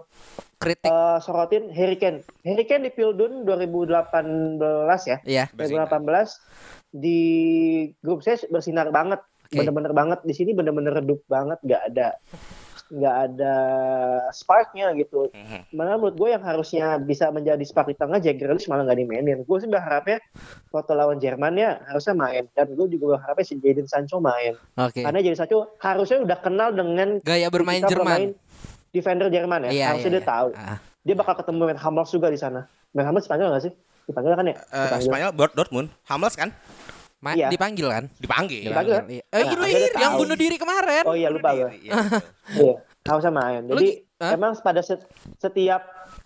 Kritik. 0.64 0.88
eh, 0.88 1.18
sorotin 1.20 1.64
Harry 1.72 1.96
Kane. 1.96 2.24
Harry 2.42 2.64
Kane 2.64 2.88
di 2.88 2.92
Pildun 2.92 3.44
2018 3.44 4.60
ya. 5.06 5.18
Iya. 5.24 5.46
2018 5.54 6.40
di 6.90 7.22
grup 8.00 8.22
saya 8.22 8.38
bersinar 8.48 8.90
banget, 8.90 9.20
Oke. 9.44 9.60
bener-bener 9.60 9.92
banget 9.92 10.20
di 10.22 10.34
sini 10.34 10.52
bener-bener 10.52 10.94
redup 10.94 11.22
banget, 11.26 11.58
nggak 11.62 11.82
ada 11.90 12.08
nggak 12.94 13.18
ada 13.26 13.56
sparknya 14.30 14.94
gitu. 14.94 15.26
Mhm. 15.34 15.74
Malah 15.74 15.98
menurut 15.98 16.14
gue 16.14 16.30
yang 16.30 16.46
harusnya 16.46 17.02
bisa 17.02 17.34
menjadi 17.34 17.64
spark 17.66 17.90
di 17.90 17.98
tengah 17.98 18.22
Jack 18.22 18.38
Grealish 18.38 18.70
malah 18.70 18.86
nggak 18.86 19.00
dimainin. 19.02 19.42
Gue 19.42 19.58
sih 19.58 19.66
berharapnya 19.66 20.22
waktu 20.70 20.94
lawan 20.94 21.18
Jerman 21.18 21.58
ya 21.58 21.82
harusnya 21.90 22.14
main 22.14 22.46
dan 22.54 22.70
gue 22.70 22.86
juga 22.88 23.18
berharapnya 23.18 23.46
si 23.48 23.58
Jadon 23.58 23.90
Sancho 23.90 24.22
main. 24.22 24.54
Oke. 24.78 25.02
Karena 25.02 25.26
Jadon 25.26 25.40
Sancho 25.42 25.74
harusnya 25.82 26.22
udah 26.22 26.38
kenal 26.38 26.70
dengan 26.70 27.18
Gaya 27.26 27.50
bermain 27.50 27.82
Jerman. 27.82 27.98
pemain 27.98 28.30
defender 28.94 29.28
Jerman 29.28 29.68
ya. 29.68 29.72
Iya, 29.74 29.86
harusnya 29.92 30.08
iya, 30.08 30.16
dia 30.16 30.24
iya. 30.24 30.30
tahu. 30.30 30.48
Ah. 30.54 30.78
Dia 31.04 31.16
bakal 31.18 31.34
ketemu 31.36 31.60
dengan 31.66 31.80
Hummels 31.82 32.12
juga 32.14 32.28
di 32.30 32.38
sana. 32.38 32.62
Main 32.94 33.10
Hummels 33.10 33.26
Spanyol 33.26 33.50
nggak 33.52 33.64
sih? 33.66 33.74
Dipanggil 34.06 34.32
kan 34.32 34.46
ya? 34.46 34.56
Eh, 34.56 34.62
Dipanggil. 34.62 35.08
Spanyol 35.10 35.30
Dort- 35.34 35.56
Dortmund, 35.58 35.88
Hummels 36.06 36.38
kan 36.38 36.50
Ma- 37.24 37.34
Iya. 37.34 37.48
dipanggil 37.50 37.88
kan? 37.88 38.04
dipanggil. 38.20 38.68
Dipanggil. 38.68 38.94
kan? 38.94 39.06
Iya. 39.08 39.24
Eh, 39.24 39.32
Nah, 39.34 39.48
Ilir, 39.48 39.60
akhirnya 39.64 39.90
yang 39.98 40.14
bunuh 40.20 40.36
diri 40.36 40.56
kemarin. 40.60 41.04
Oh 41.08 41.16
iya 41.16 41.32
lupa 41.32 41.50
gue. 41.56 41.72
Iya, 41.82 41.92
betul. 41.96 42.22
Iya, 42.62 42.74
harusnya 43.04 43.32
main. 43.34 43.62
Lu 43.64 43.72
Jadi 43.74 43.90
hah? 44.20 44.32
emang 44.36 44.52
pada 44.60 44.82
set- 44.84 45.08
setiap 45.40 45.82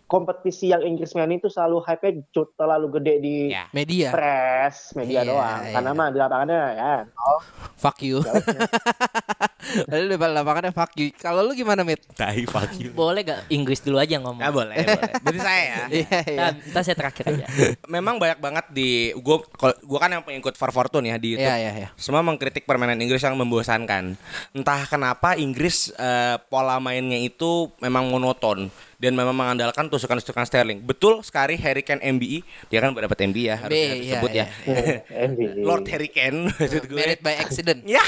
kompetisi 0.08 0.72
yang 0.72 0.82
Inggris 0.82 1.12
main 1.14 1.28
itu 1.30 1.52
selalu 1.52 1.84
hype-nya 1.84 2.24
terlalu 2.56 2.88
gede 3.00 3.14
di 3.20 3.36
Ya. 3.52 3.68
Media. 3.76 4.10
press 4.16 4.96
media 4.96 5.22
Iya, 5.22 5.30
doang. 5.30 5.60
iya. 5.62 5.74
Karena 5.76 5.90
mah 5.92 6.08
di 6.10 6.18
lapangannya 6.18 6.60
ya 6.74 6.94
oh, 7.12 7.42
Fuck 7.78 8.00
you. 8.02 8.24
Lalu 9.92 10.04
di 10.08 10.18
lapangannya 10.18 10.72
fuck 10.72 10.96
you. 10.96 11.12
Kalau 11.14 11.44
lu 11.44 11.52
gimana, 11.52 11.84
Mit? 11.84 12.00
Tai 12.16 12.40
fuck 12.48 12.72
you. 12.80 12.90
Boleh 12.96 13.22
gak 13.22 13.52
Inggris 13.52 13.84
dulu 13.84 14.00
aja 14.00 14.16
ngomong? 14.18 14.40
Ya 14.40 14.50
boleh, 14.50 14.76
boleh. 14.80 15.12
Dari 15.22 15.40
saya 15.44 15.62
ya. 15.62 15.76
Iya, 15.98 16.20
iya. 16.24 16.40
Nah, 16.40 16.52
ntar 16.72 16.82
saya 16.88 16.96
terakhir 16.96 17.24
aja. 17.28 17.46
Memang 17.96 18.16
banyak 18.18 18.40
banget 18.40 18.66
di 18.72 19.12
gua 19.20 19.44
gua 19.84 20.00
kan 20.00 20.10
yang 20.10 20.24
pengikut 20.24 20.56
Far 20.56 20.72
Fortune 20.72 21.10
ya 21.10 21.20
di 21.20 21.36
YouTube. 21.36 21.52
Iya, 21.52 21.58
iya, 21.60 21.72
iya. 21.86 21.90
Semua 22.00 22.24
mengkritik 22.24 22.64
permainan 22.64 22.98
Inggris 22.98 23.22
yang 23.22 23.36
membosankan. 23.36 24.16
Entah 24.56 24.82
kenapa 24.88 25.36
Inggris 25.36 25.92
eh, 25.94 26.38
pola 26.48 26.80
mainnya 26.80 27.20
itu 27.20 27.70
memang 27.84 28.08
monoton 28.08 28.72
dan 28.98 29.14
memang 29.14 29.34
mengandalkan 29.34 29.86
tusukan-tusukan 29.94 30.50
Sterling. 30.50 30.82
Betul 30.82 31.22
sekali 31.22 31.54
Harry 31.62 31.86
Kane 31.86 32.02
MBE, 32.02 32.42
dia 32.74 32.80
kan 32.82 32.98
dapat 32.98 33.18
MBE 33.30 33.46
ya 33.46 33.56
harus 33.62 33.78
iya, 33.78 33.94
disebut 33.94 34.32
iya. 34.34 34.46
ya. 34.66 35.26
NBA. 35.30 35.62
Lord 35.70 35.86
Harry 35.94 36.10
Kane 36.10 36.50
maksud 36.50 36.84
gue. 36.90 36.98
Merit 36.98 37.22
by 37.22 37.38
accident. 37.38 37.82
Ya, 37.98 38.04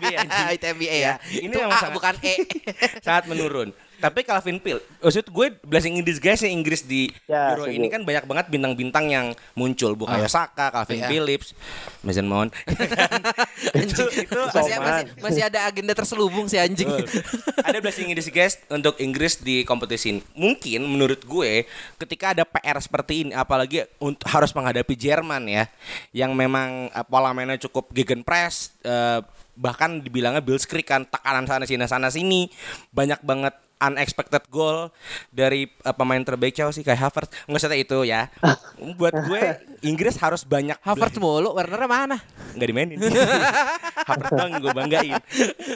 MBE. 0.00 0.16
Itu 0.56 0.64
MBA 0.78 0.96
ya. 1.02 1.14
Ini 1.34 1.50
memang 1.50 1.92
bukan 1.92 2.14
E. 2.22 2.46
sangat 3.02 3.26
menurun. 3.26 3.74
Tapi 3.98 4.22
Calvin 4.22 4.62
Phillips, 4.62 4.86
maksud 5.02 5.26
gue 5.26 5.46
blessing 5.66 5.98
in 5.98 6.06
disguise 6.06 6.38
nya 6.46 6.50
Inggris 6.54 6.86
di 6.86 7.10
Ya, 7.26 7.52
Euro 7.52 7.66
ini 7.66 7.90
kan 7.90 8.06
banyak 8.06 8.30
banget 8.30 8.46
bintang-bintang 8.46 9.10
yang 9.10 9.34
muncul, 9.58 9.98
Bukayo 9.98 10.30
Saka, 10.30 10.70
Calvin 10.70 11.02
Iya. 11.02 11.08
Phillips, 11.10 11.50
Mason 12.06 12.30
Mount. 12.30 12.54
itu 13.74 14.04
itu 14.22 14.38
masih, 14.54 14.78
masih, 14.78 15.04
masih 15.18 15.42
ada 15.42 15.66
agenda 15.66 15.92
terselubung 15.98 16.46
si 16.46 16.54
anjing. 16.54 16.86
Ada 17.66 17.82
blessing 17.82 18.14
in 18.14 18.16
disguise 18.16 18.62
untuk 18.70 18.94
Inggris 19.02 19.42
di 19.42 19.66
kompetisi 19.66 20.14
ini. 20.14 20.20
Mungkin 20.38 20.86
menurut 20.86 21.20
gue 21.26 21.66
ketika 21.98 22.38
ada 22.38 22.46
PR 22.46 22.78
seperti 22.78 23.26
ini 23.26 23.32
apalagi 23.34 23.82
untuk 23.98 24.30
harus 24.30 24.54
menghadapi 24.54 24.94
Jerman 24.94 25.50
ya 25.50 25.64
yang 26.14 26.38
memang 26.38 26.94
eh, 26.94 27.04
pola 27.06 27.34
mainnya 27.34 27.58
cukup 27.58 27.90
gegenpress 27.90 28.78
eh, 28.86 29.20
bahkan 29.58 29.98
dibilangnya 29.98 30.38
Blitzkrieg 30.38 30.86
kan 30.86 31.02
tekanan 31.02 31.50
sana 31.50 31.66
sini 31.66 31.84
sana 31.90 32.08
sini 32.14 32.46
banyak 32.94 33.18
banget 33.26 33.58
unexpected 33.78 34.44
goal 34.50 34.90
dari 35.30 35.70
uh, 35.86 35.94
pemain 35.94 36.20
terbaik 36.20 36.54
Chelsea 36.54 36.82
kayak 36.82 37.08
Havertz. 37.08 37.32
Nggak 37.46 37.60
usah 37.62 37.78
itu 37.78 37.98
ya. 38.04 38.30
Buat 38.98 39.14
gue 39.26 39.42
Inggris 39.86 40.18
harus 40.18 40.42
banyak 40.42 40.78
Havertz 40.82 41.18
mulu, 41.18 41.54
Werner 41.54 41.86
mana? 41.86 42.18
nggak 42.58 42.68
dimainin. 42.68 42.98
Havertz 44.08 44.30
doang 44.34 44.52
gue 44.58 44.72
banggain. 44.74 45.18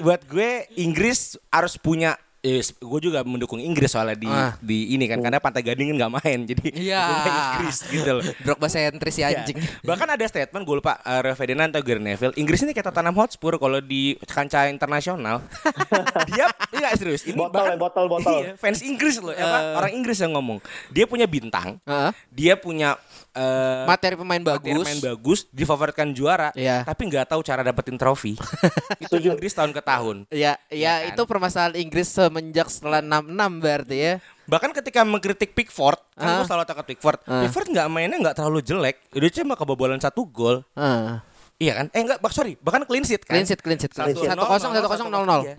Buat 0.02 0.22
gue 0.26 0.66
Inggris 0.78 1.38
harus 1.50 1.78
punya 1.78 2.18
Eh, 2.42 2.58
gue 2.58 3.00
juga 3.00 3.22
mendukung 3.22 3.56
Inggris 3.56 3.86
soalnya 3.86 4.18
di 4.18 4.26
Ah. 4.26 4.58
di 4.58 4.90
ini 4.90 5.06
kan 5.06 5.22
karena 5.22 5.38
Pantai 5.38 5.62
Gading 5.62 5.94
kan 5.94 5.96
nggak 5.96 6.12
main 6.18 6.38
jadi 6.50 6.74
gue 6.74 6.90
main 6.90 7.34
Inggris 7.54 7.78
gitu 7.86 8.10
loh. 8.12 8.24
Drogba 8.42 8.66
sentris 8.66 9.14
si 9.14 9.22
Ya. 9.22 9.30
anjing. 9.30 9.62
Bahkan 9.80 10.08
ada 10.10 10.24
statement 10.26 10.62
gue 10.62 10.76
lupa 10.76 10.98
uh, 11.00 11.22
Rio 11.22 11.32
Ferdinand 11.32 11.70
atau 11.70 11.78
Gary 11.80 12.02
Neville 12.02 12.34
Inggris 12.34 12.58
ini 12.60 12.74
kayak 12.74 12.90
Tottenham 12.90 13.14
Hotspur 13.14 13.54
kalau 13.56 13.78
di 13.78 14.18
kancah 14.26 14.66
internasional 14.66 15.38
dia 16.28 16.50
iya 16.72 16.90
serius 16.92 17.22
ini 17.22 17.38
Botol 17.38 17.54
bahkan 17.54 17.74
ya, 17.74 17.78
botol, 17.78 18.04
botol. 18.08 18.38
Iya, 18.42 18.58
fans 18.58 18.82
Inggris 18.82 19.16
loh 19.16 19.30
apa 19.30 19.78
orang 19.78 19.92
Inggris 19.94 20.18
yang 20.18 20.34
ngomong 20.34 20.58
dia 20.88 21.06
punya 21.06 21.30
bintang 21.30 21.78
Heeh. 21.86 22.10
dia 22.28 22.54
punya 22.54 22.98
eh, 23.32 23.84
Materi 23.84 24.14
pemain 24.14 24.38
materi 24.38 24.72
bagus. 24.72 24.84
main 24.84 25.00
bagus 25.00 25.40
difavoritkan 25.48 26.08
juara 26.10 26.52
Iya. 26.52 26.84
tapi 26.84 27.06
nggak 27.06 27.26
tahu 27.26 27.40
cara 27.40 27.60
dapetin 27.60 27.96
trofi 27.96 28.36
itu. 29.02 29.16
Inggris 29.18 29.52
tahun 29.52 29.70
ke 29.70 29.80
tahun 29.80 30.16
Ya, 30.28 30.60
ya, 30.68 31.02
kan? 31.02 31.08
itu 31.10 31.22
permasalahan 31.22 31.74
Inggris 31.74 32.08
semenjak 32.08 32.68
setelah 32.68 33.00
66 33.00 33.32
berarti 33.58 33.96
ya. 33.96 34.14
Bahkan 34.42 34.70
ketika 34.74 35.00
mengkritik 35.02 35.52
Pickford, 35.52 35.96
kan 36.12 36.26
Ah. 36.26 36.36
gue 36.38 36.46
selalu 36.46 36.64
takut 36.64 36.84
Pickford. 36.84 37.18
Ah. 37.24 37.40
Pickford 37.40 37.68
nggak 37.68 37.86
mainnya 37.86 38.18
nggak 38.18 38.36
terlalu 38.36 38.60
jelek, 38.60 39.00
dia 39.08 39.30
cuma 39.34 39.54
kebobolan 39.54 39.96
satu 39.96 40.24
gol. 40.24 40.60
Heeh. 40.74 41.22
Iya 41.56 41.72
kan? 41.74 41.86
Eh 41.88 42.02
enggak, 42.02 42.18
bah, 42.18 42.28
sorry, 42.28 42.58
bahkan 42.58 42.82
clean 42.82 43.06
sheet 43.06 43.22
kan. 43.22 43.38
Clean 43.38 43.46
sheet, 43.46 43.62
clean 43.62 43.78
sheet. 43.78 43.94
Satu 43.94 44.18
kosong, 44.42 44.74
satu 44.74 44.88
kosong, 44.88 45.08
nol 45.08 45.22
nol. 45.22 45.46
Iya. 45.46 45.56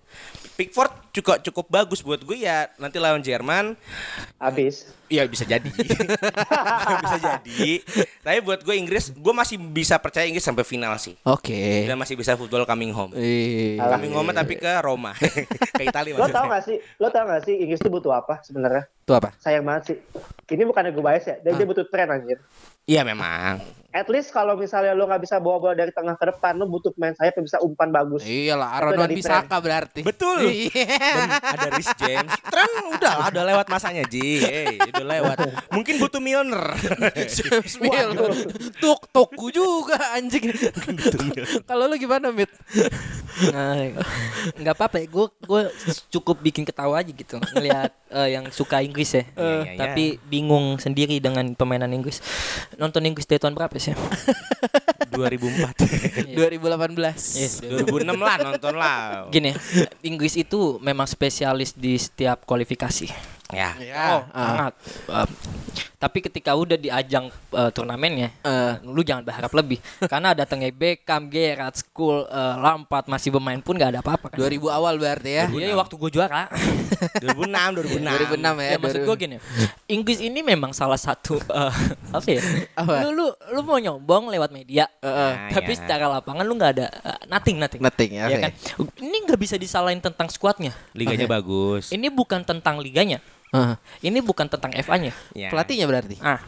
Pickford 0.54 0.92
juga 1.10 1.40
cukup 1.40 1.66
bagus 1.66 2.04
buat 2.04 2.20
gue 2.20 2.38
ya. 2.40 2.68
Nanti 2.76 3.00
lawan 3.00 3.24
Jerman, 3.24 3.80
Habis. 4.36 4.92
Iya 5.14 5.30
bisa 5.30 5.46
jadi, 5.46 5.70
bisa 7.06 7.18
jadi. 7.22 7.86
Tapi 8.26 8.38
buat 8.42 8.66
gue 8.66 8.74
Inggris, 8.74 9.14
gue 9.14 9.34
masih 9.34 9.62
bisa 9.62 10.02
percaya 10.02 10.26
Inggris 10.26 10.42
sampai 10.42 10.66
final 10.66 10.98
sih. 10.98 11.14
Oke. 11.30 11.86
Dan 11.86 12.02
masih 12.02 12.18
bisa 12.18 12.34
football 12.34 12.66
coming 12.66 12.90
home. 12.90 13.14
Eh. 13.14 13.78
Coming 13.78 14.14
home 14.18 14.34
tapi 14.34 14.58
ke 14.58 14.74
Roma, 14.82 15.14
ke 15.78 15.84
Italia 15.86 16.18
Lo 16.18 16.26
tau 16.26 16.50
gak 16.50 16.66
sih? 16.66 16.82
Lo 16.98 17.14
tau 17.14 17.30
gak 17.30 17.46
sih 17.46 17.62
Inggris 17.62 17.78
itu 17.78 17.94
butuh 17.94 18.18
apa 18.18 18.42
sebenarnya? 18.42 18.90
Itu 19.06 19.14
apa? 19.14 19.38
Sayang 19.38 19.62
banget 19.62 19.84
sih. 19.94 19.98
Ini 20.50 20.66
bukannya 20.66 20.90
gue 20.90 21.04
bias 21.04 21.26
ya, 21.30 21.36
dan 21.46 21.60
dia 21.62 21.68
butuh 21.70 21.86
tren 21.86 22.10
anjir. 22.10 22.42
Iya 22.84 23.08
memang. 23.08 23.64
At 23.94 24.10
least 24.10 24.34
kalau 24.34 24.58
misalnya 24.58 24.98
lo 24.98 25.06
nggak 25.06 25.22
bisa 25.22 25.38
bawa 25.38 25.62
bola 25.62 25.76
dari 25.78 25.94
tengah 25.94 26.18
ke 26.18 26.26
depan, 26.34 26.58
lo 26.58 26.66
butuh 26.66 26.92
pemain 26.98 27.14
sayap 27.14 27.38
yang 27.38 27.46
bisa 27.46 27.62
umpan 27.62 27.94
bagus. 27.94 28.26
Iyalah, 28.26 28.74
Itu 28.74 28.76
Aaron 28.76 28.92
dari 29.06 29.16
Bisaka 29.22 29.56
berarti. 29.62 30.02
Betul. 30.02 30.50
Iya. 30.50 30.98
Dan 30.98 31.30
ada 31.30 31.68
Rhys 31.78 31.92
James. 32.02 32.32
Tren 32.42 32.72
udah 32.90 33.14
lah, 33.22 33.28
udah 33.30 33.44
lewat 33.54 33.68
masanya 33.70 34.04
Ji. 34.10 34.42
Hey, 34.42 34.82
lewat. 35.04 35.38
Mungkin 35.70 36.00
butuh 36.00 36.24
Milner. 36.24 36.74
James 37.36 37.76
Miller. 37.78 38.32
Tuk 38.80 39.08
tuku 39.12 39.54
juga 39.54 40.00
anjing. 40.16 40.52
Kalau 41.70 41.86
lu 41.92 41.96
gimana, 42.00 42.32
Mit? 42.32 42.50
Nah, 43.50 43.90
nggak 44.62 44.76
apa-apa 44.78 45.02
ya 45.02 45.08
gue 45.10 45.26
gue 45.42 45.62
cukup 46.14 46.38
bikin 46.46 46.64
ketawa 46.64 47.02
aja 47.02 47.10
gitu 47.10 47.42
ngelihat 47.58 47.90
eh, 48.14 48.30
yang 48.38 48.46
suka 48.54 48.86
Inggris 48.86 49.18
ya 49.18 49.26
iya. 49.34 49.74
tapi 49.74 50.22
bingung 50.30 50.78
sendiri 50.78 51.18
dengan 51.18 51.58
permainan 51.58 51.90
Inggris 51.90 52.22
nonton 52.78 53.02
Inggris 53.10 53.26
dari 53.26 53.42
tahun 53.42 53.58
berapa 53.58 53.74
sih 53.82 53.98
2004. 55.14 56.34
2018. 56.34 57.04
Yes. 57.44 57.62
2006 57.62 58.18
lah 58.18 58.38
nonton 58.42 58.74
lah. 58.78 59.28
gini 59.30 59.54
Inggris 60.06 60.38
itu 60.38 60.78
memang 60.82 61.06
spesialis 61.06 61.74
di 61.74 61.98
setiap 61.98 62.46
kualifikasi 62.46 63.10
Ya. 63.54 63.72
Ya. 63.78 63.96
ah. 63.96 64.22
sangat 64.34 64.74
Eh, 65.04 65.28
tapi 65.96 66.20
ketika 66.20 66.52
udah 66.52 66.76
di 66.76 66.92
ajang 66.92 67.32
eh, 67.32 67.72
turnamennya 67.72 68.36
Eh. 68.44 68.74
lu 68.84 69.00
jangan 69.02 69.24
berharap 69.24 69.52
lebih 69.54 69.80
karena 70.04 70.36
datangnya 70.36 70.68
Beckham, 70.70 71.32
Gerrard, 71.32 71.74
School, 71.74 72.28
eh, 72.28 72.56
Lampard 72.60 73.08
masih 73.08 73.32
bermain 73.32 73.64
pun 73.64 73.74
nggak 73.74 73.96
ada 73.96 74.02
apa-apa 74.02 74.28
kan 74.28 74.38
2000 74.38 74.68
awal 74.68 74.98
berarti 74.98 75.32
ya. 75.32 75.46
Iya, 75.48 75.74
waktu 75.74 75.96
gue 75.96 76.10
juara. 76.12 76.52
2006, 77.24 78.04
2006. 78.04 78.04
2006 78.04 78.60
ya. 78.60 78.70
ya 78.70 78.78
maksud 78.78 79.02
gue 79.04 79.16
gini, 79.18 79.36
Inggris 79.88 80.20
ini 80.20 80.40
memang 80.42 80.72
salah 80.72 81.00
satu 81.00 81.40
eh, 81.40 81.74
apa 82.12 82.28
ya? 82.28 82.42
Apa? 82.76 82.94
Lu 83.06 83.10
lu 83.14 83.26
lu 83.54 83.62
mau 83.64 83.78
nyombong 83.78 84.28
lewat 84.30 84.52
media, 84.52 84.86
Nah, 85.00 85.52
tapi 85.52 85.76
ya. 85.76 85.80
secara 85.84 86.06
lapangan 86.10 86.44
lu 86.44 86.54
nggak 86.56 86.72
ada 86.80 86.88
eh, 86.90 87.20
nothing 87.28 87.58
nothing. 87.60 87.80
Nothing, 87.80 88.12
ya, 88.18 88.28
ya 88.28 88.38
oke. 88.38 88.44
kan? 88.44 88.52
Ini 89.00 89.18
nggak 89.30 89.40
bisa 89.40 89.56
disalahin 89.56 90.00
tentang 90.00 90.28
skuadnya. 90.28 90.72
Liganya 90.92 91.28
bagus. 91.28 91.92
Ini 91.92 92.08
bukan 92.10 92.44
tentang 92.44 92.80
liganya, 92.80 93.20
Ini 94.02 94.20
bukan 94.26 94.50
tentang 94.50 94.74
FA-nya. 94.74 95.14
Ya. 95.38 95.54
Pelatihnya 95.54 95.86
berarti. 95.86 96.18
Ah, 96.20 96.42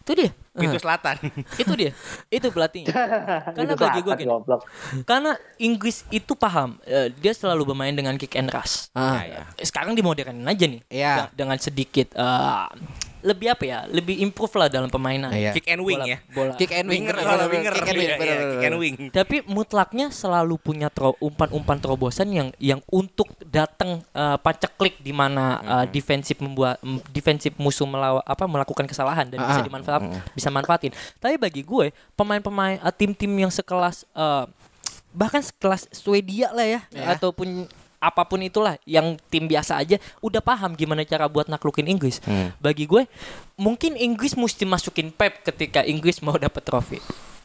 itu 0.00 0.12
dia, 0.16 0.30
Pintu 0.54 0.78
selatan. 0.78 1.18
itu 1.62 1.72
dia, 1.74 1.90
itu 2.28 2.46
pelatihnya. 2.48 2.94
Karena 3.54 3.70
Itu 3.70 3.76
bagi 3.76 4.00
gue 4.00 4.14
gini, 4.16 4.32
karena 5.02 5.32
Inggris 5.58 6.06
itu 6.08 6.32
paham, 6.32 6.78
eh, 6.84 7.10
dia 7.12 7.30
selalu 7.30 7.66
bermain 7.66 7.90
dengan 7.90 8.14
kick 8.14 8.34
and 8.34 8.48
rush. 8.48 8.88
Ah. 8.92 9.18
Ya, 9.20 9.42
ya. 9.50 9.66
sekarang 9.66 9.92
dimodernin 9.92 10.42
aja 10.42 10.64
nih 10.64 10.80
Iya. 10.86 11.14
De- 11.26 11.42
dengan 11.42 11.58
sedikit 11.58 12.12
eh, 12.12 12.66
lebih 13.24 13.48
apa 13.48 13.64
ya 13.64 13.78
lebih 13.88 14.20
improve 14.20 14.52
lah 14.54 14.68
dalam 14.68 14.86
permainan 14.86 15.32
Iya. 15.32 15.50
Kick 15.50 15.64
and 15.66 15.80
wing 15.80 15.96
bola, 15.96 16.06
ya. 16.06 16.18
bola. 16.28 16.52
Kick 16.54 16.70
and 16.70 16.86
wing. 16.86 17.02
Winger, 17.02 17.16
bener, 17.16 17.24
kalau 17.24 17.36
bener, 17.40 17.52
winger. 17.56 17.72
Kick 17.72 17.88
and 17.88 17.96
wing. 17.96 18.04
Iya, 18.04 18.16
iya, 18.20 18.36
kick 18.52 18.62
and 18.62 18.76
wing. 18.76 18.94
tapi 19.10 19.36
mutlaknya 19.48 20.06
selalu 20.10 20.54
punya 20.56 20.86
tro- 20.86 21.16
umpan-umpan 21.18 21.80
terobosan 21.80 22.28
yang 22.28 22.48
yang 22.58 22.84
untuk 22.86 23.26
datang 23.42 24.04
uh, 24.12 24.36
paceklik 24.36 25.00
di 25.00 25.10
mana 25.10 25.44
uh, 25.58 25.86
defensif 25.86 26.36
membuat 26.38 26.76
defensif 27.08 27.56
musuh 27.56 27.82
melawa, 27.84 28.20
apa 28.22 28.44
melakukan 28.44 28.84
kesalahan 28.84 29.24
dan 29.24 29.40
bisa 29.40 29.56
Ah, 29.56 29.64
dimanfaat 29.64 30.02
bisa 30.30 30.43
manfaatin. 30.50 30.90
Tapi 31.16 31.36
bagi 31.36 31.62
gue 31.62 31.92
pemain-pemain 32.12 32.80
uh, 32.80 32.90
tim-tim 32.90 33.30
yang 33.30 33.52
sekelas 33.52 34.04
uh, 34.12 34.48
bahkan 35.14 35.40
sekelas 35.40 35.86
Swedia 35.94 36.50
lah 36.50 36.66
ya, 36.66 36.80
Ya. 36.90 37.14
ataupun 37.14 37.70
apa 38.02 38.20
pun 38.28 38.36
itulah 38.42 38.76
yang 38.84 39.16
tim 39.32 39.48
biasa 39.48 39.80
aja 39.80 39.96
udah 40.20 40.44
paham 40.44 40.76
gimana 40.76 41.08
cara 41.08 41.24
buat 41.24 41.48
naklukin 41.48 41.88
Inggris. 41.88 42.20
Bagi 42.60 42.84
gue 42.84 43.08
mungkin 43.56 43.96
Inggris 43.96 44.36
mesti 44.36 44.68
masukin 44.68 45.08
Pep 45.08 45.40
ketika 45.40 45.80
Inggris 45.80 46.20
mau 46.20 46.36
dapat 46.36 46.60
trofi. 46.60 47.00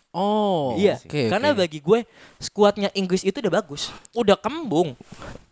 Oh. 0.09 0.73
iya, 0.73 0.97
oke, 0.97 1.29
karena 1.29 1.53
oke. 1.53 1.61
bagi 1.61 1.79
gue 1.85 2.01
skuadnya 2.41 2.89
Inggris 2.97 3.21
itu 3.21 3.45
udah 3.45 3.61
bagus, 3.61 3.93
udah 4.17 4.33
kembung, 4.41 4.97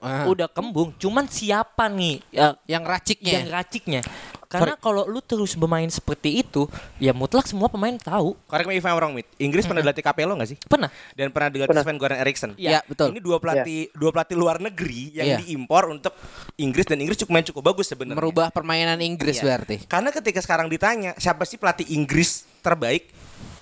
Ah. 0.02 0.26
udah 0.26 0.50
kembung. 0.50 0.98
Cuman 0.98 1.30
siapa 1.30 1.86
nih 1.86 2.26
ya, 2.34 2.58
yang 2.66 2.82
raciknya. 2.82 3.38
yang 3.38 3.54
raciknya? 3.54 4.02
Karena 4.48 4.80
kalau 4.80 5.04
lu 5.04 5.20
terus 5.20 5.60
bermain 5.60 5.92
seperti 5.92 6.40
itu, 6.40 6.72
ya 6.98 7.12
mutlak 7.12 7.44
semua 7.44 7.68
pemain 7.68 7.92
tahu. 8.00 8.32
Correct 8.48 8.64
me 8.64 8.80
if 8.80 8.88
I'm 8.88 8.96
wrong, 8.96 9.12
Mit. 9.12 9.28
Inggris 9.36 9.68
pernah 9.68 9.84
dilatih 9.84 10.00
Capello 10.00 10.40
nggak 10.40 10.50
sih? 10.50 10.58
Pernah? 10.64 10.88
Dan 11.14 11.36
pernah 11.36 11.52
dilatih 11.52 11.76
Pernah. 11.76 11.84
Sven 11.84 12.00
Goran 12.00 12.20
Eriksson. 12.24 12.52
Iya, 12.56 12.80
betul. 12.88 13.12
Ini 13.12 13.20
dua 13.20 13.44
pelatih 13.44 13.92
dua 13.92 14.10
pelatih 14.16 14.40
luar 14.40 14.64
negeri 14.64 15.12
yang 15.12 15.28
Iya. 15.28 15.38
diimpor 15.44 15.92
untuk 15.92 16.16
Inggris 16.56 16.88
dan 16.88 17.04
Inggris 17.04 17.20
cukup 17.20 17.32
main 17.36 17.44
cukup 17.44 17.64
bagus 17.76 17.92
sebenarnya. 17.92 18.16
Merubah 18.16 18.48
permainan 18.56 19.04
Inggris 19.04 19.44
Iya. 19.44 19.60
berarti. 19.60 19.84
Karena 19.84 20.10
ketika 20.16 20.40
sekarang 20.40 20.72
ditanya 20.72 21.12
siapa 21.20 21.44
sih 21.44 21.60
pelatih 21.60 21.92
Inggris 21.92 22.48
terbaik? 22.64 23.12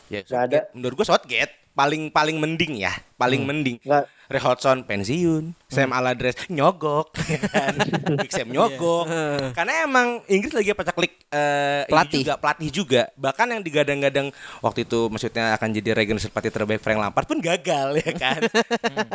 Ya, 0.06 0.22
Nggak 0.22 0.42
ada. 0.54 0.60
Menurut 0.78 1.02
gua 1.02 1.08
Southgate 1.10 1.65
paling 1.76 2.08
paling 2.10 2.40
mending 2.40 2.80
ya, 2.80 2.96
paling 3.20 3.44
mending. 3.44 3.78
Nggak. 3.84 4.08
Ray 4.26 4.42
Hodgson 4.42 4.82
pensiun, 4.90 5.54
Sam 5.70 5.94
Allardyce 5.94 6.50
nyogok, 6.50 7.14
ya 7.30 7.46
kan? 7.46 7.78
Big 8.18 8.34
Sam 8.34 8.50
nyogok. 8.50 9.06
Karena 9.54 9.86
emang 9.86 10.26
Inggris 10.26 10.50
lagi 10.50 10.74
pacaklik 10.74 11.30
eh, 11.30 11.86
ini 11.86 11.94
Pelatih. 11.94 12.20
juga 12.26 12.34
pelatih 12.42 12.70
juga. 12.74 13.02
Bahkan 13.14 13.48
yang 13.54 13.62
digadang-gadang 13.62 14.34
waktu 14.66 14.90
itu 14.90 15.14
maksudnya 15.14 15.54
akan 15.54 15.70
jadi 15.78 15.94
regenerasi 15.94 16.34
pelatih 16.34 16.50
terbaik 16.58 16.82
Frank 16.82 16.98
Lampard 16.98 17.30
pun 17.30 17.38
gagal 17.38 18.02
ya 18.02 18.12
kan. 18.18 18.42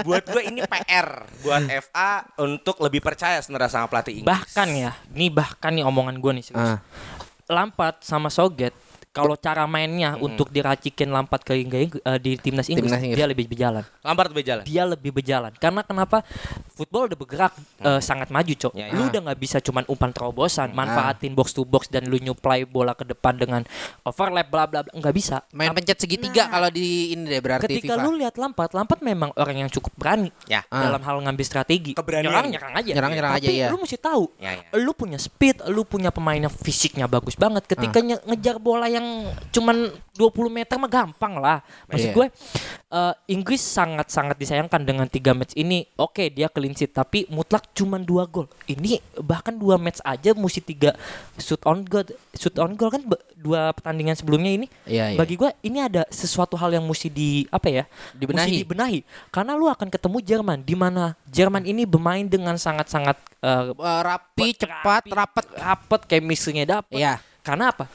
buat 0.06 0.22
gue 0.30 0.42
ini 0.46 0.62
PR 0.62 1.26
buat 1.42 1.66
FA 1.90 2.30
untuk 2.38 2.78
lebih 2.78 3.02
percaya 3.02 3.42
sebenarnya 3.42 3.82
sama 3.82 3.90
pelatih 3.90 4.22
Inggris. 4.22 4.30
Bahkan 4.30 4.68
ya, 4.78 4.94
nih 5.10 5.30
bahkan 5.34 5.74
nih 5.74 5.82
omongan 5.82 6.22
gue 6.22 6.32
nih 6.38 6.44
serius. 6.46 6.78
Ah. 6.78 6.78
Lampard 7.50 7.98
sama 8.06 8.30
Southgate 8.30 8.78
kalau 9.10 9.34
cara 9.34 9.66
mainnya 9.66 10.14
untuk 10.16 10.48
diracikin 10.48 11.10
Lampard 11.10 11.42
ke 11.42 11.54
Inggris 11.54 11.90
eh, 11.92 12.18
di 12.18 12.38
timnas 12.38 12.70
Inggris, 12.70 12.86
Timnas 12.86 13.02
Inggris. 13.02 13.18
dia 13.18 13.26
lebih 13.26 13.46
berjalan. 13.46 13.82
Lampard 14.00 14.30
berjalan. 14.30 14.62
Dia 14.62 14.86
lebih 14.86 15.10
berjalan. 15.10 15.50
Karena 15.58 15.82
kenapa? 15.82 16.22
Football 16.70 17.10
udah 17.10 17.18
bergerak 17.18 17.52
eh, 17.82 17.98
sangat 17.98 18.30
maju, 18.30 18.54
Cok. 18.54 18.72
Ya, 18.72 18.86
ya. 18.86 18.94
Lu 18.94 19.10
udah 19.10 19.20
nggak 19.26 19.38
bisa 19.38 19.58
cuman 19.58 19.82
umpan 19.84 20.14
terobosan, 20.14 20.70
manfaatin 20.70 21.34
box 21.34 21.50
to 21.50 21.66
box 21.66 21.90
dan 21.90 22.06
lu 22.06 22.16
nyuplai 22.16 22.62
bola 22.62 22.94
ke 22.94 23.02
depan 23.02 23.34
dengan 23.34 23.66
overlap 24.02 24.46
bla 24.46 24.64
bla 24.64 24.80
bla. 24.82 24.92
nggak 24.94 25.14
bisa. 25.14 25.42
Main 25.50 25.74
pencet 25.74 25.98
segitiga 25.98 26.46
kalau 26.46 26.70
di 26.70 27.12
ini 27.12 27.26
deh 27.26 27.42
berarti 27.42 27.66
Ketika 27.66 27.98
FIFA. 27.98 28.04
lu 28.06 28.10
lihat 28.14 28.38
Lampard, 28.38 28.70
Lampard 28.72 29.02
memang 29.02 29.34
orang 29.34 29.66
yang 29.66 29.70
cukup 29.70 29.90
berani 29.98 30.30
Ya. 30.46 30.62
dalam 30.70 31.02
hal 31.02 31.18
ngambil 31.20 31.44
strategi. 31.44 31.92
Keberanian. 31.98 32.30
Nyerang, 32.30 32.46
nyerang 32.46 32.72
aja. 32.78 32.90
Nyerang-nyerang 32.94 33.32
Tapi 33.36 33.42
aja, 33.42 33.50
iya. 33.50 33.66
lu 33.68 33.76
mesti 33.82 33.98
tahu, 33.98 34.24
Ya, 34.38 34.50
ya. 34.54 34.62
lu 34.78 34.94
punya 34.94 35.18
speed, 35.18 35.66
lu 35.66 35.82
punya 35.82 36.14
pemain 36.14 36.38
yang 36.38 36.52
fisiknya 36.52 37.10
bagus 37.10 37.34
banget. 37.34 37.66
Ketika 37.66 37.98
nye- 37.98 38.22
ngejar 38.22 38.62
bola 38.62 38.86
yang 38.86 38.99
yang 39.00 39.08
cuman 39.48 39.76
20 40.12 40.28
meter 40.52 40.76
mah 40.76 40.86
gampang 40.86 41.40
lah. 41.40 41.64
Maksud 41.88 42.12
Iya. 42.12 42.14
gue 42.14 42.26
eh, 42.90 43.14
Inggris 43.32 43.58
sangat-sangat 43.58 44.36
disayangkan 44.36 44.84
dengan 44.84 45.08
tiga 45.08 45.32
match 45.32 45.56
ini. 45.56 45.88
Oke, 45.96 46.28
dia 46.28 46.46
clean 46.46 46.76
sheet 46.76 46.92
tapi 46.92 47.24
mutlak 47.32 47.72
cuman 47.72 48.04
dua 48.04 48.28
gol. 48.28 48.44
Ini 48.68 49.00
bahkan 49.18 49.56
dua 49.56 49.80
match 49.80 50.04
aja 50.04 50.36
mesti 50.36 50.60
tiga 50.60 50.92
shoot 51.40 51.64
on 51.64 51.80
goal. 51.82 52.04
Shoot 52.36 52.60
on 52.60 52.76
goal 52.76 52.92
kan 52.92 53.00
dua 53.34 53.72
pertandingan 53.72 54.12
sebelumnya 54.12 54.52
ini. 54.52 54.66
Iya, 54.84 55.16
iya. 55.16 55.18
Bagi 55.18 55.40
gue 55.40 55.48
ini 55.64 55.80
ada 55.80 56.04
sesuatu 56.12 56.60
hal 56.60 56.76
yang 56.76 56.84
mesti 56.84 57.08
di 57.08 57.48
apa 57.48 57.72
ya? 57.72 57.84
Dibenahi. 58.12 58.44
Mesti 58.52 58.62
dibenahi. 58.68 59.00
Karena 59.32 59.56
lu 59.56 59.66
akan 59.66 59.88
ketemu 59.88 60.18
Jerman 60.20 60.58
di 60.60 60.76
mana 60.76 61.16
Jerman 61.26 61.64
ini 61.64 61.88
bermain 61.88 62.28
dengan 62.28 62.60
sangat-sangat 62.60 63.16
Eh, 63.40 63.72
rapi, 63.80 64.52
cepat, 64.52 65.08
rapet. 65.08 65.46
rapet 65.56 66.00
chemistry-nya 66.04 66.68
dapet. 66.68 67.00
Iya. 67.00 67.16
Karena 67.40 67.72
apa? 67.72 67.88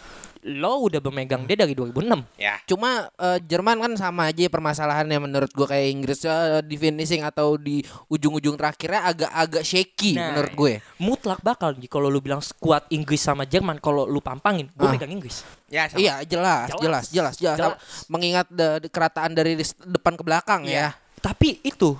Lo 0.45 0.85
udah 0.85 0.97
bermegang 0.97 1.41
dia 1.43 1.57
dari 1.57 1.73
2006. 1.73 2.05
Ya. 2.37 2.61
Cuma 2.63 3.09
eh, 3.11 3.41
Jerman 3.41 3.77
kan 3.79 3.91
sama 3.95 4.29
aja 4.29 4.45
permasalahannya 4.45 5.17
menurut 5.19 5.49
gua 5.49 5.65
kayak 5.67 5.87
Inggris 5.89 6.21
eh, 6.21 6.61
di 6.61 6.75
finishing 6.75 7.21
atau 7.21 7.57
di 7.57 7.81
ujung-ujung 8.07 8.53
terakhirnya 8.53 9.01
agak-agak 9.05 9.63
shaky 9.63 10.13
Nah, 10.13 10.31
menurut 10.31 10.53
gue. 10.53 10.73
Mutlak 10.97 11.41
bakal 11.41 11.73
nih 11.73 11.87
kalau 11.87 12.07
lu 12.07 12.19
bilang 12.19 12.39
skuad 12.39 12.85
Inggris 12.87 13.19
sama 13.19 13.43
Jerman 13.43 13.77
kalau 13.77 14.05
lu 14.05 14.19
pampangin, 14.19 14.69
gue 14.69 14.85
Ah. 14.85 14.93
megang 14.93 15.09
Inggris. 15.09 15.41
Ya, 15.65 15.89
sama. 15.89 15.97
Iya 15.97 16.13
jelas, 16.21 16.69
jelas, 16.69 16.77
Jelas. 16.77 17.03
jelas, 17.09 17.35
jelas. 17.35 17.57
Jelas. 17.57 18.05
Mengingat 18.05 18.45
de- 18.47 18.79
de- 18.79 18.89
kerataan 18.89 19.33
dari 19.33 19.57
depan 19.81 20.13
ke 20.13 20.21
belakang 20.21 20.61
ya. 20.63 20.93
Tapi 21.17 21.57
itu 21.61 21.97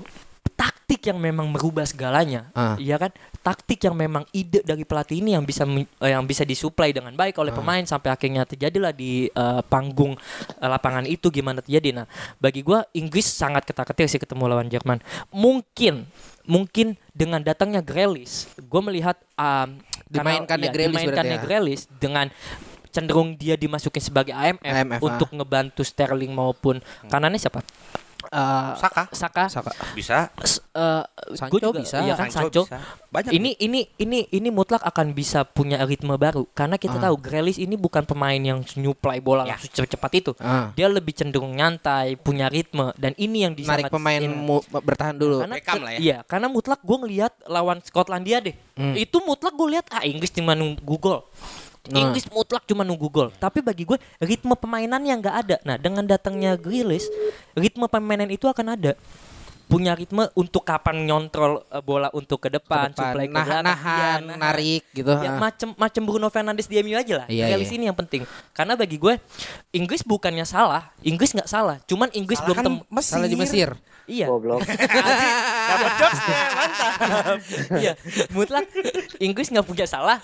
taktik 0.55 1.11
yang 1.11 1.19
memang 1.19 1.51
merubah 1.51 1.83
segalanya, 1.83 2.49
Ah. 2.55 2.79
iya 2.79 2.95
kan? 2.95 3.11
Taktik 3.43 3.83
yang 3.83 3.93
memang 3.93 4.23
ide 4.31 4.63
dari 4.63 4.87
pelatih 4.87 5.19
ini 5.21 5.35
yang 5.35 5.43
bisa 5.43 5.67
eh, 5.67 6.11
yang 6.15 6.23
bisa 6.25 6.47
disuplai 6.47 6.95
dengan 6.95 7.13
baik 7.13 7.37
oleh 7.37 7.51
pemain 7.51 7.83
sampai 7.83 8.09
akhirnya 8.09 8.47
terjadilah 8.47 8.95
di 8.95 9.27
eh, 9.27 9.61
panggung 9.67 10.15
eh, 10.57 10.69
lapangan 10.69 11.03
itu 11.05 11.27
gimana 11.29 11.59
terjadi. 11.61 12.01
Nah, 12.01 12.05
bagi 12.39 12.63
gua 12.63 12.87
Inggris 12.95 13.27
sangat 13.27 13.67
ketar-ketir 13.67 14.07
sih 14.07 14.21
ketemu 14.21 14.49
lawan 14.49 14.71
Jerman. 14.71 15.03
Mungkin 15.29 16.07
mungkin 16.45 16.93
dengan 17.11 17.41
datangnya 17.41 17.81
Grealish, 17.81 18.45
gue 18.61 18.81
melihat 18.85 19.17
um, 19.33 19.81
Dimainkannya 20.05 20.69
iya, 20.69 20.73
Grealish 20.73 20.93
dimainkannya 21.01 21.37
ya. 21.37 21.43
Grealish 21.43 21.83
dengan 21.97 22.29
cenderung 22.93 23.35
dia 23.35 23.59
dimasukin 23.59 23.99
sebagai 23.99 24.31
AMF, 24.31 24.63
AMF, 24.63 24.99
untuk 25.03 25.29
ngebantu 25.35 25.83
Sterling 25.83 26.31
maupun 26.31 26.79
kanannya 27.11 27.41
siapa? 27.41 27.59
Eh, 28.36 28.71
Saka 28.75 29.03
Saka. 29.09 29.43
Saka. 29.47 29.71
bisa. 29.95 30.27
S- 30.38 30.59
eh, 30.69 31.03
Sancho 31.33 31.55
gua 31.55 31.59
juga, 31.65 31.79
bisa. 31.79 31.97
Iya 31.99 32.13
kan 32.13 32.27
Sancho 32.27 32.51
Sancho. 32.51 32.63
bisa. 32.67 32.77
Banyak 33.07 33.31
Ini 33.31 33.51
ini 33.57 33.79
ini 33.95 34.19
ini 34.27 34.49
mutlak 34.49 34.83
akan 34.83 35.11
bisa 35.11 35.47
punya 35.47 35.79
ritme 35.81 36.11
baru 36.15 36.43
karena 36.51 36.75
kita 36.75 36.99
tahu 36.99 37.15
Grealish 37.15 37.55
ini 37.57 37.73
bukan 37.73 38.03
pemain 38.03 38.36
yang 38.36 38.59
nyuplai 38.75 39.17
bola 39.17 39.47
Ya. 39.47 39.55
langsung 39.55 39.88
cepat 39.88 40.11
itu. 40.13 40.31
Ah. 40.38 40.75
Dia 40.75 40.86
lebih 40.86 41.15
cenderung 41.15 41.55
nyantai, 41.55 42.15
punya 42.17 42.45
ritme 42.45 42.91
dan 42.95 43.15
ini 43.15 43.41
yang 43.41 43.53
narik 43.53 43.88
disangat- 43.88 43.93
pemain 43.93 44.19
ini- 44.19 44.36
mu- 44.36 44.59
bertahan 44.67 45.15
dulu. 45.15 45.39
karena 45.41 45.55
Beckham 45.55 45.79
lah 45.79 45.91
ya. 45.91 45.99
Iya, 46.01 46.17
karena 46.25 46.47
mutlak 46.47 46.79
gue 46.81 46.97
ngelihat 46.97 47.33
lawan 47.45 47.79
Skotlandia 47.79 48.38
deh. 48.41 48.55
Hmm. 48.75 48.91
Itu 48.93 49.21
mutlak 49.21 49.53
gue 49.53 49.67
lihat 49.71 49.88
ah 49.89 50.03
Inggris 50.03 50.29
cuma 50.29 50.51
nunggu 50.51 50.83
gol. 50.97 51.23
Nah. 51.89 52.01
Inggris 52.01 52.25
mutlak 52.33 52.65
cuma 52.65 52.81
nunggu 52.81 53.07
gol. 53.09 53.29
Tapi 53.38 53.61
bagi 53.61 53.86
gue 53.86 53.97
ritme 54.17 54.57
permainan 54.57 55.01
yang 55.05 55.21
nggak 55.21 55.38
ada. 55.45 55.57
Nah 55.61 55.75
dengan 55.77 56.05
datangnya 56.05 56.57
Grealish, 56.57 57.05
ritme 57.53 57.86
permainan 57.86 58.29
itu 58.33 58.49
akan 58.49 58.73
ada. 58.73 58.97
Punya 59.66 59.91
ritme 59.91 60.30
untuk 60.34 60.61
kapan 60.61 61.03
nyontrol 61.03 61.66
eh, 61.66 61.82
bola 61.82 62.07
untuk 62.11 62.38
ke 62.38 62.49
depan, 62.49 62.89
Ke 62.89 63.01
depan. 63.01 63.01
suplai 63.11 63.26
ke 63.26 63.34
Nah- 63.34 63.43
belakang. 63.43 63.66
nahan, 63.66 63.95
Iya, 64.22 64.28
nahan. 64.28 64.39
narik 64.39 64.84
gitu. 64.91 65.11
Ya, 65.11 65.32
macem 65.36 65.70
macem 65.74 66.01
Bruno 66.01 66.28
Fernandes 66.30 66.66
di 66.66 66.78
MU 66.80 66.93
aja 66.93 67.13
lah. 67.20 67.28
Iya, 67.28 67.49
Grealish 67.49 67.74
iya. 67.74 67.78
ini 67.78 67.86
yang 67.86 67.97
penting. 67.97 68.22
Karena 68.51 68.74
bagi 68.74 68.95
gue 68.95 69.18
Inggris 69.72 70.01
bukannya 70.01 70.43
salah, 70.43 70.93
Inggris 71.01 71.32
nggak 71.32 71.45
salah. 71.45 71.82
Cuman 71.84 72.09
Inggris 72.11 72.38
Salah 72.38 72.47
belum 72.53 72.57
kan 72.57 72.66
Mesir. 72.91 73.13
Salah 73.16 73.28
di 73.28 73.36
Mesir. 73.36 73.70
Iya. 74.05 74.30
Goblok. 74.30 74.61
Dapat 75.66 75.91
jokesnya, 75.97 76.38
mantap. 76.53 77.38
Iya, 77.76 77.93
mutlak 78.30 78.66
Inggris 79.18 79.49
nggak 79.49 79.66
punya 79.66 79.86
salah 79.86 80.22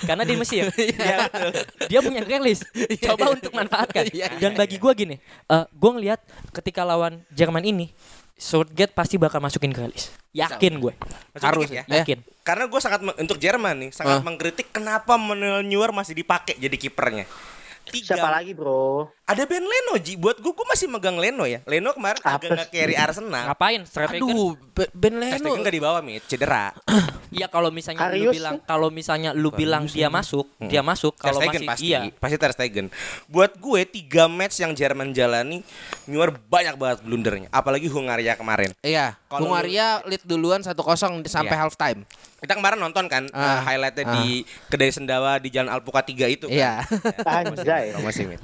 karena 0.00 0.24
di 0.24 0.34
Mesir. 0.34 0.64
Iya, 0.78 1.28
betul. 1.28 1.50
Dia 1.86 2.00
punya 2.00 2.22
Grealish. 2.22 2.64
Coba 2.98 3.30
untuk 3.30 3.52
manfaatkan. 3.52 4.08
Iya, 4.08 4.32
iya, 4.32 4.40
Dan 4.40 4.56
bagi 4.56 4.80
gua 4.80 4.92
gini, 4.92 5.20
eh 5.44 5.64
gue 5.68 5.90
ngelihat 5.92 6.20
ketika 6.50 6.82
lawan 6.82 7.20
Jerman 7.30 7.62
ini, 7.62 7.92
Southgate 8.38 8.94
pasti 8.94 9.18
bakal 9.18 9.42
masukin 9.42 9.74
Grealish. 9.74 10.14
Yakin 10.30 10.78
gue. 10.78 10.94
Harus 11.42 11.66
ya. 11.68 11.82
Yakin. 11.90 12.22
Karena 12.46 12.70
gue 12.70 12.80
sangat 12.80 13.02
untuk 13.18 13.36
Jerman 13.36 13.74
nih 13.82 13.90
sangat 13.90 14.22
Ah. 14.22 14.24
mengkritik 14.24 14.70
kenapa 14.70 15.18
Manuel 15.18 15.66
Neuer 15.66 15.90
masih 15.90 16.14
dipakai 16.14 16.54
jadi 16.54 16.76
kipernya. 16.78 17.26
Tiga- 17.88 18.14
Siapa 18.14 18.28
lagi 18.30 18.52
bro? 18.52 19.08
Ada 19.24 19.44
Ben 19.44 19.60
Leno 19.60 19.94
Ji. 19.96 20.16
Buat 20.16 20.40
gue, 20.40 20.52
gue 20.52 20.66
masih 20.66 20.88
megang 20.88 21.16
Leno 21.16 21.44
ya. 21.44 21.60
Leno 21.64 21.92
kemarin 21.92 22.20
Apa 22.20 22.40
agak 22.40 22.50
nge-carry 22.64 22.94
Arsenal. 22.96 23.44
Ngapain? 23.48 23.80
Strategi. 23.84 24.24
Aduh, 24.24 24.56
Be- 24.72 24.92
Ben 24.92 25.14
Leno. 25.14 25.36
Stegen 25.36 25.60
gak 25.60 25.74
dibawa 25.74 25.98
mit, 26.00 26.22
cedera. 26.24 26.72
Iya 27.28 27.44
kalau 27.44 27.68
misalnya 27.68 28.08
lu 28.08 28.12
Karius 28.24 28.32
bilang 28.32 28.56
kalau 28.64 28.88
misalnya 28.88 29.30
lu 29.36 29.52
bilang 29.52 29.84
dia 29.84 30.08
masuk, 30.08 30.48
dia 30.64 30.80
masuk 30.80 31.12
kalau 31.12 31.44
masih 31.44 31.68
pasti, 31.68 31.92
iya. 31.92 32.08
pasti 32.08 32.40
Ter 32.40 32.52
Stegen. 32.56 32.88
Buat 33.28 33.60
gue 33.60 33.84
tiga 33.84 34.24
match 34.24 34.56
yang 34.58 34.72
Jerman 34.72 35.12
jalani, 35.12 35.60
Neuer 36.08 36.32
banyak 36.32 36.80
banget 36.80 37.04
blundernya. 37.04 37.52
Apalagi 37.52 37.84
Hungaria 37.84 38.32
kemarin. 38.32 38.72
Iya, 38.80 39.12
Kalau 39.28 39.44
Hungaria 39.44 40.00
lead 40.08 40.24
duluan 40.24 40.64
1-0 40.64 40.72
di- 41.20 41.28
sampai 41.28 41.52
Iya. 41.52 41.60
half 41.60 41.76
time. 41.76 42.08
Kita 42.38 42.54
kemarin 42.54 42.78
nonton 42.78 43.10
kan 43.10 43.26
Ah, 43.28 43.58
uh, 43.58 43.60
highlightnya 43.66 44.04
ah. 44.06 44.14
di 44.16 44.40
kedai 44.70 44.88
sendawa 44.88 45.36
di 45.36 45.50
Jalan 45.50 45.68
Alpukat 45.68 46.06
3 46.06 46.30
itu 46.30 46.46
kan. 46.46 46.54
Iya. 46.54 46.72
Anjay. 47.80 47.94
Promosi 47.94 48.22
Mit. 48.24 48.40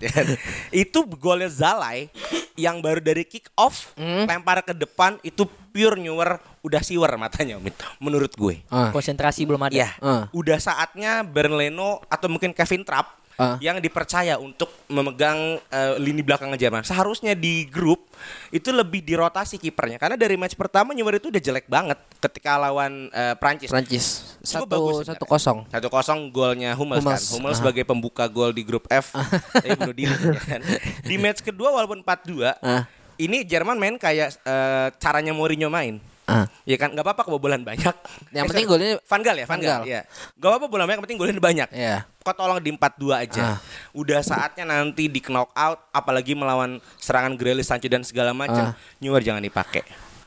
itu 0.72 0.98
golnya 1.14 1.46
Zalai 1.46 2.08
yang 2.54 2.78
baru 2.78 2.98
dari 2.98 3.22
kick 3.22 3.50
off 3.54 3.90
Hmm. 3.94 4.24
lempar 4.24 4.62
ke 4.62 4.70
depan 4.70 5.18
itu 5.20 5.42
pure 5.70 5.96
Neuer 5.96 6.38
udah 6.60 6.80
siwer 6.80 7.10
matanya 7.14 7.58
Mit. 7.58 7.74
menurut 7.98 8.30
gue. 8.32 8.62
Ah. 8.68 8.90
Konsentrasi 8.90 9.42
belum 9.42 9.60
ada. 9.60 9.74
Ya, 9.74 9.90
Ah. 9.98 10.30
udah 10.30 10.56
saatnya 10.56 11.22
Bernleno 11.22 11.98
atau 12.06 12.26
mungkin 12.26 12.50
Kevin 12.50 12.82
Trapp 12.82 13.23
Ah. 13.34 13.58
yang 13.58 13.82
dipercaya 13.82 14.38
untuk 14.38 14.70
memegang 14.86 15.58
eh, 15.58 15.94
lini 15.98 16.22
belakang 16.22 16.54
Jerman. 16.54 16.86
Seharusnya 16.86 17.34
di 17.34 17.66
grup 17.66 18.06
itu 18.54 18.70
lebih 18.70 19.02
dirotasi 19.02 19.58
kipernya 19.58 19.98
karena 19.98 20.14
dari 20.14 20.38
match 20.38 20.54
pertama 20.54 20.94
Neuer 20.94 21.18
itu 21.18 21.34
udah 21.34 21.42
jelek 21.42 21.66
banget 21.66 21.98
ketika 22.22 22.54
lawan 22.54 23.10
eh, 23.10 23.34
Prancis. 23.34 23.70
Prancis 23.74 24.06
satu 24.38 24.70
bagus 24.70 25.02
satu 25.02 25.26
kosong. 25.26 25.66
Satu 25.66 25.88
kosong 25.90 26.30
golnya 26.30 26.78
Hummels, 26.78 27.02
kan. 27.02 27.18
Hummels, 27.18 27.26
Hummels 27.34 27.56
aha. 27.58 27.60
sebagai 27.66 27.82
pembuka 27.82 28.30
gol 28.30 28.54
di 28.54 28.62
grup 28.62 28.86
F. 28.86 29.10
Tapi 29.50 29.74
bunuh 29.74 29.96
diri. 29.96 30.14
ya 30.14 30.38
kan. 30.38 30.60
Di 31.02 31.16
match 31.18 31.42
kedua 31.42 31.74
walaupun 31.74 32.06
4-2, 32.06 32.54
Ah. 32.62 32.86
ini 33.18 33.42
Jerman 33.42 33.74
main 33.74 33.98
kayak 33.98 34.38
eh, 34.46 34.88
caranya 35.02 35.34
Mourinho 35.34 35.66
main. 35.66 35.98
Ah. 36.24 36.48
Ya 36.64 36.80
kan 36.80 36.96
nggak 36.96 37.04
apa-apa 37.04 37.28
kebobolan 37.28 37.60
banyak. 37.60 37.92
Yang 38.32 38.44
Eh, 38.44 38.50
penting 38.50 38.66
sorry. 38.66 38.80
golnya 38.80 38.92
Van 39.04 39.20
Gaal 39.20 39.36
ya, 39.36 39.46
Van 39.46 39.52
Van 39.52 39.60
Gaal. 39.60 39.80
Gaal. 39.84 39.84
Iya. 39.84 40.00
Gak 40.40 40.48
apa-apa 40.48 40.66
bola 40.72 40.82
banyak, 40.84 40.96
yang 40.96 41.04
penting 41.04 41.18
golnya 41.20 41.34
banyak. 41.36 41.68
Iya. 41.68 41.96
Kok 42.24 42.34
tolong 42.34 42.58
di 42.64 42.70
4-2 42.72 43.12
aja. 43.12 43.42
Ah. 43.44 43.58
Udah 43.92 44.20
saatnya 44.24 44.64
nanti 44.64 45.12
di 45.12 45.20
knock 45.20 45.52
out 45.52 45.78
apalagi 45.92 46.32
melawan 46.32 46.80
serangan 46.96 47.36
Grealish, 47.36 47.68
Sancho 47.68 47.92
dan 47.92 48.00
segala 48.00 48.32
macam. 48.32 48.72
Ah. 48.72 48.98
Neuer 49.04 49.20
jangan 49.20 49.44
dipakai. 49.44 49.84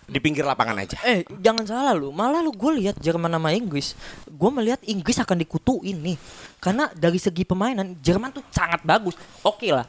Di 0.07 0.23
pinggir 0.23 0.47
lapangan 0.47 0.79
aja. 0.79 0.95
Eh 1.03 1.27
jangan 1.35 1.67
salah 1.67 1.91
lu, 1.91 2.15
malah 2.15 2.39
lu 2.39 2.55
gue 2.55 2.79
lihat 2.79 2.95
Jerman 2.95 3.27
sama 3.27 3.51
Inggris, 3.51 3.91
gue 4.23 4.49
melihat 4.55 4.79
Inggris 4.87 5.19
akan 5.19 5.35
dikutuin 5.35 5.99
nih, 5.99 6.15
karena 6.63 6.87
dari 6.95 7.19
segi 7.19 7.43
permainan 7.43 7.91
Jerman 7.99 8.31
tuh 8.31 8.39
sangat 8.47 8.87
bagus. 8.87 9.19
Oke 9.43 9.67
lah, 9.67 9.83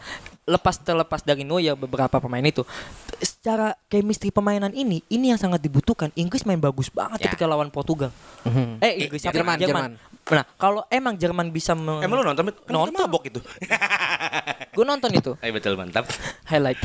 lepas 0.48 0.80
terlepas 0.80 1.20
dari 1.20 1.44
Neuer 1.44 1.76
beberapa 1.76 2.16
pemain 2.16 2.40
itu, 2.40 2.64
secara 3.18 3.76
chemistry 3.86 4.28
permainan 4.28 4.72
ini, 4.72 5.04
ini 5.06 5.28
yang 5.28 5.36
sangat 5.36 5.60
dibutuhkan. 5.60 6.08
Inggris 6.14 6.42
main 6.42 6.56
bagus 6.56 6.88
banget 6.88 7.20
Ya. 7.20 7.24
ketika 7.28 7.44
lawan 7.44 7.68
Portugal. 7.68 8.08
Mhm. 8.42 8.80
Eh 8.80 9.04
Inggris 9.04 9.20
Eh, 9.20 9.28
apa? 9.28 9.36
Jerman, 9.36 9.56
Jerman. 9.60 9.90
Nah 10.28 10.44
kalau 10.54 10.84
emang 10.88 11.14
Jerman 11.14 11.48
bisa 11.48 11.72
me- 11.72 12.00
Emang 12.00 12.16
lu 12.16 12.24
nonton? 12.24 12.48
Kan 12.48 12.68
Nonton. 12.68 12.92
mabok 12.94 13.24
itu. 13.24 13.40
gue 14.76 14.84
nonton 14.84 15.10
itu 15.10 15.32
Eh 15.40 15.50
betul 15.50 15.74
mantap. 15.74 16.04
highlight. 16.50 16.76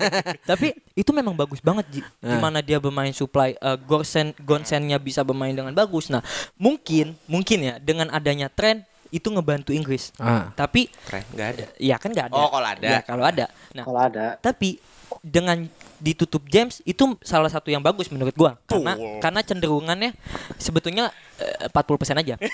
Tapi 0.50 0.74
itu 0.92 1.10
memang 1.12 1.32
bagus 1.32 1.58
banget 1.58 1.86
Ji. 1.88 2.00
Di 2.18 2.36
mana 2.36 2.58
dia 2.58 2.78
bermain 2.78 3.10
supply 3.10 3.54
eh, 3.54 3.78
Gorsen 3.80 4.34
Gonsennya 4.38 4.98
bisa 4.98 5.22
bermain 5.22 5.54
dengan 5.54 5.70
bagus. 5.72 6.10
Nah, 6.10 6.22
mungkin 6.54 7.14
mungkin 7.24 7.58
ya 7.60 7.74
dengan 7.78 8.10
adanya 8.10 8.46
tren 8.48 8.82
itu 9.08 9.28
ngebantu 9.32 9.72
Inggris. 9.72 10.12
Ah. 10.20 10.52
Tapi 10.52 10.88
Keren, 11.08 11.24
nggak 11.32 11.48
ada. 11.54 11.64
ya 11.80 11.96
kan 11.96 12.10
nggak 12.12 12.26
ada. 12.28 12.34
Oh, 12.36 12.48
kalau 12.52 12.68
ada. 12.68 12.86
Ya, 12.88 13.00
kalau 13.04 13.24
ada. 13.24 13.46
Nah, 13.72 13.84
Kalau 13.84 14.00
ada. 14.00 14.26
tapi 14.40 14.78
dengan 15.24 15.66
ditutup 15.98 16.42
James 16.46 16.80
itu 16.86 17.18
salah 17.20 17.50
satu 17.50 17.68
yang 17.70 17.82
bagus 17.82 18.08
menurut 18.08 18.34
gua 18.34 18.56
karena 18.66 18.94
karena 19.18 19.40
cenderungannya 19.42 20.10
sebetulnya 20.58 21.10
eh, 21.38 21.70
40% 21.70 22.22
aja. 22.22 22.34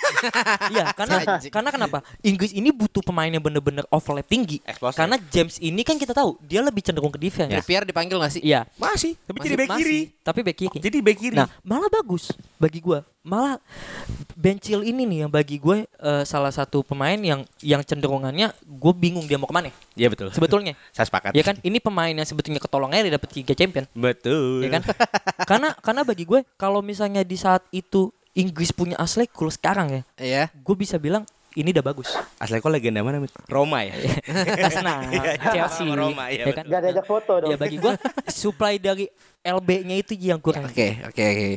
Iya, 0.74 0.96
karena 0.96 1.38
karena 1.52 1.70
kenapa? 1.70 1.98
Inggris 2.24 2.50
ini 2.56 2.72
butuh 2.72 3.04
pemain 3.04 3.28
yang 3.28 3.42
bener-bener 3.42 3.84
overlap 3.92 4.24
tinggi. 4.24 4.60
Eksplosif. 4.64 4.96
Karena 4.96 5.16
James 5.30 5.60
ini 5.60 5.84
kan 5.84 6.00
kita 6.00 6.16
tahu 6.16 6.40
dia 6.40 6.64
lebih 6.64 6.80
cenderung 6.80 7.12
ke 7.12 7.20
defense. 7.20 7.52
Trippier 7.52 7.84
dipanggil 7.84 8.16
gak 8.16 8.32
sih? 8.32 8.42
Iya. 8.42 8.64
Masih, 8.80 9.14
tapi 9.28 9.38
Masih- 9.40 9.48
jadi 9.52 9.56
back 9.60 9.70
kiri. 9.78 10.00
Tapi 10.24 10.40
back 10.40 10.56
kiri. 10.56 10.78
Jadi 10.80 10.98
back 11.04 11.18
kiri. 11.20 11.36
Nah, 11.36 11.48
malah 11.62 11.90
bagus 11.92 12.32
bagi 12.56 12.80
gua. 12.80 13.04
Malah 13.24 13.56
Bencil 14.34 14.84
ini 14.84 15.08
nih 15.08 15.18
yang 15.24 15.32
bagi 15.32 15.56
gue 15.56 15.86
eh, 15.86 16.24
salah 16.28 16.50
satu 16.50 16.84
pemain 16.84 17.16
yang 17.16 17.46
yang 17.64 17.80
cenderungannya 17.80 18.52
gue 18.66 18.92
bingung 18.92 19.24
dia 19.24 19.38
mau 19.38 19.48
ke 19.48 19.54
mana. 19.54 19.70
Iya 19.94 20.10
betul. 20.12 20.28
Sebetulnya. 20.34 20.74
Saya 20.96 21.06
sepakat. 21.08 21.32
Ya 21.32 21.40
kan, 21.46 21.56
ini 21.62 21.78
pemain 21.80 22.12
yang 22.12 22.26
sebetulnya 22.26 22.60
ketolongnya 22.60 23.06
dia 23.06 23.14
dapat 23.16 23.30
tiga 23.34 23.52
champion. 23.58 23.84
Betul. 23.92 24.62
Ya 24.62 24.78
kan? 24.78 24.82
karena 25.50 25.68
karena 25.82 26.02
bagi 26.06 26.22
gue 26.22 26.46
kalau 26.54 26.78
misalnya 26.78 27.26
di 27.26 27.34
saat 27.34 27.66
itu 27.74 28.14
Inggris 28.34 28.70
punya 28.70 28.94
Ashley 28.98 29.26
Cole 29.30 29.50
sekarang 29.54 29.90
ya, 29.90 30.02
Iya. 30.18 30.44
gue 30.50 30.74
bisa 30.78 30.98
bilang 30.98 31.22
ini 31.54 31.70
udah 31.70 31.86
bagus. 31.86 32.10
Asli 32.42 32.58
kok 32.58 32.66
legenda 32.66 32.98
mana? 33.06 33.22
Mit? 33.22 33.30
Roma 33.46 33.86
ya. 33.86 33.94
Arsenal, 34.66 35.06
Chelsea, 35.54 35.86
Sama 35.86 35.94
Roma, 35.94 36.26
iya, 36.26 36.50
ya 36.50 36.54
kan? 36.54 36.64
Gak 36.66 36.80
diajak 36.82 37.06
foto 37.06 37.32
dong. 37.38 37.50
Ya 37.54 37.56
bagi 37.56 37.78
gue 37.78 37.94
supply 38.26 38.82
dari 38.82 39.06
LB-nya 39.46 40.02
itu 40.02 40.18
yang 40.18 40.42
kurang. 40.42 40.66
Oke, 40.66 40.98
oke, 41.06 41.22
oke. 41.22 41.48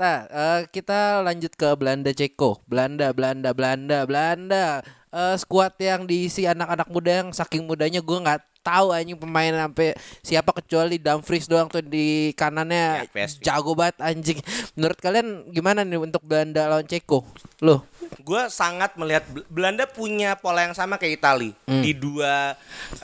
Nah, 0.00 0.16
eh, 0.24 0.60
kita 0.72 1.20
lanjut 1.20 1.52
ke 1.52 1.68
Belanda 1.76 2.10
Ceko. 2.16 2.64
Belanda, 2.64 3.12
Belanda, 3.12 3.52
Belanda, 3.52 3.98
Belanda. 4.08 4.66
Eh, 5.12 5.36
skuad 5.36 5.76
yang 5.76 6.08
diisi 6.08 6.48
anak-anak 6.48 6.88
muda 6.88 7.12
yang 7.20 7.28
saking 7.36 7.68
mudanya 7.68 8.00
gue 8.00 8.18
nggak 8.24 8.40
tahu 8.62 8.94
anjing 8.94 9.18
pemain 9.18 9.50
sampai 9.52 9.92
siapa 10.22 10.54
kecuali 10.54 10.96
Dumfries 10.96 11.50
doang 11.50 11.66
tuh 11.66 11.82
di 11.82 12.30
kanannya 12.38 13.04
Ya, 13.12 13.26
jago 13.42 13.74
banget 13.74 13.98
anjing. 13.98 14.38
Menurut 14.78 14.98
kalian 15.02 15.50
gimana 15.50 15.82
nih 15.82 15.98
untuk 15.98 16.22
Belanda 16.22 16.70
lawan 16.70 16.86
Ceko? 16.86 17.26
Loh, 17.60 17.84
gue 18.18 18.42
sangat 18.48 18.94
melihat 18.94 19.24
Bel- 19.26 19.46
Belanda 19.48 19.84
punya 19.84 20.34
pola 20.34 20.62
yang 20.62 20.72
sama 20.72 20.96
kayak 20.96 21.18
Itali 21.18 21.50
di 21.64 21.92
dua 21.92 22.54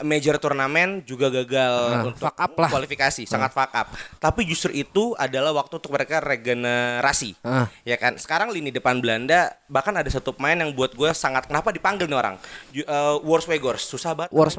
major 0.01 0.37
turnamen 0.37 1.01
juga 1.03 1.27
gagal 1.29 1.73
Ah, 1.89 1.95
untuk 2.01 2.15
fuck 2.17 2.37
up 2.37 2.53
lah. 2.55 2.69
kualifikasi 2.69 3.23
sangat 3.23 3.49
fuck 3.49 3.71
up 3.71 3.87
tapi 4.17 4.43
justru 4.43 4.71
itu 4.71 5.15
adalah 5.15 5.51
waktu 5.51 5.77
untuk 5.77 5.91
mereka 5.91 6.19
regenerasi 6.19 7.35
Ah. 7.39 7.67
ya 7.81 7.95
kan 7.95 8.15
sekarang 8.15 8.49
lini 8.49 8.69
depan 8.69 8.97
Belanda 8.97 9.51
bahkan 9.65 9.93
ada 9.93 10.07
satu 10.07 10.31
pemain 10.31 10.55
yang 10.55 10.71
buat 10.71 10.91
gue 10.91 11.11
sangat 11.11 11.45
kenapa 11.45 11.69
dipanggil 11.69 12.05
nih 12.05 12.17
orang 12.17 12.35
Ju- 12.69 12.83
eh, 12.83 13.15
Worswegors 13.21 13.83
susah 13.83 14.13
banget 14.13 14.31
Wars 14.31 14.55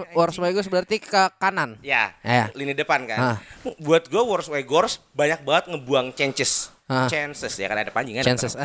berarti 0.71 0.97
ke 0.99 1.23
kanan. 1.37 1.77
Ya, 1.81 2.15
Ya. 2.21 2.49
lini 2.53 2.73
depan 2.73 3.03
kan. 3.05 3.19
Ah. 3.19 3.37
Buat 3.79 4.07
gue 4.07 4.19
Worswegors 4.19 5.03
banyak 5.11 5.43
banget 5.43 5.65
ngebuang 5.69 6.13
chances. 6.13 6.71
Ah. 6.91 7.07
Chances 7.07 7.55
ya 7.55 7.71
kan 7.71 7.79
ada 7.79 7.95
panjangnya. 7.95 8.27
Chances. 8.27 8.59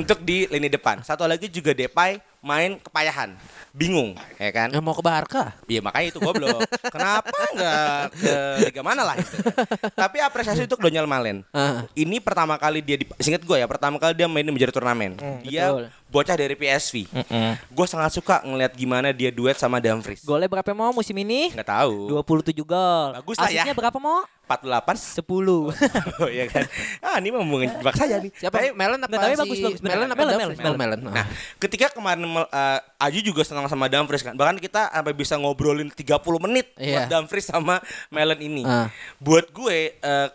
Untuk 0.00 0.24
di 0.24 0.48
lini 0.48 0.72
depan. 0.72 1.04
Satu 1.04 1.28
lagi 1.28 1.52
juga 1.52 1.76
Depay 1.76 2.16
main 2.40 2.78
kepayahan. 2.78 3.34
Bingung, 3.70 4.14
ya 4.36 4.50
kan? 4.50 4.68
Nggak 4.68 4.80
mau 4.80 4.90
ke 4.92 5.00
Barca. 5.00 5.54
Iya 5.64 5.78
makanya 5.80 6.06
itu 6.08 6.18
goblok. 6.18 6.58
Kenapa 6.94 7.30
nggak 7.52 7.98
ke 8.12 8.34
liga 8.64 8.82
mana 8.82 9.02
lah 9.04 9.14
itu? 9.14 9.36
Tapi 9.92 10.16
apresiasi 10.18 10.64
untuk 10.64 10.80
Daniel 10.80 11.06
Malen. 11.06 11.46
Ah. 11.50 11.86
Ini 11.92 12.18
pertama 12.18 12.56
kali 12.56 12.80
dia 12.80 12.94
di 12.94 13.06
singkat 13.16 13.42
gue 13.42 13.56
ya, 13.56 13.66
pertama 13.66 13.96
kali 13.96 14.14
dia 14.14 14.26
main 14.26 14.42
di 14.42 14.50
menjadi 14.50 14.72
turnamen. 14.72 15.14
dia 15.40 15.70
betul. 15.70 15.84
bocah 16.08 16.34
dari 16.34 16.54
PSV. 16.54 16.94
Gue 17.68 17.86
sangat 17.86 18.10
suka 18.12 18.42
ngelihat 18.42 18.72
gimana 18.72 19.10
dia 19.10 19.30
duet 19.30 19.54
sama 19.54 19.78
Dumfries. 19.78 20.22
Golnya 20.22 20.48
berapa 20.48 20.70
mau 20.72 20.90
musim 20.90 21.14
ini? 21.14 21.50
Nggak 21.50 21.68
tahu. 21.68 22.18
27 22.18 22.54
gol. 22.60 23.08
Bagus 23.14 23.36
lah 23.36 23.46
ya. 23.46 23.62
Asisnya 23.62 23.74
berapa 23.74 23.98
mau? 23.98 24.26
48 24.48 25.20
10. 25.20 25.28
Oh 26.18 26.26
iya 26.26 26.48
kan. 26.48 26.64
Ah 26.98 27.20
ini 27.20 27.28
mau 27.28 27.44
menjebak 27.44 27.94
saya 27.94 28.16
nih. 28.18 28.32
Siapa? 28.34 28.56
Tapi- 28.56 28.72
Melon 28.72 28.96
apa 28.96 29.06
Nggak, 29.06 29.20
tapi 29.20 29.34
si 29.34 29.38
bagus, 29.38 29.58
bagus. 29.60 29.80
Melon 29.84 30.08
apa 30.08 30.16
Melon, 30.16 30.32
Dumfries? 30.32 30.58
Melon, 30.58 30.72
Oh, 30.72 30.78
Melon. 30.80 31.00
Nah, 31.04 31.26
ketika 31.58 31.86
kemarin 31.90 32.24
eh, 32.36 32.80
Aju 33.00 33.20
juga 33.22 33.42
senang 33.42 33.64
sama 33.64 33.86
Dumfries 33.86 34.20
kan. 34.20 34.32
Bahkan 34.32 34.58
kita 34.58 34.88
sampai 34.88 35.12
bisa 35.12 35.34
ngobrolin 35.34 35.88
30 35.88 36.04
menit 36.40 36.66
Iya. 36.74 37.04
buat 37.04 37.04
Dumfries 37.08 37.46
sama 37.46 37.78
Melon 38.08 38.38
ini. 38.38 38.62
Ah. 38.62 38.90
Buat 39.16 39.48
gue 39.48 39.94
eh, 39.94 40.28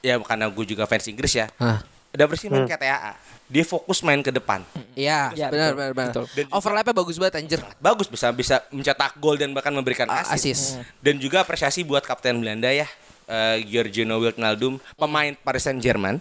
ya 0.00 0.14
karena 0.18 0.46
gue 0.46 0.64
juga 0.64 0.84
fans 0.84 1.06
Inggris 1.06 1.34
ya. 1.34 1.46
Ah. 1.56 1.80
Dumfries 2.10 2.42
ini 2.42 2.52
main 2.52 2.64
kayak 2.64 2.78
TAA. 2.80 3.12
Dia 3.44 3.60
fokus 3.62 4.00
main 4.00 4.18
ke 4.18 4.30
depan. 4.30 4.64
Iya, 4.94 5.34
Ya, 5.34 5.46
benar 5.48 5.72
benar 5.72 5.92
benar. 5.92 6.10
betul. 6.10 6.24
Dan 6.30 6.46
Overlapnya 6.48 6.94
bagus 6.94 7.16
banget 7.16 7.34
anjir. 7.36 7.60
Bagus 7.76 8.06
bisa 8.06 8.30
bisa 8.30 8.62
mencetak 8.68 9.14
gol 9.16 9.34
dan 9.34 9.50
bahkan 9.50 9.68
memberikan 9.68 10.06
Ah, 10.06 10.24
assist. 10.24 10.78
assist. 10.78 10.80
Dan 10.98 11.18
juga 11.18 11.40
apresiasi 11.40 11.82
buat 11.82 12.00
kapten 12.00 12.38
Belanda 12.38 12.68
ya. 12.68 12.88
Eh 13.24 13.64
Giorgino 13.64 14.20
Wijnaldum 14.20 14.76
pemain 14.94 15.32
Paris 15.36 15.64
Saint 15.64 15.80
Germain 15.80 16.20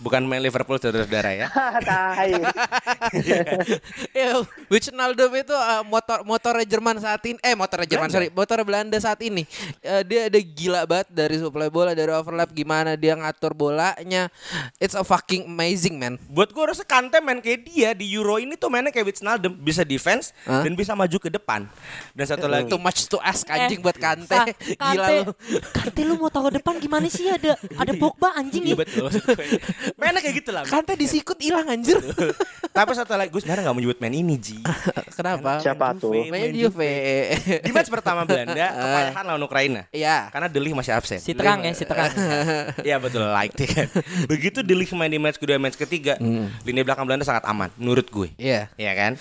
bukan 0.00 0.22
main 0.24 0.40
Liverpool 0.40 0.76
saudara-saudara 0.76 1.30
ya. 1.32 1.46
Tai. 1.88 2.30
Ya, 4.12 4.38
Wijnaldum 4.68 5.32
itu 5.34 5.54
uh, 5.54 5.82
motor 5.84 6.22
motornya 6.24 6.66
Jerman 6.68 7.00
saat 7.00 7.22
ini 7.24 7.38
eh 7.40 7.56
motornya 7.56 7.88
Jerman 7.88 8.08
sorry 8.12 8.28
motor 8.32 8.60
Belanda 8.62 8.96
saat 9.00 9.20
ini. 9.24 9.44
Eh, 9.80 10.02
dia 10.04 10.28
ada 10.28 10.40
gila 10.40 10.84
banget 10.84 11.08
dari 11.10 11.36
supply 11.40 11.68
bola 11.72 11.96
dari 11.96 12.12
overlap 12.12 12.52
gimana 12.52 12.94
dia 12.94 13.16
ngatur 13.16 13.56
bolanya. 13.56 14.28
It's 14.78 14.94
a 14.94 15.02
fucking 15.02 15.48
amazing 15.48 15.96
man. 15.96 16.20
Buat 16.28 16.52
gue 16.52 16.64
rasa 16.64 16.84
Kante 16.84 17.18
main 17.24 17.40
kayak 17.40 17.60
dia 17.66 17.90
di 17.96 18.06
Euro 18.12 18.36
ini 18.36 18.54
tuh 18.54 18.68
mainnya 18.68 18.92
kayak 18.92 19.08
Wijnaldum 19.08 19.56
bisa 19.56 19.82
defense 19.82 20.30
Hah? 20.44 20.62
dan 20.62 20.72
bisa 20.76 20.92
maju 20.92 21.16
ke 21.16 21.28
depan. 21.32 21.64
Dan 22.12 22.24
satu 22.28 22.46
lagi 22.46 22.68
too 22.68 22.80
much 22.80 23.08
to 23.08 23.16
ask 23.22 23.48
anjing 23.48 23.80
Eh, 23.80 23.84
buat 23.84 23.96
Kante. 23.96 24.28
Sa- 24.28 24.46
gila 24.92 25.06
Kante, 25.08 25.14
lu. 25.24 25.32
Kante 25.72 26.00
lu 26.04 26.14
mau 26.20 26.30
taruh 26.42 26.52
depan 26.52 26.74
gimana 26.76 27.06
sih 27.06 27.24
ada 27.24 27.54
ada 27.76 27.92
Pogba 27.94 28.34
anjing 28.34 28.64
Iya 28.64 28.74
nih. 28.74 28.78
betul 28.78 29.06
mainnya 29.98 30.18
kayak 30.18 30.36
gitu 30.36 30.50
lah 30.50 30.62
Kante 30.64 30.92
disikut 30.92 31.38
hilang 31.38 31.68
anjir 31.68 32.02
tapi 32.68 32.90
satu 32.92 33.14
lagi 33.14 33.28
gue 33.28 33.38
sebenarnya 33.38 33.62
nggak 33.62 33.74
mau 33.74 33.80
nyebut 33.80 33.98
main 33.98 34.10
ini 34.12 34.34
Ji 34.34 34.58
kenapa 35.16 35.60
Siapa 35.60 35.94
tuh? 35.94 36.26
main 36.26 36.50
Juve 36.50 36.92
di 37.60 37.70
match 37.70 37.86
pertama 37.86 38.24
Belanda 38.24 38.66
kepayahan 38.74 39.24
lawan 39.24 39.42
Ukraina 39.42 39.82
Iya. 39.88 40.26
karena 40.28 40.48
Delih 40.48 40.72
masih 40.72 40.92
absen 40.92 41.22
Si 41.22 41.30
terang 41.32 41.60
ya, 41.60 41.70
si 41.70 41.84
terang. 41.84 42.10
Iya 42.80 42.96
betul 42.96 43.22
like 43.22 43.54
kan. 43.54 43.86
Begitu 44.26 44.64
Delih 44.64 44.88
main 44.92 45.06
di 45.06 45.20
match 45.20 45.36
kedua 45.36 45.54
match 45.54 45.76
ketiga, 45.76 46.16
lini 46.62 46.80
belakang 46.80 47.04
Belanda 47.04 47.22
sangat 47.22 47.44
aman 47.44 47.68
menurut 47.76 48.08
gue. 48.08 48.32
Iya. 48.34 48.72
Iya 48.74 48.92
kan? 48.92 49.12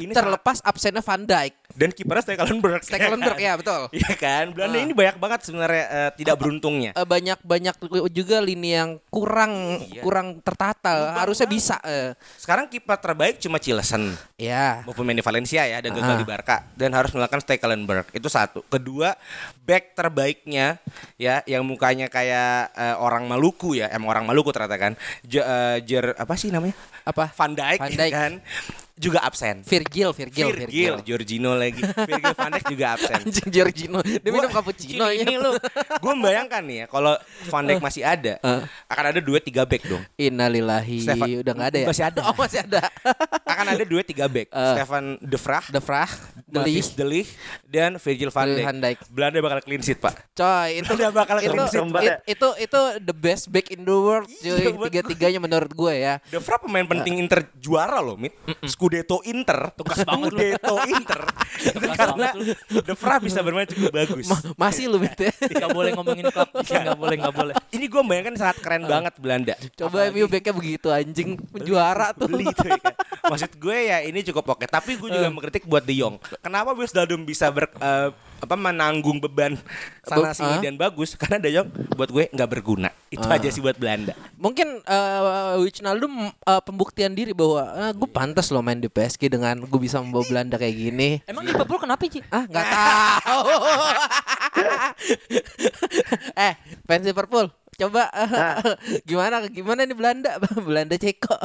Ini 0.00 0.12
terlepas 0.12 0.58
absennya 0.60 1.00
Van 1.00 1.20
Dijk 1.20 1.52
dan 1.70 1.90
kipernya 1.90 2.22
Stekelenburg. 2.24 2.80
Stekelenburg 2.80 3.38
ya 3.42 3.52
betul 3.54 3.86
Iya 3.90 4.10
kan? 4.14 4.44
Belanda 4.50 4.74
Ah. 4.74 4.82
ini 4.82 4.92
banyak 4.92 5.16
banget 5.16 5.40
sebenarnya 5.42 5.84
eh, 5.86 6.10
tidak 6.14 6.36
beruntungnya. 6.36 6.90
Eh, 6.92 7.04
banyak 7.04 7.38
banyak 7.38 7.74
juga 8.08 8.36
lini 8.38 8.70
yang 8.72 8.90
kurang 9.06 9.52
Iya. 9.82 10.00
kurang 10.00 10.40
tertata 10.40 11.14
harusnya 11.16 11.44
bisa 11.44 11.76
eh. 11.82 12.16
Sekarang 12.34 12.66
kiper 12.66 12.96
terbaik 12.96 13.36
cuma 13.38 13.56
Cilesen 13.56 14.10
ya 14.34 14.82
maupun 14.82 15.02
main 15.02 15.14
di 15.14 15.22
Valencia 15.22 15.62
ya 15.62 15.78
dan 15.78 15.92
gagal 15.92 16.10
Ah. 16.10 16.18
di 16.18 16.26
Barca 16.26 16.56
dan 16.72 16.90
harus 16.90 17.10
melakukan 17.10 17.40
Stekelenburg. 17.40 18.08
Itu 18.10 18.26
satu. 18.26 18.64
Kedua, 18.64 19.12
back 19.60 19.94
terbaiknya 19.94 20.80
ya 21.16 21.44
yang 21.44 21.62
mukanya 21.62 22.06
kayak 22.06 22.72
eh, 22.72 22.96
orang 22.96 23.24
Maluku 23.24 23.74
ya, 23.74 23.86
emang 23.88 24.10
orang 24.10 24.24
Maluku 24.24 24.48
ternyata 24.48 24.76
kan. 24.76 24.92
J- 25.22 25.42
eh, 25.42 25.76
Jer 25.82 26.14
apa 26.14 26.34
sih 26.34 26.48
namanya? 26.48 26.72
apa 27.02 27.32
Van 27.32 27.50
Dijk, 27.50 27.78
Van 27.78 27.90
Dijk. 27.92 28.12
kan 28.12 28.32
juga 29.00 29.24
absen. 29.24 29.64
Virgil 29.64 30.12
Virgil 30.12 30.48
Virgil, 30.52 30.94
Jorginho 31.00 31.56
lagi. 31.56 31.80
Virgil 32.08 32.34
van 32.36 32.50
Dijk 32.52 32.64
juga 32.68 32.86
absen. 32.92 33.16
anjing 33.18 33.48
Giorgino 33.48 33.98
dia 34.00 34.20
minum 34.22 34.46
cappuccino 34.46 35.08
ya 35.08 35.24
ini 35.24 35.34
lu. 35.34 35.56
Gue 35.96 36.12
membayangkan 36.12 36.60
nih 36.60 36.76
ya 36.76 36.86
kalau 36.86 37.16
Van 37.48 37.64
Dijk 37.64 37.80
masih 37.80 38.04
ada, 38.04 38.36
Eh. 38.38 38.60
akan 38.86 39.04
ada 39.06 39.20
duet 39.20 39.40
tiga 39.40 39.64
back 39.64 39.82
dong. 39.82 40.04
Innalillahi 40.14 41.00
Stefan- 41.00 41.40
udah 41.40 41.52
nggak 41.54 41.68
ada 41.68 41.78
ya 41.78 41.86
Masih 41.88 42.04
ada. 42.04 42.20
oh 42.28 42.36
masih 42.36 42.60
ada 42.60 42.80
Akan 43.50 43.66
ada 43.66 43.82
duet 43.82 44.04
tiga 44.04 44.28
back. 44.28 44.48
Eh. 44.48 44.72
Stefan 44.76 45.04
De 45.18 45.38
Vrij, 45.38 45.64
De 45.68 45.80
Vrij 45.80 46.10
De 46.44 46.60
Ligt. 46.60 46.76
Matthijs 46.76 46.88
De 46.92 47.04
Ligt, 47.04 47.32
dan 47.64 47.90
Virgil 47.96 48.28
van 48.28 48.44
Virgil 48.44 48.56
Dijk. 48.56 48.66
van 48.66 48.76
Dijk. 48.78 48.98
Belanda 49.08 49.38
bakal 49.40 49.60
clean 49.60 49.80
sheet, 49.80 49.98
Pak. 49.98 50.14
coy 50.32 50.68
itu 50.76 50.92
Udah 50.92 51.10
bakal 51.10 51.36
itu, 51.38 51.48
clean 51.48 51.68
sheet. 51.88 52.04
it- 52.04 52.20
itu 52.28 52.48
itu 52.60 52.80
the 53.00 53.14
best 53.14 53.48
back 53.48 53.70
in 53.70 53.80
the 53.80 53.92
world 53.92 54.28
Iya, 54.40 54.70
cuy 54.70 54.86
tiga 54.86 55.00
tiganya 55.04 55.38
menurut 55.38 55.70
gue 55.70 55.94
ya 55.94 56.20
De 56.26 56.36
Vrij 56.36 56.60
pemain 56.60 56.84
penting 56.84 57.16
Inter 57.16 57.48
juara 57.56 57.98
loh, 57.98 58.14
Mit. 58.14 58.34
Scudetto 58.90 59.22
Inter. 59.22 59.70
Tugas 59.78 60.02
banget 60.02 60.34
lu. 60.34 60.38
Scudetto 60.42 60.74
Inter. 60.90 61.20
Itu 61.62 61.78
Tugas 61.78 61.94
karena 61.94 62.10
banget 62.10 62.34
lu. 62.34 62.42
De 62.82 62.94
Vrij 62.98 63.20
bisa 63.22 63.38
bermain 63.46 63.68
cukup 63.70 63.92
bagus. 63.94 64.26
Ma- 64.26 64.42
masih 64.66 64.90
lu 64.90 64.98
bet 64.98 65.14
ya 65.14 65.30
Gak 65.62 65.70
boleh 65.70 65.94
ngomongin 65.94 66.26
klub. 66.26 66.50
Gak 66.66 66.98
boleh, 66.98 67.16
gak 67.22 67.34
boleh. 67.38 67.54
Ini 67.70 67.86
gue 67.86 68.02
bayangkan 68.02 68.34
sangat 68.34 68.56
keren 68.58 68.82
banget 68.90 69.14
Belanda. 69.22 69.54
coba 69.78 70.10
MU 70.10 70.26
backnya 70.26 70.50
begitu 70.50 70.88
anjing 70.90 71.38
juara 71.62 72.10
tuh 72.10 72.26
beli 72.26 72.50
itu 72.50 72.66
ya 72.66 72.82
kan. 72.82 72.94
Maksud 73.30 73.52
gue 73.62 73.78
ya 73.86 74.02
ini 74.02 74.26
cukup 74.26 74.58
oke, 74.58 74.66
tapi 74.66 74.98
gue 74.98 75.06
juga 75.06 75.30
mengkritik 75.30 75.70
buat 75.70 75.86
De 75.86 75.94
Jong. 75.94 76.18
Kenapa 76.42 76.74
Wijnaldum 76.74 77.22
bisa 77.22 77.46
ber, 77.54 77.70
eh, 77.78 78.10
apa 78.40 78.54
menanggung 78.56 79.20
beban 79.20 79.54
sana 80.02 80.32
sini 80.32 80.56
ah. 80.56 80.60
dan 80.60 80.74
bagus 80.74 81.12
karena 81.14 81.36
De 81.36 81.52
Jong 81.52 81.68
buat 81.94 82.08
gue 82.08 82.24
nggak 82.32 82.48
berguna. 82.48 82.88
Itu 83.08 83.24
Ah. 83.24 83.36
aja 83.36 83.48
sih 83.48 83.60
buat 83.60 83.76
Belanda. 83.76 84.16
mungkin 84.34 84.80
uh, 84.82 85.60
Wijnaldum 85.60 86.32
uh, 86.32 86.60
pembuktian 86.64 87.12
diri 87.12 87.30
bahwa 87.30 87.62
uh, 87.62 87.92
gue 87.92 88.08
pantas 88.08 88.48
loh 88.48 88.60
main 88.60 88.76
di 88.76 88.88
PSG 88.88 89.28
dengan 89.28 89.60
gue 89.60 89.80
bisa 89.80 90.00
membawa 90.00 90.24
Belanda 90.24 90.56
kayak 90.56 90.72
gini 90.72 91.20
Emang 91.28 91.44
Liverpool 91.44 91.76
kenapa 91.76 92.00
Ci? 92.04 92.24
ah 92.32 92.44
nggak 92.48 92.66
tahu 92.66 93.44
eh, 96.36 96.54
fans 96.84 97.04
Liverpool, 97.04 97.46
coba 97.76 98.02
Nah. 98.10 98.56
gimana 99.08 99.44
gimana 99.46 99.80
nih 99.84 99.96
Belanda? 99.96 100.30
Belanda 100.66 100.96
Ceko. 100.96 101.36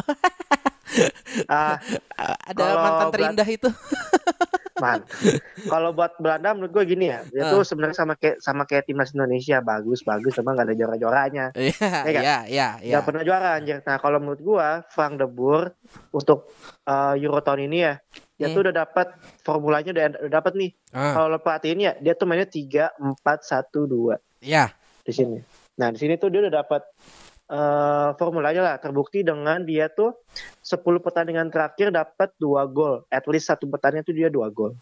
Ah, 1.48 1.78
Ada 2.50 2.64
mantan 2.76 3.08
terindah 3.12 3.48
itu. 3.48 3.70
man. 4.76 5.00
Kalau 5.66 5.96
buat 5.96 6.20
Belanda 6.20 6.52
menurut 6.52 6.76
gue 6.76 6.84
gini 6.86 7.08
ya, 7.08 7.24
dia 7.26 7.48
Ah. 7.48 7.52
tuh 7.56 7.64
sebenarnya 7.64 7.96
sama 7.96 8.14
kayak 8.14 8.44
sama 8.44 8.68
kayak 8.68 8.84
timnas 8.84 9.16
Indonesia 9.16 9.64
bagus 9.64 10.04
bagus, 10.04 10.36
cuma 10.36 10.52
nggak 10.52 10.68
ada 10.68 10.76
juara-juaranya. 10.76 11.46
Iya, 11.56 11.72
kan? 11.80 12.04
iya, 12.04 12.20
iya, 12.44 12.68
iya. 12.84 12.92
Nggak 12.92 13.04
pernah 13.08 13.24
juara 13.24 13.48
anjir. 13.56 13.80
Nah 13.82 13.98
kalau 13.98 14.20
menurut 14.20 14.42
gua 14.44 14.84
Frank 14.86 15.16
de 15.16 15.26
Boer 15.26 15.72
untuk 16.12 16.52
uh, 16.84 17.16
Euro 17.16 17.40
tahun 17.40 17.72
ini 17.72 17.78
ya, 17.82 17.94
dia 18.36 18.52
Hmm. 18.52 18.54
tuh 18.54 18.62
udah 18.68 18.76
dapat 18.76 19.08
formulanya 19.42 19.90
udah, 19.90 20.04
udah 20.22 20.34
dapat 20.34 20.54
nih. 20.54 20.72
Ah, 20.92 21.16
Kalau 21.16 21.28
lo 21.30 21.40
perhatiin 21.40 21.80
ya, 21.80 21.94
dia 21.96 22.14
tuh 22.14 22.28
mainnya 22.28 22.44
3 22.46 23.00
4 23.00 23.16
1 23.48 23.88
2 23.88 24.20
Iya. 24.44 24.76
di 25.02 25.14
sini. 25.16 25.40
Nah, 25.76 25.88
di 25.88 26.00
sini 26.00 26.16
tuh 26.16 26.28
dia 26.28 26.44
udah 26.44 26.64
dapat 26.64 26.84
eh 27.46 28.10
formulanya 28.18 28.62
lah 28.62 28.76
terbukti 28.82 29.22
dengan 29.22 29.62
dia 29.62 29.86
tuh 29.86 30.18
10 30.66 30.82
pertandingan 30.98 31.54
terakhir 31.54 31.94
dapat 31.94 32.34
dua 32.42 32.66
gol. 32.66 33.06
At 33.14 33.30
least 33.30 33.54
satu 33.54 33.70
pertandingan 33.70 34.06
tuh 34.06 34.16
dia 34.18 34.30
dua 34.34 34.50
gol. 34.50 34.74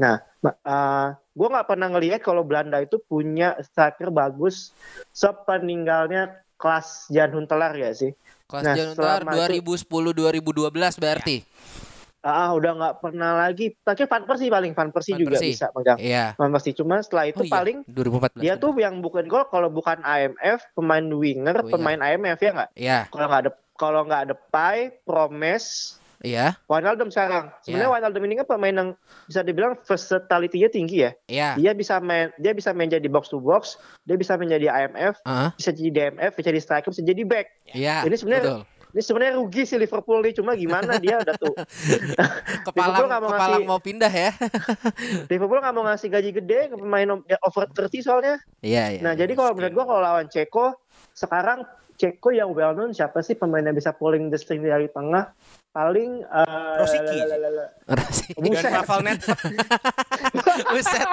Nah, 0.00 0.16
ma- 0.40 0.56
eh 0.64 1.08
gue 1.36 1.48
nggak 1.52 1.68
pernah 1.68 1.92
ngelihat 1.92 2.24
kalau 2.24 2.40
Belanda 2.40 2.80
itu 2.80 2.96
punya 3.04 3.52
striker 3.60 4.08
bagus 4.08 4.72
sepeninggalnya 5.12 6.40
kelas 6.56 7.08
Jan 7.12 7.36
Huntelaar 7.36 7.76
ya 7.76 7.92
sih. 7.92 8.16
Kelas 8.48 8.64
Nah, 8.64 8.74
Januntar 8.74 9.20
selama 9.20 9.30
itu- 9.36 9.60
2010 9.62 10.10
2012 10.16 10.96
berarti. 10.96 11.36
Ah, 12.20 12.52
udah 12.52 12.72
nggak 12.76 12.94
pernah 13.00 13.32
lagi. 13.34 13.72
Pakai 13.74 14.04
Van 14.04 14.24
Persie 14.24 14.48
paling 14.48 14.72
Van 14.72 14.92
Persie 14.92 15.16
Van 15.16 15.20
juga 15.20 15.36
Persie. 15.36 15.52
bisa 15.52 15.72
pegang. 15.72 15.96
Iya. 15.96 16.36
Van 16.36 16.50
Persie 16.50 16.72
cuma 16.72 17.00
setelah 17.00 17.24
itu 17.26 17.40
Oh 17.40 17.48
iya, 17.48 17.52
paling 17.52 17.76
2014. 17.86 18.36
dia 18.38 18.54
tuh 18.54 18.76
yang 18.76 19.00
bukan 19.00 19.24
gol 19.24 19.44
kalau 19.46 19.68
bukan 19.68 19.96
IMF 20.00 20.60
pemain 20.72 21.00
winger, 21.02 21.56
Winger. 21.56 21.72
pemain 21.72 21.96
IMF 21.98 22.36
ya 22.38 22.50
nggak? 22.52 22.70
Iya, 22.74 22.98
Kalau 23.08 23.26
nggak 23.26 23.40
ada 23.40 23.50
kalau 23.72 24.00
nggak 24.04 24.22
ada 24.22 24.34
Pai, 24.36 24.92
Promes, 25.02 25.96
iya, 26.20 26.52
Wijnaldum 26.66 27.08
sekarang. 27.08 27.48
Sebenarnya 27.58 27.88
Ya. 27.88 27.92
Wijnaldum 27.96 28.22
ini 28.22 28.34
kan 28.36 28.46
pemain 28.46 28.74
yang 28.74 28.90
bisa 29.24 29.40
dibilang 29.40 29.72
versatility-nya 29.80 30.68
tinggi 30.68 30.96
ya. 31.00 31.12
iya. 31.24 31.48
Dia 31.56 31.72
bisa 31.72 31.96
main 31.98 32.28
dia 32.36 32.52
bisa 32.52 32.70
main 32.70 32.86
jadi 32.86 33.08
box 33.08 33.28
to 33.28 33.40
box, 33.40 33.80
dia 34.04 34.14
bisa 34.14 34.36
menjadi 34.36 34.68
IMF, 34.68 35.16
Heeh. 35.24 35.48
bisa 35.54 35.70
jadi 35.72 35.88
DMF, 35.90 36.32
bisa 36.34 36.46
jadi 36.46 36.60
striker, 36.60 36.90
bisa 36.90 37.00
jadi 37.02 37.22
back. 37.24 37.46
Iya. 37.72 38.04
Ini 38.04 38.14
sebenarnya 38.14 38.44
betul. 38.44 38.62
Ini 38.90 39.00
sebenarnya 39.00 39.34
rugi 39.34 39.62
sih 39.62 39.76
Liverpool 39.76 40.18
nih, 40.20 40.34
cuma 40.34 40.52
gimana 40.52 40.98
dia 40.98 41.18
udah 41.18 41.34
tuh 41.34 41.54
Kepalang 42.66 43.06
nggak 43.06 43.20
mau 43.20 43.30
kepalang 43.30 43.50
ngasih- 43.56 43.68
mau 43.68 43.80
pindah 43.80 44.10
ya. 44.10 44.30
Liverpool 45.26 45.58
nggak 45.58 45.74
mau 45.74 45.84
ngasih 45.86 46.08
gaji 46.08 46.30
gede 46.34 46.60
ke 46.68 46.76
pemain 46.76 47.08
ya, 47.24 47.36
over 47.40 47.64
30 47.66 48.02
soalnya. 48.02 48.36
Iya, 48.60 48.84
iya. 48.96 49.00
Nah, 49.00 49.12
jadi 49.14 49.32
kalau 49.32 49.54
menurut 49.54 49.72
gua 49.72 49.84
kalau 49.86 50.00
lawan 50.00 50.26
Ceko 50.26 50.74
sekarang 51.10 51.62
Ceko 52.00 52.32
yang 52.32 52.56
well 52.56 52.72
known 52.72 52.96
siapa 52.96 53.20
sih 53.20 53.36
pemain 53.36 53.60
yang 53.60 53.76
bisa 53.76 53.92
pulling 53.92 54.32
the 54.32 54.40
string 54.40 54.64
dari 54.64 54.88
tengah? 54.88 55.36
Paling 55.70 56.24
eh, 56.24 56.74
Rosicky. 56.80 57.20
Dan 57.20 58.40
Buset. 58.40 58.72
Rafael 58.72 59.00
Nedved. 59.04 59.36
Buset. 60.72 61.06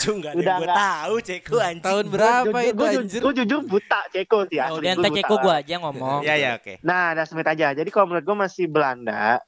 Cuma 0.00 0.32
Udah 0.32 0.56
gue 0.56 0.68
tahu 0.72 1.14
Ceko 1.20 1.56
anjing. 1.60 1.84
Tahun 1.84 2.04
berapa 2.08 2.48
Gua- 2.48 2.64
itu 2.64 2.82
anjir? 2.96 3.20
Gua 3.20 3.32
jujur 3.36 3.60
buta 3.62 4.00
Ceko 4.08 4.38
sih 4.48 4.58
asli. 4.58 4.72
udah 4.72 4.82
Gua 4.82 4.94
entar 4.96 5.10
buta 5.12 5.18
ceko 5.20 5.34
gua 5.36 5.44
banget. 5.44 5.62
aja 5.62 5.74
ngomong. 5.84 6.20
Ya 6.24 6.34
ya 6.34 6.50
oke. 6.56 6.74
Nah, 6.80 7.02
ada 7.12 7.22
semit 7.28 7.46
aja. 7.46 7.66
Jadi 7.76 7.88
kalau 7.92 8.06
menurut 8.08 8.24
gue 8.24 8.36
masih 8.40 8.64
Belanda. 8.66 9.44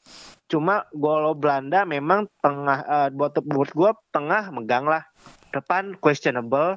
Cuma 0.46 0.84
golo 0.92 1.32
Belanda 1.32 1.82
memang 1.82 2.28
tengah 2.38 2.78
eh, 2.84 3.08
buat 3.10 3.40
buat 3.40 3.70
gue 3.72 3.90
tengah 4.12 4.52
megang 4.52 4.84
lah. 4.84 5.02
Depan 5.50 5.96
questionable. 5.96 6.76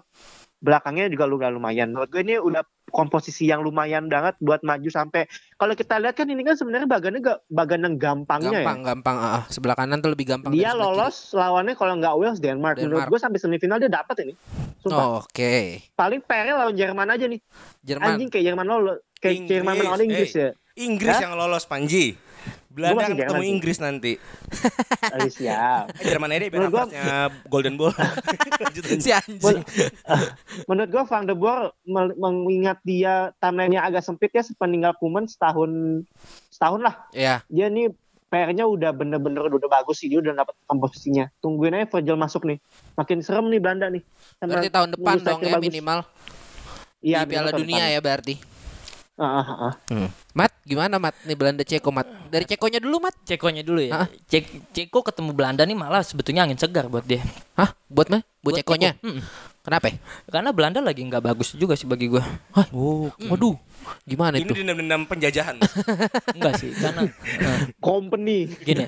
Belakangnya 0.63 1.11
juga 1.11 1.25
lu 1.25 1.37
lumayan. 1.37 1.91
Menurut 1.91 2.09
gue 2.09 2.21
ini 2.21 2.37
udah 2.37 2.61
komposisi 2.91 3.47
yang 3.47 3.63
lumayan 3.65 4.11
banget 4.11 4.35
buat 4.43 4.61
maju 4.61 4.89
sampai 4.91 5.25
kalau 5.55 5.73
kita 5.73 5.97
lihat 5.97 6.13
kan 6.19 6.27
ini 6.27 6.43
kan 6.43 6.59
sebenarnya 6.59 6.85
bagannya 6.85 7.19
gak 7.23 7.39
bagan 7.47 7.87
yang 7.87 7.95
gampangnya 7.97 8.61
Gampang, 8.61 8.79
gampang. 8.83 9.17
ah, 9.17 9.29
ah. 9.39 9.43
sebelah 9.47 9.75
kanan 9.79 10.03
tuh 10.03 10.11
lebih 10.13 10.27
ya. 10.27 10.31
gampang. 10.37 10.51
Dia 10.51 10.71
sebelah 10.71 10.75
kiri. 10.75 10.83
lolos 10.83 11.15
lawannya 11.31 11.73
kalau 11.79 11.93
nggak 11.97 12.13
Wales 12.19 12.39
Denmark. 12.43 12.75
Menurut 12.77 13.07
Denmark. 13.07 13.09
gue 13.09 13.19
sampai 13.19 13.39
semifinal 13.39 13.77
dia 13.79 13.91
dapat 13.91 14.15
ini. 14.27 14.33
Oh, 14.85 15.21
Oke. 15.23 15.87
Paling 15.95 16.21
PR 16.25 16.57
lawan 16.57 16.75
Jerman 16.75 17.07
aja 17.09 17.25
nih. 17.29 17.39
Jerman. 17.85 18.17
Anjing 18.17 18.29
kayak 18.29 18.45
Jerman 18.51 18.67
lolos. 18.67 18.97
Kayak 19.21 19.35
Inggris, 19.37 19.51
Jerman 19.53 19.73
menang 19.77 20.01
Inggris 20.01 20.31
eh. 20.33 20.41
ya. 20.41 20.49
Inggris 20.81 21.15
Hah? 21.15 21.21
yang 21.29 21.33
lolos 21.37 21.63
Panji. 21.69 22.17
Belanda 22.71 22.95
masih 22.97 23.07
kan 23.09 23.19
ketemu 23.21 23.41
sih. 23.41 23.51
Inggris 23.51 23.77
nanti. 23.77 24.13
Ah, 25.11 25.27
siap. 25.27 25.83
Eh, 25.97 26.07
Jerman 26.07 26.31
aja 26.31 26.47
biar 26.47 26.61
gua- 26.65 26.87
nafasnya 26.87 27.03
Golden 27.45 27.75
Ball. 27.75 27.91
Si 29.03 29.11
anjing. 29.11 29.59
Menurut 30.65 30.89
gue 30.89 31.03
Van 31.03 31.23
de 31.23 31.33
Boer 31.33 31.75
mengingat 32.15 32.79
dia 32.81 33.13
timeline-nya 33.37 33.83
agak 33.83 33.99
sempit 33.99 34.31
ya 34.31 34.39
sepeninggal 34.39 34.95
Koeman 34.95 35.27
setahun 35.27 36.03
setahun 36.47 36.79
lah. 36.81 36.95
Iya. 37.11 37.43
Dia 37.45 37.67
nih 37.67 37.91
PR-nya 38.25 38.63
udah 38.63 38.91
bener-bener 38.91 39.43
udah 39.43 39.67
bagus 39.69 39.99
sih 39.99 40.07
dia 40.07 40.19
udah 40.19 40.31
dapat 40.33 40.55
komposisinya. 40.63 41.27
Tungguin 41.37 41.73
aja 41.73 41.87
Virgil 41.89 42.15
masuk 42.15 42.47
nih. 42.47 42.63
Makin 42.95 43.19
serem 43.19 43.45
nih 43.45 43.59
Belanda 43.59 43.91
nih. 43.91 44.03
Sama 44.37 44.47
Berarti 44.49 44.69
tahun 44.69 44.89
depan 44.93 45.15
dong 45.19 45.39
ya 45.41 45.51
bagus. 45.51 45.65
minimal 45.65 45.99
Iya, 47.01 47.17
di 47.19 47.27
Piala 47.27 47.51
Dunia 47.51 47.83
depan. 47.83 47.91
ya 47.91 47.99
berarti. 47.99 48.35
Ah, 49.21 49.37
ah, 49.37 49.57
ah. 49.69 49.73
Mat, 50.33 50.49
gimana 50.65 50.97
Mat? 50.97 51.13
Nih 51.29 51.37
Belanda 51.37 51.61
Ceko 51.61 51.93
Mat. 51.93 52.09
Dari 52.33 52.41
Cekonya 52.49 52.81
dulu 52.81 53.05
Mat. 53.05 53.13
Cekonya 53.21 53.61
dulu 53.61 53.77
ya. 53.77 54.09
Cek 54.25 54.73
Ceko 54.73 55.05
ketemu 55.05 55.29
Belanda 55.37 55.61
nih 55.61 55.77
malah 55.77 56.01
sebetulnya 56.01 56.49
angin 56.49 56.57
segar 56.57 56.89
buat 56.89 57.05
dia. 57.05 57.21
Hah? 57.53 57.69
Buat 57.85 58.09
mah? 58.09 58.25
Buat, 58.41 58.65
Cekonya? 58.65 58.97
Ceko. 58.97 59.05
Mm-mm. 59.05 59.21
Kenapa? 59.61 59.93
Karena 60.25 60.49
Belanda 60.49 60.81
lagi 60.81 61.05
nggak 61.05 61.21
bagus 61.21 61.53
juga 61.53 61.77
sih 61.77 61.85
bagi 61.85 62.09
gua. 62.09 62.25
Hah? 62.57 62.65
Waduh. 63.29 63.53
Gimana 64.09 64.41
Ini 64.41 64.49
itu? 64.49 64.57
dendam-dendam 64.57 65.05
penjajahan. 65.05 65.61
Enggak 66.37 66.53
sih, 66.57 66.73
karena 66.73 67.05
eh, 67.05 67.59
Company. 67.81 68.49
gini, 68.61 68.85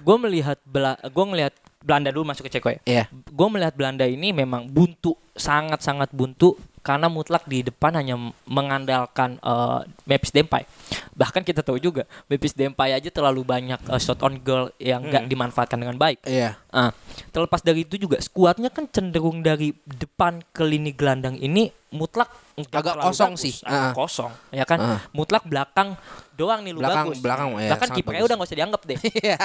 gue 0.00 0.16
melihat 0.20 0.60
Bela, 0.64 0.96
gue 1.00 1.24
ngelihat 1.24 1.52
Belanda 1.84 2.08
dulu 2.12 2.28
masuk 2.28 2.48
ke 2.48 2.56
Ceko 2.56 2.68
ya. 2.72 2.80
Iya. 2.84 3.04
Gue 3.12 3.48
melihat 3.52 3.76
Belanda 3.76 4.04
ini 4.08 4.32
memang 4.32 4.68
buntu, 4.68 5.16
sangat-sangat 5.36 6.12
buntu 6.12 6.56
karena 6.84 7.08
mutlak 7.08 7.42
di 7.44 7.64
depan 7.64 7.96
hanya 7.96 8.14
mengandalkan 8.44 9.40
eh, 9.40 9.80
Memphis 10.04 10.30
Depay. 10.30 10.68
Bahkan 11.10 11.40
kita 11.40 11.60
tahu 11.60 11.78
juga 11.78 12.04
Memphis 12.26 12.52
Depay 12.52 12.92
aja 12.92 13.08
terlalu 13.08 13.40
banyak 13.42 13.80
eh, 13.80 13.98
shot 13.98 14.20
on 14.20 14.36
goal 14.38 14.68
yang 14.76 15.00
nggak 15.02 15.24
dimanfaatkan 15.26 15.76
dengan 15.76 15.96
baik. 15.96 16.20
Iya. 16.22 16.60
Ah, 16.68 16.92
terlepas 17.30 17.58
dari 17.58 17.82
itu 17.82 17.96
juga 17.96 18.18
skuadnya 18.18 18.68
kan 18.68 18.84
cenderung 18.86 19.40
dari 19.40 19.72
depan 19.86 20.44
ke 20.46 20.62
lini 20.62 20.92
gelandang 20.92 21.34
ini 21.36 21.72
mutlak 21.88 22.26
Agak 22.70 22.98
kosong 23.00 23.34
bagus, 23.34 23.42
sih. 23.44 23.54
agak 23.62 23.90
Ah. 23.90 23.94
kosong 23.96 24.32
ya 24.50 24.62
kan 24.62 24.78
Ah. 24.78 24.98
mutlak 25.10 25.42
belakang 25.42 25.94
doang 26.32 26.62
nih 26.62 26.70
lu 26.70 26.78
Belakang- 26.78 27.06
bagus 27.06 27.18
belakang, 27.18 27.48
ya, 27.56 27.70
bahkan 27.70 27.88
kipernya 27.88 28.22
udah 28.24 28.34
nggak 28.34 28.46
usah 28.46 28.58
dianggap 28.58 28.82
deh 28.84 28.98
Iya. 29.22 29.36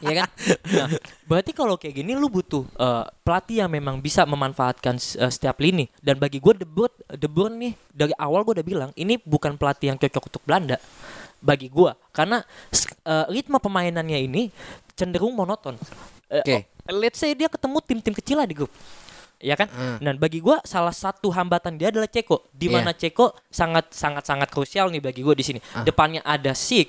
ya 0.00 0.12
kan 0.16 0.28
nah, 0.68 0.88
berarti 1.24 1.50
kalau 1.52 1.74
kayak 1.76 1.94
gini 1.96 2.12
lu 2.12 2.26
butuh 2.26 2.66
eh, 2.72 3.04
pelatih 3.22 3.62
yang 3.62 3.70
memang 3.72 3.98
bisa 3.98 4.22
memanfaatkan 4.24 4.94
eh, 4.94 5.26
setiap 5.28 5.58
lini 5.58 5.90
dan 5.98 6.18
bagi 6.18 6.38
gue 6.38 6.54
debut 6.82 6.94
debut 7.14 7.48
nih 7.48 7.72
dari 7.88 8.14
awal 8.16 8.42
gue 8.42 8.58
udah 8.58 8.66
bilang 8.66 8.90
ini 8.94 9.18
bukan 9.18 9.54
pelatih 9.54 9.90
yang 9.90 9.98
cocok 9.98 10.22
untuk 10.26 10.42
Belanda 10.42 10.76
bagi 11.38 11.66
gue 11.66 11.90
karena 12.10 12.42
eh, 13.02 13.26
ritme 13.28 13.58
pemainannya 13.58 14.18
ini 14.18 14.50
cenderung 14.92 15.32
monoton 15.32 15.76
Eh, 16.28 16.40
Oke. 16.40 16.56
oh, 16.88 16.96
let's 16.96 17.16
say 17.16 17.32
dia 17.32 17.44
ketemu 17.44 17.76
tim-tim 17.82 18.14
kecil 18.14 18.40
lah 18.40 18.48
di 18.48 18.56
grup 18.56 18.72
ya 19.36 19.52
kan 19.52 19.68
Hmm. 19.68 19.98
dan 19.98 20.14
bagi 20.16 20.38
gue 20.38 20.54
salah 20.62 20.94
satu 20.94 21.28
hambatan 21.28 21.74
dia 21.74 21.90
adalah 21.90 22.06
Ceko 22.06 22.46
di 22.48 22.66
Iya. 22.66 22.74
mana 22.74 22.94
Ceko 22.94 23.36
sangat 23.46 23.90
sangat 23.90 24.22
sangat 24.22 24.48
krusial 24.48 24.88
nih 24.88 25.02
bagi 25.02 25.20
gue 25.20 25.34
di 25.34 25.42
sini 25.42 25.60
Ah. 25.72 25.82
depannya 25.82 26.22
ada 26.22 26.54
Sik 26.54 26.88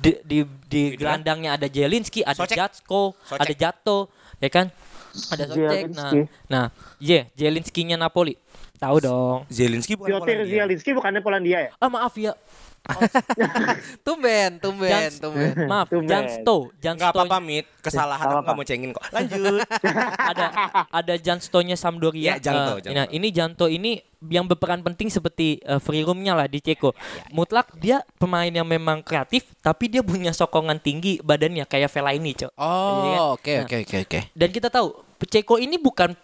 di 0.00 0.10
di, 0.24 0.38
di 0.64 0.82
gelandangnya 0.92 1.54
ada 1.54 1.68
Jelinski 1.68 2.24
ada 2.24 2.34
Socek. 2.34 2.56
Jatsko 2.56 3.14
Socek. 3.22 3.38
ada 3.38 3.52
Jato 3.54 3.98
ya 4.38 4.48
kan 4.48 4.66
ada 5.28 5.44
Socek 5.46 5.82
nah 5.92 6.10
nah 6.48 6.64
yeah 6.98 7.28
Jelinskinya 7.34 7.94
Napoli 7.94 8.34
tahu 8.78 8.96
dong 8.98 9.38
Zelinski 9.48 9.92
bukan 9.92 10.08
Piotr 10.08 10.24
Polandia. 10.24 10.46
Zielinski 10.48 10.90
bukannya 10.92 11.20
Polandia 11.20 11.58
ya? 11.60 11.70
ah 11.74 11.88
maaf 11.88 12.14
ya 12.14 12.32
Tumben, 14.00 14.56
tumben, 14.56 14.88
Jans- 14.88 15.20
tumben. 15.20 15.52
maaf 15.70 15.88
Tumben. 15.88 16.08
Jansto 16.08 16.72
Jansto 16.78 17.10
apa-apa, 17.10 17.36
Mit. 17.38 17.66
Kesalahan 17.78 18.24
aku 18.32 18.48
mau 18.50 18.64
cengin 18.64 18.90
kok. 18.90 19.02
Lanjut. 19.10 19.60
ada 20.30 20.46
ada 20.88 21.14
Janstonya 21.16 21.74
Sampdoria. 21.74 22.36
Ya, 22.36 22.40
Janto, 22.40 22.80
Eh, 22.80 22.82
Janto. 22.82 22.96
Nah, 22.96 23.06
ini 23.10 23.28
Janto 23.28 23.66
ini 23.66 24.00
yang 24.24 24.44
berperan 24.44 24.80
penting 24.80 25.08
seperti 25.08 25.60
eh, 25.60 25.76
free 25.76 26.00
roomnya 26.00 26.32
lah 26.34 26.46
di 26.46 26.58
Ceko. 26.58 26.94
Mutlak 27.28 27.76
dia 27.76 28.00
pemain 28.16 28.48
yang 28.48 28.64
memang 28.64 29.00
kreatif, 29.00 29.52
tapi 29.58 29.88
dia 29.88 30.00
punya 30.00 30.32
sokongan 30.32 30.78
tinggi 30.78 31.20
badannya 31.20 31.64
kayak 31.64 31.88
Fellaini, 31.88 32.32
Cok. 32.32 32.52
Iya 32.52 32.64
kan? 33.04 33.18
Oh, 33.20 33.28
oke 33.34 33.52
Nah, 33.52 33.64
oke 33.64 33.76
oke 33.82 33.96
oke. 34.02 34.20
Dan 34.32 34.48
kita 34.48 34.68
tahu 34.68 34.88
Ceko 35.20 35.58
ini 35.58 35.76
bukan 35.76 36.14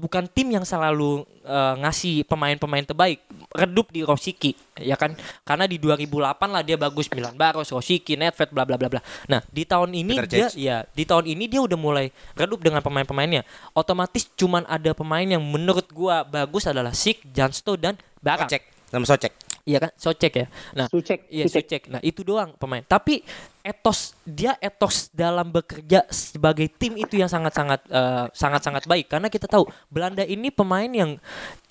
bukan 0.00 0.24
tim 0.32 0.48
yang 0.48 0.64
selalu 0.64 1.28
eh, 1.44 1.74
ngasih 1.84 2.24
pemain-pemain 2.24 2.88
terbaik 2.88 3.20
redup 3.52 3.92
di 3.92 4.00
Rosiki 4.00 4.56
ya 4.80 4.96
kan? 4.96 5.12
Karena 5.44 5.68
di 5.68 5.76
2008 5.76 6.40
lah 6.48 6.64
dia 6.64 6.80
bagus 6.80 7.12
Milan 7.12 7.36
Baros 7.36 7.68
Rosiki 7.68 8.16
Nedved 8.16 8.48
bla 8.56 8.64
bla 8.64 8.80
bla 8.80 8.88
bla. 8.88 9.00
Nah 9.28 9.44
di 9.52 9.68
tahun 9.68 9.92
ini 9.92 10.16
Peter 10.24 10.28
dia 10.32 10.48
ya 10.56 10.76
di 10.88 11.04
tahun 11.04 11.28
ini 11.28 11.44
dia 11.44 11.60
udah 11.60 11.76
mulai 11.76 12.08
redup 12.32 12.64
dengan 12.64 12.80
pemain-pemainnya. 12.80 13.44
Otomatis 13.76 14.24
cuman 14.32 14.64
ada 14.64 14.96
pemain 14.96 15.28
yang 15.28 15.44
menurut 15.44 15.84
gua 15.92 16.24
bagus 16.24 16.64
adalah 16.64 16.96
Sik 16.96 17.28
Jansto 17.36 17.76
dan 17.76 18.00
Barang 18.24 18.48
Socek 18.48 18.62
sama 18.88 19.04
Socek. 19.06 19.49
Iya 19.64 19.78
kan 19.78 19.90
Socek 19.96 20.32
ya 20.32 20.46
nah 20.72 20.86
Sucek, 20.88 21.28
Iya 21.28 21.44
Sucek. 21.46 21.64
Sucek. 21.66 21.82
Nah 21.92 22.00
itu 22.02 22.20
doang 22.24 22.52
pemain. 22.56 22.82
Tapi 22.82 23.22
etos 23.60 24.16
dia 24.24 24.56
etos 24.58 25.12
dalam 25.12 25.52
bekerja 25.52 26.08
sebagai 26.08 26.66
tim 26.72 26.96
itu 26.96 27.20
yang 27.20 27.28
sangat-sangat 27.28 27.80
eh, 27.86 28.26
sangat-sangat 28.32 28.88
baik 28.88 29.06
karena 29.12 29.28
kita 29.28 29.44
tahu 29.46 29.68
Belanda 29.92 30.24
ini 30.24 30.48
pemain 30.48 30.88
yang 30.88 31.20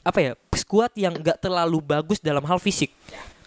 apa 0.05 0.19
ya 0.21 0.31
skuad 0.53 0.93
yang 0.95 1.17
nggak 1.17 1.41
terlalu 1.41 1.81
bagus 1.81 2.21
dalam 2.21 2.45
hal 2.45 2.61
fisik. 2.61 2.93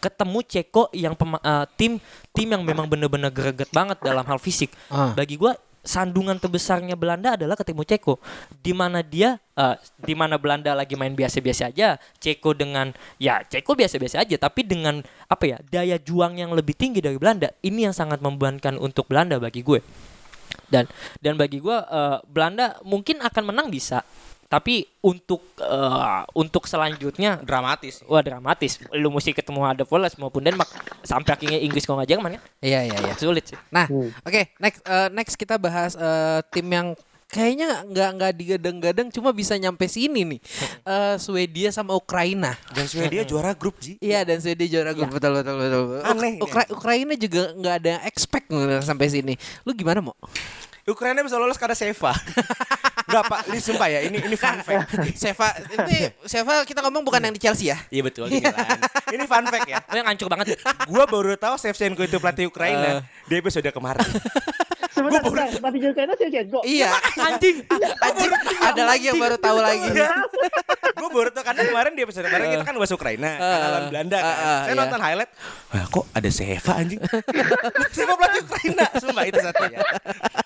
Ketemu 0.03 0.43
Ceko 0.43 0.91
yang 0.91 1.15
pema- 1.15 1.43
eh, 1.43 1.67
tim 1.79 2.03
tim 2.35 2.49
yang 2.51 2.67
memang 2.67 2.91
bener-bener 2.91 3.31
greget 3.31 3.71
banget 3.71 4.03
dalam 4.03 4.27
hal 4.27 4.39
fisik. 4.43 4.75
Ah. 4.91 5.15
Bagi 5.15 5.39
gua 5.39 5.55
sandungan 5.83 6.39
terbesarnya 6.39 6.95
Belanda 6.95 7.35
adalah 7.35 7.59
ketemu 7.59 7.83
Ceko. 7.83 8.15
Di 8.63 8.71
mana 8.73 9.03
dia 9.03 9.37
eh, 9.59 9.77
di 9.99 10.15
mana 10.15 10.39
Belanda 10.39 10.73
lagi 10.73 10.95
main 10.95 11.13
biasa-biasa 11.13 11.75
aja 11.75 11.99
Ceko 12.23 12.55
dengan 12.55 12.95
ya 13.19 13.43
Ceko 13.43 13.75
biasa-biasa 13.75 14.23
aja 14.23 14.37
tapi 14.39 14.63
dengan 14.63 15.03
apa 15.27 15.45
ya 15.45 15.59
daya 15.69 15.99
juang 15.99 16.39
yang 16.39 16.55
lebih 16.55 16.79
tinggi 16.79 17.03
dari 17.03 17.19
Belanda. 17.19 17.51
Ini 17.61 17.91
yang 17.91 17.95
sangat 17.95 18.23
membebankan 18.23 18.79
untuk 18.79 19.11
Belanda 19.11 19.37
bagi 19.43 19.61
gue. 19.61 19.83
Dan 20.73 20.89
dan 21.21 21.35
bagi 21.37 21.59
gue 21.59 21.77
eh, 21.77 22.19
Belanda 22.31 22.79
mungkin 22.87 23.21
akan 23.21 23.43
menang 23.53 23.69
bisa 23.69 24.07
tapi 24.53 24.85
untuk 25.01 25.41
eh, 25.57 26.21
untuk 26.35 26.69
selanjutnya 26.69 27.41
Dramatis. 27.41 28.05
wah 28.05 28.21
dramatis 28.21 28.77
lu 28.93 29.09
mesti 29.09 29.33
ketemu 29.33 29.65
ada 29.65 29.83
Polas 29.83 30.13
maupun 30.15 30.45
Denmark 30.45 30.69
sampai 31.01 31.33
akhirnya 31.33 31.57
Inggris 31.59 31.83
kalau 31.83 31.97
nggak 31.99 32.11
Jerman 32.11 32.37
kan 32.37 32.43
Iya 32.61 32.81
iya 32.85 32.97
iya. 33.01 33.15
sulit 33.17 33.49
sih 33.49 33.57
Nah, 33.69 33.89
Hmm. 33.89 34.13
oke 34.21 34.53
next 34.59 34.85
eh, 34.85 35.09
next 35.11 35.35
kita 35.35 35.57
bahas 35.57 35.97
eh, 35.97 36.45
tim 36.47 36.69
yang 36.69 36.93
kayaknya 37.27 37.89
nggak 37.89 38.11
nggak 38.13 38.33
digadang-gadang 38.35 39.09
cuma 39.09 39.33
bisa 39.33 39.57
nyampe 39.57 39.89
sini 39.89 40.21
nih. 40.29 40.41
Eh, 40.83 41.17
Swedia 41.17 41.71
sama 41.71 41.95
Ukraina. 41.95 42.53
Dan 42.69 42.85
Swedia 42.85 43.23
juara 43.23 43.55
grup 43.55 43.79
Ji. 43.79 43.97
Iya 43.97 44.21
dan 44.23 44.37
Swedia 44.37 44.69
juara 44.69 44.93
grup 44.93 45.09
betul 45.09 45.33
betul 45.33 45.57
betul. 45.57 45.83
Aneh 46.03 46.37
ini. 46.37 46.43
Ukra- 46.43 46.69
Ukraina 46.69 47.15
juga 47.15 47.55
nggak 47.55 47.75
ada 47.75 47.89
yang 47.89 48.03
expect 48.05 48.53
sampai 48.83 49.07
sini. 49.09 49.35
Lu 49.63 49.73
gimana 49.73 50.03
mau? 50.03 50.13
Ukraina 50.85 51.23
bisa 51.23 51.39
lolos 51.39 51.55
karena 51.55 51.73
Seva. 51.73 52.11
Enggak 53.13 53.29
Pak, 53.29 53.41
ini 53.53 53.61
sumpah 53.61 53.89
ya, 53.93 54.01
ini 54.09 54.19
ini 54.25 54.37
fun 54.41 54.57
fact. 54.65 54.89
Seva 55.21 55.53
ini 55.69 56.09
Seva 56.25 56.65
kita 56.65 56.81
ngomong 56.81 57.05
bukan 57.05 57.21
yang 57.21 57.37
di 57.37 57.41
Chelsea 57.45 57.69
ya? 57.69 57.77
Iya 57.93 58.09
betul 58.09 58.33
di 58.33 58.41
Milan. 58.41 58.81
Ini 59.13 59.29
fun 59.29 59.45
fact 59.45 59.69
ya. 59.69 59.85
Oh, 59.85 59.93
yang 59.93 60.09
hancur 60.09 60.33
banget 60.33 60.57
Gua 60.89 61.05
baru 61.05 61.37
tahu 61.37 61.61
Shevchenko 61.61 62.09
itu 62.09 62.17
pelatih 62.17 62.49
Ukraina 62.49 63.05
di 63.29 63.35
episode 63.37 63.69
kemarin. 63.69 64.09
Sebentar, 64.89 65.21
sebentar. 65.21 65.49
Pelatih 65.61 65.93
Ukraina 65.93 66.15
Shevchenko. 66.17 66.65
Iya. 66.65 66.89
anjing 67.21 67.61
Anjir, 68.09 68.31
ada 68.65 68.83
lagi 68.89 69.05
yang 69.13 69.21
baru 69.21 69.37
tahu 69.37 69.59
lagi. 69.61 69.89
gue 70.93 71.09
baru 71.11 71.29
tahu 71.35 71.45
karena 71.45 71.63
kemarin 71.67 71.93
di 71.99 72.03
episode 72.07 72.25
kemarin 72.31 72.47
kita 72.57 72.65
kan 72.65 72.75
bahas 72.79 72.93
Ukraina, 72.95 73.31
karena 73.37 73.69
lawan 73.69 73.85
Belanda 73.91 74.19
kan. 74.23 74.33
uh, 74.33 74.39
Saya 74.39 74.73
iya. 74.73 74.81
nonton 74.81 75.01
highlight, 75.03 75.31
wah 75.75 75.85
kok 75.91 76.05
ada 76.15 76.29
Seva 76.31 76.73
anjing. 76.79 77.01
Seva 77.91 78.13
pelatih 78.15 78.41
Ukraina, 78.47 78.85
sumpah 79.03 79.25
itu 79.27 79.39
satu 79.43 79.63
ya. 79.67 79.79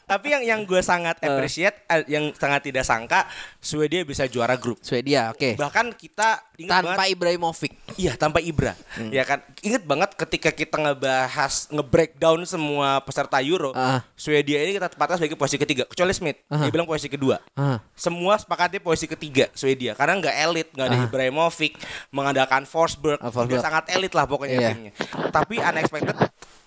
Tapi 0.07 0.27
yang 0.33 0.43
yang 0.47 0.61
gue 0.65 0.81
sangat 0.81 1.19
appreciate, 1.21 1.77
eh, 1.91 2.07
yang 2.09 2.31
sangat 2.33 2.56
tidak 2.59 2.83
sangka, 2.83 3.25
Swedia 3.59 4.03
bisa 4.03 4.25
juara 4.25 4.55
grup. 4.55 4.79
Swedia, 4.81 5.31
oke. 5.31 5.55
Bahkan 5.55 5.95
kita 5.95 6.41
ingat 6.57 6.81
Tanpa 6.81 6.91
banget, 6.99 7.13
Ibrahimovic. 7.13 7.73
iya 7.95 8.13
tanpa 8.15 8.39
Ibra, 8.39 8.73
ya 9.09 9.23
kan. 9.23 9.41
Ingat 9.61 9.83
banget 9.83 10.11
ketika 10.17 10.51
kita 10.51 10.77
ngebahas 10.77 11.69
nge-breakdown 11.69 12.43
semua 12.43 13.01
peserta 13.01 13.39
Euro, 13.39 13.71
Ah. 13.73 14.01
Swedia 14.15 14.61
ini 14.61 14.73
kita 14.73 14.89
tempatkan 14.89 15.17
sebagai 15.17 15.35
posisi 15.35 15.57
ketiga, 15.57 15.85
kecuali 15.85 16.13
Smith, 16.13 16.39
dia 16.43 16.71
bilang 16.71 16.85
posisi 16.85 17.07
kedua 17.07 17.39
Ah. 17.53 17.79
semua 17.93 18.37
sepakatnya 18.37 18.79
posisi 18.79 19.07
ketiga 19.07 19.49
Swedia 19.53 19.93
karena 19.93 20.19
nggak 20.19 20.37
elit 20.43 20.69
nggak 20.71 20.87
ada 20.87 20.99
Ibrahimovic 21.03 21.73
mengandalkan 22.11 22.65
Forsberg, 22.65 23.19
Ah, 23.19 23.29
Forsberg. 23.29 23.61
sangat 23.61 23.89
elit 23.91 24.13
lah 24.13 24.25
pokoknya 24.25 24.57
Iya. 24.57 24.69
timnya 24.71 24.93
tapi 25.31 25.57
unexpected 25.59 26.17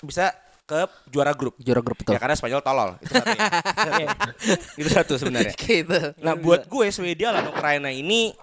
bisa 0.01 0.31
ke 0.69 0.81
juara 1.07 1.33
grup 1.33 1.57
Juara 1.57 1.81
grup 1.81 1.97
betul. 1.97 2.13
ya 2.13 2.19
karena 2.19 2.37
Spanyol 2.37 2.61
tolol 2.61 2.89
itu 2.99 3.09
satu, 3.11 3.89
ya. 3.97 4.07
itu 4.79 4.89
satu 4.91 5.13
sebenarnya 5.17 5.53
Gitu. 5.57 5.99
nah 6.17 6.37
buat 6.37 6.63
gue 6.63 6.85
Swedia 6.89 7.33
lawan 7.33 7.49
Ukraina 7.49 7.89
ini 7.89 8.37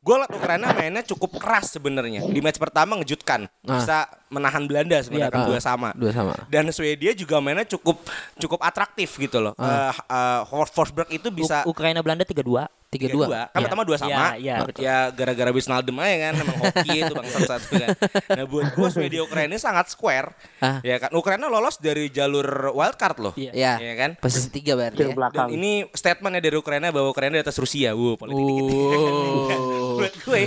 gue 0.00 0.16
liat 0.16 0.28
Ukraina 0.30 0.72
mainnya 0.72 1.00
cukup 1.02 1.36
keras 1.36 1.72
sebenarnya 1.72 2.24
di 2.24 2.40
match 2.40 2.56
pertama 2.56 2.96
ngejutkan 2.96 3.44
Ah. 3.62 3.76
bisa 3.76 3.98
menahan 4.28 4.64
Belanda 4.64 4.96
sebenarnya 4.98 5.28
Iya, 5.28 5.34
kan 5.34 5.44
dua 5.44 5.58
sama 5.58 5.88
Dua 5.92 6.08
sama. 6.10 6.32
dan 6.46 6.68
Swedia 6.68 7.12
juga 7.12 7.36
mainnya 7.38 7.64
cukup 7.66 8.00
cukup 8.36 8.60
atraktif 8.60 9.16
gitu 9.16 9.40
loh 9.40 9.52
Ah. 9.56 9.88
Eh, 9.88 10.44
eh, 10.48 10.68
Forsberg 10.68 11.08
itu 11.10 11.28
bisa 11.30 11.64
U- 11.64 11.70
Ukraina 11.70 12.00
Belanda 12.00 12.24
3-2 12.24 12.32
Tiga 12.32 12.68
Tiga 12.90 13.06
dua. 13.06 13.26
Kan 13.54 13.54
Iya. 13.54 13.62
pertama 13.70 13.82
dua 13.86 13.96
sama. 14.02 14.10
Iya, 14.10 14.26
iya, 14.34 14.54
betul. 14.66 14.82
Ya 14.82 14.98
gara-gara 15.14 15.50
Wisnaldum 15.54 15.94
aja 16.02 16.16
kan 16.26 16.34
emang 16.42 16.58
hoki 16.58 16.90
itu 17.06 17.14
bangsat 17.14 17.42
satu 17.46 17.72
kan. 17.78 17.88
Nah 18.34 18.44
buat 18.50 18.66
gue 18.74 18.88
Swedia 18.90 19.22
Ukraina 19.22 19.54
ini 19.54 19.62
sangat 19.62 19.94
square. 19.94 20.34
Ah. 20.58 20.82
Ya 20.82 20.98
kan 20.98 21.14
Ukraina 21.14 21.46
lolos 21.46 21.78
dari 21.78 22.10
jalur 22.10 22.74
wildcard 22.74 23.18
loh. 23.22 23.34
Iya. 23.38 23.54
Ya. 23.54 23.72
Iya 23.78 23.94
kan? 23.94 24.10
Posisi 24.18 24.50
tiga 24.50 24.74
berarti. 24.74 25.06
Ya. 25.06 25.14
Dan 25.14 25.54
ini 25.54 25.86
statementnya 25.94 26.42
dari 26.42 26.58
Ukraina 26.58 26.90
bahwa 26.90 27.14
Ukraina 27.14 27.38
di 27.38 27.42
atas 27.46 27.54
Rusia. 27.62 27.94
Wow, 27.94 28.18
politik 28.18 28.42
dikit. 28.42 28.74
Oh. 28.74 29.94
buat 30.00 30.14
gue 30.16 30.42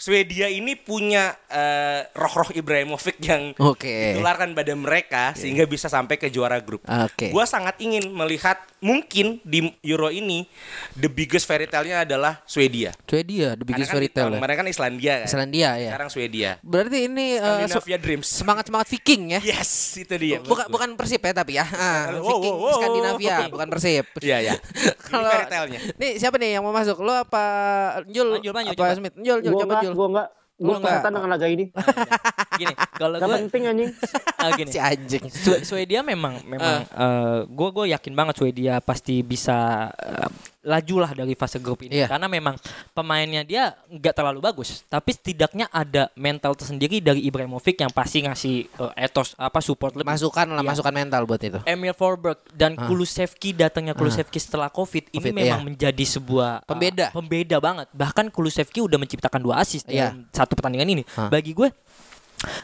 Swedia 0.00 0.48
ini 0.48 0.72
punya 0.74 1.36
eh, 1.44 2.08
roh-roh 2.16 2.48
Ibrahimovic 2.50 3.20
yang 3.20 3.52
Oke. 3.60 4.16
ditularkan 4.16 4.56
pada 4.56 4.72
mereka 4.72 5.36
sehingga 5.36 5.68
bisa 5.68 5.92
sampai 5.92 6.16
ke 6.16 6.32
juara 6.32 6.56
grup. 6.56 6.80
Oke. 6.88 7.28
Gua 7.28 7.44
sangat 7.44 7.76
ingin 7.78 8.08
melihat 8.08 8.56
mungkin 8.80 9.44
di 9.44 9.68
Euro 9.84 10.08
ini 10.08 10.48
the 10.96 11.04
biggest 11.06 11.44
fairy 11.44 11.68
tale-nya 11.68 12.08
adalah 12.08 12.40
Swedia. 12.48 12.96
Swedia, 13.04 13.52
the 13.52 13.68
biggest 13.68 13.92
kan 13.92 14.00
fairy 14.00 14.08
tale. 14.08 14.32
ya. 14.32 14.40
kemarin 14.40 14.56
kan 14.56 14.66
Islandia 14.66 15.14
kan. 15.20 15.28
Selandia 15.28 15.70
ya. 15.76 15.90
Sekarang 15.92 16.08
Swedia. 16.08 16.50
Berarti 16.64 16.98
ini 17.04 17.36
Scandinavia 17.36 17.98
Dreams. 18.00 18.24
semangat 18.26 18.64
semangat 18.72 18.88
Viking 18.88 19.36
ya. 19.36 19.40
Yes, 19.44 20.00
itu 20.00 20.14
dia. 20.16 20.40
Bukan 20.40 20.72
bukan 20.72 20.88
Persib 20.96 21.20
ya 21.20 21.36
tapi 21.36 21.60
ya. 21.60 21.68
Ah, 21.68 22.16
Wow, 22.16 22.40
Viking 22.40 22.56
wow, 22.56 22.64
wow. 22.64 22.76
Skandinavia 22.80 23.36
bukan 23.52 23.68
Persib. 23.68 24.06
Iya, 24.24 24.36
iya. 24.40 24.54
Kalau 25.04 25.28
Ini 25.28 25.36
fairy 25.36 25.46
tale-nya. 25.52 25.80
Nih 26.00 26.12
siapa 26.16 26.40
nih 26.40 26.56
yang 26.56 26.64
mau 26.64 26.72
masuk? 26.72 26.96
Lo 27.04 27.12
apa 27.12 27.44
Jul? 28.08 28.40
Manjul, 28.40 28.52
Manjul, 28.56 28.72
apa. 28.80 28.96
Smith? 28.96 29.14
Jul, 29.20 29.38
Jul, 29.44 29.52
Gue 29.52 29.60
coba 29.60 29.72
enggak, 29.76 29.89
Gue 29.92 30.06
enggak. 30.10 30.28
Gue 30.60 30.76
kesulitan 30.76 31.12
dengan 31.16 31.30
laga 31.32 31.46
ini. 31.48 31.64
gini 32.60 32.74
kalau 32.92 33.16
Gak 33.16 33.24
gue 33.24 33.36
penting 33.48 33.62
anjing. 33.64 33.90
ah, 34.44 34.50
gini 34.52 34.68
Si 34.68 34.76
anjing. 34.76 35.24
Swe- 35.32 35.62
Swedia 35.64 36.04
memang 36.04 36.44
memang 36.44 36.84
gue 37.48 37.68
gue 37.72 37.86
yakin 37.96 38.12
banget 38.12 38.34
Swedia 38.36 38.84
pasti 38.84 39.24
bisa 39.24 39.88
eh, 39.96 40.28
laju 40.60 40.96
lah 41.00 41.10
dari 41.16 41.32
fase 41.32 41.56
grup 41.56 41.80
ini 41.80 42.04
Iya. 42.04 42.06
karena 42.12 42.28
memang 42.28 42.52
pemainnya 42.92 43.40
dia 43.40 43.72
nggak 43.88 44.12
terlalu 44.12 44.44
bagus 44.44 44.84
tapi 44.92 45.16
setidaknya 45.16 45.64
ada 45.72 46.12
mental 46.12 46.52
tersendiri 46.52 47.00
dari 47.00 47.24
Ibrahimovic 47.24 47.80
yang 47.80 47.88
pasti 47.88 48.20
ngasih 48.28 48.68
eh, 48.68 49.04
etos 49.08 49.32
apa 49.40 49.64
support 49.64 49.96
lebih 49.96 50.12
Masukan 50.12 50.52
lah, 50.52 50.60
Iya. 50.60 50.68
masukan 50.68 50.92
mental 50.92 51.22
buat 51.24 51.40
itu. 51.40 51.58
Emil 51.64 51.96
Forsberg 51.96 52.36
dan 52.52 52.76
Kulusevski 52.76 53.56
datangnya 53.56 53.96
Kulusevski 53.96 54.36
setelah 54.36 54.68
Covid, 54.68 55.08
ini 55.10 55.22
Covid, 55.22 55.32
memang 55.32 55.60
iya. 55.62 55.66
menjadi 55.70 56.04
sebuah 56.04 56.60
uh, 56.60 56.68
Pembeda. 56.68 57.06
pembeda 57.14 57.56
banget. 57.56 57.88
Bahkan 57.96 58.28
Kulusevski 58.28 58.84
udah 58.84 59.00
menciptakan 59.00 59.40
dua 59.40 59.64
assist 59.64 59.88
Iya. 59.88 60.12
dalam 60.12 60.28
satu 60.28 60.52
pertandingan 60.58 60.88
ini. 60.92 61.02
Hah. 61.16 61.32
Bagi 61.32 61.56
gue 61.56 61.72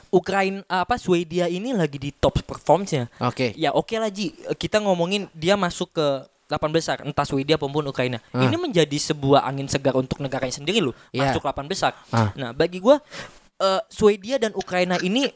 Ukraina 0.09 0.65
apa 0.69 0.97
Swedia 0.97 1.49
ini 1.49 1.73
lagi 1.77 1.97
di 2.01 2.09
top 2.13 2.41
performance-nya. 2.45 3.09
Oke. 3.21 3.53
Ya 3.57 3.73
oke 3.73 3.97
lah 3.97 4.09
Ji, 4.09 4.33
kita 4.57 4.81
ngomongin 4.81 5.29
dia 5.37 5.57
masuk 5.57 5.93
ke 5.93 6.07
8 6.47 6.71
besar 6.71 7.03
entah 7.03 7.27
Swedia 7.27 7.59
maupun 7.59 7.83
Ukraina. 7.87 8.23
Ah. 8.31 8.47
Ini 8.47 8.55
menjadi 8.55 8.95
sebuah 8.95 9.43
angin 9.43 9.67
segar 9.67 9.99
untuk 9.99 10.23
negaranya 10.23 10.55
sendiri 10.55 10.79
loh, 10.79 10.95
Iya. 11.11 11.35
masuk 11.35 11.43
8 11.43 11.67
besar. 11.67 11.93
Ah. 12.15 12.31
Nah, 12.39 12.51
bagi 12.55 12.79
gua 12.79 13.03
eh, 13.57 13.83
Swedia 13.91 14.37
dan 14.39 14.53
Ukraina 14.55 15.01
ini 15.01 15.27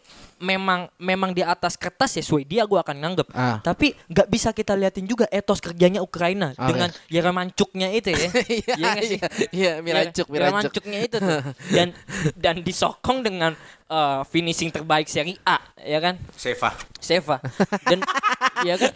memang 0.40 0.88
memang 0.96 1.30
di 1.30 1.40
atas 1.40 1.76
kertas 1.76 2.10
ya 2.12 2.20
Swedia 2.20 2.64
gua 2.64 2.80
akan 2.80 2.96
nganggep. 2.96 3.28
Ah. 3.30 3.60
Tapi 3.60 3.92
nggak 4.06 4.26
bisa 4.26 4.50
kita 4.50 4.72
liatin 4.72 5.04
juga 5.04 5.28
etos 5.28 5.60
kerjanya 5.60 6.00
Ukraina 6.00 6.50
Oke. 6.50 6.64
dengan 6.66 6.88
Yaremancuknya 7.06 7.88
itu 7.90 8.10
ya. 8.10 8.28
Iya, 8.50 8.74
Iya 8.74 8.86
nggak 8.88 9.04
sih? 9.04 9.18
iya, 9.18 9.28
iya, 9.50 9.72
Mirancuk, 9.78 10.26
Ya, 10.26 10.32
Mirancuk. 10.32 10.80
Yaremancuknya 10.80 10.98
itu 10.98 11.16
tuh. 11.16 11.40
Dan 11.76 11.88
dan 12.34 12.56
disokong 12.60 13.20
dengan 13.20 13.52
eh, 13.86 14.20
finishing 14.26 14.68
terbaik 14.68 15.06
Serie 15.06 15.36
A, 15.42 15.60
ya 15.76 15.98
kan? 15.98 16.16
Seva. 16.34 16.72
Seva. 16.98 17.36
Dan 17.84 18.00
ya 18.68 18.74
kan? 18.76 18.92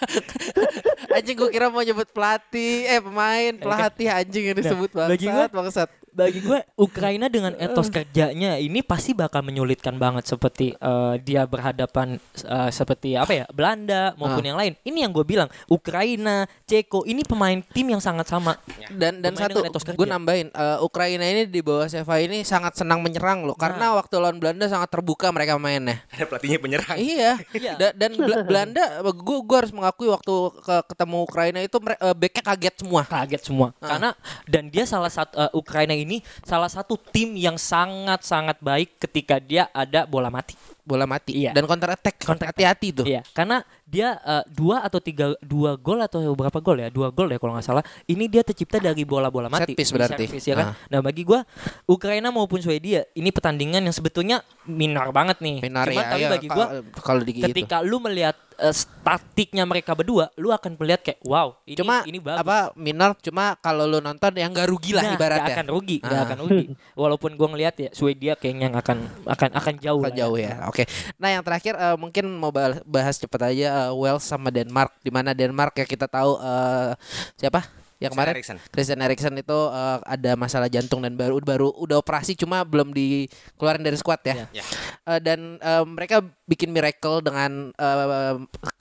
Anjing 1.11 1.37
gue 1.37 1.51
kira 1.51 1.69
mau 1.69 1.81
nyebut 1.81 2.09
pelatih, 2.09 2.87
eh 2.87 2.99
pemain, 2.99 3.53
pelatih 3.55 4.09
anjing 4.09 4.45
yang 4.47 4.57
disebut 4.57 4.91
Nah, 4.93 5.07
bagi 5.07 5.27
bangsat, 5.27 5.37
gua- 5.45 5.55
bangsat. 5.55 5.89
bagi 6.11 6.41
gue 6.41 6.59
Ukraina 6.77 7.27
dengan 7.27 7.55
etos 7.57 7.87
kerjanya 7.89 8.55
ini 8.57 8.81
pasti 8.81 9.11
bakal 9.13 9.43
menyulitkan 9.43 9.95
banget 9.97 10.25
seperti 10.25 10.73
eh, 10.73 11.15
dia 11.35 11.43
berhadapan 11.45 12.15
eh, 12.39 12.71
seperti 12.71 13.19
apa 13.19 13.35
ya 13.35 13.45
Belanda 13.51 14.15
maupun 14.15 14.39
Ah. 14.39 14.47
yang 14.47 14.55
lain. 14.57 14.73
Ini 14.81 14.99
yang 15.03 15.11
gue 15.11 15.27
bilang 15.27 15.51
Ukraina, 15.67 16.47
Ceko 16.63 17.03
ini 17.03 17.23
pemain 17.23 17.59
tim 17.67 17.87
yang 17.89 17.99
sangat 17.99 18.25
sama. 18.25 18.55
Dan 18.87 19.19
dan 19.19 19.35
Pemain 19.35 19.51
satu 19.51 19.91
gue 19.93 20.07
nambahin 20.07 20.49
eh, 20.49 20.79
Ukraina 20.79 21.27
ini 21.27 21.43
di 21.45 21.59
bawah 21.59 21.85
Seva 21.85 22.23
ini 22.23 22.41
sangat 22.43 22.79
senang 22.79 23.03
menyerang 23.03 23.43
loh 23.43 23.55
karena 23.55 23.93
waktu 23.93 24.15
lawan 24.17 24.39
Belanda 24.39 24.65
sangat 24.65 24.87
terbuka 24.89 25.29
mereka 25.29 25.59
mainnya. 25.59 25.99
Ada 26.15 26.25
pelatihnya 26.25 26.59
penyerang. 26.59 26.97
Iya. 26.97 27.43
Iya. 27.51 27.73
Da- 27.75 27.95
dan 27.97 28.15
Bel- 28.15 28.47
Belanda 28.47 28.85
gue 29.03 29.39
gue 29.41 29.57
harus 29.57 29.75
mengakui 29.75 30.07
waktu 30.07 30.35
ke- 30.63 30.85
ketemu 30.87 31.17
Ukraina 31.21 31.59
itu 31.59 31.77
mere- 31.79 31.99
eh, 31.99 32.15
backnya 32.15 32.43
kaget 32.45 32.75
semua. 32.79 33.03
kaget 33.05 33.43
semua 33.43 33.69
karena 33.77 34.15
dan 34.47 34.71
dia 34.71 34.85
salah 34.85 35.11
satu 35.11 35.35
eh, 35.35 35.51
Ukraina 35.53 35.91
ini 35.91 36.23
salah 36.43 36.69
satu 36.69 36.95
tim 37.11 37.35
yang 37.35 37.57
sangat 37.57 38.23
sangat 38.23 38.61
baik 38.61 39.01
ketika 39.01 39.41
dia 39.41 39.67
ada 39.73 40.05
bola 40.05 40.29
mati. 40.29 40.55
Bola 40.85 41.09
mati 41.09 41.33
Iya. 41.33 41.57
dan 41.57 41.65
counter 41.65 41.89
attack. 41.97 42.21
Counter 42.21 42.45
attack. 42.47 42.61
Hati-hati 42.61 42.89
tuh. 42.93 43.07
Iya, 43.09 43.25
karena 43.33 43.65
dia 43.95 44.09
eh, 44.19 44.43
dua 44.51 44.83
atau 44.83 44.99
tiga 44.99 45.39
dua 45.39 45.77
gol 45.77 46.01
atau 46.01 46.19
berapa 46.33 46.59
gol 46.59 46.77
ya? 46.77 46.89
Dua 46.89 47.09
gol 47.09 47.31
ya 47.31 47.39
kalau 47.39 47.55
nggak 47.55 47.63
salah. 47.65 47.85
Ini 48.05 48.27
dia 48.27 48.43
tercipta 48.43 48.77
dari 48.79 49.03
bola-bola 49.03 49.47
mati. 49.47 49.71
Set 49.71 49.79
piece 49.79 49.93
berarti. 49.93 50.27
set 50.27 50.35
piece, 50.35 50.47
ya 50.47 50.57
kan? 50.57 50.67
Ah. 50.67 50.75
Nah 50.91 51.01
bagi 51.01 51.23
gua 51.23 51.47
Ukraina 51.85 52.29
maupun 52.29 52.59
Swedia 52.59 53.07
ini 53.13 53.31
pertandingan 53.31 53.79
yang 53.81 53.93
sebetulnya 53.93 54.37
minor 54.65 55.09
banget 55.11 55.39
nih. 55.39 55.63
Benar 55.63 55.87
Cuman 55.87 55.95
ya. 55.97 56.11
tapi 56.11 56.21
iya, 56.21 56.31
bagi 56.31 56.49
gua 56.49 56.67
ka- 56.67 56.83
kalau 57.01 57.23
di 57.23 57.33
gitu. 57.33 57.47
ketika 57.47 57.79
lu 57.79 58.01
melihat 58.01 58.35
eh, 58.57 58.73
statiknya 58.73 59.63
mereka 59.63 59.93
berdua, 59.93 60.33
lu 60.35 60.49
akan 60.49 60.75
melihat 60.75 61.03
kayak 61.03 61.21
wow 61.23 61.53
ini 61.65 61.77
cuma 61.77 62.01
ini 62.03 62.19
bagus. 62.19 62.41
apa 62.41 62.57
minor 62.75 63.13
cuma 63.21 63.53
kalau 63.57 63.85
lu 63.85 63.99
nonton 63.99 64.33
yang 64.33 64.49
nggak 64.49 64.65
rugi 64.65 64.91
lah 64.91 65.05
Nah, 65.05 65.13
ibaratnya. 65.13 65.45
nggak 65.45 65.57
akan 65.59 65.69
rugi, 65.69 65.97
nggak 66.01 66.17
Ah. 66.17 66.25
akan 66.25 66.39
rugi. 66.41 66.65
Walaupun 66.97 67.31
gua 67.35 67.49
ngelihat 67.51 67.75
ya 67.77 67.89
Swedia 67.91 68.33
kayaknya 68.35 68.65
yang 68.65 68.77
akan 68.77 68.99
akan 69.27 69.49
akan 69.53 69.75
jauh. 69.77 70.01
Akan 70.01 70.09
lah 70.09 70.17
jauh 70.17 70.37
ya. 70.37 70.53
Oke. 70.65 70.89
Nah, 71.17 71.29
yang 71.31 71.43
terakhir 71.43 71.75
eh, 71.75 71.97
mungkin 71.97 72.25
mau 72.31 72.49
bahas, 72.49 72.81
bahas 72.85 73.15
cepat 73.17 73.51
aja 73.51 73.84
eh, 73.89 73.93
Wales 73.93 74.25
sama 74.25 74.49
Denmark 74.49 74.97
di 75.05 75.11
mana 75.13 75.37
Denmark 75.37 75.77
ya 75.77 75.87
kita 75.87 76.09
tahu 76.09 76.41
eh, 76.41 76.93
siapa? 77.37 77.65
Yang 78.03 78.13
kemarin 78.19 78.35
Eriksen. 78.37 78.57
Christian 78.69 79.01
Eriksen 79.01 79.35
itu 79.39 79.59
eh, 79.71 79.99
ada 80.05 80.33
masalah 80.37 80.69
jantung 80.69 81.01
dan 81.01 81.15
baru 81.15 81.41
baru 81.41 81.69
udah 81.79 82.03
operasi 82.03 82.37
cuma 82.37 82.61
belum 82.67 82.93
dikeluarin 82.93 83.81
dari 83.81 83.97
squad 83.97 84.21
ya. 84.27 84.45
Ya. 84.53 84.65
Eh, 85.09 85.21
dan 85.23 85.57
eh, 85.63 85.85
mereka 85.87 86.21
bikin 86.45 86.75
miracle 86.75 87.25
dengan 87.25 87.73
eh, 87.73 88.35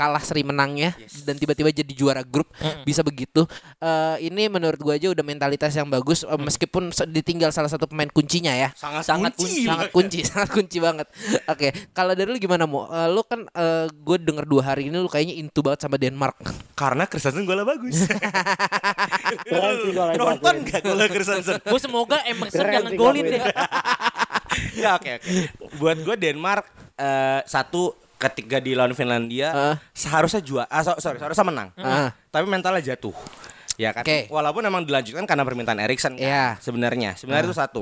kalah 0.04 0.20
seri 0.20 0.44
menangnya 0.44 0.92
dan 1.24 1.40
tiba-tiba 1.40 1.72
jadi 1.72 1.88
juara 1.96 2.28
grup 2.28 2.52
bisa 2.84 3.00
begitu. 3.00 3.48
Eh, 3.80 4.28
ini 4.28 4.52
menurut 4.52 4.76
gua 4.84 5.00
aja 5.00 5.08
udah 5.16 5.24
mentalitas 5.24 5.72
yang 5.72 5.88
bagus 5.88 6.28
eh, 6.28 6.36
meskipun 6.36 6.92
ditinggal 7.08 7.56
salah 7.56 7.72
satu 7.72 7.88
pemain 7.88 8.12
kuncinya 8.12 8.52
ya 8.52 8.76
Sangat, 8.76 9.08
Sangat 9.08 9.32
kunci. 9.40 9.64
sangat 9.64 9.88
kunci 9.96 10.20
sangat 10.28 10.50
kunci 10.52 10.78
banget 10.84 11.08
oke 11.48 11.68
kalau 11.96 12.12
dari 12.12 12.28
lu 12.28 12.36
gimana 12.36 12.68
mau 12.68 12.84
lu 13.08 13.24
kan 13.24 13.48
gue 13.94 14.18
denger 14.20 14.44
dua 14.44 14.76
hari 14.76 14.92
ini 14.92 15.00
lu 15.00 15.08
kayaknya 15.08 15.40
into 15.40 15.64
banget 15.64 15.88
sama 15.88 15.96
Denmark 15.96 16.36
Karena 16.76 17.08
Kristensen 17.08 17.48
bagus. 17.48 18.10
Keren 19.48 19.74
sih 19.86 19.92
golnya 19.94 20.16
Nonton 20.18 20.42
bagus. 20.42 20.70
gak 20.74 20.82
golnya 20.84 21.08
Kristensen? 21.08 21.56
Gue 21.64 21.80
semoga 21.80 22.18
Emerson 22.26 22.66
jangan 22.66 22.94
golin 22.98 23.26
deh. 23.30 23.42
ya 24.82 24.98
oke 24.98 25.10
oke. 25.22 25.30
Buat 25.80 25.98
gue 26.02 26.16
Denmark 26.18 26.66
eh, 26.98 27.40
satu 27.46 27.94
ketika 28.24 28.58
di 28.58 28.72
lawan 28.72 28.94
Finlandia 28.94 29.50
Ah. 29.50 29.76
seharusnya 29.92 30.40
juara. 30.40 30.68
Ah, 30.68 30.82
so- 30.82 30.98
sorry, 30.98 31.18
seharusnya 31.18 31.44
menang. 31.44 31.70
Ah. 31.76 32.16
Tapi 32.28 32.46
mentalnya 32.46 32.80
jatuh. 32.82 33.12
Ya 33.74 33.90
kan. 33.90 34.06
Oke. 34.06 34.30
Walaupun 34.30 34.62
emang 34.62 34.86
dilanjutkan 34.86 35.26
karena 35.26 35.42
permintaan 35.42 35.82
Erikson 35.82 36.14
kan. 36.14 36.22
Iya. 36.22 36.46
Sebenarnya. 36.62 37.18
Sebenarnya 37.18 37.50
itu 37.50 37.58
satu. 37.58 37.82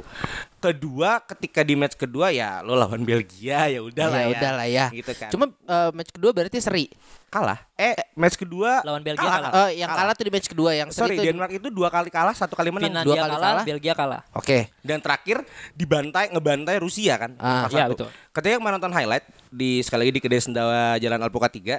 Kedua, 0.58 1.20
ketika 1.22 1.62
di 1.62 1.76
match 1.76 2.00
kedua 2.00 2.32
ya 2.32 2.62
lo 2.62 2.74
lawan 2.74 3.04
Belgia 3.04 3.68
ya 3.68 3.82
udah 3.82 4.06
lah 4.08 4.20
ya 4.20 4.24
ya. 4.24 4.32
udah 4.32 4.52
lah 4.54 4.68
ya 4.68 4.86
Gitu 4.90 5.12
kan. 5.12 5.28
cuma 5.28 5.46
eh, 5.50 5.90
match 5.92 6.12
kedua 6.12 6.32
berarti 6.32 6.58
seri 6.60 6.86
kalah. 7.28 7.60
Eh, 7.76 7.92
match 8.14 8.38
kedua 8.38 8.80
Lawan 8.84 9.02
Belgia 9.02 9.20
kalah. 9.20 9.52
kalah. 9.52 9.68
Eh, 9.68 9.82
yang 9.82 9.90
kalah 9.90 10.14
tuh 10.14 10.24
di 10.24 10.32
match 10.32 10.48
kedua 10.48 10.72
yang 10.72 10.90
seri 10.90 11.12
Sorry, 11.12 11.16
itu 11.18 11.28
Denmark 11.28 11.52
itu 11.52 11.68
dua 11.68 11.90
kali 11.90 12.08
kalah, 12.08 12.32
satu 12.32 12.54
kali 12.54 12.70
menang. 12.70 12.88
Finlandia 12.88 13.08
dua 13.10 13.16
kali 13.18 13.32
kalah, 13.34 13.52
kalah. 13.52 13.64
Belgia 13.66 13.94
kalah. 13.94 14.22
oke 14.32 14.58
Dan 14.80 14.98
terakhir 15.00 15.38
dibantai 15.74 16.30
ngebantai 16.30 16.76
Rusia 16.78 17.18
kan. 17.18 17.36
Iya, 17.36 17.68
satu. 17.68 17.92
betul. 17.92 18.08
Ketika 18.32 18.56
kemarin 18.56 18.76
nonton 18.78 18.94
highlight 18.94 19.26
di 19.52 19.84
sekali 19.84 20.08
lagi 20.08 20.14
di 20.16 20.24
kedai 20.24 20.40
sendawa 20.40 20.96
Jalan 20.96 21.20
Alpukat 21.20 21.52
3. 21.52 21.76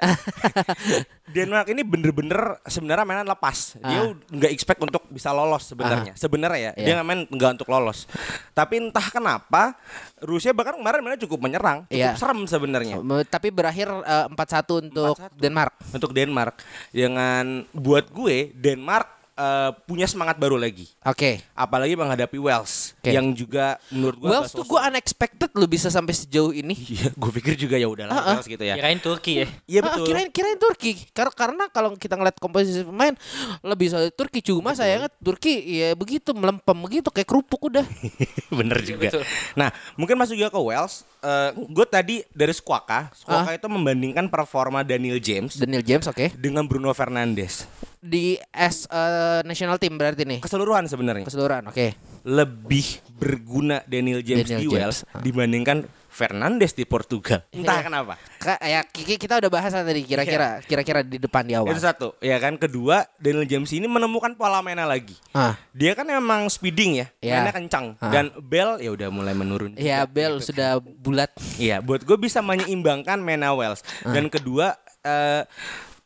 Denmark 1.34 1.72
ini 1.72 1.80
bener-bener 1.80 2.60
sebenarnya 2.62 3.08
mainan 3.08 3.24
lepas. 3.24 3.80
Dia 3.80 4.00
Ah. 4.02 4.12
nggak 4.12 4.52
expect 4.52 4.76
untuk 4.78 5.08
bisa 5.08 5.32
lolos 5.32 5.64
sebenarnya. 5.64 6.12
Sebenarnya 6.12 6.60
ya, 6.60 6.72
dia 6.74 6.84
Iya. 6.84 6.94
nggak 7.00 7.08
main 7.08 7.20
nggak 7.26 7.50
untuk 7.56 7.68
lolos. 7.72 8.04
Tapi 8.52 8.76
entah 8.78 9.08
kenapa 9.08 9.72
Rusia 10.20 10.52
bahkan 10.52 10.76
kemarin 10.76 11.00
mainnya 11.00 11.24
cukup 11.24 11.40
menyerang, 11.40 11.88
cukup 11.88 12.12
Iya. 12.12 12.12
serem 12.14 12.44
sebenarnya. 12.44 13.00
Tapi 13.24 13.48
berakhir 13.48 13.88
eh, 13.88 14.26
4-1 14.28 14.84
untuk 14.84 15.16
4-1. 15.16 15.32
Denmark 15.34 15.72
Untuk 15.90 16.10
Denmark 16.12 16.54
dengan 16.92 17.64
buat 17.72 18.06
gue 18.06 18.52
Denmark 18.52 19.21
eh, 19.34 19.70
punya 19.84 20.04
semangat 20.04 20.36
baru 20.36 20.54
lagi. 20.54 20.86
oke 21.00 21.40
Apalagi 21.52 21.92
menghadapi 21.92 22.36
Wales 22.36 22.92
Oke. 22.96 23.10
yang 23.10 23.32
juga 23.32 23.76
menurut 23.88 24.16
gue 24.16 24.28
Wales 24.28 24.50
tuh 24.50 24.62
gue 24.62 24.80
unexpected 24.82 25.50
lu 25.52 25.64
bisa 25.64 25.88
sampai 25.88 26.12
sejauh 26.12 26.50
ini 26.50 26.74
Iya, 26.92 27.08
gue 27.10 27.30
pikir 27.32 27.54
juga 27.56 27.74
ya 27.74 27.86
udahlah 27.86 28.10
Ah, 28.10 28.18
ah. 28.18 28.28
Wales 28.34 28.46
gitu 28.46 28.60
ya. 28.60 28.74
Kirain 28.74 28.98
Turki 28.98 29.32
ya. 29.34 29.46
Iya 29.66 29.80
Ah, 29.80 29.84
betul. 29.88 30.04
kirain 30.06 30.28
kirain 30.28 30.58
Turki 30.58 30.92
karena 31.10 31.32
karena 31.32 31.64
kalau 31.68 31.90
kita 31.94 32.14
ngeliat 32.14 32.36
komposisi 32.36 32.82
pemain 32.82 33.14
lebih 33.60 33.88
solid 33.88 34.12
Turki 34.12 34.40
cuma 34.40 34.72
sayangnya 34.72 35.08
Turki 35.14 35.52
ya 35.62 35.92
begitu 35.92 36.32
melempem 36.32 36.76
begitu 36.78 37.08
kayak 37.08 37.26
kerupuk 37.26 37.68
udah 37.68 37.84
Bener 38.58 38.78
juga. 38.80 39.08
betul. 39.08 39.22
Nah, 39.54 39.68
mungkin 39.94 40.14
masuk 40.14 40.34
juga 40.34 40.48
ke 40.48 40.60
Wales. 40.60 41.04
Eh, 41.18 41.50
gue 41.56 41.86
tadi 41.86 42.16
dari 42.28 42.50
Squawka, 42.50 43.14
Squawka 43.14 43.54
itu 43.54 43.66
membandingkan 43.66 44.26
performa 44.26 44.82
Daniel 44.82 45.16
James 45.16 45.54
Daniel 45.54 45.80
James 45.80 46.04
oke 46.04 46.34
dengan 46.34 46.66
Bruno 46.66 46.90
Fernandes. 46.90 47.64
Di 48.02 48.34
S 48.50 48.90
eh, 48.90 49.40
national 49.46 49.78
team 49.78 49.94
berarti 49.94 50.26
nih 50.26 50.42
Keseluruhan 50.42 50.90
sebenarnya 50.90 51.22
keseluruhan 51.22 51.70
oke 51.70 51.94
lebih 52.22 52.98
berguna 53.14 53.78
Daniel 53.86 54.18
James 54.20 54.42
Daniel 54.44 54.58
di 54.58 54.66
James, 54.66 54.74
Wales 54.74 54.98
dibandingkan 55.22 55.78
Fernandes 56.12 56.76
di 56.76 56.84
Portugal. 56.84 57.40
Entah 57.48 57.80
Iya. 57.80 57.86
kenapa. 57.88 58.20
Ka- 58.36 58.60
ya 58.60 58.84
ki- 58.84 59.16
kita 59.16 59.40
udah 59.40 59.48
bahas 59.48 59.72
tadi 59.72 60.04
kira-kira 60.04 60.60
kira-kira 60.60 61.00
di 61.00 61.16
depan 61.16 61.40
di 61.40 61.56
awal 61.56 61.72
Itu 61.72 61.80
satu. 61.80 62.12
Ya 62.20 62.36
kan 62.36 62.60
kedua, 62.60 63.08
Daniel 63.16 63.48
James 63.48 63.72
ini 63.72 63.88
menemukan 63.88 64.36
pola 64.36 64.60
mainnya 64.60 64.84
lagi. 64.84 65.16
ah 65.32 65.56
Dia 65.72 65.96
kan 65.96 66.04
emang 66.04 66.52
speeding 66.52 67.00
ya, 67.00 67.06
Iya. 67.16 67.32
mainnya 67.40 67.54
kencang. 67.56 67.86
Ah. 67.96 68.12
Dan 68.12 68.28
Bell 68.36 68.76
ya 68.76 68.92
udah 68.92 69.08
mulai 69.08 69.32
menurun. 69.32 69.72
ya 69.74 70.04
juga, 70.04 70.12
Bell 70.12 70.34
gitu 70.36 70.52
sudah 70.52 70.70
bulat 70.78 71.32
Iya, 71.56 71.80
buat 71.80 72.04
gue 72.04 72.18
bisa 72.20 72.44
menyeimbangkan 72.44 73.16
Mena 73.16 73.56
Wells. 73.56 73.80
Ah. 74.04 74.12
Dan 74.12 74.28
kedua 74.28 74.76
eh, 75.00 75.48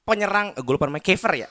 penyerang, 0.01 0.55
gue 0.55 0.71
lupa 0.71 0.87
namanya 0.87 1.03
Kever 1.05 1.35
ya. 1.37 1.49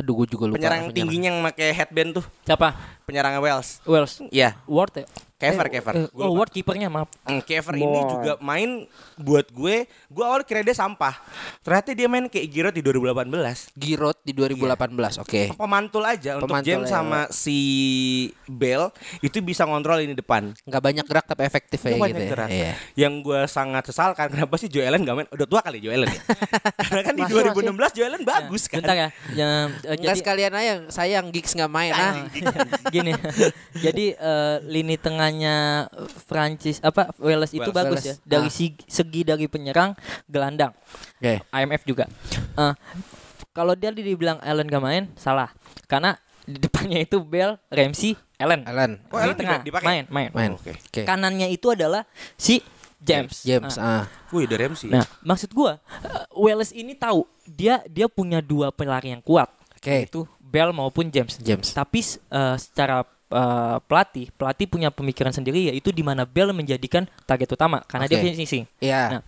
Aduh 0.00 0.24
gue 0.24 0.34
juga 0.34 0.50
lupa 0.50 0.56
penyerang 0.58 0.90
tingginya 0.90 1.28
yang 1.30 1.38
pakai 1.46 1.68
headband 1.74 2.10
tuh, 2.18 2.24
Siapa? 2.42 2.74
penyerangnya 3.06 3.38
Wells. 3.38 3.78
Wales. 3.86 4.18
Iya, 4.34 4.58
Ward 4.66 4.92
ya? 4.98 5.06
Kever, 5.44 5.66
Eh, 5.66 5.72
Kever. 5.72 5.94
eh, 5.94 6.06
Gua 6.08 6.20
oh, 6.20 6.28
lupa. 6.28 6.38
Ward 6.40 6.50
kipernya 6.50 6.88
maaf. 6.88 7.08
Hmm, 7.22 7.40
Kever 7.40 7.74
ini 7.76 8.00
juga 8.06 8.32
main 8.38 8.88
buat 9.14 9.46
gue, 9.48 9.76
gue 9.86 10.24
awal 10.24 10.42
kira 10.42 10.60
dia 10.60 10.72
sampah. 10.72 11.14
Ternyata 11.60 11.92
dia 11.92 12.06
main 12.06 12.24
kayak 12.24 12.46
Giroud 12.46 12.72
di 12.72 12.82
2018. 12.82 13.70
Giroud 13.74 14.18
di 14.20 14.32
2018 14.32 14.94
oke 15.18 15.40
Pemantul 15.54 16.02
aja 16.02 16.30
untuk 16.34 16.48
Pemantul 16.48 16.66
James 16.66 16.86
ya. 16.86 16.94
sama 16.94 17.20
si 17.28 17.58
Bell 18.44 18.88
itu 19.20 19.38
bisa 19.38 19.62
ngontrol 19.62 20.00
ini 20.00 20.12
depan. 20.12 20.56
nggak 20.58 20.82
banyak 20.82 21.04
gerak 21.04 21.24
tapi 21.24 21.42
efektif 21.42 21.80
ya 21.80 21.88
Itu 21.88 21.94
gitu 21.94 22.04
banyak 22.04 22.18
ya. 22.18 22.30
gerak. 22.30 22.48
Iya. 22.48 22.72
Yang 22.98 23.14
gue 23.22 23.40
sangat 23.46 23.84
sesalkan 23.84 24.26
kenapa 24.28 24.54
sih 24.56 24.66
Joe 24.66 24.82
Allen 24.82 25.02
gak 25.02 25.14
main? 25.14 25.28
Udah 25.28 25.46
tua 25.46 25.60
kali 25.60 25.78
Joe 25.78 25.92
Allen 25.92 26.08
ya. 26.08 26.20
Karena 26.84 27.02
kan 27.02 27.14
di 27.14 27.22
Masih, 27.22 27.34
2016 27.52 27.96
Joe 27.96 28.06
Allen 28.06 28.22
bagus 28.22 28.62
kan. 28.64 28.78
Bentar 28.80 28.96
ya. 28.96 29.08
Yang, 29.30 29.68
eh, 29.82 29.96
Nggak 29.96 30.16
sekalian 30.16 30.52
aja 30.52 30.72
sayang 30.88 31.26
gigs 31.28 31.52
nggak 31.52 31.68
main 31.68 31.92
ah 31.92 32.26
gini 32.94 33.12
jadi 33.74 34.04
eh, 34.14 34.56
lini 34.64 34.96
tengahnya 35.34 35.90
Prancis 36.24 36.78
apa 36.80 37.10
Wales 37.18 37.50
itu 37.50 37.62
Wales. 37.64 37.74
bagus 37.74 37.98
Wales. 37.98 38.06
ya 38.06 38.14
dari 38.24 38.46
Ah. 38.46 38.52
segi, 38.52 38.82
segi 38.86 39.20
dari 39.22 39.46
penyerang 39.46 39.90
gelandang 40.26 40.70
oke 41.18 41.42
IMF 41.50 41.82
juga 41.84 42.06
Eh, 42.54 42.74
kalau 43.50 43.74
dia 43.74 43.90
dibilang 43.90 44.38
Allen 44.38 44.66
gak 44.66 44.78
main 44.80 45.04
salah 45.14 45.50
karena 45.86 46.14
di 46.44 46.54
depannya 46.56 47.02
itu 47.02 47.18
Bell 47.18 47.58
Ramsey 47.66 48.14
Allen 48.36 48.62
Allen 48.64 49.02
Oh, 49.08 49.18
Di 49.18 49.24
Allen 49.24 49.36
tengah 49.36 49.58
dipakai? 49.60 49.84
main 49.84 50.04
main 50.08 50.30
main 50.30 50.50
Oke. 50.54 50.70
oke 50.72 51.02
kanannya 51.02 51.50
itu 51.50 51.66
adalah 51.68 52.06
si 52.36 52.62
James 52.96 53.42
James 53.42 53.74
Ah. 53.74 54.00
ah 54.00 54.04
Wih, 54.30 54.46
dari 54.46 54.64
MC. 54.64 54.88
Nah, 54.88 55.02
maksud 55.20 55.50
gua 55.50 55.76
eh, 56.00 56.24
Wales 56.32 56.70
ini 56.70 56.94
tahu 56.94 57.26
dia 57.44 57.82
dia 57.86 58.06
punya 58.06 58.38
dua 58.40 58.70
pelari 58.70 59.10
yang 59.10 59.20
kuat. 59.20 59.46
Oke. 59.76 60.06
Itu 60.06 60.24
Bell 60.40 60.72
maupun 60.72 61.06
James. 61.06 61.36
James. 61.36 61.70
Tapi 61.70 62.00
eh, 62.00 62.56
secara 62.56 63.04
eh, 63.30 63.76
pelatih, 63.88 64.28
pelatih 64.34 64.66
punya 64.68 64.88
pemikiran 64.92 65.32
sendiri 65.32 65.72
yaitu 65.72 65.94
di 65.94 66.02
mana 66.04 66.28
Bell 66.28 66.52
menjadikan 66.52 67.08
target 67.24 67.48
utama 67.52 67.80
karena 67.86 68.08
dia 68.08 68.18
Oke. 68.20 68.24
finishing. 68.32 68.64
Iya. 68.80 69.18
Nah, 69.18 69.20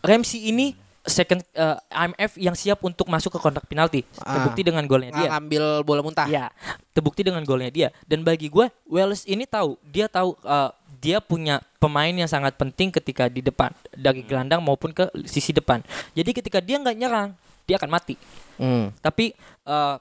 Ramsey 0.00 0.48
ini 0.48 0.76
second 1.04 1.40
eh, 1.56 1.76
IMF 1.88 2.36
yang 2.36 2.52
siap 2.52 2.84
untuk 2.84 3.08
masuk 3.08 3.36
ke 3.36 3.38
kotak 3.40 3.64
penalti. 3.64 4.04
Ah. 4.20 4.36
Terbukti 4.36 4.60
dengan 4.64 4.84
golnya 4.84 5.10
dia. 5.16 5.28
ngambil 5.32 5.64
bola 5.84 6.00
muntah. 6.04 6.28
Ya, 6.28 6.52
terbukti 6.92 7.24
dengan 7.24 7.40
golnya 7.44 7.72
dia. 7.72 7.88
Dan 8.04 8.20
bagi 8.20 8.52
gue, 8.52 8.68
Wales 8.84 9.24
ini 9.24 9.48
tahu, 9.48 9.80
dia 9.88 10.06
tahu 10.06 10.36
eh, 10.44 10.70
dia 11.00 11.18
punya 11.18 11.64
pemain 11.80 12.12
yang 12.12 12.28
sangat 12.28 12.54
penting 12.60 12.92
ketika 12.92 13.32
di 13.32 13.40
depan 13.40 13.72
dari 13.96 14.20
gelandang 14.20 14.60
maupun 14.60 14.92
ke 14.92 15.08
sisi 15.24 15.56
depan. 15.56 15.80
Jadi 16.12 16.30
ketika 16.36 16.60
dia 16.60 16.76
nggak 16.76 16.96
nyerang, 16.96 17.32
dia 17.64 17.80
akan 17.80 17.90
mati. 17.90 18.14
Hmm. 18.60 18.92
Tapi 19.00 19.32
eh, 19.64 19.96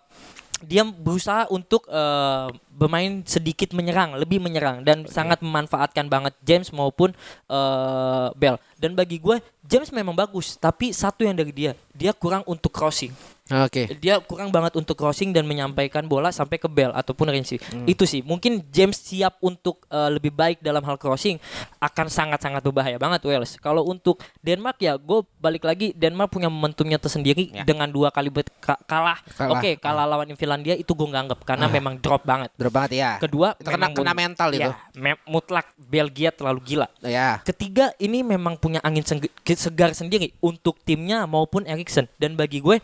dia 0.64 0.84
berusaha 0.84 1.48
untuk 1.52 1.88
eh, 1.88 2.48
bermain 2.72 3.24
sedikit 3.24 3.72
menyerang, 3.76 4.16
lebih 4.20 4.40
menyerang 4.40 4.84
dan 4.84 5.04
sangat 5.08 5.40
memanfaatkan 5.44 6.08
banget 6.08 6.34
James 6.44 6.70
maupun 6.72 7.12
eh, 7.48 8.28
Bell. 8.36 8.60
Dan 8.80 8.96
bagi 8.96 9.20
gue 9.20 9.40
James 9.64 9.92
memang 9.94 10.16
bagus, 10.16 10.56
tapi 10.58 10.92
satu 10.96 11.24
yang 11.24 11.36
dari 11.38 11.54
dia, 11.54 11.72
dia 11.94 12.12
kurang 12.16 12.44
untuk 12.48 12.74
crossing. 12.74 13.14
Oke. 13.50 13.90
Dia 13.98 14.22
kurang 14.22 14.50
banget 14.50 14.78
untuk 14.78 14.94
crossing 14.94 15.34
dan 15.34 15.44
menyampaikan 15.44 16.06
bola 16.06 16.30
sampai 16.30 16.56
ke 16.56 16.70
Bell 16.70 16.94
ataupun 16.94 17.30
Renzi. 17.30 17.58
Hmm. 17.58 17.86
Itu 17.86 18.06
sih. 18.06 18.22
Mungkin 18.22 18.70
James 18.70 18.96
siap 18.96 19.42
untuk 19.42 19.90
eh, 19.90 20.10
lebih 20.10 20.30
baik 20.30 20.62
dalam 20.62 20.86
hal 20.86 20.96
crossing 20.96 21.42
akan 21.82 22.08
sangat-sangat 22.08 22.62
berbahaya 22.62 22.96
banget 22.96 23.26
Wales. 23.26 23.58
Kalau 23.58 23.84
untuk 23.84 24.22
Denmark 24.40 24.78
ya 24.78 24.96
gue 24.96 25.26
balik 25.42 25.66
lagi 25.66 25.92
Denmark 25.94 26.30
punya 26.30 26.48
momentumnya 26.48 27.02
tersendiri 27.02 27.50
Ya. 27.50 27.66
dengan 27.66 27.90
dua 27.90 28.14
kali 28.14 28.30
ka- 28.62 28.78
kalah. 28.86 29.18
Kalah. 29.34 29.58
Oke, 29.58 29.82
kalah 29.82 30.06
lawan 30.06 30.30
Finlandia 30.38 30.78
itu 30.78 30.94
gue 30.94 31.08
nggak 31.10 31.24
anggap 31.26 31.40
karena 31.42 31.66
memang 31.66 31.98
drop 31.98 32.22
banget. 32.22 32.54
Drop 32.54 32.70
banget 32.70 32.92
ya. 33.02 33.12
Kedua, 33.18 33.58
Itu 33.58 33.70
kena- 33.74 33.90
kena 33.90 34.14
mental 34.14 34.50
itu. 34.54 34.70
Ya, 34.70 34.78
me- 34.94 35.18
mutlak 35.26 35.74
Belgia 35.76 36.30
terlalu 36.30 36.62
gila. 36.62 36.88
Ya. 37.02 37.42
Ketiga 37.42 37.90
ini 37.98 38.22
memang 38.22 38.60
punya 38.62 38.78
angin 38.86 39.02
segar 39.50 39.98
sendiri 39.98 40.38
untuk 40.40 40.78
timnya 40.86 41.26
maupun 41.26 41.66
Eriksen 41.66 42.06
dan 42.22 42.38
bagi 42.38 42.62
gue 42.62 42.78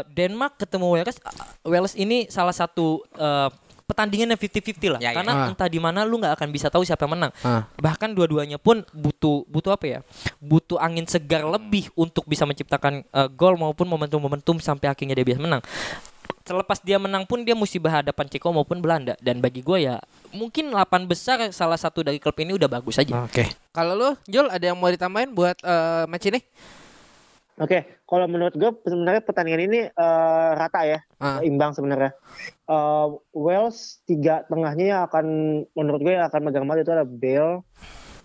eh, 0.00 0.04
Denmark 0.06 0.56
ketemu 0.56 0.86
Wales 0.90 1.16
Wales 1.62 1.94
ini 1.94 2.26
salah 2.26 2.52
satu 2.52 3.04
eh, 3.12 3.48
pertandingan 3.84 4.30
yang 4.30 4.38
50-50 4.38 4.86
lah 4.86 5.00
Ya, 5.02 5.10
ya. 5.10 5.18
karena 5.18 5.32
Ah. 5.34 5.48
entah 5.50 5.66
di 5.66 5.76
mana 5.76 6.06
lu 6.06 6.14
nggak 6.16 6.38
akan 6.38 6.48
bisa 6.48 6.70
tahu 6.70 6.86
siapa 6.86 7.04
yang 7.04 7.18
menang 7.18 7.32
Ah. 7.42 7.66
bahkan 7.76 8.06
dua-duanya 8.08 8.54
pun 8.54 8.86
butuh 8.90 9.42
butuh 9.44 9.74
apa 9.74 9.86
ya 9.88 9.98
butuh 10.38 10.78
angin 10.78 11.02
segar 11.04 11.42
lebih 11.42 11.90
untuk 11.94 12.22
bisa 12.24 12.46
menciptakan 12.46 13.02
eh, 13.02 13.28
gol 13.30 13.58
maupun 13.58 13.84
momentum-momentum 13.84 14.58
sampai 14.58 14.86
akhirnya 14.86 15.12
dia 15.12 15.26
bisa 15.26 15.42
menang 15.42 15.58
selepas 16.40 16.78
dia 16.80 16.98
menang 16.98 17.26
pun 17.26 17.42
dia 17.42 17.54
mesti 17.54 17.78
berhadapan 17.78 18.26
Ceko 18.26 18.50
maupun 18.52 18.78
Belanda 18.78 19.14
dan 19.18 19.38
bagi 19.38 19.58
gue 19.60 19.84
ya 19.84 19.98
mungkin 20.30 20.70
8 20.70 20.82
besar 21.04 21.50
salah 21.50 21.76
satu 21.76 22.02
dari 22.02 22.18
klub 22.18 22.34
ini 22.36 22.54
udah 22.54 22.66
bagus 22.66 22.94
aja 22.96 23.22
Oke. 23.22 23.46
Kalau 23.70 23.94
lu, 23.94 24.10
Jul, 24.26 24.46
ada 24.46 24.64
yang 24.64 24.74
mau 24.74 24.86
ditambahin 24.86 25.30
buat 25.30 25.54
eh, 25.60 26.04
match 26.06 26.26
ini? 26.26 26.42
Oke, 27.60 27.78
kalau 28.02 28.24
menurut 28.24 28.52
gue 28.52 28.72
sebenarnya 28.82 29.20
pertandingan 29.20 29.62
ini 29.62 29.80
eh, 29.86 30.50
rata 30.56 30.80
ya, 30.82 30.98
Ah. 31.16 31.38
imbang 31.40 31.70
sebenarnya. 31.70 32.16
Eh, 32.64 33.06
Wales 33.30 34.00
tiga 34.02 34.48
tengahnya 34.48 34.84
yang 34.88 35.02
akan 35.04 35.26
menurut 35.70 36.00
gue 36.00 36.12
yang 36.12 36.24
akan 36.24 36.40
megang 36.40 36.64
banget 36.64 36.88
itu 36.88 36.92
ada 36.92 37.04
Bale, 37.04 37.60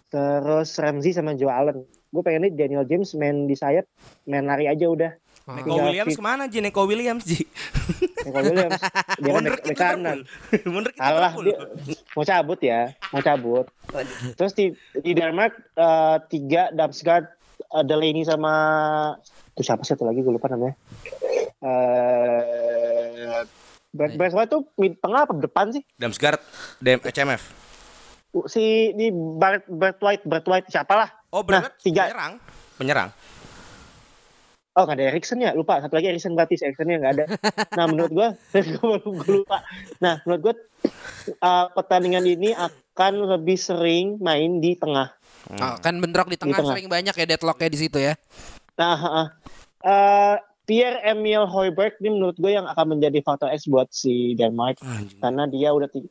terus 0.07 0.72
Ramsey 0.74 1.12
sama 1.12 1.34
Joe 1.34 1.52
Allen. 1.52 1.84
Gue 2.07 2.24
pengen 2.24 2.48
nih 2.48 2.53
Daniel 2.56 2.88
James 2.88 3.12
main 3.14 3.44
di 3.44 3.53
sayap, 3.53 3.84
main 4.24 4.44
lari 4.44 4.66
aja 4.66 4.88
udah. 4.88 5.12
Neko 5.45 5.62
Tinggal 5.68 5.86
Williams 5.86 6.10
fit. 6.10 6.18
ke 6.18 6.24
mana 6.24 6.44
Ji? 6.48 6.57
Neko 6.57 6.82
Williams 6.86 7.24
Ji. 7.24 7.40
Nico 8.26 8.40
Williams, 8.41 8.82
dia 9.22 9.30
kan 9.30 9.44
bek 9.45 9.78
kanan. 9.78 10.18
Alah, 10.98 11.38
Liverpool. 11.38 11.78
dia 11.86 12.02
mau 12.10 12.26
cabut 12.26 12.60
ya, 12.60 12.80
mau 13.12 13.22
cabut. 13.22 13.66
Terus 14.34 14.57
di 14.57 14.66
di 14.95 15.12
Denmark 15.14 15.53
eh, 15.76 16.18
tiga 16.32 16.74
Damsgaard, 16.74 17.30
Delaney 17.84 18.23
sama 18.23 18.53
itu 19.52 19.61
siapa 19.61 19.82
sih 19.82 19.95
satu 19.95 20.03
lagi 20.03 20.19
gue 20.19 20.32
lupa 20.32 20.48
namanya. 20.48 20.76
Eh 21.61 23.44
Brad 23.90 24.11
Brad 24.15 24.34
White 24.36 24.52
tuh 24.52 24.61
tengah 24.76 25.23
apa 25.23 25.34
depan 25.36 25.72
sih? 25.72 25.84
Damsgaard, 25.95 26.40
DM 26.80 26.99
HMF. 27.02 27.44
Uh, 28.36 28.44
Si 28.45 28.91
di 28.91 29.07
Brad, 29.11 29.64
Brad 29.65 29.95
White, 29.98 30.27
Brad 30.27 30.44
White 30.44 30.68
siapa 30.68 30.94
lah? 30.94 31.10
Oh, 31.32 31.40
Nah, 31.48 31.64
benar. 31.64 31.72
tiga. 31.80 32.11
Penyerang. 32.11 32.34
Penyerang. 32.76 33.10
Oh 34.76 34.84
nggak 34.84 34.99
ada 34.99 35.07
Erikson 35.07 35.40
ya, 35.40 35.56
lupa. 35.56 35.80
Satu 35.80 35.95
lagi 35.95 36.11
Erikson 36.11 36.36
berarti 36.36 36.60
Erikson 36.60 36.91
nggak 36.91 37.14
ada. 37.15 37.26
Nah 37.80 37.86
menurut 37.88 38.11
gue, 38.11 38.27
gue 38.76 38.99
lupa. 39.32 39.64
Nah 40.03 40.19
menurut 40.27 40.52
gue 40.52 40.56
eh, 41.32 41.65
pertandingan 41.72 42.27
ini 42.27 42.52
akan 42.52 43.40
lebih 43.40 43.56
sering 43.56 44.19
main 44.19 44.60
di 44.60 44.76
tengah. 44.76 45.15
Oh, 45.54 45.78
kan 45.78 46.02
bentrok 46.02 46.28
di 46.30 46.38
tengah, 46.38 46.58
tengah. 46.58 46.74
sering 46.74 46.88
banyak 46.90 47.14
ya 47.14 47.26
deadlocknya 47.26 47.70
di 47.70 47.80
situ 47.80 47.98
ya. 48.02 48.14
Nah, 48.76 48.98
uh, 48.98 49.28
uh, 49.86 50.36
Pierre 50.66 51.00
Emil 51.06 51.46
Højbjerg 51.46 52.02
ini 52.02 52.10
menurut 52.18 52.38
gue 52.42 52.52
yang 52.58 52.66
akan 52.66 52.98
menjadi 52.98 53.22
faktor 53.22 53.54
X 53.54 53.70
buat 53.70 53.88
si 53.94 54.34
Denmark 54.34 54.82
karena 55.22 55.46
dia 55.46 55.70
udah 55.72 55.86
tiga, 55.86 56.10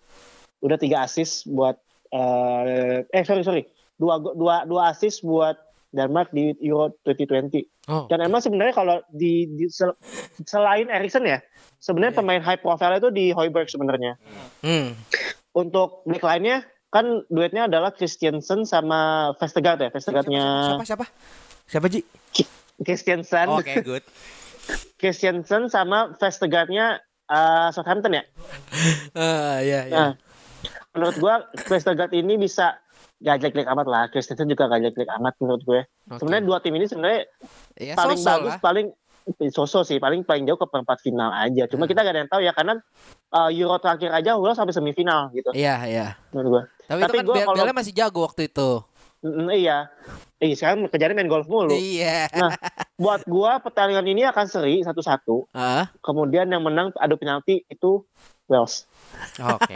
udah 0.63 0.79
tiga 0.79 0.97
assist 1.03 1.51
buat 1.51 1.75
uh, 2.15 3.03
eh 3.03 3.25
sorry 3.27 3.43
sorry 3.43 3.63
dua 3.99 4.23
dua 4.23 4.63
dua 4.63 4.95
assist 4.95 5.27
buat 5.27 5.59
Denmark 5.95 6.35
di 6.35 6.55
Euro 6.67 6.91
2020. 7.07 7.87
Oh. 7.87 8.11
Dan 8.11 8.27
emang 8.27 8.43
sebenarnya 8.43 8.75
kalau 8.75 8.97
di, 9.15 9.47
di 9.55 9.71
sel- 9.71 9.95
selain 10.43 10.91
Eriksen 10.91 11.23
ya, 11.23 11.39
sebenarnya 11.79 12.19
pemain 12.19 12.43
high 12.43 12.59
profile 12.59 12.99
itu 12.99 13.15
di 13.15 13.31
Højbjerg 13.31 13.71
sebenarnya. 13.71 14.19
Hmm. 14.67 14.99
Untuk 15.55 16.03
back 16.03 16.27
line-nya 16.27 16.67
kan 16.95 17.27
duetnya 17.27 17.67
adalah 17.67 17.91
Christiansen 17.91 18.63
sama 18.63 19.35
Vestergaard 19.43 19.83
ya, 19.83 19.91
Vestergaardnya 19.91 20.45
Siapa 20.79 20.87
siapa? 20.87 21.07
Siapa 21.67 21.87
Ji? 21.91 22.07
Christiansen. 22.87 23.51
Oke, 23.51 23.83
good. 23.83 24.05
Christiansen 25.03 25.67
sama 25.67 26.15
Vestergaardnya 26.15 27.03
uh, 27.27 27.75
Southampton 27.75 28.23
ya. 28.23 28.25
Ah, 29.19 29.59
ya, 29.59 29.91
ya. 29.91 29.95
Nah, 29.95 30.11
menurut 30.95 31.17
gua 31.19 31.35
Vestergaard 31.67 32.15
ini 32.15 32.39
bisa 32.39 32.79
gak 33.25 33.43
jelek-jelek 33.43 33.71
amat 33.75 33.87
lah. 33.91 34.03
Christiansen 34.15 34.47
juga 34.47 34.71
gak 34.71 34.87
jelek-jelek 34.87 35.11
amat 35.19 35.35
menurut 35.43 35.63
gue. 35.67 35.81
Oke. 36.13 36.19
Sebenarnya 36.23 36.45
dua 36.47 36.59
tim 36.63 36.75
ini 36.79 36.87
sebenarnya 36.87 37.27
Ya, 37.75 37.99
paling 37.99 38.23
bagus, 38.23 38.55
lah. 38.55 38.59
paling 38.63 38.87
sosok 39.47 39.83
sih, 39.83 39.97
paling 39.97 40.23
paling 40.23 40.45
jauh 40.45 40.57
ke 40.57 40.67
perempat 40.67 41.01
final 41.01 41.31
aja. 41.31 41.65
Cuma 41.65 41.85
kita 41.85 42.01
gak 42.01 42.13
ada 42.13 42.21
yang 42.21 42.31
tahu 42.31 42.41
ya 42.41 42.53
karena 42.53 42.77
uh, 43.31 43.49
Euro 43.49 43.77
terakhir 43.79 44.11
aja 44.11 44.37
Wales 44.37 44.55
sampai 44.55 44.71
semifinal 44.71 45.33
gitu 45.33 45.49
Iya, 45.51 45.77
iya. 45.85 46.07
menurut 46.31 46.49
gua. 46.51 46.63
Tapi, 46.85 47.01
Tapi 47.01 47.17
itu 47.19 47.33
kan 47.33 47.47
gua 47.47 47.57
kalau- 47.65 47.73
masih 47.75 47.93
jago 47.93 48.21
waktu 48.23 48.47
itu. 48.47 48.71
Mm, 49.21 49.49
iya. 49.57 49.89
Eh, 50.37 50.53
sekarang 50.53 50.85
kerjanya 50.87 51.17
main 51.17 51.33
golf 51.33 51.49
mulu. 51.49 51.73
Iya. 51.73 52.29
Nah, 52.31 52.53
buat 52.95 53.25
gua 53.25 53.57
pertandingan 53.59 54.05
ini 54.05 54.29
akan 54.29 54.45
seri 54.45 54.85
satu-satu. 54.85 55.49
Ah, 55.51 55.89
Kemudian 55.99 56.45
yang 56.45 56.61
menang 56.61 56.93
adu 56.95 57.17
penalti 57.17 57.65
itu 57.65 58.05
Wales. 58.45 58.85
Oke. 59.41 59.73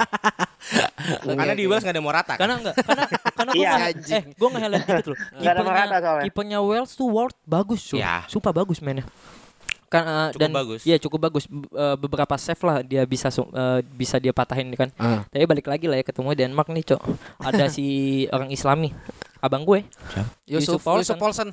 Karena 1.25 1.57
di 1.57 1.65
Wales 1.65 1.81
nggak 1.81 1.97
ada 1.97 2.05
Morata 2.05 2.33
kan? 2.35 2.45
Karena 2.45 2.55
enggak, 2.61 2.75
karena 2.77 3.05
karena 3.33 3.51
gue 3.51 3.65
Iya. 3.65 3.73
eh 4.13 4.23
gue 4.29 4.49
nge 4.51 4.61
highlight 4.61 4.85
dikit 4.85 5.07
loh. 5.07 5.19
Nggak 5.33 5.53
ada 5.55 5.63
Morata 5.65 5.97
soalnya. 5.97 6.25
kipernya 6.29 6.59
Wales 6.61 6.93
tuh 6.93 7.09
Ward 7.09 7.37
bagus 7.43 7.81
tuh. 7.87 7.97
Iya. 7.97 8.29
Sumpah 8.29 8.53
bagus 8.53 8.85
mainnya. 8.85 9.09
Kan 9.89 10.05
eh, 10.05 10.29
Cukup 10.37 10.41
dan 10.45 10.51
bagus. 10.53 10.81
Iya 10.85 10.97
cukup 11.01 11.21
bagus. 11.29 11.45
Eh, 11.49 11.97
beberapa 11.97 12.35
save 12.37 12.63
lah 12.65 12.77
dia 12.85 13.03
bisa 13.09 13.33
eh, 13.33 13.81
bisa 13.97 14.21
dia 14.21 14.37
patahin 14.37 14.69
kan. 14.77 14.93
ah. 15.01 15.25
Tapi 15.33 15.45
balik 15.49 15.67
lagi 15.67 15.89
lah 15.89 15.97
ya 15.97 16.05
ketemu 16.05 16.37
Denmark 16.37 16.69
nih, 16.69 16.85
Cok. 16.95 17.03
Ada 17.41 17.67
si 17.77 17.87
orang 18.29 18.53
Islami. 18.53 18.93
Abang 19.41 19.65
gue. 19.65 19.87
Yusuf 20.45 20.77
Yusuf 20.77 20.81
Paulsen. 20.85 21.17
Yusuf 21.17 21.19
Paulsen. 21.19 21.49